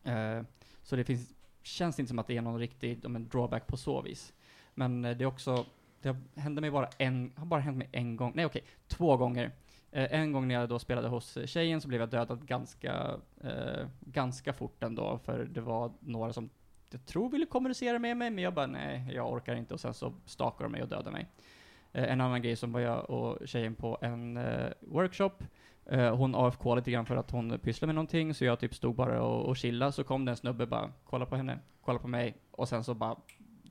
Eh, 0.04 0.42
så 0.84 0.96
det 0.96 1.04
finns, 1.04 1.34
känns 1.62 2.00
inte 2.00 2.10
som 2.10 2.20
att 2.20 2.28
det 2.28 2.38
är 2.38 2.42
någon 2.42 2.60
riktig 2.60 3.00
ja, 3.04 3.10
men, 3.10 3.28
drawback 3.28 3.68
på 3.68 3.78
så 3.78 4.02
vis. 4.02 4.34
Men 4.74 5.06
eh, 5.06 5.18
det 5.18 5.24
är 5.24 5.26
också, 5.26 5.66
det 6.02 6.16
hände 6.36 6.62
mig 6.62 6.72
bara 6.72 6.90
en, 6.98 7.34
har 7.36 7.46
bara 7.46 7.60
hänt 7.60 7.78
mig 7.78 7.90
en 7.92 8.16
gång, 8.16 8.32
nej 8.36 8.46
okej, 8.46 8.64
två 8.88 9.18
gånger. 9.18 9.52
Eh, 9.92 10.14
en 10.14 10.32
gång 10.32 10.48
när 10.48 10.56
jag 10.56 10.70
då 10.70 10.80
spelade 10.80 11.08
hos 11.08 11.38
eh, 11.38 11.46
tjejen 11.46 11.82
så 11.82 11.88
blev 11.88 12.02
jag 12.02 12.10
dödad 12.10 12.48
ganska, 12.48 13.20
eh, 13.44 13.88
ganska 14.00 14.54
fort 14.54 14.84
ändå, 14.84 15.20
för 15.24 15.46
det 15.46 15.62
var 15.62 15.92
några 16.00 16.34
som 16.34 16.50
jag 16.94 17.06
tror 17.06 17.30
ville 17.30 17.46
kommunicera 17.46 18.00
med 18.00 18.18
mig, 18.18 18.30
men 18.30 18.44
jag 18.44 18.54
bara 18.54 18.68
nej, 18.68 19.10
jag 19.14 19.32
orkar 19.34 19.56
inte, 19.56 19.74
och 19.74 19.80
sen 19.80 19.94
så 19.94 20.14
stakar 20.26 20.66
de 20.66 20.72
mig 20.72 20.82
och 20.82 20.90
dödar 20.90 21.12
mig. 21.12 21.28
Eh, 21.92 22.12
en 22.12 22.22
annan 22.22 22.42
grej 22.42 22.56
som 22.56 22.72
var 22.72 22.80
jag 22.80 23.10
och 23.10 23.48
tjejen 23.48 23.76
på 23.76 23.98
en 24.02 24.38
eh, 24.38 24.72
workshop, 24.80 25.44
Eh, 25.86 26.16
hon 26.16 26.36
AFK 26.36 26.76
lite 26.76 26.92
grann 26.92 27.06
för 27.06 27.16
att 27.16 27.32
hon 27.32 27.60
pysslade 27.60 27.88
med 27.88 27.96
någonting, 27.96 28.34
så 28.34 28.46
jag 28.46 28.60
typ 28.60 28.76
stod 28.76 28.96
bara 28.96 29.24
och, 29.24 29.46
och 29.46 29.58
chillade, 29.58 29.92
så 29.92 30.04
kom 30.04 30.26
det 30.26 30.32
en 30.32 30.38
snubbe 30.38 30.66
bara, 30.66 30.92
kolla 31.06 31.26
på 31.26 31.36
henne, 31.36 31.60
kolla 31.82 32.00
på 32.00 32.08
mig, 32.08 32.38
och 32.52 32.70
sen 32.70 32.84
så 32.84 32.94
bara 32.94 33.16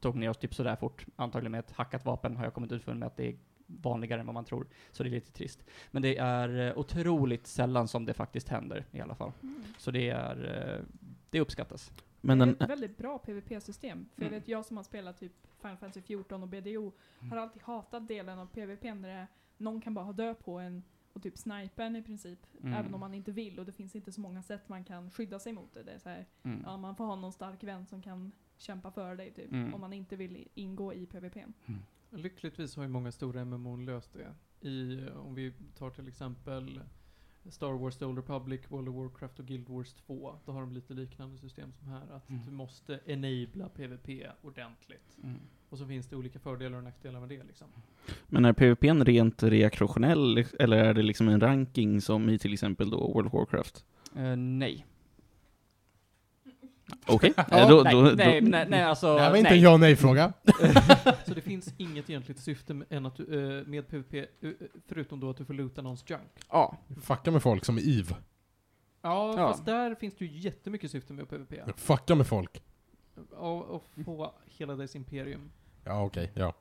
tog 0.01 0.17
ner 0.17 0.31
oss 0.31 0.37
typ 0.37 0.55
sådär 0.55 0.77
fort. 0.77 1.07
Antagligen 1.17 1.53
med 1.53 1.59
ett 1.59 1.73
hackat 1.73 2.05
vapen 2.05 2.37
har 2.37 2.45
jag 2.45 2.55
kommit 2.55 2.73
ut 2.73 2.83
för 2.83 2.95
med 2.95 3.07
att 3.07 3.17
det 3.17 3.29
är 3.29 3.37
vanligare 3.67 4.21
än 4.21 4.27
vad 4.27 4.35
man 4.35 4.45
tror. 4.45 4.67
Så 4.93 5.03
det 5.03 5.09
är 5.09 5.11
lite 5.11 5.33
trist. 5.33 5.65
Men 5.91 6.03
det 6.03 6.17
är 6.17 6.69
eh, 6.69 6.79
otroligt 6.79 7.47
sällan 7.47 7.89
som 7.89 8.05
det 8.05 8.15
faktiskt 8.15 8.49
händer 8.49 8.85
i 8.91 9.01
alla 9.01 9.15
fall. 9.15 9.33
Mm. 9.43 9.63
Så 9.79 9.91
det 9.91 10.11
är, 10.11 10.69
eh, 10.79 10.85
det 11.31 11.41
uppskattas. 11.41 11.93
Men 12.21 12.39
det 12.39 12.45
är 12.45 12.47
den, 12.47 12.57
ett 12.61 12.71
väldigt 12.71 12.99
bra 12.99 13.19
PVP-system. 13.19 14.09
För 14.15 14.23
Mm. 14.23 14.33
jag 14.35 14.41
vet, 14.41 14.49
jag 14.49 14.65
som 14.65 14.77
har 14.77 14.85
spelat 14.85 15.21
typ 15.21 15.33
Final 15.61 15.77
Fantasy 15.77 16.03
14 16.03 16.43
och 16.43 16.49
BDO 16.49 16.93
har 17.31 17.37
alltid 17.37 17.63
hatat 17.63 18.09
delen 18.09 18.39
av 18.39 18.47
PVP 18.47 18.83
när 18.95 19.09
det 19.09 19.15
är, 19.15 19.27
någon 19.57 19.81
kan 19.81 19.95
bara 19.95 20.05
ha 20.05 20.13
dö 20.13 20.35
på 20.35 20.59
en 20.59 20.83
och 21.13 21.23
typ 21.23 21.39
snipa 21.39 21.85
en 21.85 21.97
i 21.97 22.03
princip. 22.03 22.47
Mm. 22.63 22.73
Även 22.75 22.95
om 22.95 23.01
man 23.01 23.15
inte 23.15 23.33
vill 23.33 23.59
och 23.59 23.67
det 23.67 23.73
finns 23.73 23.97
inte 23.97 24.13
så 24.13 24.21
många 24.21 24.43
sätt 24.43 24.69
man 24.69 24.85
kan 24.85 25.11
skydda 25.11 25.39
sig 25.39 25.53
mot 25.53 25.75
det. 25.75 25.83
det 25.83 25.93
är 25.93 25.99
så 25.99 26.09
här, 26.09 26.27
Mm. 26.43 26.63
ja, 26.65 26.77
man 26.77 26.97
får 26.97 27.05
ha 27.05 27.17
någon 27.17 27.33
stark 27.33 27.65
vän 27.65 27.87
som 27.87 28.03
kan 28.03 28.33
kämpa 28.57 28.91
för 28.91 29.17
dig 29.17 29.33
typ. 29.33 29.53
Mm. 29.53 29.75
Om 29.75 29.81
man 29.81 29.93
inte 29.93 30.17
vill 30.17 30.49
ingå 30.55 30.95
i 30.95 31.07
PVP. 31.07 31.37
Lyckligtvis 32.11 32.77
har 32.77 32.83
ju 32.83 32.89
många 32.89 33.13
stora 33.13 33.45
MMO 33.45 33.77
löst 33.77 34.13
det. 34.13 34.35
I, 34.69 35.09
om 35.09 35.35
vi 35.35 35.53
tar 35.79 35.91
till 35.91 36.09
exempel 36.09 36.81
Star 37.51 37.73
Wars 37.73 37.97
The 37.97 38.05
Old 38.05 38.19
Republic, 38.19 38.61
World 38.69 38.89
of 38.89 38.95
Warcraft 38.95 39.39
och 39.39 39.47
Guild 39.47 39.69
Wars 39.69 39.93
2. 39.93 40.35
Då 40.47 40.53
har 40.53 40.61
de 40.61 40.73
lite 40.73 40.95
liknande 40.95 41.39
system 41.39 41.73
som 41.73 41.89
här. 41.89 42.03
Att 42.17 42.31
Mm. 42.31 42.45
du 42.47 42.51
måste 42.53 43.01
enabla 43.07 43.69
PVP 43.69 44.27
ordentligt. 44.43 45.17
Mm. 45.23 45.39
Och 45.69 45.79
så 45.79 45.87
finns 45.87 46.07
det 46.07 46.17
olika 46.17 46.39
fördelar 46.39 46.79
och 46.79 46.85
nackdelar 46.85 47.21
med 47.21 47.29
det 47.29 47.43
liksom. 47.45 47.69
men 48.27 48.45
är 48.45 48.53
PVP 48.53 48.85
en 48.89 49.05
rent 49.05 49.43
reaktionell, 49.43 50.45
eller 50.59 50.77
är 50.77 50.95
det 50.95 51.03
liksom 51.03 51.29
en 51.29 51.41
ranking 51.41 52.01
som 52.01 52.29
i 52.29 52.39
till 52.39 52.53
exempel 52.53 52.91
då 52.91 53.13
World 53.13 53.27
of 53.27 53.33
Warcraft? 53.33 53.85
Eh, 54.17 54.37
nej. 54.37 54.87
Okej, 57.07 57.33
Ja, 57.37 57.45
eh, 57.51 57.69
då, 57.69 57.83
nej, 57.83 57.95
då, 57.95 58.01
nej, 58.03 58.41
då, 58.41 58.49
nej, 58.49 58.67
nej, 58.69 58.83
alltså, 58.83 59.15
det 59.15 59.21
här 59.21 59.31
var 59.31 59.37
inte 59.37 59.51
nej. 59.51 59.59
en 59.59 59.65
ja 59.65 59.77
nej-fråga. 59.77 60.33
Så 61.27 61.35
det 61.35 61.41
finns 61.41 61.75
inget 61.79 62.11
egentligt 62.11 62.39
syfte 62.39 62.75
med, 62.75 62.87
än 62.91 63.07
att 63.07 63.17
du, 63.17 63.59
eh, 63.61 63.67
med 63.67 63.89
PVP, 63.89 64.15
eh, 64.15 64.25
förutom 64.87 65.21
då 65.21 65.31
att 65.31 65.37
du 65.37 65.45
får 65.45 65.55
loota 65.55 65.83
någons 65.83 66.05
junk. 66.11 66.23
Ja. 66.51 66.77
Fucka 67.03 67.31
med 67.31 67.43
folk 67.43 67.65
som 67.65 67.79
Eve. 67.79 68.17
Ja, 69.03 69.35
Ja. 69.37 69.49
fast 69.53 69.65
där 69.67 69.95
finns 69.95 70.15
det 70.15 70.25
ju 70.25 70.39
jättemycket 70.39 70.91
syfte 70.91 71.13
med 71.13 71.29
PVP. 71.29 71.55
Fucka 71.77 72.15
med 72.15 72.27
folk. 72.27 72.63
Och, 73.31 73.65
och 73.65 73.85
få 74.05 74.35
hela 74.45 74.75
dess 74.77 74.97
imperium. 74.97 75.51
Ja, 75.85 76.03
okej, 76.05 76.31
ja. 76.35 76.55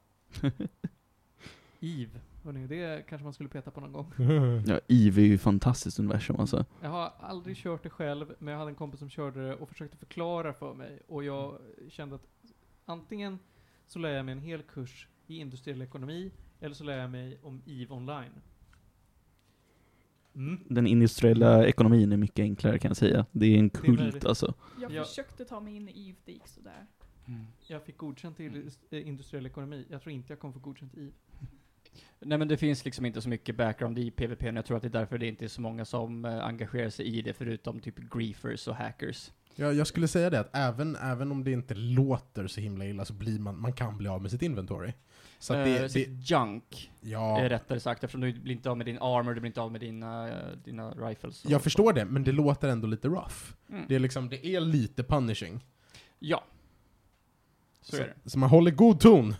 Eve, 1.79 2.19
hörni, 2.43 2.67
det 2.67 3.05
kanske 3.09 3.23
man 3.23 3.33
skulle 3.33 3.49
peta 3.49 3.71
på 3.71 3.81
någon 3.81 3.91
gång. 3.93 4.13
ja, 4.67 4.79
EVE 4.87 5.21
är 5.21 5.25
ju 5.25 5.37
fantastiskt 5.37 5.99
universum 5.99 6.35
alltså. 6.39 6.65
Jag 6.81 6.89
har 6.89 7.11
aldrig 7.19 7.57
kört 7.57 7.83
det 7.83 7.89
själv, 7.89 8.33
men 8.39 8.51
jag 8.51 8.59
hade 8.59 8.71
en 8.71 8.75
kompis 8.75 8.99
som 8.99 9.09
körde 9.09 9.47
det 9.47 9.55
och 9.55 9.69
försökte 9.69 9.97
förklara 9.97 10.53
för 10.53 10.73
mig. 10.73 11.01
Och 11.07 11.23
jag 11.23 11.57
kände 11.89 12.15
att 12.15 12.27
antingen 12.85 13.39
så 13.87 13.99
lär 13.99 14.09
jag 14.09 14.25
mig 14.25 14.31
en 14.31 14.41
hel 14.41 14.61
kurs 14.61 15.07
i 15.27 15.37
industriell 15.37 15.81
ekonomi, 15.81 16.31
eller 16.59 16.75
så 16.75 16.83
lär 16.83 16.97
jag 16.97 17.09
mig 17.11 17.39
om 17.43 17.61
EVE 17.65 17.93
online. 17.93 18.31
Mm. 20.35 20.59
Den 20.69 20.87
industriella 20.87 21.65
ekonomin 21.67 22.11
är 22.11 22.17
mycket 22.17 22.43
enklare 22.43 22.79
kan 22.79 22.89
jag 22.89 22.97
säga. 22.97 23.25
Det 23.31 23.45
är 23.45 23.59
en 23.59 23.65
är 23.65 23.69
kult 23.69 23.99
väldigt- 23.99 24.25
alltså. 24.25 24.53
Jag 24.81 24.91
Ja. 24.91 25.03
försökte 25.03 25.45
ta 25.45 25.59
mig 25.59 25.75
in 25.75 25.89
i 25.89 26.09
Eve, 26.09 26.17
det 26.25 26.31
gick 26.31 26.47
sådär. 26.47 26.85
Mm. 27.27 27.45
Jag 27.67 27.83
fick 27.83 27.97
godkänt 27.97 28.39
i 28.39 28.69
eh, 28.91 29.07
industriell 29.07 29.45
ekonomi. 29.45 29.85
Jag 29.89 30.01
tror 30.01 30.13
inte 30.13 30.31
jag 30.33 30.39
kommer 30.39 30.53
få 30.53 30.59
godkänt 30.59 30.95
i 30.97 31.01
EVE. 31.03 31.13
Nej 32.19 32.37
men 32.37 32.47
det 32.47 32.57
finns 32.57 32.85
liksom 32.85 33.05
inte 33.05 33.21
så 33.21 33.29
mycket 33.29 33.55
background 33.55 33.99
i 33.99 34.11
PVP, 34.11 34.41
och 34.43 34.53
jag 34.53 34.65
tror 34.65 34.77
att 34.77 34.83
det 34.83 34.87
är 34.87 34.99
därför 34.99 35.17
det 35.17 35.27
inte 35.27 35.45
är 35.45 35.49
så 35.49 35.61
många 35.61 35.85
som 35.85 36.25
eh, 36.25 36.45
engagerar 36.45 36.89
sig 36.89 37.05
i 37.05 37.21
det, 37.21 37.33
förutom 37.33 37.79
typ 37.79 37.95
griefers 38.13 38.67
och 38.67 38.75
hackers. 38.75 39.31
Jag, 39.55 39.73
jag 39.73 39.87
skulle 39.87 40.07
säga 40.07 40.29
det 40.29 40.39
att 40.39 40.49
även, 40.55 40.95
även 40.95 41.31
om 41.31 41.43
det 41.43 41.51
inte 41.51 41.73
låter 41.73 42.47
så 42.47 42.61
himla 42.61 42.85
illa 42.85 43.05
så 43.05 43.13
blir 43.13 43.39
man, 43.39 43.61
man 43.61 43.73
kan 43.73 43.97
bli 43.97 44.07
av 44.07 44.21
med 44.21 44.31
sitt 44.31 44.41
inventory. 44.41 44.93
Så 45.39 45.53
att 45.53 45.59
Eh, 45.59 45.73
det, 45.73 45.79
det, 45.79 45.89
sitt 45.89 46.29
junk, 46.29 46.91
ja, 47.01 47.39
är 47.39 47.49
rättare 47.49 47.79
sagt, 47.79 48.03
eftersom 48.03 48.21
du 48.21 48.33
blir 48.33 48.55
inte 48.55 48.69
av 48.69 48.77
med 48.77 48.85
din 48.85 48.97
armor, 48.97 49.33
du 49.33 49.39
blir 49.41 49.47
inte 49.49 49.61
av 49.61 49.71
med 49.71 49.81
dina, 49.81 50.29
eh, 50.29 50.57
dina 50.63 50.91
rifles. 50.91 51.45
jag 51.45 51.61
förstår 51.61 51.93
det, 51.93 52.05
men 52.05 52.23
det 52.23 52.31
låter 52.31 52.67
ändå 52.67 52.87
lite 52.87 53.07
rough. 53.07 53.35
Mm. 53.69 53.85
Det 53.87 53.95
är 53.95 53.99
liksom, 53.99 54.29
det 54.29 54.47
är 54.47 54.59
lite 54.59 55.03
punishing. 55.03 55.65
Ja. 56.19 56.43
Så, 57.81 57.95
Så, 57.95 58.01
är 58.01 58.15
det. 58.23 58.29
så 58.29 58.39
man 58.39 58.49
håller 58.49 58.71
god 58.71 58.99
ton. 58.99 59.35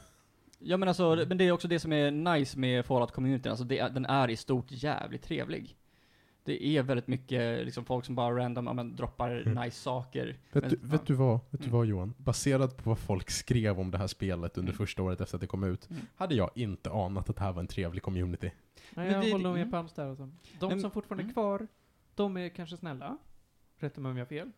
Ja 0.64 0.78
men 0.78 0.88
alltså, 0.88 1.16
det- 1.16 1.26
men 1.26 1.38
det 1.38 1.43
är 1.47 1.51
också 1.51 1.68
det 1.68 1.80
som 1.80 1.93
är 1.93 2.12
nice 2.12 2.59
med 2.59 2.86
Fallout-communityn, 2.86 3.49
alltså 3.49 3.64
det, 3.66 3.88
den 3.93 4.05
är 4.05 4.30
i 4.30 4.36
stort 4.36 4.66
jävligt 4.70 5.24
trevlig. 5.24 5.76
Det 6.43 6.66
är 6.68 6.84
väldigt 6.84 7.07
mycket 7.07 7.66
liksom 7.66 7.86
folk 7.86 8.05
som 8.05 8.16
bara 8.16 8.36
random, 8.36 8.68
ja, 8.68 8.74
men 8.74 8.95
droppar 8.95 9.32
Mm. 9.47 9.64
nice 9.64 9.82
saker. 9.82 10.38
Vet, 10.51 10.64
Men- 10.64 10.70
du, 10.70 10.80
vet 10.82 11.05
du 11.05 11.14
vad, 11.14 11.39
vet 11.49 11.62
du 11.62 11.66
Mm. 11.68 11.78
vad 11.78 11.86
Johan? 11.86 12.14
Baserat 12.18 12.78
på 12.78 12.89
vad 12.89 12.99
folk 12.99 13.30
skrev 13.32 13.80
om 13.80 13.91
det 13.91 13.97
här 13.97 14.07
spelet 14.07 14.57
under 14.57 14.72
Mm. 14.72 14.78
första 14.78 15.03
året 15.03 15.22
efter 15.22 15.38
att 15.38 15.41
det 15.41 15.47
kom 15.47 15.64
ut, 15.64 15.89
Mm. 15.89 16.01
hade 16.16 16.36
jag 16.36 16.49
inte 16.55 16.89
anat 16.91 17.30
att 17.30 17.36
det 17.36 17.41
här 17.43 17.51
var 17.51 17.59
en 17.59 17.68
trevlig 17.68 18.03
community. 18.03 18.51
Nej, 18.76 19.05
Men 19.05 19.05
jag 19.14 19.24
det- 19.26 19.32
håller 19.32 19.43
nog 19.43 19.55
mm. 19.55 19.62
med 19.68 19.72
på 19.72 19.78
Alms 19.78 19.93
där 19.93 20.09
alltså. 20.09 20.30
De 20.59 20.70
Men- 20.70 20.82
som 20.82 20.91
fortfarande 20.91 21.22
är 21.22 21.24
mm. 21.26 21.34
kvar, 21.34 21.68
de 22.16 22.38
är 22.38 22.49
kanske 22.49 22.78
snälla. 22.78 23.18
Rätta 23.80 24.01
mig 24.01 24.09
om 24.12 24.18
jag 24.18 24.26
har 24.26 24.30
fel. 24.30 24.51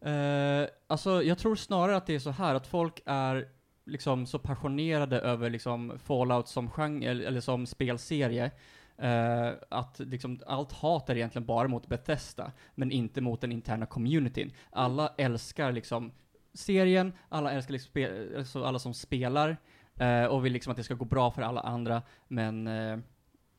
Eh, 0.00 0.68
alltså, 0.86 1.22
jag 1.22 1.38
tror 1.38 1.56
snarare 1.56 1.96
att 1.96 2.06
det 2.06 2.14
är 2.14 2.18
så 2.18 2.30
här 2.30 2.54
att 2.54 2.66
folk 2.66 3.00
är 3.06 3.48
liksom 3.84 4.26
så 4.26 4.38
passionerade 4.38 5.20
över 5.20 5.50
liksom 5.50 5.98
Fallout 5.98 6.48
som 6.48 6.70
genre, 6.70 7.10
eller, 7.10 7.40
som 7.40 7.66
spelserie, 7.66 8.50
eh, 8.98 9.50
att 9.68 9.98
liksom 9.98 10.40
allt 10.46 10.72
hat 10.72 11.10
är 11.10 11.16
egentligen 11.16 11.46
bara 11.46 11.68
mot 11.68 11.86
Bethesda, 11.86 12.52
men 12.74 12.90
inte 12.90 13.20
mot 13.20 13.40
den 13.40 13.52
interna 13.52 13.86
communityn. 13.86 14.52
Alla 14.70 15.12
älskar 15.16 15.72
liksom 15.72 16.12
serien, 16.54 17.12
alla 17.28 17.52
älskar 17.52 17.72
liksom 17.72 17.90
spe, 17.90 18.28
alltså 18.38 18.64
alla 18.64 18.78
som 18.78 18.94
spelar, 18.94 19.56
eh, 19.96 20.24
och 20.24 20.44
vill 20.44 20.52
liksom 20.52 20.70
att 20.70 20.76
det 20.76 20.84
ska 20.84 20.94
gå 20.94 21.04
bra 21.04 21.30
för 21.30 21.42
alla 21.42 21.60
andra, 21.60 22.02
men 22.28 22.66
eh, 22.66 22.98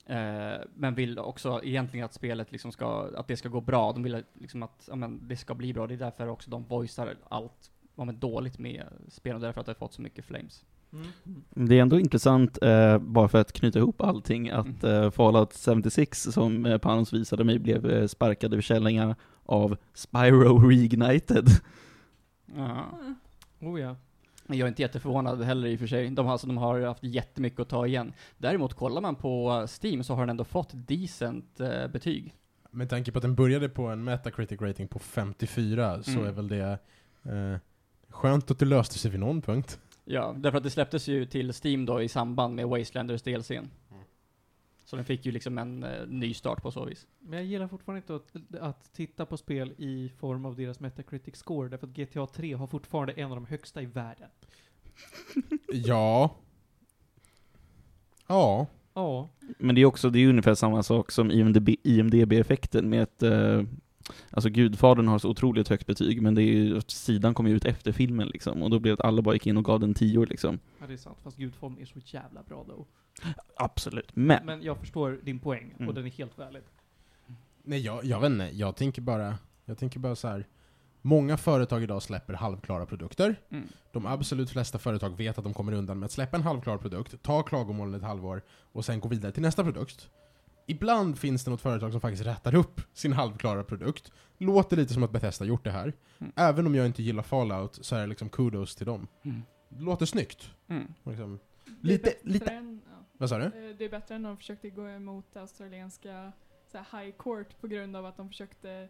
Uh, 0.10 0.62
men 0.76 0.96
vill 0.96 1.20
också 1.20 1.62
egentligen 1.64 2.06
att 2.06 2.14
spelet 2.14 2.52
liksom 2.52 2.72
ska, 2.72 3.10
att 3.16 3.28
det 3.28 3.38
ska 3.38 3.50
gå 3.50 3.62
bra. 3.62 3.92
De 3.92 4.04
vill 4.04 4.24
liksom 4.34 4.64
att 4.64 4.86
ja, 4.88 4.96
men 4.96 5.28
det 5.28 5.38
ska 5.38 5.56
bli 5.56 5.74
bra. 5.74 5.88
Det 5.88 5.94
är 5.94 5.98
därför 5.98 6.28
också 6.28 6.50
de 6.50 6.64
voicear 6.64 7.16
allt 7.30 7.72
men 7.96 8.20
dåligt 8.20 8.60
med 8.60 8.84
spel 9.08 9.36
och 9.36 9.42
därför 9.42 9.60
att 9.60 9.66
det 9.66 9.70
har 9.70 9.76
fått 9.76 9.94
så 9.94 10.02
mycket 10.02 10.26
flames. 10.26 10.66
Mm. 10.94 11.08
Det 11.50 11.78
är 11.78 11.82
ändå 11.82 12.00
intressant, 12.00 12.58
eh, 12.64 12.98
bara 12.98 13.28
för 13.28 13.38
att 13.42 13.54
knyta 13.54 13.80
ihop 13.80 14.02
allting, 14.02 14.50
att 14.50 14.84
Mm. 14.84 15.04
eh, 15.04 15.12
Fallout 15.12 15.54
76, 15.54 16.24
som 16.24 16.66
eh, 16.66 16.78
Panos 16.78 17.14
visade 17.14 17.44
mig, 17.44 17.60
blev 17.60 17.86
eh, 17.90 18.08
sparkade 18.08 18.56
försäljningar 18.56 19.16
av 19.46 19.78
Spyro 19.94 20.58
Reignited. 20.70 21.48
Ja. 22.56 22.86
Mm. 23.02 23.16
Oh 23.60 23.82
ja. 23.82 23.96
Jag 24.48 24.60
är 24.60 24.68
inte 24.68 24.82
jätteförvånad 24.82 25.42
heller 25.42 25.68
i 25.68 25.76
och 25.76 25.80
för 25.80 25.88
sig. 25.88 26.10
De 26.10 26.26
har, 26.26 26.32
alltså, 26.32 26.48
de 26.48 26.58
har 26.58 26.82
haft 26.82 27.04
jättemycket 27.04 27.60
att 27.60 27.70
ta 27.70 27.88
igen. 27.88 28.14
Däremot, 28.38 28.74
kollar 28.74 29.02
man 29.02 29.16
på 29.16 29.68
Steam 29.84 30.04
så 30.04 30.14
har 30.14 30.22
den 30.22 30.30
ändå 30.30 30.44
fått 30.44 30.70
decent 30.74 31.60
eh, 31.60 31.88
betyg. 31.88 32.34
Med 32.72 32.90
tanke 32.90 33.12
på 33.12 33.18
att 33.18 33.22
den 33.22 33.36
började 33.36 33.70
på 33.70 33.88
en 33.88 34.04
Metacritic 34.04 34.62
rating 34.62 34.88
på 34.88 35.00
54 35.00 36.04
så 36.04 36.12
Mm. 36.12 36.26
är 36.26 36.32
väl 36.32 36.48
det 36.48 36.80
eh, 37.24 37.60
skönt 38.14 38.52
att 38.52 38.60
det 38.60 38.66
löste 38.66 39.00
sig 39.00 39.12
vid 39.12 39.20
någon 39.20 39.42
punkt. 39.42 39.80
Ja, 40.06 40.36
därför 40.38 40.58
att 40.58 40.64
det 40.64 40.70
släpptes 40.70 41.08
ju 41.08 41.26
till 41.26 41.54
Steam 41.64 41.86
då 41.86 42.02
i 42.02 42.10
samband 42.10 42.56
med 42.56 42.68
Wastelanders 42.68 43.22
DLCn. 43.22 43.54
Mm. 43.54 44.04
Så 44.86 44.96
den 44.96 45.06
fick 45.06 45.26
ju 45.26 45.32
liksom 45.32 45.58
en 45.58 45.84
eh, 45.84 46.08
ny 46.08 46.34
start 46.34 46.62
på 46.62 46.72
så 46.72 46.86
vis. 46.86 47.08
Men 47.20 47.40
jag 47.40 47.46
gillar 47.46 47.68
fortfarande 47.68 47.98
inte 47.98 48.16
att, 48.16 48.62
att 48.62 48.94
titta 48.94 49.26
på 49.26 49.38
spel 49.38 49.74
i 49.78 50.12
form 50.18 50.46
av 50.46 50.56
deras 50.56 50.80
Metacritic 50.80 51.36
score, 51.36 51.70
därför 51.70 51.88
att 51.88 51.94
GTA 51.94 52.28
3 52.28 52.54
har 52.54 52.68
fortfarande 52.68 53.14
en 53.14 53.32
av 53.32 53.36
de 53.36 53.46
högsta 53.46 53.82
i 53.82 53.86
världen. 53.86 54.30
Ja. 55.74 56.36
Ja. 58.28 58.68
Ja, 58.94 59.30
Men 59.58 59.76
det 59.76 59.82
är 59.82 59.86
också, 59.86 60.10
det 60.10 60.20
är 60.20 60.30
ungefär 60.30 60.56
samma 60.56 60.84
sak 60.84 61.12
som 61.12 61.32
IMDB, 61.32 61.70
IMDB-effekten 61.84 62.90
med 62.90 63.04
att 63.04 63.24
eh, 63.24 63.64
Alltså 64.30 64.50
Gudfadern 64.50 65.08
har 65.08 65.20
så 65.20 65.30
otroligt 65.30 65.68
högt 65.68 65.88
betyg, 65.88 66.22
men 66.22 66.36
det 66.36 66.42
är 66.42 66.46
ju, 66.54 66.82
sidan 66.88 67.34
kom 67.34 67.48
ju 67.48 67.56
ut 67.56 67.66
efter 67.66 67.92
filmen 67.92 68.28
liksom, 68.28 68.64
och 68.64 68.70
då 68.70 68.80
blev 68.80 68.96
det 68.98 69.02
att 69.04 69.08
alla 69.08 69.22
bara 69.22 69.34
gick 69.36 69.48
in 69.48 69.58
och 69.58 69.66
gav 69.66 69.80
den 69.80 69.94
10 69.94 70.26
liksom. 70.26 70.60
ja, 70.80 70.88
det 70.88 70.94
är 70.94 70.98
sant. 70.98 71.18
Fast 71.24 71.38
Gudform 71.38 71.78
är 71.82 71.86
så 71.86 72.00
jävla 72.06 72.44
bra 72.44 72.66
då. 72.68 72.86
Absolut. 73.56 74.16
Men, 74.16 74.46
Men 74.46 74.64
jag 74.64 74.78
förstår 74.78 75.20
din 75.24 75.40
poäng, 75.40 75.74
Mm. 75.78 75.88
och 75.90 75.94
den 75.96 76.06
är 76.06 76.10
helt 76.10 76.38
valid. 76.38 76.64
Nej, 77.64 77.80
jag, 77.80 78.06
jag 78.06 78.20
vet 78.20 78.32
inte. 78.32 78.50
Jag 78.54 78.76
tänker 78.76 79.02
bara, 79.02 79.38
jag 79.66 79.78
tänker 79.78 80.00
bara 80.00 80.16
så 80.16 80.28
här. 80.28 80.48
Många 81.06 81.38
företag 81.38 81.84
idag 81.84 82.04
släpper 82.04 82.34
halvklara 82.34 82.86
produkter. 82.86 83.36
Mm. 83.50 83.68
De 83.92 84.06
absolut 84.06 84.50
flesta 84.50 84.78
företag 84.80 85.10
vet 85.18 85.38
att 85.38 85.44
de 85.44 85.54
kommer 85.54 85.74
undan 85.74 86.00
med 86.00 86.06
att 86.06 86.12
släppa 86.12 86.38
en 86.38 86.44
halvklar 86.44 86.78
produkt, 86.78 87.22
ta 87.24 87.44
klagomålen 87.44 87.94
ett 87.94 88.04
halvår 88.04 88.42
och 88.72 88.86
sen 88.86 89.00
gå 89.00 89.10
vidare 89.10 89.32
till 89.32 89.42
nästa 89.42 89.64
produkt. 89.64 90.10
Ibland 90.66 91.18
finns 91.20 91.44
det 91.44 91.52
något 91.52 91.62
företag 91.62 91.92
som 91.92 92.02
faktiskt 92.02 92.26
rättar 92.26 92.56
upp 92.56 92.82
sin 92.94 93.14
halvklara 93.14 93.64
produkt. 93.64 94.12
Låter 94.38 94.78
lite 94.78 94.94
som 94.94 95.04
att 95.04 95.12
Bethesda 95.12 95.46
gjort 95.46 95.64
det 95.64 95.72
här. 95.72 95.94
Mm. 96.20 96.34
Även 96.36 96.68
om 96.68 96.76
jag 96.76 96.86
inte 96.86 97.04
gillar 97.04 97.24
Fallout 97.24 97.86
så 97.86 97.96
är 97.96 98.02
det 98.02 98.08
liksom 98.08 98.30
kudos 98.30 98.76
till 98.76 98.86
dem. 98.86 99.08
Mm. 99.24 99.42
Låter 99.80 100.06
snyggt. 100.06 100.52
Mm. 100.68 100.94
Liksom. 101.04 101.40
Det 101.66 101.72
är 101.72 101.92
Lite- 101.92 102.04
bättre 102.04 102.30
lite- 102.30 102.52
Än, 102.52 102.82
ja. 102.92 103.06
Vad 103.18 103.30
sa 103.30 103.38
du? 103.38 103.44
Eh, 103.46 103.76
Det 103.78 103.86
är 103.86 103.90
bättre 103.90 104.16
än 104.16 104.24
de 104.24 104.38
försökte 104.38 104.70
gå 104.70 104.88
emot 104.90 105.26
det 105.34 105.40
australienska 105.42 106.32
så 106.72 106.78
här, 106.78 107.04
high 107.04 107.16
court 107.18 107.62
på 107.62 107.68
grund 107.68 107.96
av 107.96 108.06
att 108.06 108.18
de 108.18 108.30
försökte 108.30 108.90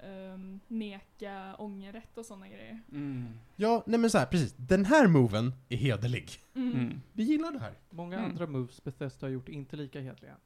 ehm, 0.00 0.60
neka 0.68 1.54
ångerrätt 1.58 2.18
och 2.18 2.26
sådana 2.26 2.48
grejer. 2.48 2.80
Mm. 2.92 3.28
Ja, 3.56 3.82
nej 3.86 3.98
men 4.00 4.10
så 4.10 4.18
här, 4.18 4.26
precis. 4.26 4.54
Den 4.56 4.84
här 4.84 5.06
moven 5.08 5.52
är 5.68 5.76
hederlig. 5.76 6.30
Mm. 6.54 6.72
Mm. 6.72 7.00
Vi 7.12 7.22
gillar 7.22 7.52
det 7.52 7.58
här. 7.58 7.74
Många 7.90 8.18
Mm. 8.18 8.30
andra 8.30 8.46
moves 8.46 8.84
Bethesda 8.84 9.26
har 9.26 9.32
gjort 9.32 9.48
inte 9.48 9.76
lika 9.76 10.00
hedliga. 10.00 10.36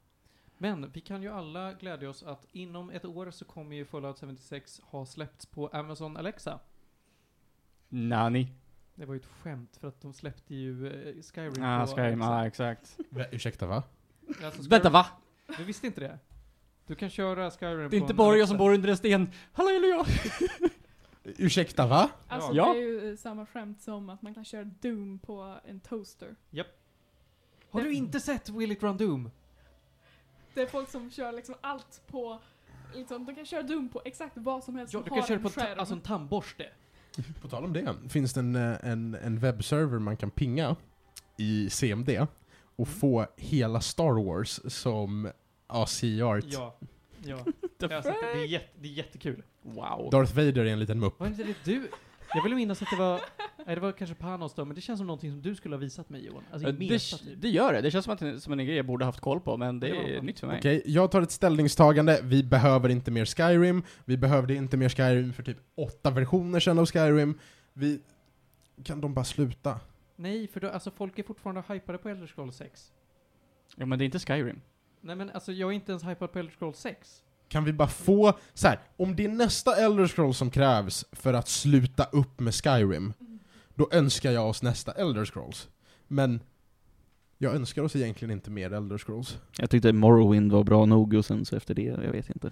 Men 0.58 0.90
vi 0.92 1.00
kan 1.00 1.22
ju 1.22 1.28
alla 1.28 1.72
glädja 1.72 2.10
oss 2.10 2.22
att 2.22 2.46
inom 2.52 2.90
ett 2.90 3.04
år 3.04 3.30
så 3.30 3.44
kommer 3.44 3.76
ju 3.76 3.84
Fallout 3.84 4.20
76 4.20 4.80
ha 4.84 5.06
släppts 5.06 5.46
på 5.46 5.68
Amazon 5.68 6.16
Alexa. 6.16 6.58
Nani? 7.88 8.48
Det 8.94 9.04
var 9.04 9.14
ju 9.14 9.20
ett 9.20 9.26
skämt 9.26 9.76
för 9.76 9.88
att 9.88 10.00
de 10.00 10.12
släppte 10.12 10.54
ju 10.54 10.86
eh, 10.86 11.22
Skyrim 11.22 11.62
Ah, 11.64 11.86
på 11.86 11.92
Skyrim, 11.96 12.22
Alexa. 12.22 12.34
ah, 12.34 12.46
exakt. 12.46 12.98
Va, 13.10 13.24
ursäkta 13.32 13.66
va? 13.66 13.82
Alltså, 14.44 14.62
Skyrim- 14.62 14.70
Vänta, 14.70 14.90
va? 14.90 15.06
Du 15.58 15.64
visste 15.64 15.86
inte 15.86 16.00
det? 16.00 16.18
Du 16.86 16.94
kan 16.94 17.10
köra 17.10 17.50
Skyrim 17.50 17.78
Det 17.78 17.84
är 17.84 17.88
på 17.88 17.96
inte 17.96 18.12
en 18.12 18.16
bara 18.16 18.26
jag 18.26 18.32
Alexa. 18.34 18.48
som 18.48 18.58
bor 18.58 18.74
under 18.74 18.88
en 18.88 18.96
sten. 18.96 19.30
Halleluja! 19.52 20.04
Ursäkta 21.24 21.86
va? 21.86 22.10
Alltså 22.28 22.52
Ja. 22.52 22.72
det 22.72 22.78
är 22.78 22.82
ju 22.82 23.10
eh, 23.10 23.16
samma 23.16 23.46
skämt 23.46 23.80
som 23.80 24.08
att 24.10 24.22
man 24.22 24.34
kan 24.34 24.44
köra 24.44 24.64
Doom 24.64 25.18
på 25.18 25.56
en 25.64 25.80
toaster. 25.80 26.36
Har 27.70 27.80
du 27.80 27.92
inte 27.94 28.20
sett 28.20 28.48
Will 28.48 28.72
It 28.72 28.82
Run 28.82 28.96
Doom? 28.96 29.30
Det 30.56 30.62
är 30.62 30.66
folk 30.66 30.88
som 30.90 31.10
kör 31.10 31.32
liksom 31.32 31.54
allt 31.60 32.02
på, 32.06 32.38
liksom, 32.94 33.24
de 33.26 33.34
kan 33.34 33.46
köra 33.46 33.62
Doom 33.62 33.88
på 33.88 34.02
exakt 34.04 34.32
vad 34.36 34.64
som 34.64 34.76
helst 34.76 34.94
Ja, 34.94 34.98
som 35.00 35.04
du 35.04 35.10
har 35.10 35.18
kan 35.18 35.26
köra 35.26 35.36
en 35.36 35.42
på 35.42 35.48
ta- 35.48 35.60
skärm. 35.60 35.78
alltså 35.78 35.94
en 35.94 36.00
tandborste. 36.00 36.66
På 37.42 37.48
tal 37.48 37.64
om 37.64 37.72
det, 37.72 37.94
finns 38.08 38.32
det 38.34 38.40
en, 38.40 38.56
eh, 38.56 38.76
en, 38.82 39.14
en 39.14 39.38
webbserver 39.38 39.98
man 39.98 40.16
kan 40.16 40.30
pinga 40.30 40.76
i 41.36 41.70
CMD 41.70 42.08
och 42.76 42.86
Mm. 42.88 42.98
få 43.00 43.26
hela 43.36 43.80
Star 43.80 44.24
Wars 44.24 44.60
som 44.72 45.28
ACR. 45.66 46.42
Ja. 46.46 46.78
Ja. 47.24 47.38
Jag 47.78 47.88
har 47.88 48.02
sett 48.02 48.14
det. 48.22 48.32
Det 48.34 48.40
är, 48.42 48.44
jätte, 48.46 48.68
det 48.80 48.88
är 48.88 48.92
jättekul. 48.92 49.42
Wow. 49.62 50.08
Darth 50.10 50.34
Vader 50.36 50.58
är 50.64 50.66
en 50.66 50.78
liten 50.80 51.00
mupp. 51.00 51.20
Var 51.20 51.26
inte 51.26 51.42
det 51.44 51.54
du? 51.64 51.88
Jag 52.36 52.42
vill 52.42 52.54
minnas 52.54 52.82
att 52.82 52.90
det 52.90 52.96
var, 52.96 53.20
nej 53.66 53.74
det 53.74 53.80
var 53.80 53.92
kanske 53.92 54.14
Panos 54.14 54.54
då, 54.54 54.64
men 54.64 54.74
det 54.74 54.80
känns 54.80 54.98
som 54.98 55.06
någonting 55.06 55.30
som 55.30 55.42
du 55.42 55.54
skulle 55.54 55.74
ha 55.74 55.80
visat 55.80 56.08
mig 56.08 56.26
Johan. 56.26 56.44
Alltså 56.52 56.72
det, 56.72 56.78
meta 56.78 57.16
typ. 57.16 57.42
det 57.42 57.48
gör 57.48 57.72
det. 57.72 57.80
Det 57.80 57.90
känns 57.90 58.04
som, 58.04 58.14
att, 58.14 58.42
som 58.42 58.52
en 58.52 58.66
grej 58.66 58.76
jag 58.76 58.86
borde 58.86 59.04
haft 59.04 59.20
koll 59.20 59.40
på, 59.40 59.56
men 59.56 59.80
det 59.80 59.86
Det 59.86 60.16
är 60.16 60.22
nytt 60.22 60.40
för 60.40 60.46
mig. 60.46 60.58
Okej, 60.58 60.82
jag 60.86 61.10
tar 61.10 61.22
ett 61.22 61.30
ställningstagande. 61.30 62.20
Vi 62.22 62.42
behöver 62.44 62.88
inte 62.88 63.10
mer 63.10 63.24
Skyrim. 63.24 63.82
Vi 64.04 64.16
behövde 64.16 64.54
inte 64.54 64.76
mer 64.76 64.88
Skyrim 64.88 65.32
för 65.32 65.42
typ 65.42 65.58
åtta 65.74 66.10
versioner 66.10 66.60
sedan 66.60 66.78
av 66.78 66.86
Skyrim. 66.86 67.38
Vi... 67.72 68.00
Kan 68.84 69.00
de 69.00 69.14
bara 69.14 69.24
sluta? 69.24 69.80
Nej, 70.16 70.48
för 70.48 70.60
då, 70.60 70.68
alltså 70.68 70.90
folk 70.90 71.18
är 71.18 71.22
fortfarande 71.22 71.62
hypade 71.68 71.98
på 71.98 72.08
Elder 72.08 72.26
Scrolls 72.26 72.56
6. 72.56 72.92
Ja, 73.76 73.86
men 73.86 73.98
det 73.98 74.04
är 74.04 74.06
inte 74.06 74.18
Skyrim. 74.18 74.60
Nej 75.00 75.16
men 75.16 75.30
alltså 75.30 75.52
jag 75.52 75.70
är 75.70 75.74
inte 75.74 75.92
ens 75.92 76.04
hypad 76.04 76.32
på 76.32 76.38
Elder 76.38 76.52
Scrolls 76.52 76.78
6. 76.78 77.22
Kan 77.48 77.64
vi 77.64 77.72
bara 77.72 77.88
få, 77.88 78.38
så 78.54 78.68
här, 78.68 78.78
om 78.96 79.16
det 79.16 79.24
är 79.24 79.28
nästa 79.28 79.76
Elder 79.76 80.06
Scrolls 80.06 80.38
som 80.38 80.50
krävs 80.50 81.04
för 81.12 81.34
att 81.34 81.48
sluta 81.48 82.04
upp 82.04 82.40
med 82.40 82.54
Skyrim, 82.54 83.12
då 83.74 83.88
önskar 83.92 84.30
jag 84.30 84.48
oss 84.48 84.62
nästa 84.62 84.92
Elder 84.92 85.24
Scrolls. 85.24 85.68
Men 86.08 86.40
jag 87.38 87.54
önskar 87.54 87.82
oss 87.82 87.96
egentligen 87.96 88.32
inte 88.32 88.50
mer 88.50 88.72
Elder 88.72 88.98
Scrolls. 88.98 89.38
jag 89.58 89.70
tyckte 89.70 89.92
Morrowind 89.92 90.52
var 90.52 90.64
bra 90.64 90.84
nog 90.84 91.14
och 91.14 91.24
sen 91.24 91.44
så 91.44 91.56
efter 91.56 91.74
det, 91.74 91.82
jag 91.82 92.12
vet 92.12 92.30
inte. 92.30 92.50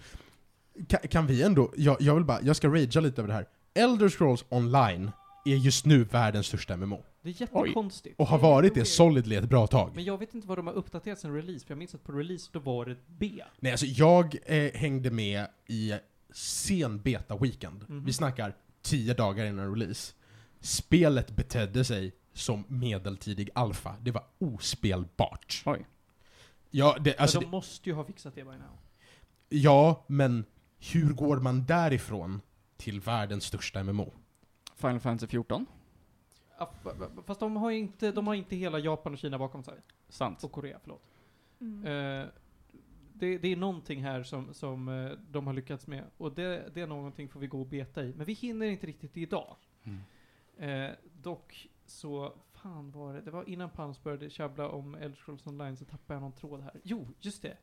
Kan, 0.88 1.01
kan 1.01 1.26
vi 1.26 1.42
ändå, 1.42 1.72
jag, 1.76 1.97
jag 2.01 2.14
vill 2.14 2.24
bara, 2.24 2.42
jag 2.42 2.57
ska 2.57 2.68
ragea 2.68 3.01
lite 3.01 3.20
över 3.20 3.28
det 3.28 3.34
här. 3.34 3.47
Elder 3.74 4.09
Scrolls 4.09 4.45
online 4.49 5.11
är 5.45 5.57
just 5.57 5.86
nu 5.86 6.05
världens 6.05 6.47
största 6.47 6.76
MMO. 6.76 7.05
Det 7.22 7.28
är 7.28 7.40
jättekonstigt. 7.40 8.20
Och 8.20 8.26
har 8.26 8.38
varit 8.38 8.74
det 8.74 8.84
solidly 8.84 9.36
ett 9.36 9.49
bra 9.49 9.66
tag. 9.66 9.90
Men 9.95 10.05
jag 10.05 10.18
vet 10.18 10.34
inte 10.34 10.49
vad 10.49 10.59
de 10.59 10.66
har 10.66 10.74
uppdaterat 10.74 11.18
sen 11.18 11.34
release, 11.34 11.66
för 11.66 11.72
jag 11.74 11.78
minns 11.78 11.95
att 11.95 12.05
på 12.05 12.12
release 12.12 12.51
då 12.53 12.59
var 12.59 12.86
det 12.86 12.97
B. 13.07 13.42
Nej, 13.61 13.72
alltså 13.72 13.86
jag 13.86 14.36
eh, 14.47 14.72
hängde 14.74 15.11
med 15.11 15.47
i 15.66 15.95
sen 16.32 17.01
beta-weekend. 17.01 17.84
Mhm. 17.88 18.05
Vi 18.05 18.12
snackar 18.12 18.57
10 18.82 19.14
dagar 19.14 19.47
innan 19.47 19.74
release. 19.74 20.14
Spelet 20.61 21.30
betedde 21.36 21.84
sig 21.84 22.12
som 22.32 22.64
medeltidig 22.68 23.51
alfa. 23.55 23.97
Det 24.01 24.11
var 24.11 24.24
ospelbart. 24.38 25.62
Oj. 25.66 25.86
Ja, 26.70 26.97
det, 27.01 27.16
alltså, 27.16 27.38
men 27.38 27.42
de 27.42 27.47
det, 27.47 27.51
måste 27.57 27.88
ju 27.90 27.95
ha 27.95 28.05
fixat 28.05 28.34
det 28.34 28.45
by 28.45 28.51
now. 28.51 28.78
ja, 29.49 30.05
men 30.07 30.45
hur 30.92 31.12
går 31.12 31.36
man 31.36 31.64
därifrån 31.64 32.40
till 32.76 33.01
världens 33.01 33.45
största 33.45 33.82
MMO? 33.82 34.12
Final 34.85 35.01
Fantasy 35.01 35.26
14. 35.26 35.66
Ja, 36.59 36.70
f- 36.85 36.93
f- 37.03 37.24
Fast 37.26 37.41
de 37.41 37.57
har 37.57 37.70
inte, 37.70 38.12
de 38.12 38.26
har 38.26 38.35
inte 38.35 38.57
hela 38.57 38.78
Japan 38.78 39.12
och 39.12 39.18
Kina 39.18 39.39
bakom 39.39 39.62
sig. 39.64 39.74
Sant. 40.09 40.45
Och 40.45 40.53
Korea, 40.53 40.78
förlåt. 40.82 41.03
Mm. 41.61 41.85
Eh, 41.87 42.26
det, 43.12 43.39
det 43.39 43.49
är 43.49 43.57
någonting 43.57 44.03
här 44.03 44.22
som, 44.22 44.55
som 44.55 44.89
eh, 44.89 45.11
de 45.30 45.47
har 45.47 45.55
lyckats 45.55 45.87
med. 45.87 46.05
Och 46.16 46.32
det, 46.32 46.70
det 46.74 46.80
är 46.80 46.87
någonting 46.87 47.28
får 47.28 47.41
vi 47.41 47.47
gå 47.47 47.61
och 47.61 47.66
beta 47.66 48.05
i. 48.05 48.14
Men 48.16 48.26
vi 48.26 48.32
hinner 48.32 48.66
inte 48.66 48.87
riktigt 48.87 49.16
idag. 49.16 49.57
Mm. 49.85 50.01
Eh, 50.89 50.95
dock 51.22 51.68
så, 51.87 52.32
fan 52.53 52.91
var 52.91 53.14
det, 53.14 53.20
det 53.20 53.30
var 53.30 53.49
innan 53.49 53.70
Pans 53.70 54.03
började 54.03 54.30
tjabbla 54.30 54.68
om 54.68 54.95
Elder 54.95 55.16
Scrolls 55.16 55.47
Online 55.47 55.76
så 55.76 55.85
tappade 55.85 56.14
jag 56.14 56.20
någon 56.22 56.32
tråd 56.32 56.61
här. 56.61 56.80
Jo, 56.82 57.09
just 57.20 57.43
det. 57.43 57.57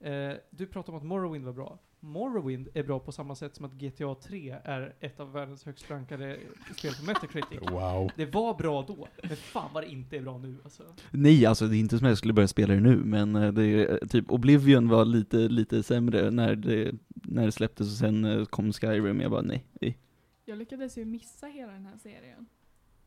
Eh, 0.00 0.32
du 0.50 0.66
pratade 0.66 0.92
om 0.92 0.98
att 0.98 1.06
Morrowind 1.06 1.44
var 1.44 1.52
bra. 1.52 1.78
Morrowind 2.00 2.68
är 2.74 2.82
bra 2.82 3.00
på 3.00 3.12
samma 3.12 3.34
sätt 3.34 3.56
som 3.56 3.64
att 3.64 3.72
GTA 3.72 4.14
3 4.14 4.56
är 4.64 4.94
ett 5.00 5.20
av 5.20 5.32
världens 5.32 5.64
högst 5.64 5.90
rankade 5.90 6.38
spel 6.76 6.92
på 7.00 7.04
Metacritic. 7.04 7.70
Wow. 7.70 8.10
Det 8.16 8.26
var 8.26 8.54
bra 8.54 8.82
då, 8.82 9.08
men 9.22 9.36
fan 9.36 9.70
vad 9.74 9.82
det 9.82 9.88
inte 9.88 10.16
är 10.16 10.22
bra 10.22 10.38
nu 10.38 10.56
alltså. 10.64 10.82
Nej, 11.10 11.46
alltså 11.46 11.66
det 11.66 11.76
är 11.76 11.80
inte 11.80 11.98
som 11.98 12.06
att 12.06 12.10
jag 12.10 12.18
skulle 12.18 12.32
börja 12.32 12.48
spela 12.48 12.74
det 12.74 12.80
nu, 12.80 12.96
men 12.96 13.36
eh, 13.36 13.52
det 13.52 13.64
är, 13.64 14.06
typ 14.06 14.30
Oblivion 14.30 14.88
var 14.88 15.04
lite, 15.04 15.36
lite 15.36 15.82
sämre 15.82 16.30
när 16.30 16.56
det, 16.56 16.94
när 17.08 17.44
det 17.44 17.52
släpptes 17.52 17.86
och 17.86 17.98
sen 17.98 18.24
eh, 18.24 18.44
kom 18.44 18.72
Skyrim, 18.72 19.20
jag 19.20 19.30
bara 19.30 19.42
nej. 19.42 19.64
nej. 19.80 19.98
Jag 20.44 20.58
lyckades 20.58 20.98
ju 20.98 21.04
missa 21.04 21.46
hela 21.46 21.72
den 21.72 21.86
här 21.86 21.96
serien. 21.96 22.46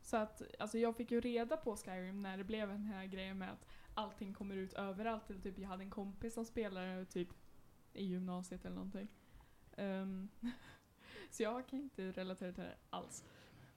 Så 0.01 0.17
att, 0.17 0.41
alltså 0.59 0.77
jag 0.77 0.95
fick 0.95 1.11
ju 1.11 1.21
reda 1.21 1.57
på 1.57 1.75
Skyrim 1.75 2.21
när 2.21 2.37
det 2.37 2.43
blev 2.43 2.67
den 2.67 2.85
här 2.85 3.05
grejen 3.05 3.37
med 3.37 3.49
att 3.51 3.65
allting 3.93 4.33
kommer 4.33 4.55
ut 4.55 4.73
överallt. 4.73 5.29
Eller 5.29 5.41
typ 5.41 5.57
jag 5.59 5.67
hade 5.67 5.83
en 5.83 5.89
kompis 5.89 6.33
som 6.33 6.45
spelade 6.45 7.05
typ 7.05 7.27
i 7.93 8.05
gymnasiet 8.05 8.65
eller 8.65 8.75
någonting. 8.75 9.07
Ehm, 9.77 10.29
så 11.29 11.43
jag 11.43 11.67
kan 11.67 11.79
inte 11.79 12.11
relatera 12.11 12.51
till 12.53 12.63
det 12.63 12.75
alls. 12.89 13.23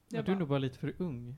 Ja, 0.08 0.16
Jag 0.16 0.24
du 0.24 0.30
är 0.32 0.34
bara- 0.34 0.38
nog 0.38 0.48
bara 0.48 0.58
lite 0.58 0.78
för 0.78 0.94
ung. 0.98 1.36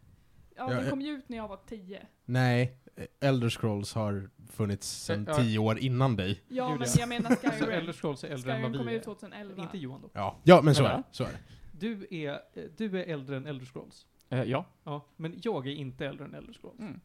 Ja, 0.58 0.72
Ja, 0.72 0.80
den 0.80 0.90
kom 0.90 1.00
ju 1.00 1.10
ut 1.12 1.28
när 1.28 1.36
jag 1.36 1.48
var 1.48 1.60
tio. 1.66 2.06
Nej, 2.24 2.78
Elder 3.20 3.48
Scrolls 3.48 3.94
har 3.94 4.30
funnits 4.50 4.88
sedan 5.04 5.24
Ja. 5.28 5.34
10 5.34 5.58
år 5.58 5.78
innan 5.78 6.16
dig. 6.16 6.42
Ja, 6.48 6.76
men 6.78 6.88
jag 6.98 7.08
menar 7.08 7.30
Alltså 7.30 7.50
Skyrim. 7.50 7.70
Elder 7.78 7.92
Scrolls 7.92 8.24
är 8.24 8.28
äldre 8.28 8.52
än 8.52 8.58
Skyrim 8.58 8.72
vad 8.72 8.78
kom 8.80 8.86
vi 8.86 8.94
ut 8.94 9.00
är. 9.00 9.04
2011. 9.04 9.62
Inte 9.62 9.78
Johan 9.78 10.00
då. 10.02 10.10
Ja, 10.12 10.36
ja 10.44 10.62
men 10.62 10.74
så 10.74 10.84
är 10.84 10.96
det. 10.96 11.02
Så 11.10 11.24
är 11.24 11.28
det. 11.28 11.38
Du 11.72 12.06
är, 12.10 12.32
eh, 12.52 12.64
du 12.76 13.00
är 13.00 13.04
äldre 13.04 13.36
än 13.36 13.46
Elder 13.46 13.66
Scrolls. 13.66 14.06
Eh, 14.28 14.42
ja. 14.42 14.64
Ja, 14.84 15.06
men 15.16 15.40
jag 15.42 15.66
är 15.66 15.70
inte 15.72 16.06
äldre 16.06 16.24
än 16.24 16.34
Elder 16.34 16.52
Scrolls. 16.52 16.78
Mm. 16.80 17.00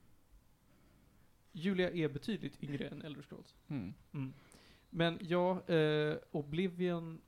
Julia 1.52 1.92
är 1.92 2.08
betydligt 2.10 2.64
yngre 2.64 2.88
än 2.88 3.02
Elder 3.02 3.22
Scrolls. 3.22 3.56
Mm. 3.68 3.94
Mm. 4.14 4.34
Men 4.90 5.18
ja, 5.22 5.62
eh, 5.68 6.16
Oblivion 6.32 7.22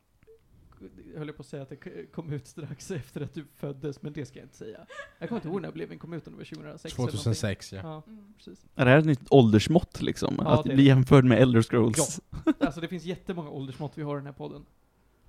höll 1.15 1.27
jag 1.27 1.35
på 1.37 1.41
att 1.41 1.47
säga 1.47 1.63
att 1.63 1.69
det 1.69 2.11
kom 2.11 2.33
ut 2.33 2.47
strax 2.47 2.91
efter 2.91 3.21
att 3.21 3.33
du 3.33 3.45
föddes, 3.55 4.01
men 4.01 4.13
det 4.13 4.25
ska 4.25 4.39
jag 4.39 4.45
inte 4.45 4.57
säga. 4.57 4.85
Jag 5.19 5.29
kommer 5.29 5.39
inte 5.39 5.47
ihåg 5.47 5.61
när 5.61 5.71
Bleven 5.71 5.99
kom 5.99 6.13
ut, 6.13 6.27
om 6.27 6.33
det 6.33 6.37
var 6.37 6.45
2006 6.45 6.85
eller 6.99 7.07
2006 7.07 7.73
ja. 7.73 7.81
någonting. 7.81 8.13
Ja, 8.13 8.21
Mm. 8.21 8.33
precis. 8.37 8.65
Är 8.75 8.85
det 8.85 8.91
här 8.91 8.97
ett 8.97 9.05
nytt 9.05 9.31
åldersmått 9.31 10.01
liksom? 10.01 10.35
Ja, 10.37 10.59
att 10.59 10.63
det 10.65 10.71
är 10.71 10.75
bli 10.75 10.83
jämförd 10.85 11.25
med 11.25 11.41
Elder 11.41 11.61
Scrolls? 11.61 12.21
Alltså 12.59 12.81
det 12.81 12.87
finns 12.87 13.03
jättemånga 13.03 13.49
åldersmått 13.49 13.91
vi 13.97 14.03
har 14.03 14.15
i 14.15 14.19
den 14.19 14.25
här 14.25 14.33
podden. 14.33 14.65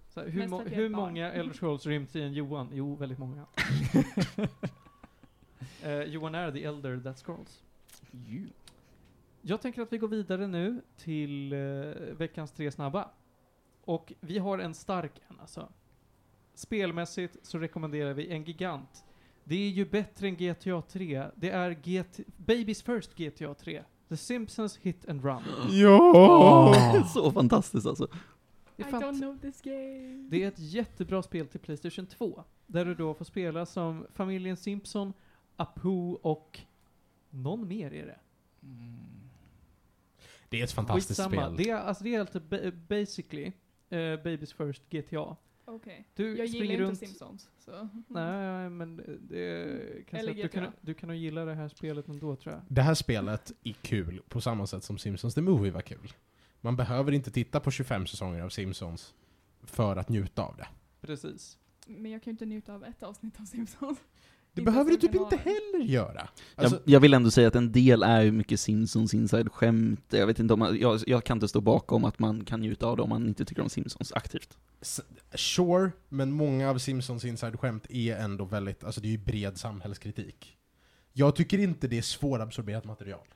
Så 0.09 0.21
här, 0.21 0.29
hur, 0.29 0.49
må- 0.49 0.62
hur 0.62 0.89
många 0.89 1.33
Elder 1.33 1.55
Scrolls 1.55 1.87
ryms 1.87 2.16
i 2.16 2.21
en 2.23 2.33
Johan? 2.35 2.69
Jo, 2.73 2.95
väldigt 2.97 3.19
många. 3.19 3.47
Eh, 5.83 6.03
Johan 6.03 6.35
är 6.35 6.53
the 6.53 6.65
elder 6.65 7.01
that 7.01 7.19
scrolls. 7.19 7.62
Jag 9.47 9.61
tänker 9.61 9.83
att 9.83 9.93
vi 9.93 9.99
går 9.99 10.09
vidare 10.09 10.47
nu 10.47 10.83
till 10.97 11.53
eh, 11.53 11.59
veckans 12.16 12.53
tre 12.53 12.71
snabba. 12.71 13.09
Och 13.85 14.12
vi 14.21 14.39
har 14.39 14.59
en 14.59 14.75
stark 14.75 15.12
en 15.29 15.41
alltså. 15.41 15.69
Spelmässigt 16.55 17.37
så 17.43 17.59
rekommenderar 17.59 18.15
vi 18.15 18.29
en 18.29 18.45
gigant. 18.45 19.05
Det 19.45 19.55
är 19.55 19.69
ju 19.69 19.85
bättre 19.85 20.29
än 20.29 20.37
GTA 20.37 20.83
3. 20.83 21.27
Det 21.35 21.51
är 21.51 21.71
GT 21.71 22.21
Babys 22.37 22.83
First 22.83 23.15
GTA 23.16 23.55
3. 23.55 23.83
The 24.09 24.16
Simpsons 24.16 24.77
Hit 24.77 25.09
and 25.09 25.25
Run. 25.25 25.43
Ja! 25.71 27.05
Så 27.15 27.31
fantastiskt 27.31 27.87
alltså. 27.87 28.09
Det 28.77 28.83
I 28.83 28.87
är 28.87 28.91
don't 28.91 29.21
know 29.21 29.39
this 29.39 29.61
game. 29.61 30.29
Det 30.31 30.43
är 30.43 30.49
ett 30.49 30.59
jättebra 30.59 31.23
spel 31.23 31.47
till 31.47 31.61
Playstation 31.61 32.07
2. 32.07 32.45
Där 32.66 32.85
du 32.85 32.95
då 32.95 33.15
får 33.15 33.25
spela 33.25 33.66
som 33.66 34.07
familjen 34.15 34.57
Simpson, 34.57 35.12
Apu 35.57 36.15
och 36.23 36.61
någon 37.31 37.69
mer 37.69 37.95
är 37.95 38.07
det. 38.07 38.19
Det 40.55 40.60
är 40.60 40.64
ett 40.64 40.72
fantastiskt 40.72 41.20
Skitsamma. 41.20 41.47
spel. 41.47 41.56
Det 41.56 41.70
är, 41.70 41.76
alltså 41.76 42.05
det 42.05 42.14
är 42.14 42.20
alltså 42.20 42.40
ba- 42.40 42.70
basically 42.89 43.47
uh, 43.93 44.16
Babys 44.24 44.52
First 44.52 44.82
GTA. 44.90 45.36
Okej. 45.64 46.09
Du 46.14 46.39
Jag 46.39 46.48
springer 46.48 46.66
gillar 46.66 46.85
runt... 46.85 47.02
inte 47.02 47.06
Simpsons. 47.06 47.51
Så. 47.59 47.89
Nej, 48.09 48.70
men 48.70 48.97
det 49.20 50.06
kan 50.09 50.20
säga 50.20 50.31
att 50.31 50.36
du, 50.36 50.48
kan, 50.48 50.72
du 50.81 50.94
kan 50.94 51.09
nog 51.09 51.16
gilla 51.18 51.44
det 51.44 51.55
här 51.55 51.68
spelet 51.68 52.09
ändå 52.09 52.36
tror 52.36 52.55
jag. 52.55 52.62
Det 52.68 52.82
här 52.82 52.94
spelet 52.94 53.52
är 53.64 53.72
kul 53.72 54.22
på 54.28 54.40
samma 54.40 54.66
sätt 54.66 54.85
som 54.85 54.98
Simpsons 54.98 55.35
The 55.35 55.40
Movie 55.40 55.70
var 55.72 55.81
kul. 55.81 56.12
Man 56.60 56.76
behöver 56.76 57.12
inte 57.12 57.31
titta 57.31 57.60
på 57.60 57.70
25 57.70 58.06
säsonger 58.06 58.43
av 58.43 58.48
Simpsons 58.48 59.14
för 59.62 59.97
att 59.97 60.09
njuta 60.09 60.43
av 60.43 60.56
det. 60.56 60.66
Precis. 61.01 61.59
Men 61.86 62.10
jag 62.12 62.22
kan 62.22 62.31
ju 62.31 62.32
inte 62.32 62.47
njuta 62.47 62.74
av 62.74 62.85
ett 62.85 63.02
avsnitt 63.02 63.40
av 63.40 63.44
Simpsons. 63.44 63.98
Det 64.55 64.62
behöver 64.62 64.90
du 64.90 64.97
typ 64.97 65.14
inte 65.14 65.36
heller 65.36 65.85
göra. 65.85 66.28
Alltså, 66.55 66.76
jag, 66.85 66.94
jag 66.94 67.01
vill 67.01 67.14
ändå 67.14 67.31
säga 67.31 67.48
att 67.48 67.55
en 67.55 67.72
del 67.72 68.02
är 68.02 68.22
ju 68.22 68.32
mycket 68.32 68.60
Simpsons 68.60 69.14
inside-skämt. 69.14 70.05
Jag 70.10 70.26
vet 70.26 70.39
inte 70.39 70.55
om 70.55 70.59
man, 70.59 70.78
jag, 70.78 71.01
jag 71.06 71.24
kan 71.24 71.36
inte 71.36 71.48
stå 71.48 71.60
bakom 71.60 72.05
att 72.05 72.18
man 72.18 72.44
kan 72.44 72.60
njuta 72.60 72.86
av 72.86 72.97
det 72.97 73.02
om 73.02 73.09
man 73.09 73.26
inte 73.26 73.44
tycker 73.44 73.62
om 73.62 73.68
Simpsons 73.68 74.12
aktivt. 74.12 74.59
sure, 75.35 75.90
men 76.09 76.32
många 76.32 76.70
av 76.70 76.78
Simpsons 76.78 77.24
inside-skämt 77.24 77.86
är 77.90 78.16
ändå 78.16 78.44
väldigt, 78.44 78.85
alltså 78.85 79.01
det 79.01 79.09
är 79.09 79.12
ju 79.12 79.18
bred 79.18 79.59
samhällskritik. 79.59 80.56
Jag 81.12 81.36
tycker 81.36 81.59
inte 81.59 81.89
det 81.89 81.98
är 81.98 82.02
svårabsorberat 82.02 82.85
material. 82.85 83.26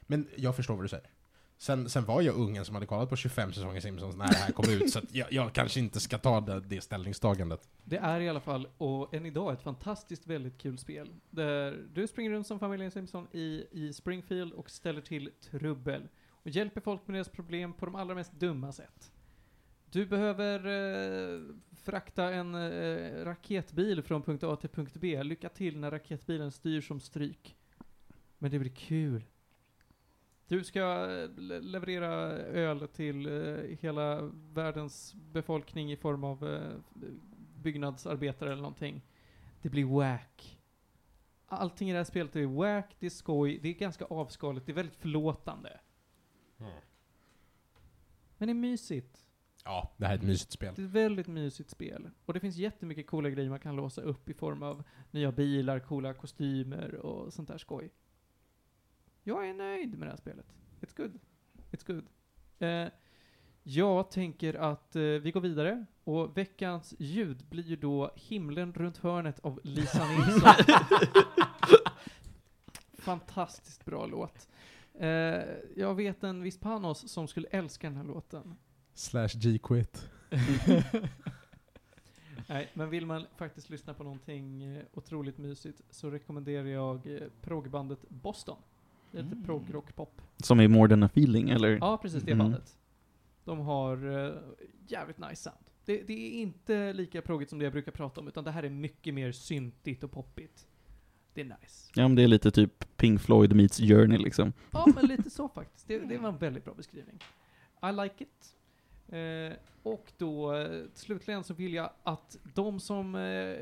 Men 0.00 0.28
jag 0.36 0.56
förstår 0.56 0.74
vad 0.74 0.84
du 0.84 0.88
säger. 0.88 1.10
Sen, 1.58 1.88
sen 1.88 2.04
var 2.04 2.22
jag 2.22 2.34
ungen 2.34 2.64
som 2.64 2.74
hade 2.74 2.86
kollat 2.86 3.10
på 3.10 3.16
25 3.16 3.52
säsonger 3.52 3.80
Simpsons 3.80 4.16
när 4.16 4.26
det 4.28 4.36
här 4.36 4.52
kom 4.52 4.64
ut, 4.70 4.90
så 4.90 4.98
att 4.98 5.14
jag, 5.14 5.32
jag 5.32 5.52
kanske 5.52 5.80
inte 5.80 6.00
ska 6.00 6.18
ta 6.18 6.40
det, 6.40 6.60
det 6.60 6.80
ställningstagandet. 6.80 7.68
Det 7.84 7.96
är 7.96 8.20
i 8.20 8.28
alla 8.28 8.40
fall, 8.40 8.68
och 8.78 9.14
än 9.14 9.26
idag, 9.26 9.52
ett 9.52 9.62
fantastiskt 9.62 10.26
väldigt 10.26 10.58
kul 10.58 10.78
spel. 10.78 11.14
Där 11.30 11.86
du 11.92 12.06
springer 12.06 12.30
runt 12.30 12.46
som 12.46 12.58
familjen 12.58 12.90
Simpson 12.90 13.26
i, 13.32 13.66
i 13.70 13.92
Springfield 13.92 14.52
och 14.52 14.70
ställer 14.70 15.00
till 15.00 15.30
trubbel. 15.50 16.08
Och 16.28 16.50
hjälper 16.50 16.80
folk 16.80 17.06
med 17.06 17.14
deras 17.16 17.28
problem 17.28 17.72
på 17.72 17.86
de 17.86 17.94
allra 17.94 18.14
mest 18.14 18.32
dumma 18.32 18.72
sätt. 18.72 19.12
Du 19.90 20.06
behöver 20.06 20.66
eh, 20.66 21.40
frakta 21.82 22.34
en 22.34 22.54
eh, 22.54 23.24
raketbil 23.24 24.02
från 24.02 24.22
punkt 24.22 24.44
A 24.44 24.56
till 24.56 24.70
punkt 24.70 24.94
B. 24.94 25.22
Lycka 25.22 25.48
till 25.48 25.78
när 25.78 25.90
raketbilen 25.90 26.50
styr 26.50 26.80
som 26.80 27.00
stryk. 27.00 27.56
Men 28.38 28.50
det 28.50 28.58
blir 28.58 28.70
kul. 28.70 29.24
Du 30.48 30.64
ska 30.64 30.80
eh, 31.10 31.30
le- 31.36 31.60
leverera 31.60 32.12
öl 32.38 32.88
till 32.88 33.26
eh, 33.26 33.76
hela 33.80 34.20
världens 34.52 35.14
befolkning 35.14 35.92
i 35.92 35.96
form 35.96 36.24
av 36.24 36.48
eh, 36.54 36.76
byggnadsarbetare 37.62 38.52
eller 38.52 38.62
någonting. 38.62 39.02
Det 39.62 39.68
blir 39.68 39.84
wack. 39.84 40.60
Allting 41.46 41.88
i 41.90 41.92
det 41.92 41.98
här 41.98 42.04
spelet 42.04 42.36
är 42.36 42.46
wack, 42.46 42.96
det 42.98 43.06
är 43.06 43.10
skoj, 43.10 43.58
det 43.62 43.68
är 43.68 43.72
ganska 43.72 44.04
avskaligt, 44.04 44.66
det 44.66 44.72
är 44.72 44.74
väldigt 44.74 44.96
förlåtande. 44.96 45.80
Men 48.38 48.48
det 48.48 48.52
är 48.52 48.54
mysigt. 48.54 49.22
Ja, 49.64 49.92
det 49.96 50.06
här 50.06 50.14
är 50.14 50.18
ett 50.18 50.24
mysigt 50.24 50.52
spel. 50.52 50.72
Det 50.76 50.82
är 50.82 50.86
ett 50.86 50.90
väldigt 50.92 51.26
mysigt 51.26 51.70
spel. 51.70 52.10
Och 52.24 52.34
det 52.34 52.40
finns 52.40 52.56
jättemycket 52.56 53.06
coola 53.06 53.30
grejer 53.30 53.50
man 53.50 53.60
kan 53.60 53.76
låsa 53.76 54.00
upp 54.02 54.28
i 54.28 54.34
form 54.34 54.62
av 54.62 54.84
nya 55.10 55.32
bilar, 55.32 55.78
coola 55.80 56.14
kostymer 56.14 56.94
och 56.94 57.32
sånt 57.32 57.48
där 57.48 57.58
skoj. 57.58 57.90
Jag 59.28 59.48
är 59.48 59.54
nöjd 59.54 59.98
med 59.98 60.08
det 60.08 60.10
här 60.10 60.16
spelet. 60.16 60.46
It's 60.80 60.96
good. 60.96 61.18
It's 61.70 61.86
good. 61.86 62.06
Eh, 62.58 62.88
jag 63.62 64.10
tänker 64.10 64.54
att 64.54 64.96
eh, 64.96 65.02
vi 65.02 65.30
går 65.30 65.40
vidare 65.40 65.86
och 66.04 66.38
veckans 66.38 66.94
ljud 66.98 67.44
blir 67.48 67.62
ju 67.62 67.76
då 67.76 68.12
Himlen 68.16 68.72
runt 68.72 68.96
hörnet 68.96 69.38
av 69.40 69.60
Lisa 69.64 70.08
Nilsson. 70.08 70.52
Fantastiskt 72.98 73.84
bra 73.84 74.06
låt. 74.06 74.48
Eh, 74.94 75.08
jag 75.76 75.94
vet 75.94 76.24
en 76.24 76.42
viss 76.42 76.60
Panos 76.60 77.12
som 77.12 77.28
skulle 77.28 77.48
älska 77.48 77.86
den 77.86 77.96
här 77.96 78.04
låten. 78.04 78.56
Slash 78.94 79.28
G-Quit. 79.34 80.08
Nej, 82.48 82.70
men 82.74 82.90
vill 82.90 83.06
man 83.06 83.26
faktiskt 83.36 83.70
lyssna 83.70 83.94
på 83.94 84.04
någonting 84.04 84.62
eh, 84.62 84.84
otroligt 84.92 85.38
mysigt 85.38 85.82
så 85.90 86.10
rekommenderar 86.10 86.66
jag 86.66 87.06
eh, 87.06 87.28
proggbandet 87.40 88.08
Boston. 88.08 88.58
Det 89.16 89.20
är 89.20 89.24
lite 89.24 89.34
Mm. 89.36 89.44
progg-rock-pop. 89.46 90.22
Som 90.36 90.60
är 90.60 90.68
More 90.68 90.88
than 90.88 91.02
a 91.02 91.06
feeling, 91.06 91.50
eller? 91.50 91.78
Ja, 91.80 91.98
precis 92.02 92.22
det 92.22 92.32
Mm. 92.32 92.44
bandet. 92.44 92.76
De 93.44 93.58
har 93.58 94.26
eh, 94.26 94.34
jävligt 94.88 95.18
nice 95.18 95.36
sound. 95.42 95.58
Det, 95.84 96.02
det 96.02 96.12
är 96.12 96.40
inte 96.40 96.92
lika 96.92 97.22
proggigt 97.22 97.50
som 97.50 97.58
det 97.58 97.64
jag 97.64 97.72
brukar 97.72 97.92
prata 97.92 98.20
om, 98.20 98.28
utan 98.28 98.44
det 98.44 98.50
här 98.50 98.62
är 98.62 98.70
mycket 98.70 99.14
mer 99.14 99.32
syntigt 99.32 100.04
och 100.04 100.12
poppigt. 100.12 100.66
Det 101.34 101.40
är 101.40 101.44
nice. 101.44 101.90
Ja, 101.94 102.08
men 102.08 102.14
det 102.14 102.22
är 102.22 102.28
lite 102.28 102.50
typ 102.50 102.96
Pink 102.96 103.20
Floyd 103.20 103.56
meets 103.56 103.78
Journey 103.78 104.18
liksom. 104.18 104.52
Ja, 104.70 104.86
men 104.94 105.06
lite 105.06 105.30
så 105.30 105.48
faktiskt. 105.48 105.88
Det, 105.88 105.98
det 105.98 106.18
var 106.18 106.28
en 106.28 106.38
väldigt 106.38 106.64
bra 106.64 106.74
beskrivning. 106.74 107.18
I 107.82 107.92
like 108.02 108.24
it. 108.24 108.55
Eh, 109.08 109.52
och 109.82 110.12
då, 110.18 110.66
slutligen 110.94 111.44
så 111.44 111.54
vill 111.54 111.74
jag 111.74 111.90
att 112.02 112.38
de 112.54 112.80
som 112.80 113.14
eh, 113.14 113.56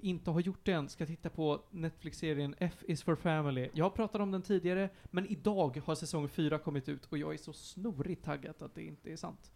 inte 0.00 0.30
har 0.30 0.40
gjort 0.40 0.60
det 0.62 0.72
än 0.72 0.88
ska 0.88 1.06
titta 1.06 1.30
på 1.30 1.60
Netflix-serien 1.70 2.54
F 2.58 2.84
is 2.88 3.02
for 3.02 3.16
family. 3.16 3.68
Jag 3.72 3.84
har 3.84 3.90
pratat 3.90 4.20
om 4.20 4.30
den 4.30 4.42
tidigare, 4.42 4.90
men 5.04 5.26
idag 5.26 5.82
har 5.84 5.94
säsong 5.94 6.28
4 6.28 6.58
kommit 6.58 6.88
ut 6.88 7.04
och 7.06 7.18
jag 7.18 7.34
är 7.34 7.38
så 7.38 7.52
snorigt 7.52 8.24
taggad 8.24 8.62
att 8.62 8.74
det 8.74 8.82
inte 8.82 9.12
är 9.12 9.16
sant. 9.16 9.52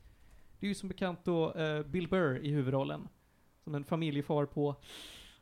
Det 0.60 0.66
är 0.66 0.68
ju 0.68 0.74
som 0.74 0.88
bekant 0.88 1.24
då 1.24 1.52
eh, 1.52 1.82
Bill 1.82 2.08
Burr 2.08 2.38
i 2.38 2.50
huvudrollen. 2.50 3.08
Som 3.64 3.74
en 3.74 3.84
familjefar 3.84 4.46
på 4.46 4.76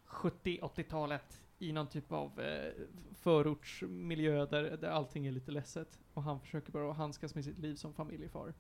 70-80-talet 0.06 1.42
i 1.59 1.72
någon 1.72 1.88
typ 1.88 2.12
av 2.12 2.40
eh, 2.40 2.72
förortsmiljö 3.14 4.46
där, 4.46 4.76
där 4.76 4.88
allting 4.88 5.26
är 5.26 5.32
lite 5.32 5.50
ledset. 5.50 5.98
Och 6.14 6.22
han 6.22 6.40
försöker 6.40 6.72
bara 6.72 6.92
handskas 6.92 7.34
med 7.34 7.44
sitt 7.44 7.59
liv 7.59 7.74
som 7.74 7.94
familjefar. 7.94 8.54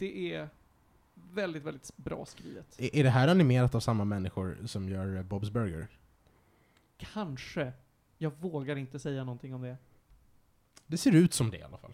Det 0.00 0.34
är 0.34 0.48
väldigt, 1.34 1.62
väldigt 1.64 1.92
bra 1.96 2.26
skrivet. 2.26 2.66
Är, 2.78 2.96
är 2.96 3.02
det 3.04 3.10
här 3.10 3.28
animerat 3.28 3.74
av 3.74 3.80
samma 3.80 4.04
människor 4.04 4.58
som 4.66 4.88
gör 4.88 5.16
eh, 5.16 5.22
Bob's 5.22 5.52
Burger? 5.52 5.86
Kanske. 6.96 7.72
Jag 8.18 8.32
vågar 8.40 8.76
inte 8.76 8.98
säga 8.98 9.24
någonting 9.24 9.54
om 9.54 9.62
det. 9.62 9.76
Det 10.86 10.96
ser 10.96 11.12
ut 11.14 11.34
som 11.34 11.50
det 11.50 11.56
i 11.58 11.62
alla 11.62 11.76
fall. 11.78 11.92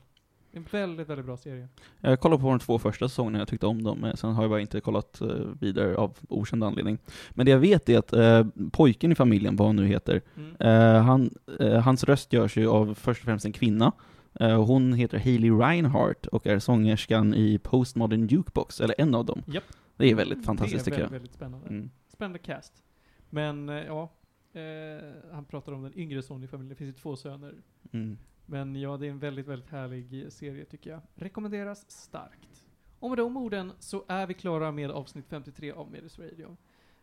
En 0.52 0.66
väldigt, 0.70 1.08
väldigt 1.08 1.26
bra 1.26 1.36
serie. 1.36 1.68
Jag 2.00 2.20
kollade 2.20 2.42
på 2.42 2.48
de 2.50 2.58
två 2.58 2.78
första 2.78 3.08
säsongerna, 3.08 3.38
jag 3.38 3.48
tyckte 3.48 3.66
om 3.66 3.82
dem, 3.82 3.98
men 3.98 4.16
sen 4.16 4.34
har 4.34 4.42
jag 4.42 4.50
bara 4.50 4.60
inte 4.60 4.80
kollat 4.80 5.20
eh, 5.20 5.28
vidare 5.60 5.96
av 5.96 6.18
okänd 6.28 6.64
anledning. 6.64 6.98
Men 7.30 7.46
det 7.46 7.52
jag 7.52 7.58
vet 7.58 7.88
är 7.88 7.98
att 7.98 8.12
eh, 8.12 8.46
pojken 8.72 9.12
i 9.12 9.14
familjen, 9.14 9.56
vad 9.56 9.68
han 9.68 9.76
nu 9.76 9.86
heter, 9.86 10.22
Mm. 10.36 10.56
eh, 10.60 11.02
han, 11.02 11.30
eh, 11.60 11.80
hans 11.80 12.04
röst 12.04 12.32
görs 12.32 12.56
ju 12.56 12.68
av 12.68 12.94
först 12.94 13.20
och 13.20 13.24
främst 13.24 13.44
en 13.44 13.52
kvinna. 13.52 13.92
Eh, 14.40 14.64
hon 14.64 14.92
heter 14.92 15.18
Hailey 15.18 15.50
Reinhardt 15.50 16.26
och 16.26 16.46
är 16.46 16.58
sångerskan 16.58 17.34
i 17.34 17.58
Postmodern 17.58 18.26
Jukebox, 18.26 18.80
eller 18.80 18.94
en 18.98 19.14
av 19.14 19.24
dem. 19.24 19.42
Japp. 19.46 19.64
Det 19.96 20.10
är 20.10 20.14
väldigt 20.14 20.44
fantastiskt 20.44 20.84
det 20.84 20.90
är 20.90 20.94
tycker 20.94 21.08
väldigt, 21.08 21.12
jag. 21.12 21.18
väldigt 21.18 21.34
spännande. 21.34 21.68
Mm. 21.68 21.90
Spännande 22.08 22.38
cast. 22.38 22.82
Men, 23.30 23.68
eh, 23.68 23.74
ja. 23.74 24.12
Eh, 24.52 25.32
han 25.32 25.44
pratar 25.44 25.72
om 25.72 25.82
den 25.82 25.98
yngre 25.98 26.22
sonen 26.22 26.44
i 26.44 26.46
familjen. 26.46 26.68
Det 26.68 26.74
finns 26.74 26.88
ju 26.88 27.00
två 27.00 27.16
söner. 27.16 27.54
Mm. 27.92 28.18
Men 28.46 28.76
ja, 28.76 28.96
det 28.96 29.06
är 29.06 29.10
en 29.10 29.18
väldigt, 29.18 29.46
väldigt 29.46 29.70
härlig 29.70 30.32
serie 30.32 30.64
tycker 30.64 30.90
jag. 30.90 31.00
Rekommenderas 31.14 31.90
starkt. 31.90 32.64
Och 32.98 33.10
med 33.10 33.18
de 33.18 33.36
orden 33.36 33.72
så 33.78 34.04
är 34.08 34.26
vi 34.26 34.34
klara 34.34 34.72
med 34.72 34.90
avsnitt 34.90 35.26
53 35.28 35.72
av 35.72 35.90
Medis 35.90 36.18
Radio. 36.18 36.56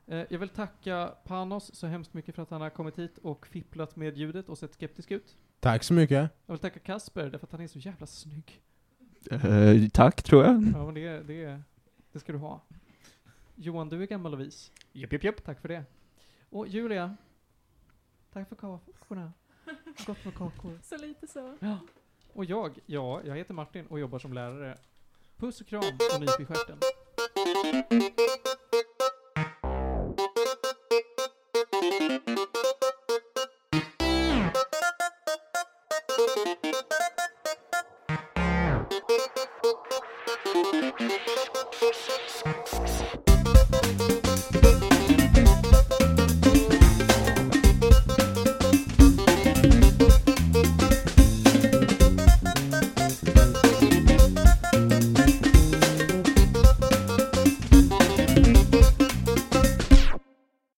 Eh, 0.06 0.24
jag 0.30 0.40
vill 0.40 0.50
tacka 0.50 1.14
Panos 1.24 1.76
så 1.76 1.88
hemskt 1.88 2.14
mycket 2.14 2.36
för 2.36 2.42
att 2.42 2.50
han 2.50 2.62
har 2.62 2.70
kommit 2.70 3.00
hit 3.00 3.18
och 3.18 3.48
fipplat 3.48 3.96
med 3.96 4.18
ljudet 4.18 4.50
och 4.50 4.58
sett 4.58 4.74
skeptisk 4.74 5.12
ut. 5.12 5.38
Tack 5.64 5.84
så 5.84 5.94
mycket. 5.94 6.32
Jag 6.46 6.54
vill 6.54 6.60
tacka 6.60 6.80
Kasper 6.80 7.30
därför 7.30 7.48
att 7.48 7.52
han 7.52 7.62
är 7.62 7.68
så 7.68 7.80
jävla 7.80 8.06
snygg. 8.06 8.62
Eh, 9.32 9.90
tack, 9.94 10.24
tror 10.24 10.44
jag. 10.44 10.54
Ja, 10.54 10.86
men 10.86 10.94
det, 10.94 11.20
det, 11.20 11.62
det 12.12 12.20
ska 12.20 12.32
du 12.32 12.38
ha. 12.38 12.62
Johan, 13.56 13.90
du 13.90 14.02
är 14.04 14.08
gammal 14.08 14.34
och 14.34 14.40
vis. 14.40 14.72
Japp, 14.94 15.14
japp, 15.14 15.24
japp. 15.24 15.44
Tack 15.44 15.62
för 15.62 15.68
det. 15.68 15.84
Och 16.50 16.68
Julia, 16.68 17.18
tack 18.34 18.50
för 18.50 18.56
kakorna. 18.56 19.34
Gott 20.06 20.26
med 20.26 20.36
kakor. 20.36 20.80
Så 20.84 20.98
lite 20.98 21.28
så. 21.28 21.58
Och 22.34 22.46
jag, 22.46 22.80
ja, 22.86 23.22
jag 23.26 23.36
heter 23.36 23.54
Martin 23.54 23.86
och 23.86 24.00
jobbar 24.00 24.20
som 24.20 24.34
lärare. 24.34 24.78
Puss 25.38 25.62
och 25.62 25.68
kram 25.68 25.84
och 26.16 26.22
nyp 26.22 26.40
i 26.40 26.46
stjärten. 26.46 26.78